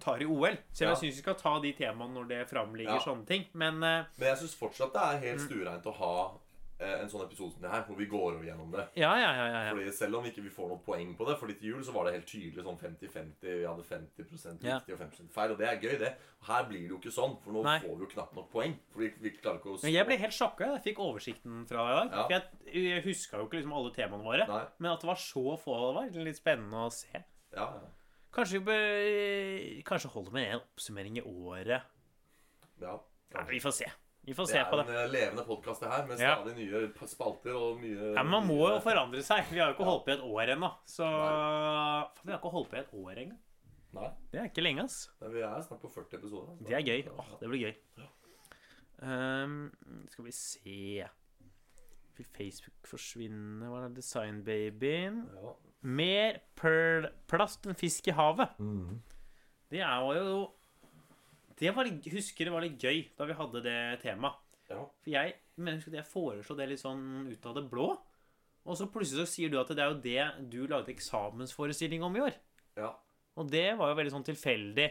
tar 0.00 0.22
i 0.22 0.24
OL. 0.24 0.54
Selv 0.72 0.86
om 0.86 0.94
Ja. 0.94 0.94
jeg 0.94 1.00
syns 1.02 1.16
vi 1.18 1.22
skal 1.24 1.34
ta 1.34 1.58
de 1.60 1.72
temaene 1.72 2.14
når 2.14 2.28
det 2.28 2.48
framligger 2.48 2.94
Ja. 2.94 3.00
sånne 3.00 3.26
ting. 3.26 3.44
Men 3.54 3.74
uh, 3.82 4.04
Men 4.16 4.28
jeg 4.30 4.38
syns 4.38 4.54
fortsatt 4.54 4.92
det 4.94 5.02
er 5.02 5.18
helt 5.26 5.40
Mm. 5.40 5.48
stuereint 5.50 5.84
å 5.90 5.94
ha 5.98 6.14
eh, 6.30 6.38
en 6.82 7.08
sånn 7.12 7.22
episode 7.24 7.52
som 7.54 7.62
det 7.62 7.70
her, 7.70 7.82
hvor 7.86 7.96
vi 7.98 8.06
går 8.10 8.24
over 8.34 8.44
gjennom 8.46 8.70
det. 8.72 8.84
ja, 8.98 9.10
ja, 9.20 9.30
ja. 9.36 9.46
ja, 9.48 9.60
ja. 9.66 9.70
Fordi 9.74 9.92
Selv 9.96 10.18
om 10.18 10.24
ikke 10.28 10.42
vi 10.42 10.50
får 10.50 10.68
noen 10.72 10.80
poeng 10.84 11.14
på 11.18 11.26
det, 11.28 11.36
Fordi 11.38 11.54
til 11.60 11.68
jul 11.72 11.84
så 11.86 11.92
var 11.94 12.04
det 12.08 12.12
helt 12.16 12.26
tydelig 12.26 12.64
sånn 12.66 12.78
50-50. 12.80 13.36
Vi 13.42 13.64
hadde 13.68 13.84
50 13.84 14.58
Ja. 14.66 14.78
riktig 14.78 14.94
og 14.94 15.00
50 15.00 15.28
feil. 15.34 15.50
Og 15.54 15.58
det 15.58 15.68
er 15.68 15.80
gøy, 15.80 15.96
det. 16.02 16.12
Og 16.40 16.46
her 16.50 16.64
blir 16.68 16.80
det 16.82 16.90
jo 16.90 16.98
ikke 16.98 17.14
sånn, 17.14 17.36
for 17.44 17.52
nå 17.52 17.62
Nei. 17.64 17.78
får 17.80 17.94
vi 17.96 18.04
jo 18.06 18.10
knapt 18.14 18.34
nok 18.34 18.50
poeng. 18.52 18.76
Fordi 18.92 19.10
vi 19.20 19.30
klarer 19.38 19.58
ikke 19.60 19.72
å 19.76 19.78
Men 19.82 19.92
jeg 19.94 20.06
ble 20.06 20.16
helt 20.24 20.36
sjokka 20.38 20.72
jeg 20.74 20.82
fikk 20.90 20.98
oversikten 21.06 21.64
fra 21.68 21.86
deg 21.86 21.92
i 21.92 21.98
dag. 22.00 22.12
Ja. 22.12 22.22
For 22.26 22.32
jeg, 22.72 22.84
jeg 22.90 23.02
huska 23.06 23.38
jo 23.38 23.46
ikke 23.46 23.58
liksom 23.60 23.72
alle 23.78 23.94
temaene 23.94 24.24
våre. 24.24 24.48
Nei. 24.48 24.64
Men 24.78 24.92
at 24.92 25.00
det 25.00 25.06
var 25.12 25.20
så 25.22 25.56
få, 25.58 25.78
det 25.86 25.94
var 26.16 26.24
litt 26.26 26.36
spennende 26.42 26.86
å 26.86 26.90
se. 26.92 27.24
Ja, 27.54 27.68
ja. 27.78 27.88
Kanskje 28.32 28.62
bør 28.64 29.82
Kanskje 29.84 30.08
holde 30.14 30.32
med 30.32 30.48
en 30.54 30.60
oppsummering 30.62 31.18
i 31.18 31.22
året. 31.22 31.82
ja. 32.80 32.98
Ja, 33.32 33.42
vi 33.48 33.60
får 33.64 33.72
se. 33.72 33.86
Vi 34.24 34.34
får 34.34 34.46
Det 34.46 34.52
se 34.54 34.64
på 34.70 34.76
det. 34.78 34.84
Det 34.86 34.94
er 34.94 35.00
en 35.00 35.08
eh, 35.08 35.12
levende 35.16 35.44
podkast, 35.44 35.80
det 35.82 35.88
her, 35.90 36.04
med 36.06 36.20
Ja. 36.20 36.34
stadig 36.36 36.54
nye 36.56 37.08
spalter 37.10 37.54
og 37.58 37.80
mye 37.80 38.12
Ja, 38.14 38.22
men 38.22 38.30
Man 38.30 38.46
må 38.46 38.58
jo 38.70 38.78
forandre 38.84 39.22
seg. 39.22 39.48
Vi 39.50 39.58
har 39.58 39.72
jo 39.72 39.74
ikke 39.74 39.84
holdt 39.88 40.04
på 40.06 40.10
i 40.10 40.14
et 40.14 40.22
år 40.22 40.52
ennå. 40.54 40.70
Så 40.86 41.02
Faen, 41.08 42.24
Vi 42.24 42.30
har 42.30 42.38
ikke 42.38 42.52
holdt 42.54 42.70
på 42.70 42.76
i 42.76 42.80
et 42.84 42.92
år 42.94 43.10
engang. 43.18 43.40
Nei, 43.92 44.10
Det 44.30 44.40
er 44.40 44.44
ikke 44.48 44.62
lenge, 44.62 44.84
ass. 44.84 45.10
Nei, 45.20 45.28
vi 45.34 45.40
er 45.42 45.60
snart 45.66 45.80
på 45.82 45.90
40 45.90 46.14
episoder. 46.16 46.50
altså. 46.52 46.68
Det 46.68 46.76
er 46.78 46.86
gøy. 46.86 47.08
Åh, 47.18 47.26
det 47.40 47.48
blir 47.50 47.60
gøy. 47.66 47.74
Um, 49.02 49.72
skal 50.08 50.24
vi 50.24 50.30
se 50.30 51.08
Vil 52.16 52.26
Facebook 52.36 52.86
forsvinne? 52.86 53.66
Hva 53.66 53.80
er 53.82 53.88
det? 53.88 53.96
Designbabyen? 53.96 55.22
Ja. 55.34 55.52
Mer 55.82 56.38
plast 57.26 57.66
enn 57.66 57.74
fisk 57.74 58.06
i 58.06 58.14
havet. 58.14 58.52
Mm. 58.60 59.00
Det 59.72 59.80
er 59.80 60.14
jo 60.14 60.52
Det 61.62 61.70
var 61.76 61.86
litt, 61.86 62.08
husker 62.10 62.48
det 62.48 62.54
var 62.54 62.64
litt 62.64 62.80
gøy 62.82 63.04
da 63.18 63.26
vi 63.28 63.36
hadde 63.38 63.62
det 63.62 63.76
temaet. 64.02 64.40
Ja. 64.72 64.80
For 65.04 65.12
jeg 65.12 65.36
mener 65.60 65.84
at 65.84 65.98
jeg 66.00 66.08
foreslo 66.08 66.56
det 66.58 66.66
litt 66.72 66.82
sånn 66.82 67.28
ut 67.28 67.46
av 67.46 67.54
det 67.58 67.66
blå. 67.70 67.92
Og 68.62 68.78
så 68.78 68.88
plutselig 68.90 69.26
så 69.26 69.30
sier 69.30 69.50
du 69.52 69.58
at 69.60 69.70
det 69.74 69.82
er 69.82 69.90
jo 69.90 70.02
det 70.02 70.50
du 70.50 70.60
lagde 70.70 70.92
eksamensforestilling 70.94 72.02
om 72.06 72.18
i 72.18 72.26
år. 72.28 72.36
ja. 72.80 72.92
Og 73.40 73.48
det 73.48 73.78
var 73.78 73.88
jo 73.88 73.96
veldig 73.96 74.12
sånn 74.12 74.26
tilfeldig. 74.28 74.84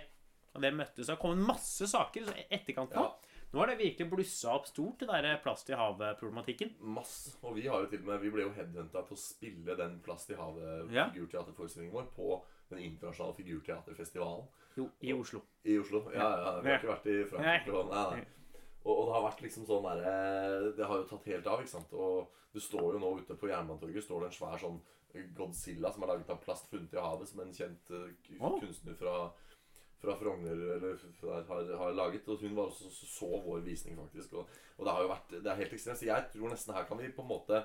Og 0.55 0.63
det 0.63 0.71
møttes. 0.73 1.05
Det 1.05 1.13
har 1.13 1.19
kommet 1.21 1.45
masse 1.45 1.85
saker 1.87 2.31
i 2.33 2.45
etterkant 2.57 2.95
nå. 2.97 3.03
Ja. 3.05 3.37
Nå 3.51 3.59
har 3.61 3.69
det 3.69 3.75
virkelig 3.77 4.07
blussa 4.09 4.55
opp 4.55 4.65
stort, 4.65 5.03
det 5.03 5.11
der 5.11 5.37
plast 5.43 5.69
i 5.69 5.75
havet-problematikken. 5.77 6.71
Masse. 6.95 7.35
Og 7.45 7.53
vi 7.59 7.67
har 7.67 7.83
jo 7.83 7.91
til 7.91 8.01
og 8.01 8.07
med 8.09 8.23
Vi 8.23 8.31
ble 8.33 8.47
jo 8.47 8.53
headhunta 8.55 9.03
til 9.05 9.17
å 9.17 9.19
spille 9.21 9.75
den 9.77 9.99
Plast 10.01 10.31
i 10.33 10.39
havet-figurteaterforestillingen 10.39 11.93
vår 11.93 12.09
på 12.15 12.39
den 12.71 12.83
internasjonale 12.87 13.35
figurteaterfestivalen 13.37 14.47
Jo, 14.77 14.89
i 15.01 15.13
Oslo. 15.13 15.41
i 15.65 15.77
Oslo. 15.81 16.05
Ja, 16.13 16.29
ja, 16.39 16.53
vi 16.61 16.69
har 16.71 16.79
ikke 16.79 16.93
vært 16.93 17.09
i 17.11 17.17
Frankrike. 17.29 17.73
og- 17.75 17.91
Nei, 17.91 18.05
nei. 18.17 18.25
Og, 18.83 18.97
og 18.97 19.05
det 19.07 19.13
har 19.13 19.25
vært 19.29 19.41
liksom 19.45 19.65
sånn 19.69 19.83
derre 19.85 20.71
Det 20.77 20.85
har 20.89 20.97
jo 20.97 21.03
tatt 21.11 21.25
helt 21.29 21.47
av, 21.47 21.59
ikke 21.61 21.69
sant. 21.75 21.93
Og 21.93 22.27
det 22.53 22.61
står 22.63 22.93
jo 22.95 22.99
nå 23.03 23.11
ute 23.19 23.35
på 23.37 23.47
Jernbanetorget 23.51 24.03
står 24.07 24.19
det 24.25 24.31
en 24.31 24.39
svær 24.39 24.57
sånn 24.63 24.81
Godzilla 25.35 25.91
som 25.91 26.03
er 26.03 26.07
laget 26.13 26.29
av 26.31 26.39
plast 26.41 26.69
funnet 26.71 26.93
i 26.95 26.99
havet, 27.03 27.27
som 27.27 27.41
en 27.43 27.51
kjent 27.53 27.89
eh, 27.91 28.13
kunstner 28.39 28.95
fra, 28.95 29.15
fra 29.99 30.15
Frogner 30.15 30.51
eller 30.55 30.79
der 30.95 31.43
har, 31.49 31.71
har 31.77 31.93
laget. 31.93 32.27
Og 32.31 32.39
hun 32.39 32.55
var 32.55 32.71
også 32.71 32.89
så, 32.89 33.05
så 33.11 33.29
vår 33.43 33.59
visning, 33.65 33.97
faktisk. 33.99 34.33
Og, 34.39 34.47
og 34.77 34.85
det 34.87 34.93
har 34.95 35.01
jo 35.03 35.11
vært 35.11 35.29
Det 35.43 35.51
er 35.51 35.59
helt 35.59 35.73
ekstremt. 35.77 35.99
Så 35.99 36.07
jeg 36.07 36.29
tror 36.31 36.49
nesten 36.53 36.73
her 36.73 36.87
kan 36.87 36.97
vi 36.97 37.11
på 37.11 37.21
en 37.25 37.31
måte 37.33 37.59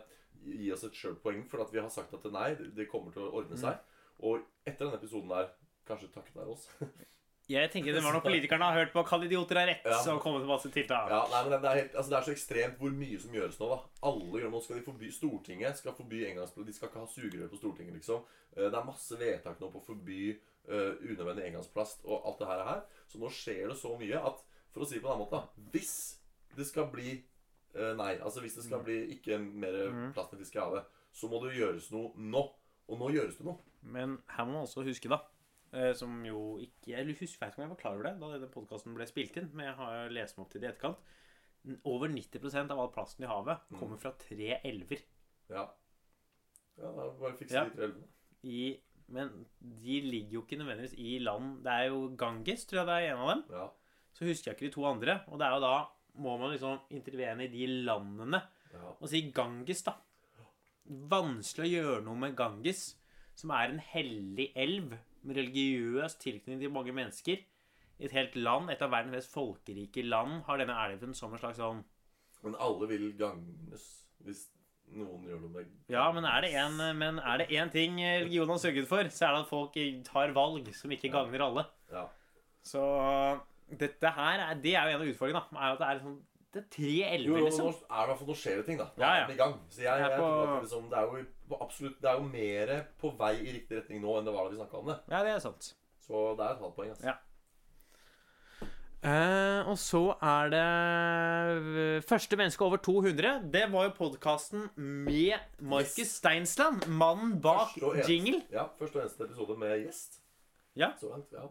gi 0.47 0.73
oss 0.75 0.85
et 0.85 0.93
sjølpoeng 0.99 1.47
for 1.49 1.63
at 1.65 1.73
vi 1.73 1.81
har 1.81 1.89
sagt 1.91 2.13
at 2.15 2.27
nei, 2.35 2.51
det 2.77 2.91
kommer 2.91 3.15
til 3.15 3.25
å 3.25 3.33
ordne 3.41 3.57
seg. 3.57 3.79
Og 4.21 4.41
etter 4.67 4.87
denne 4.87 4.99
episoden 4.99 5.29
der, 5.29 5.53
kanskje 5.87 6.13
takket 6.15 6.37
være 6.37 6.55
oss 6.57 6.69
Jeg 7.47 7.71
tenker 7.71 7.95
det 7.95 8.01
var 8.03 8.17
når 8.17 8.25
politikerne 8.25 8.67
har 8.67 8.75
hørt 8.81 8.91
på 8.91 9.03
'Kall 9.07 9.23
idioter 9.23 9.55
er 9.61 9.69
rett', 9.71 9.85
Ja. 9.87 10.01
så 10.03 10.17
kommet 10.19 10.41
med 10.43 10.49
masse 10.51 10.67
tiltak. 10.75 11.07
Ja, 11.09 11.21
nei, 11.31 11.43
men 11.49 11.63
det 11.63 11.69
er, 11.71 11.77
helt, 11.79 11.95
altså 11.95 12.11
det 12.11 12.17
er 12.19 12.25
så 12.27 12.33
ekstremt 12.35 12.79
hvor 12.81 12.91
mye 12.91 13.21
som 13.23 13.31
gjøres 13.31 13.61
nå. 13.61 13.69
da 13.71 13.79
Alle 14.09 14.41
gjør 14.41 14.51
Nå 14.51 14.63
skal 14.65 14.77
de 14.81 14.83
forby 14.83 15.11
Stortinget 15.15 15.79
skal 15.79 15.95
forby 15.95 16.25
engangsplast. 16.27 16.67
De 16.67 16.73
skal 16.75 16.89
ikke 16.89 16.99
ha 16.99 17.07
sugerør 17.07 17.49
på 17.53 17.61
Stortinget, 17.61 17.95
liksom. 17.95 18.25
Eh, 18.57 18.65
Det 18.67 18.75
er 18.75 18.85
masse 18.91 19.15
vedtak 19.21 19.61
nå 19.61 19.71
på 19.71 19.79
å 19.79 19.87
forby 19.87 20.41
uh, 20.69 20.99
unødvendig 21.07 21.47
engangsplast 21.47 22.03
og 22.05 22.27
alt 22.27 22.39
det 22.41 22.49
her. 22.49 22.59
er 22.59 22.67
her 22.73 22.83
Så 23.07 23.19
nå 23.23 23.31
skjer 23.31 23.69
det 23.69 23.79
så 23.79 23.95
mye 23.99 24.19
at 24.27 24.43
For 24.75 24.83
å 24.83 24.89
si 24.89 24.95
det 24.99 25.03
på 25.03 25.07
en 25.07 25.15
annen 25.15 25.25
måte 25.31 25.39
da 25.39 25.71
Hvis 25.71 26.19
det 26.57 26.67
skal 26.67 26.91
bli 26.91 27.23
uh, 27.79 27.95
Nei, 27.95 28.19
altså 28.19 28.41
hvis 28.43 28.59
det 28.59 28.65
skal 28.65 28.83
bli 28.83 28.99
ikke 29.15 29.39
mer 29.39 30.11
plast 30.15 30.33
enn 30.35 30.43
fisk 30.43 30.57
i 30.57 30.59
havet, 30.59 30.83
så 31.15 31.31
må 31.31 31.39
det 31.47 31.55
gjøres 31.55 31.93
noe 31.95 32.11
nå. 32.17 32.43
Og 32.89 32.99
nå 32.99 33.15
gjøres 33.15 33.39
det 33.39 33.47
noe. 33.47 33.59
Men 33.87 34.17
her 34.35 34.47
må 34.49 34.57
man 34.57 34.65
også 34.67 34.83
huske, 34.87 35.09
da 35.13 35.21
eh, 35.71 35.93
Som 35.95 36.17
jo 36.27 36.57
ikke 36.63 36.91
Jeg 36.91 37.07
husker, 37.21 37.47
ikke 37.47 37.61
om 37.61 37.67
jeg 37.67 37.73
var 37.75 37.79
klar 37.83 37.95
over 37.95 38.09
det 38.09 38.15
da 38.21 38.31
denne 38.33 38.51
podkasten 38.51 38.97
ble 38.97 39.07
spilt 39.07 39.37
inn, 39.39 39.51
men 39.55 39.69
jeg 39.69 39.77
har 39.79 40.11
lest 40.15 40.37
meg 40.39 40.47
opp 40.47 40.53
til 40.55 40.63
det 40.65 40.69
i 40.69 40.73
etterkant. 40.73 41.13
Over 41.87 42.11
90% 42.15 42.71
av 42.75 42.79
all 42.83 42.93
plasten 42.95 43.25
i 43.27 43.31
havet 43.31 43.65
kommer 43.79 43.99
fra 43.99 44.13
tre 44.19 44.61
elver. 44.67 45.01
Ja. 45.51 45.65
Ja, 46.77 46.91
da 46.93 47.07
bare 47.19 47.35
fikse 47.39 47.57
Ja. 47.57 47.65
de 47.67 47.75
tre 47.79 47.89
elvene. 47.91 48.09
I, 48.47 48.61
men 49.09 49.33
de 49.61 50.01
ligger 50.05 50.37
jo 50.39 50.43
ikke 50.45 50.59
nødvendigvis 50.61 50.95
i 50.99 51.17
land 51.23 51.65
Det 51.65 51.73
er 51.73 51.89
jo 51.89 52.09
Ganges, 52.19 52.67
tror 52.67 52.83
jeg 52.83 52.87
det 52.87 52.97
er 52.97 53.13
en 53.15 53.23
av 53.25 53.31
dem. 53.33 53.45
Ja. 53.51 53.69
Så 54.17 54.27
husker 54.29 54.51
jeg 54.51 54.57
ikke 54.57 54.69
de 54.69 54.75
to 54.77 54.85
andre. 54.89 55.21
Og 55.29 55.39
det 55.41 55.47
er 55.47 55.55
jo 55.57 55.63
da 55.67 55.77
må 56.23 56.37
man 56.41 56.53
liksom 56.55 56.79
intervene 56.97 57.45
i 57.45 57.53
de 57.53 57.67
landene 57.85 58.41
ja. 58.73 58.93
og 59.01 59.09
si 59.11 59.21
Ganges, 59.37 59.83
da. 59.85 59.97
Vanskelig 61.11 61.67
å 61.67 61.73
gjøre 61.73 62.05
noe 62.07 62.19
med 62.21 62.37
Ganges, 62.39 62.85
som 63.37 63.53
er 63.55 63.71
en 63.73 63.83
hellig 63.93 64.51
elv 64.57 64.97
med 65.27 65.37
religiøs 65.41 66.17
tilknytning 66.23 66.63
til 66.63 66.73
mange 66.73 66.95
mennesker. 66.97 67.45
Et 68.01 68.13
helt 68.13 68.35
land, 68.37 68.69
et 68.71 68.83
av 68.85 68.93
verdens 68.93 69.15
mest 69.15 69.33
folkerike 69.33 70.05
land, 70.05 70.43
har 70.49 70.61
denne 70.61 70.77
elven 70.85 71.15
som 71.17 71.33
en 71.33 71.41
slags 71.41 71.61
sånn 71.61 71.85
Men 72.45 72.59
alle 72.61 72.89
vil 72.91 73.07
gagnes 73.19 73.87
hvis 74.27 74.45
noen 74.97 75.25
gjør 75.27 75.41
noe 75.43 75.53
med 75.55 75.91
Ja, 75.93 76.05
men 76.15 76.27
er 76.29 76.45
det 76.45 76.53
en, 76.61 76.77
men 76.99 77.19
er 77.19 77.41
det 77.41 77.49
én 77.57 77.73
ting 77.73 77.99
religionen 78.01 78.55
har 78.55 78.63
sørget 78.63 78.89
for, 78.91 79.09
så 79.11 79.29
er 79.29 79.35
det 79.35 79.43
at 79.45 79.51
folk 79.51 79.79
tar 80.07 80.35
valg 80.37 80.69
som 80.77 80.93
ikke 80.95 81.11
gagner 81.15 81.47
alle. 81.49 81.67
Ja. 81.93 82.05
Så 82.67 82.83
dette 83.81 84.13
her 84.15 84.43
er, 84.45 84.55
Det 84.63 84.75
er 84.77 84.87
jo 84.91 84.97
en 84.97 85.03
av 85.03 85.11
utfordringene. 85.11 85.53
da, 85.53 85.61
er 85.65 85.73
at 85.73 85.79
Det 85.83 85.89
er 85.89 86.03
sånn 86.05 86.19
Det 86.57 86.63
er 86.65 86.69
tre 86.77 86.91
Jo, 86.97 87.07
elver, 87.13 87.29
jo, 87.29 87.37
nå 87.37 87.47
liksom. 87.51 87.67
er 87.69 88.01
det 88.01 88.05
i 88.07 88.11
hvert 88.11 88.21
fall 88.25 88.39
skjer 88.43 88.57
det 88.63 88.67
ting, 88.71 88.79
da. 88.81 88.89
Nå 88.97 89.05
Ja, 89.05 89.11
er 89.13 89.27
vi 89.27 89.33
den 89.33 89.37
i 89.37 89.41
gang. 89.45 89.55
Så 89.69 89.83
jeg, 89.85 89.87
Jeg 89.93 90.01
jeg, 90.07 90.19
på- 90.19 90.31
tror 90.33 90.57
at 90.57 90.63
liksom, 90.65 90.89
det 90.91 90.99
er 90.99 91.05
jo 91.05 91.61
absolutt 91.61 92.01
Det 92.03 92.11
er 92.11 92.17
jo 92.21 92.27
mer 92.33 92.75
på 93.03 93.13
vei 93.21 93.33
i 93.45 93.53
riktig 93.59 93.79
retning 93.83 94.01
nå 94.03 94.17
enn 94.19 94.25
det 94.31 94.35
var 94.35 94.45
da 94.49 94.51
vi 94.55 94.61
snakka 94.63 94.81
om 94.81 94.87
det. 94.93 94.99
Ja, 95.13 95.23
det 95.27 95.35
er 95.37 95.39
sant. 95.45 95.75
Så 96.07 96.25
det 96.39 96.47
er 96.47 96.57
et 96.57 96.61
halvt 96.65 96.77
poeng. 96.81 96.91
Altså. 96.97 97.07
Ja. 97.13 97.17
Eh, 99.07 99.69
og 99.71 99.77
så 99.79 100.01
er 100.25 100.49
det 100.51 100.63
eh, 101.77 102.01
Første 102.09 102.37
menneske 102.41 102.65
over 102.65 102.81
200. 102.83 103.43
Det 103.53 103.67
var 103.73 103.85
jo 103.87 103.93
podkasten 103.99 104.65
med 104.79 105.37
Markus 105.61 105.99
Yes. 106.01 106.15
Steinsland, 106.19 106.87
mannen 106.89 107.37
bak 107.45 107.77
Første 107.77 108.07
jingle. 108.11 108.41
Ja, 108.51 108.65
første 108.79 108.97
og 108.99 109.03
eneste 109.05 109.29
episode 109.29 109.59
med 109.61 109.77
gjest. 109.85 110.19
Ja. 110.77 110.91
Så 111.01 111.13
langt, 111.13 111.31
ja. 111.33 111.47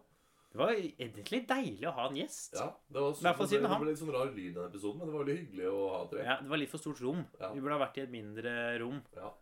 Det 0.55 0.61
var 0.61 0.71
egentlig 0.79 1.39
deilig 1.49 1.87
å 1.89 1.91
ha 1.97 2.05
en 2.07 2.15
gjest. 2.15 2.53
ja 2.55 2.69
det 2.87 3.01
var 3.01 3.15
fall 3.35 3.49
det, 3.51 3.59
det 3.59 3.79
ble 3.81 3.89
litt 3.89 3.99
sånn 3.99 4.13
rar 4.15 4.29
lyd 4.31 4.45
i 4.45 4.53
den 4.55 4.69
episoden, 4.69 5.01
men 5.01 5.09
det 5.09 5.15
var 5.15 5.25
veldig 5.25 5.35
hyggelig 5.41 5.65
å 5.67 5.81
ha 5.91 5.99
tre. 6.13 6.23
Ja, 6.23 6.37
det 6.39 6.51
var 6.53 6.61
litt 6.61 6.71
for 6.71 6.83
stort 6.85 7.01
rom. 7.03 7.25
Ja. 7.41 7.49
Vi 7.51 7.63
burde 7.65 7.75
ha 7.75 7.81
vært 7.83 7.99
i 7.99 8.03
et 8.05 8.13
mindre 8.13 8.53
rom. 8.79 9.01
Ja. 9.17 9.33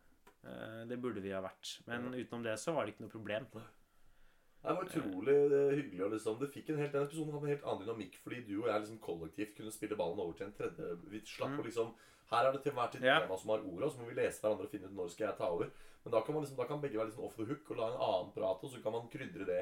Eh, 0.43 0.81
det 0.89 0.97
burde 1.03 1.21
vi 1.21 1.35
ha 1.35 1.43
vært. 1.45 1.75
Men 1.85 2.09
utenom 2.17 2.43
det 2.49 2.57
så 2.59 2.73
var 2.73 2.85
det 2.87 2.95
ikke 2.95 3.05
noe 3.05 3.13
problem. 3.13 3.45
Det 3.53 4.73
var 4.73 4.89
utrolig 4.89 5.37
eh, 5.37 5.75
hyggelig. 5.77 6.09
Liksom, 6.15 6.39
det 6.39 6.49
fikk 6.53 6.73
en 6.73 6.81
helt, 6.81 6.93
Den 6.95 7.05
episoden 7.05 7.33
hadde 7.35 7.45
en 7.45 7.53
helt 7.53 7.65
annen 7.67 7.85
dynamikk 7.85 8.17
fordi 8.23 8.41
du 8.47 8.53
og 8.63 8.69
jeg 8.71 8.83
liksom 8.85 8.99
kollektivt 9.03 9.55
kunne 9.59 9.71
spille 9.75 9.97
ballen 9.99 10.19
over 10.23 10.33
til 10.39 10.47
en 10.49 10.57
tredje. 10.57 10.91
Vi 11.11 11.21
slapp 11.27 11.59
å 11.59 11.65
liksom 11.67 11.93
Her 12.33 12.47
er 12.47 12.53
det 12.55 12.63
til 12.63 12.73
hver 12.73 12.89
tid 12.89 13.01
Mm. 13.03 13.05
Ja. 13.05 13.19
tema 13.21 13.37
som 13.37 13.49
har 13.51 13.59
ordet, 13.61 13.83
og 13.83 13.91
så 13.91 13.99
må 13.99 14.07
vi 14.09 14.15
lese 14.17 14.41
hverandre 14.41 14.65
og 14.65 14.71
finne 14.71 14.87
ut 14.89 14.95
når 14.97 15.09
skal 15.11 15.27
jeg 15.27 15.37
ta 15.37 15.49
over. 15.53 15.69
Men 16.03 16.11
da 16.11 16.21
kan, 16.21 16.33
man 16.33 16.43
liksom, 16.43 16.57
da 16.57 16.65
kan 16.65 16.81
begge 16.81 16.97
være 16.97 17.07
liksom 17.11 17.23
off 17.27 17.35
the 17.35 17.45
hook 17.45 17.69
og 17.71 17.77
la 17.77 17.85
en 17.91 17.99
annen 18.01 18.31
prate, 18.33 18.63
og 18.63 18.71
så 18.71 18.81
kan 18.81 18.91
man 18.95 19.09
krydre 19.11 19.45
det. 19.45 19.59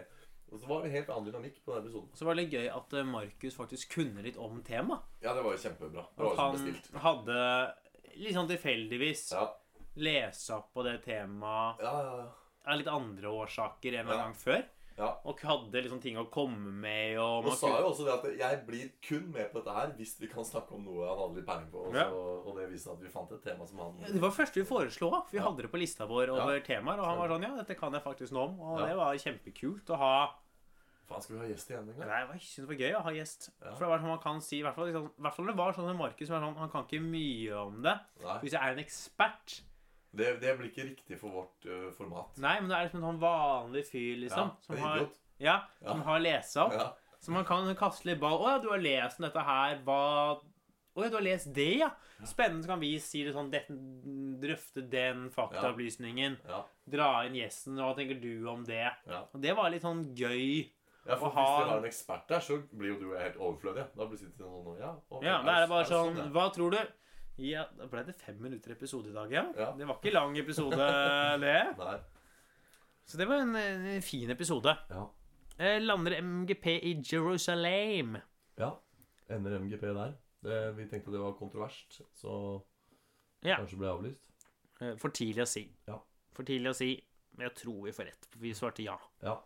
Og 0.52 0.60
så 0.60 0.68
var 0.68 0.82
det 0.82 0.90
en 0.90 0.96
helt 0.98 1.12
annen 1.14 1.30
dynamikk 1.30 1.62
på 1.64 1.74
den 1.74 1.86
episoden. 1.86 2.10
Så 2.18 2.28
var 2.28 2.36
det 2.36 2.44
litt 2.44 2.56
gøy 2.58 2.68
at 2.76 2.96
eh, 3.00 3.08
Markus 3.08 3.56
faktisk 3.56 3.94
kunne 3.96 4.26
litt 4.26 4.40
om 4.42 4.60
temaet. 4.68 5.08
Ja, 5.24 5.36
det 5.38 5.46
var 5.46 5.56
jo 5.56 5.62
kjempebra. 5.64 6.04
Det 6.18 6.28
var 6.28 6.34
At 6.34 6.42
han 6.44 7.06
hadde 7.06 7.40
litt 8.20 8.36
sånn 8.36 8.52
tilfeldigvis 8.52 9.30
Ja, 9.32 9.48
opp 10.58 10.70
på 10.76 10.84
det 10.88 10.98
temaet 11.06 11.80
ja, 11.84 11.96
ja. 12.04 12.28
av 12.68 12.80
litt 12.80 12.92
andre 12.92 13.32
årsaker 13.32 13.96
enn 14.02 14.12
en 14.12 14.24
gang 14.26 14.38
før. 14.38 14.64
Ja. 15.02 15.08
Og 15.26 15.40
hadde 15.48 15.82
liksom 15.82 16.02
ting 16.04 16.18
å 16.20 16.28
komme 16.32 16.72
med. 16.84 17.16
Og 17.22 17.48
man 17.48 17.58
sa 17.58 17.72
jo 17.80 17.90
også 17.90 18.06
det 18.06 18.14
at 18.14 18.26
jeg 18.42 18.60
blir 18.68 18.92
kun 19.04 19.30
med 19.34 19.50
på 19.52 19.62
dette 19.62 19.76
her 19.76 19.94
hvis 19.98 20.14
vi 20.22 20.30
kan 20.32 20.46
snakke 20.46 20.76
om 20.78 20.84
noe 20.86 21.08
han 21.08 21.22
hadde 21.24 21.40
litt 21.40 21.48
peiling 21.48 21.72
på. 21.72 21.86
Og, 21.88 21.96
så, 21.96 22.20
og 22.44 22.60
det 22.60 22.68
viste 22.74 22.94
at 22.94 23.02
vi 23.02 23.14
fant 23.14 23.32
et 23.34 23.44
tema 23.46 23.68
som 23.70 23.82
han 23.82 23.98
det 24.02 24.20
var 24.20 24.30
det 24.30 24.38
første 24.38 24.62
vi 24.62 24.68
foreslo. 24.68 25.10
for 25.16 25.34
Vi 25.34 25.42
hadde 25.42 25.66
det 25.66 25.72
på 25.72 25.82
lista 25.82 26.08
vår 26.10 26.36
over 26.36 26.62
temaer. 26.66 27.02
Og 27.02 27.08
han 27.10 27.22
var 27.22 27.34
sånn 27.34 27.48
Ja, 27.48 27.54
dette 27.62 27.80
kan 27.80 27.98
jeg 27.98 28.06
faktisk 28.06 28.36
noe 28.36 28.50
om. 28.52 28.60
Og 28.62 28.84
det 28.84 28.98
var 29.00 29.24
kjempekult 29.26 29.96
å 29.96 30.02
ha 30.02 30.16
Faen, 31.12 31.24
skal 31.26 31.36
vi 31.36 31.42
ha 31.44 31.50
gjest 31.52 31.72
igjen 31.74 31.90
en 31.92 31.98
gang? 32.00 32.08
Nei, 32.12 32.20
Jeg 32.22 32.44
synes 32.46 32.62
det 32.62 32.70
var 32.72 32.80
gøy 32.82 32.96
å 32.98 33.02
ha 33.06 33.12
gjest. 33.18 33.50
Ja. 33.60 33.74
For 33.74 33.84
det 33.86 33.90
var 33.92 34.00
sånn 34.04 34.12
man 34.14 34.22
kan 34.24 34.40
si 34.46 34.60
I 34.60 34.64
hvert 34.66 34.78
fall, 34.78 34.88
liksom, 34.92 35.10
i 35.12 35.26
hvert 35.26 35.36
fall 35.38 35.52
det 35.52 35.56
var 35.58 35.76
sånn 35.76 35.90
med 35.92 36.00
Markus 36.00 36.30
som 36.32 36.46
sånn, 36.46 36.58
Han 36.62 36.72
kan 36.72 36.88
ikke 36.88 37.02
mye 37.04 37.60
om 37.60 37.82
det. 37.86 37.98
Nei. 38.24 38.38
Hvis 38.46 38.56
jeg 38.56 38.62
er 38.62 38.76
en 38.78 38.84
ekspert 38.86 39.58
Det, 40.12 40.30
det 40.42 40.56
blir 40.60 40.72
ikke 40.72 40.88
riktig 40.90 41.20
for 41.20 41.36
vårt 41.36 41.68
uh, 41.68 41.90
format. 41.96 42.40
Nei, 42.44 42.56
men 42.60 42.72
det 42.72 42.78
er 42.78 42.88
liksom 42.88 43.04
en 43.04 43.10
sånn 43.12 43.22
vanlig 43.22 43.86
fyr, 43.88 44.18
liksom. 44.26 44.50
Ja, 44.52 44.66
som, 44.68 44.82
har, 44.84 45.06
ja, 45.40 45.58
Ja. 45.80 45.92
som 45.94 46.02
har 46.08 46.20
lest 46.20 46.58
opp. 46.60 46.74
Ja. 46.76 46.90
Så 47.22 47.32
man 47.32 47.46
kan 47.48 47.70
kaste 47.80 48.10
litt 48.10 48.20
ball. 48.20 48.40
'Å 48.42 48.50
ja, 48.56 48.58
du 48.60 48.68
har 48.74 48.82
lest 48.82 49.22
dette 49.24 49.44
her. 49.46 49.78
Hva 49.86 50.42
ja, 50.96 51.08
du 51.08 51.16
har 51.16 51.24
lest 51.24 51.54
det, 51.56 51.78
ja. 51.80 51.90
Spennende. 52.28 52.66
Så 52.66 52.74
kan 52.74 52.82
vi 52.82 52.92
si 53.00 53.24
det 53.24 53.34
sånn 53.36 53.52
det, 53.54 53.64
Drøfte 54.42 54.84
den 54.92 55.30
faktaopplysningen. 55.32 56.38
Ja. 56.50 56.64
Dra 56.92 57.10
inn 57.28 57.38
gjesten. 57.40 57.78
Hva 57.80 57.94
tenker 57.96 58.20
du 58.22 58.48
om 58.52 58.66
det? 58.68 58.84
Ja. 59.08 59.22
Og 59.32 59.42
det 59.44 59.56
var 59.58 59.72
litt 59.72 59.86
sånn 59.86 60.04
gøy. 60.18 60.66
Ja, 61.08 61.16
for 61.18 61.30
ha... 61.34 61.44
hvis 61.46 61.66
vi 61.66 61.70
har 61.72 61.78
en 61.82 61.86
ekspert 61.90 62.28
der, 62.30 62.40
så 62.46 62.58
blir 62.78 62.92
jo 62.94 62.98
du 63.00 63.06
og 63.10 63.16
jeg 63.18 63.24
helt 63.32 63.38
overflødige. 63.42 63.88
Da 63.98 64.06
blir 64.06 64.18
det 64.22 64.32
sånn 64.38 64.80
Ja, 64.80 64.92
Ja, 65.26 65.38
da 65.46 65.56
er 65.56 65.62
det 65.66 65.70
bare 65.72 65.86
sånn 65.90 66.18
ja? 66.20 66.26
Hva 66.36 66.48
tror 66.54 66.72
du? 66.76 66.82
Ja, 67.42 67.64
da 67.78 67.88
ble 67.90 68.04
det 68.06 68.14
fem 68.20 68.38
minutter 68.44 68.72
episode 68.76 69.10
i 69.10 69.14
dag, 69.16 69.32
ja. 69.34 69.46
Ja. 69.58 69.72
Det 69.78 69.88
var 69.90 69.98
ikke 69.98 70.14
lang 70.14 70.36
episode, 70.38 70.78
det. 71.46 71.56
Nei. 71.80 71.96
Så 73.08 73.18
det 73.18 73.26
var 73.28 73.42
en, 73.42 73.56
en 73.56 74.02
fin 74.06 74.30
episode. 74.30 74.76
Ja. 74.92 75.08
Eh, 75.58 75.80
lander 75.82 76.20
MGP 76.22 76.68
i 76.92 76.94
Jerusalem. 77.02 78.18
ja. 78.60 78.72
Ender 79.32 79.54
MGP 79.64 79.82
der. 79.96 80.14
Det, 80.44 80.56
vi 80.76 80.86
tenkte 80.92 81.12
det 81.14 81.20
var 81.22 81.32
kontroverst, 81.40 82.02
så 82.20 82.32
Ja. 83.46 83.56
kanskje 83.62 83.78
ble 83.80 83.88
avlyst. 83.88 84.28
Eh, 84.82 84.96
For 85.00 85.10
tidlig 85.10 85.46
å 85.46 85.48
si. 85.48 85.64
Ja. 85.88 85.96
For 86.36 86.44
tidlig 86.44 86.70
å 86.74 86.76
si. 86.76 86.90
Men 87.38 87.48
jeg 87.48 87.56
tror 87.62 87.86
vi 87.86 87.94
får 87.96 88.10
rett. 88.10 88.28
Vi 88.42 88.52
svarte 88.54 88.84
ja. 88.84 88.98
Ja. 89.24 89.38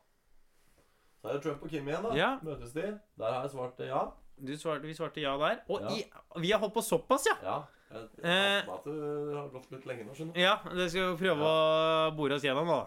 Så 1.26 1.31
er 1.31 1.38
det 1.39 1.41
Trump 1.41 1.64
og 1.65 1.69
Kim 1.73 1.88
igjen, 1.89 2.03
da. 2.06 2.11
Ja. 2.14 2.27
Møtes 2.45 2.73
de. 2.76 2.81
Der 3.18 3.31
har 3.34 3.41
jeg 3.47 3.52
svart 3.56 3.80
eh, 3.81 3.88
ja. 3.89 4.03
Du 4.45 4.52
svarte, 4.60 4.85
vi 4.85 4.93
svarte 4.93 5.22
ja 5.23 5.31
der. 5.41 5.61
Og 5.72 5.81
Ja. 5.81 5.89
i, 5.95 6.03
vi 6.43 6.52
har 6.52 6.60
holdt 6.61 6.76
på 6.76 6.84
såpass, 6.85 7.26
ja! 7.26 7.34
Ja. 7.41 7.56
Jeg, 7.95 8.03
jeg, 8.22 8.30
Eh. 8.30 8.73
at 8.76 8.84
det 8.85 9.35
har 9.38 9.49
gått 9.53 9.72
litt 9.72 9.85
lenge 9.89 10.06
nå, 10.06 10.14
skjønner 10.14 10.34
du. 10.35 10.39
Ja, 10.43 10.56
det 10.76 10.89
skal 10.91 11.15
vi 11.15 11.23
prøve 11.26 11.49
å 11.49 12.11
bore 12.18 12.35
oss 12.38 12.43
gjennom, 12.45 12.68
da. 12.69 12.85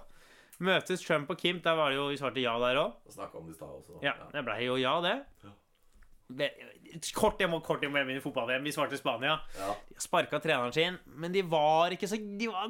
Møtes 0.60 1.02
Trump 1.02 1.30
og 1.30 1.38
Kim. 1.38 1.60
Der 1.64 1.74
var 1.78 1.90
det 1.90 1.96
jo 1.98 2.08
Vi 2.12 2.16
svarte 2.20 2.42
ja 2.42 2.54
der 2.58 2.76
òg. 2.76 2.92
Snakka 3.10 3.38
om 3.38 3.46
det 3.46 3.54
i 3.54 3.58
stad 3.58 3.74
også. 3.74 3.98
Ja, 4.02 4.14
det 4.32 4.44
blei 4.46 4.60
jo 4.66 4.76
ja, 4.76 5.00
det. 5.00 5.16
Ja. 5.42 5.50
Kort 7.16 7.40
jeg 7.40 7.48
må 7.48 7.60
kort 7.64 7.80
jeg 7.84 7.90
må 7.92 8.00
hjem 8.02 8.10
i 8.16 8.20
fotball-VM. 8.20 8.64
Vi 8.66 8.72
svarte 8.74 8.98
Spania. 9.00 9.38
Ja. 9.56 9.72
De 9.88 9.96
har 9.96 10.02
sparka 10.04 10.40
treneren 10.44 10.74
sin, 10.76 10.98
men 11.16 11.32
de 11.32 11.42
var 11.48 11.94
ikke 11.94 12.08
så 12.10 12.18
De 12.20 12.48
var 12.50 12.68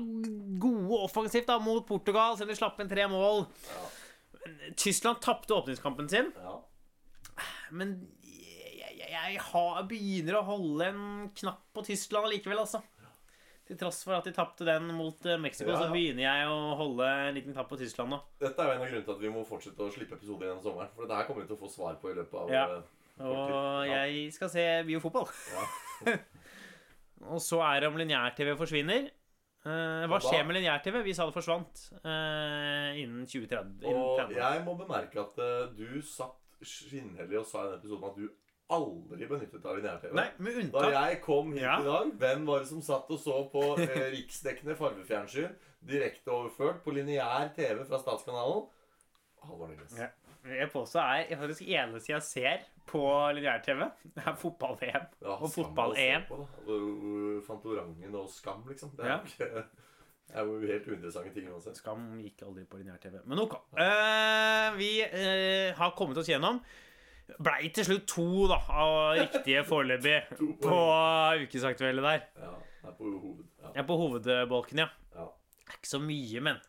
gode 0.62 1.00
offensivt 1.08 1.48
da 1.50 1.56
mot 1.58 1.84
Portugal, 1.88 2.36
selv 2.38 2.48
om 2.50 2.54
de 2.54 2.58
slapp 2.60 2.78
inn 2.84 2.90
tre 2.90 3.08
mål. 3.10 3.46
Ja. 3.66 3.88
Tyskland 4.76 5.20
tapte 5.24 5.54
åpningskampen 5.56 6.08
sin, 6.12 6.32
ja. 6.36 6.54
men 7.70 7.96
jeg, 8.22 8.94
jeg, 8.98 9.10
jeg 9.14 9.40
har, 9.50 9.82
begynner 9.90 10.38
å 10.40 10.46
holde 10.48 10.86
en 10.92 11.02
knapp 11.38 11.64
på 11.76 11.84
Tyskland 11.86 12.30
likevel, 12.32 12.58
altså. 12.64 12.82
Til 13.68 13.76
tross 13.76 13.98
for 14.00 14.16
at 14.16 14.24
de 14.24 14.32
tapte 14.32 14.64
den 14.64 14.86
mot 14.96 15.26
eh, 15.28 15.36
Mexico, 15.36 15.68
Ja, 15.68 15.74
ja. 15.76 15.80
så 15.84 15.92
begynner 15.92 16.24
jeg 16.24 16.46
å 16.48 16.60
holde 16.78 17.04
en 17.28 17.34
liten 17.36 17.52
knapp 17.52 17.68
på 17.68 17.76
Tyskland 17.76 18.08
nå. 18.14 18.18
Dette 18.40 18.64
er 18.64 18.70
jo 18.70 18.76
en 18.78 18.80
av 18.80 18.86
grunnene 18.88 19.04
til 19.04 19.12
at 19.18 19.20
vi 19.26 19.32
må 19.34 19.42
fortsette 19.44 19.84
å 19.84 19.90
slippe 19.92 20.16
episoder 20.16 20.48
gjennom 20.48 20.62
sommeren. 20.64 20.88
For 20.94 21.04
dette 21.04 21.18
her 21.18 21.26
kommer 21.28 21.44
vi 21.44 21.50
til 21.50 21.58
å 21.58 21.60
få 21.60 21.68
svar 21.74 21.98
på 22.00 22.08
i 22.08 22.16
løpet 22.16 22.38
av 22.40 22.54
Ja. 22.54 22.62
eh, 22.78 23.26
Og 23.28 23.84
jeg 23.90 24.22
skal 24.32 24.52
se 24.54 24.64
biofotball. 24.88 25.28
Ja. 25.52 26.16
Og 27.34 27.42
så 27.44 27.58
er 27.66 27.82
det 27.82 27.88
om 27.90 27.98
lineær-TV 28.00 28.54
forsvinner. 28.56 29.10
Eh, 29.68 30.04
hva 30.08 30.18
skjer 30.22 30.44
med 30.48 30.56
lineær-TV? 30.58 31.00
Vi 31.04 31.14
sa 31.16 31.26
det 31.28 31.34
forsvant 31.36 31.80
eh, 32.00 33.00
innen 33.02 33.26
2030. 33.28 33.82
Innen 33.84 34.02
Og 34.02 34.32
jeg 34.36 34.62
må 34.64 34.74
bemerke 34.78 35.20
at 35.22 35.40
eh, 35.44 35.64
du 35.76 35.98
satt 36.06 36.36
skinnhellig 36.64 37.38
og 37.42 37.46
sa 37.48 37.64
i 37.66 37.72
den 37.72 37.80
episoden 37.82 38.08
at 38.08 38.16
du 38.18 38.28
aldri 38.74 39.28
benyttet 39.28 39.64
av 39.64 39.78
lineær-TV. 39.78 40.14
Nei, 40.16 40.26
med 40.44 40.72
Da 40.74 40.88
jeg 40.92 41.20
kom 41.24 41.52
hit 41.54 41.62
Ja. 41.62 41.78
i 41.80 41.86
dag, 41.88 42.12
hvem 42.20 42.46
var 42.48 42.64
det 42.64 42.70
som 42.72 42.82
satt 42.84 43.10
og 43.12 43.20
så 43.20 43.36
på 43.52 43.64
eh, 43.80 44.08
riksdekkende 44.16 44.76
fargefjernsyn 44.78 45.54
direkte 45.88 46.32
overført 46.34 46.82
på 46.84 46.92
lineær 46.96 47.52
TV 47.56 47.84
fra 47.88 48.00
Statskanalen? 48.02 48.66
Halvor 49.44 49.70
Nyles. 49.70 49.94
Ja. 49.98 50.10
Jeg 50.48 50.70
påstår 50.72 51.28
er 51.28 51.40
faktisk 51.40 51.62
eneste 51.66 52.12
jeg 52.12 52.22
ser 52.24 52.66
på 52.88 53.02
lineær-TV, 53.36 53.84
det 54.16 54.24
er 54.26 54.36
fotball-VM. 54.40 55.04
Ja, 55.22 55.36
Og 55.36 55.50
fotball-EM. 55.52 56.24
å 56.32 56.40
se 57.44 57.58
på, 57.62 57.74
da. 57.76 57.84
Og 58.18 58.28
Skam, 58.32 58.64
liksom. 58.68 58.94
Det 58.96 59.04
er, 59.04 59.08
Ja. 59.08 59.18
jo 59.18 59.28
ikke, 59.30 59.64
det 60.28 60.36
er 60.36 60.44
jo 60.44 60.58
helt 60.72 60.88
uinteressante 60.88 61.32
ting 61.34 61.48
uansett. 61.52 61.76
Skam 61.80 62.18
gikk 62.20 62.42
aldri 62.46 62.64
på 62.68 62.80
lineær-TV. 62.80 63.20
Men 63.24 63.38
ok. 63.44 63.54
Uh, 63.76 64.76
vi 64.76 64.90
uh, 65.04 65.76
har 65.78 65.94
kommet 65.96 66.18
oss 66.20 66.28
gjennom. 66.28 66.60
Blei 67.44 67.68
til 67.76 67.84
slutt 67.84 68.06
to 68.08 68.46
da, 68.48 68.56
av 68.72 69.18
riktige 69.18 69.64
foreløpig 69.68 70.16
på 70.64 70.78
ukesaktuelle 71.44 72.04
der. 72.04 72.24
Ja, 72.40 72.54
det 72.82 72.88
er 72.88 72.96
på 72.96 73.12
hoved. 73.12 73.44
Ja. 73.60 73.72
Jeg 73.74 73.82
er 73.82 73.88
på 73.88 73.98
hovedbolken, 74.00 74.78
ja. 74.84 74.88
Ja. 75.14 75.26
Det 75.58 75.74
er 75.74 75.80
ikke 75.82 75.90
så 75.92 76.00
mye, 76.00 76.40
men 76.48 76.60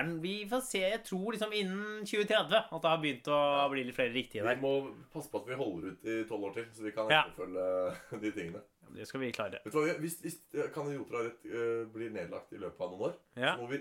en- 0.00 0.20
Vi 0.22 0.46
får 0.48 0.60
se. 0.62 0.78
Jeg 0.80 1.04
tror 1.04 1.32
liksom 1.32 1.52
innen 1.52 2.04
2030 2.06 2.56
at 2.72 2.82
det 2.82 2.90
har 2.90 2.98
begynt 2.98 3.24
å 3.28 3.70
bli 3.70 3.84
litt 3.84 3.94
flere 3.94 4.12
riktige 4.14 4.42
der. 4.44 4.54
Vi 4.56 4.62
må 4.62 4.94
passe 5.12 5.30
på 5.30 5.40
at 5.42 5.46
vi 5.48 5.54
holder 5.54 5.88
ut 5.92 6.04
i 6.04 6.24
tolv 6.28 6.44
år 6.48 6.54
til, 6.54 6.64
så 6.72 6.82
vi 6.82 6.90
kan 6.92 7.08
Ja. 7.10 7.24
etterfølge 7.28 8.20
de 8.20 8.32
tingene. 8.32 8.62
Det 8.94 9.06
skal 9.08 9.20
vi 9.20 9.32
klare. 9.32 9.58
Vet 9.64 9.72
du 9.72 9.78
hva, 9.78 9.98
Hvis, 9.98 10.20
hvis 10.22 10.38
Kan 10.72 10.86
idioter 10.86 11.24
rett 11.24 11.44
uh, 11.46 11.84
blir 11.92 12.10
nedlagt 12.10 12.52
i 12.52 12.56
løpet 12.58 12.80
av 12.80 12.90
noen 12.92 13.00
år, 13.10 13.14
Ja. 13.36 13.56
så 13.56 13.60
må 13.62 13.68
vi 13.68 13.78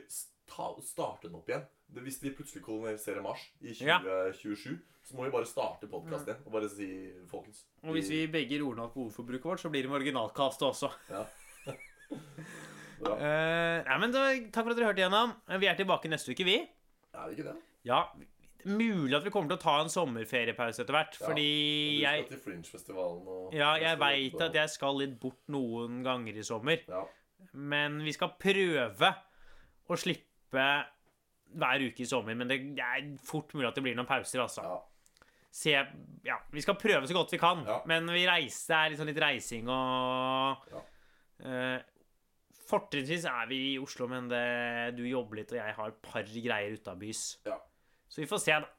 ta, 0.48 0.76
starte 0.82 1.24
den 1.30 1.36
opp 1.36 1.48
igjen. 1.48 1.66
Det, 1.94 2.04
hvis 2.04 2.20
de 2.22 2.32
plutselig 2.32 2.64
koloniserer 2.64 3.22
Mars 3.22 3.40
i 3.62 3.74
Ja. 3.86 4.00
2027, 4.00 4.80
så 5.06 5.16
må 5.16 5.26
vi 5.26 5.32
bare 5.32 5.46
starte 5.46 5.88
podkasten 5.88 6.28
igjen 6.34 6.46
og 6.46 6.52
bare 6.52 6.70
si 6.70 7.12
folkens 7.30 7.66
Og 7.84 7.94
hvis 7.94 8.10
vi 8.10 8.28
begge 8.28 8.60
roer 8.62 8.76
ned 8.76 8.86
alkoholforbruket 8.90 9.44
vårt, 9.44 9.60
så 9.60 9.70
blir 9.70 9.84
det 9.84 9.92
marginalkastet 9.92 10.68
også. 10.68 10.92
Ja. 11.10 11.26
Bra. 13.04 13.16
Eh, 13.18 13.84
nei, 13.88 13.98
men 14.02 14.14
da, 14.16 14.24
Takk 14.54 14.64
for 14.66 14.74
at 14.74 14.78
dere 14.80 14.90
hørte 14.92 15.04
igjennom. 15.04 15.34
Vi 15.62 15.68
er 15.70 15.76
tilbake 15.80 16.10
neste 16.12 16.32
uke, 16.34 16.46
vi. 16.48 16.58
Er 17.14 17.28
det 17.30 17.38
ikke 17.38 17.50
det? 17.52 17.58
Ja, 17.90 18.06
Mulig 18.64 19.12
at 19.18 19.26
vi 19.26 19.32
kommer 19.34 19.50
til 19.52 19.58
å 19.58 19.60
ta 19.60 19.74
en 19.84 19.90
sommerferiepause 19.92 20.86
etter 20.86 20.96
hvert. 20.96 21.18
Ja, 21.20 21.26
Fordi 21.28 21.44
Du 21.44 22.04
jeg 22.06 22.22
skal 22.24 22.30
til 22.30 22.40
Fringe-festivalen 22.46 23.26
og 23.28 23.54
Ja, 23.58 23.74
jeg 23.76 24.00
veit 24.00 24.40
at 24.46 24.56
jeg 24.56 24.72
skal 24.72 24.96
litt 25.02 25.18
bort 25.20 25.42
noen 25.52 25.98
ganger 26.06 26.38
i 26.40 26.46
sommer. 26.48 26.80
Ja. 26.88 27.02
Men 27.60 27.98
vi 28.06 28.14
skal 28.16 28.32
prøve 28.40 29.10
å 29.92 29.98
slippe 30.00 30.64
hver 31.60 31.84
uke 31.90 32.06
i 32.06 32.08
sommer. 32.08 32.38
Men 32.40 32.48
det 32.48 32.62
er 32.80 33.12
fort 33.28 33.52
mulig 33.54 33.68
at 33.68 33.76
det 33.76 33.84
blir 33.84 33.98
noen 34.00 34.08
pauser, 34.08 34.40
altså. 34.46 34.64
ja. 34.64 34.80
Se, 35.54 35.76
ja, 36.26 36.40
vi 36.50 36.64
skal 36.64 36.80
prøve 36.80 37.06
så 37.06 37.14
godt 37.20 37.36
vi 37.36 37.38
kan. 37.44 37.60
Men 37.86 38.08
vi 38.16 38.24
reiser, 38.26 38.72
det 38.72 38.78
er 38.80 38.94
liksom 38.96 39.12
litt 39.12 39.20
reising 39.22 39.68
og 39.70 40.64
Ja. 40.72 40.80
eh, 41.44 41.82
Fortrinnsvis 42.74 43.26
er 43.30 43.48
vi 43.52 43.58
i 43.74 43.80
Oslo, 43.82 44.08
men 44.10 44.28
det, 44.32 44.44
du 44.98 45.04
jobber 45.06 45.38
litt, 45.42 45.52
og 45.54 45.60
jeg 45.62 45.76
har 45.78 45.92
et 45.94 46.00
par 46.06 46.24
greier 46.26 46.74
utabys. 46.78 47.24
Ja. 47.46 47.60
Så 48.10 48.24
vi 48.24 48.28
får 48.30 48.42
se, 48.42 48.56
da. 48.64 48.70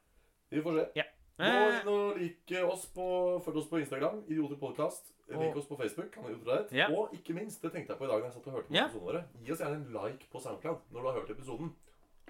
Vi 0.51 0.63
får 0.65 0.79
se. 0.81 0.85
Ja. 0.99 1.05
Nå, 1.39 1.51
nå 1.83 1.95
lik 2.19 2.51
oss 2.63 2.85
på, 2.95 3.05
følg 3.43 3.57
oss 3.59 3.67
på 3.71 3.79
Instagram, 3.81 4.21
Idioter 4.31 4.59
podcast. 4.59 5.11
Lik 5.27 5.55
oss 5.57 5.65
på 5.67 5.75
Facebook, 5.79 6.11
kan 6.13 6.23
du 6.27 6.35
Rett. 6.47 6.71
Ja. 6.75 6.85
Og 6.93 7.15
ikke 7.17 7.33
minst, 7.35 7.63
det 7.63 7.71
tenkte 7.73 7.91
jeg 7.95 7.99
på 7.99 8.05
i 8.05 8.11
dag 8.11 8.21
da 8.21 8.27
jeg 8.29 8.35
satt 8.37 8.47
og 8.51 8.53
hørte 8.59 8.69
på 8.69 8.75
Ja. 8.77 8.85
episodene 8.85 9.07
våre. 9.09 9.23
Gi 9.43 9.51
oss 9.55 9.63
gjerne 9.63 9.79
en 9.81 9.95
like 9.95 10.29
på 10.31 10.41
SoundCloud 10.43 10.91
når 10.93 10.99
du 11.01 11.07
har 11.09 11.17
hørt 11.19 11.31
episoden. 11.33 11.71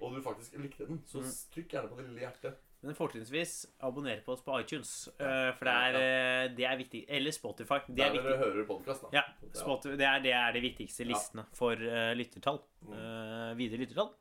Og 0.02 0.16
du 0.16 0.22
faktisk 0.26 0.56
likte 0.60 0.88
den, 0.90 1.02
så 1.08 1.22
Mm. 1.22 1.30
trykk 1.54 1.70
gjerne 1.76 1.90
på 1.92 1.98
det 1.98 2.06
lille 2.08 2.24
hjertet. 2.26 2.56
Men 2.86 2.98
fortrinnsvis 2.98 3.56
abonner 3.86 4.22
på 4.26 4.36
oss 4.36 4.44
på 4.46 4.60
iTunes, 4.62 4.92
eh, 5.18 5.50
for 5.58 5.68
det 5.68 5.74
er, 5.74 5.96
ja. 5.98 6.52
det 6.58 6.68
er 6.70 6.78
viktig. 6.80 7.02
Eller 7.18 7.34
Spotify. 7.36 7.80
Det 7.88 8.06
er 8.06 8.14
viktig. 8.14 8.38
hører 8.44 8.68
podkast, 8.70 9.08
da. 9.08 9.12
Ja, 9.20 9.26
Spotify, 9.58 9.98
det, 10.00 10.08
er, 10.10 10.22
det 10.24 10.36
er 10.38 10.54
de 10.56 10.64
viktigste 10.64 11.08
listene 11.08 11.48
for 11.58 11.80
uh, 11.82 12.14
lyttertall. 12.18 12.62
Eh, 12.86 13.52
videre 13.58 13.82
lyttertall. 13.82 14.14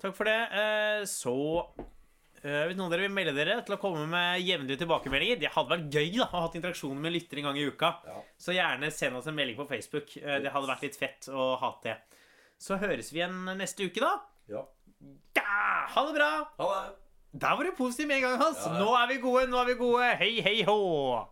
Takk 0.00 0.16
for 0.16 0.28
det. 0.28 0.38
Uh, 0.50 1.02
så 1.08 1.36
eh, 2.42 2.64
Hvis 2.66 2.78
noen 2.78 2.88
av 2.88 2.94
dere 2.94 3.06
vil 3.06 3.14
melde 3.14 3.34
dere 3.36 3.58
til 3.66 3.76
å 3.76 3.80
komme 3.80 4.06
med 4.10 4.40
jevnlige 4.40 4.80
tilbakemeldinger 4.80 5.42
Det 5.42 5.52
hadde 5.52 5.74
vært 5.74 5.98
gøy 5.98 6.14
da, 6.16 6.26
å 6.26 6.44
ha 6.46 6.48
interaksjoner 6.48 7.04
med 7.04 7.14
lyttere 7.16 7.42
en 7.42 7.50
gang 7.50 7.60
i 7.60 7.66
uka. 7.68 7.92
Ja. 8.08 8.22
Så 8.40 8.56
gjerne 8.56 8.92
send 8.94 9.20
oss 9.20 9.28
en 9.30 9.36
melding 9.36 9.58
på 9.60 9.68
Facebook. 9.70 10.16
Eh, 10.20 10.40
det 10.44 10.54
hadde 10.54 10.72
vært 10.72 10.88
litt 10.88 10.98
fett 11.00 11.30
å 11.32 11.52
ha 11.60 11.74
det. 11.84 11.98
Så 12.60 12.80
høres 12.80 13.12
vi 13.12 13.22
igjen 13.22 13.44
neste 13.60 13.86
uke, 13.86 14.02
da. 14.04 14.16
ja. 14.52 14.66
Ja, 15.32 15.86
ha 15.94 16.02
det 16.06 16.12
bra! 16.12 16.32
Ha 16.58 16.66
det! 16.74 17.09
Der 17.32 17.56
var 17.56 17.62
du 17.62 17.70
positiv 17.78 18.06
med 18.08 18.16
en 18.16 18.22
gang, 18.22 18.42
Hans. 18.42 18.58
Ja. 18.66 18.78
Nå 18.78 18.90
er 18.90 19.06
vi 19.08 19.20
gode, 19.22 19.46
nå 19.46 19.56
er 19.56 19.64
vi 19.64 19.74
gode. 19.78 20.04
Hei, 20.18 20.40
hei, 20.42 20.64
hå! 20.66 21.26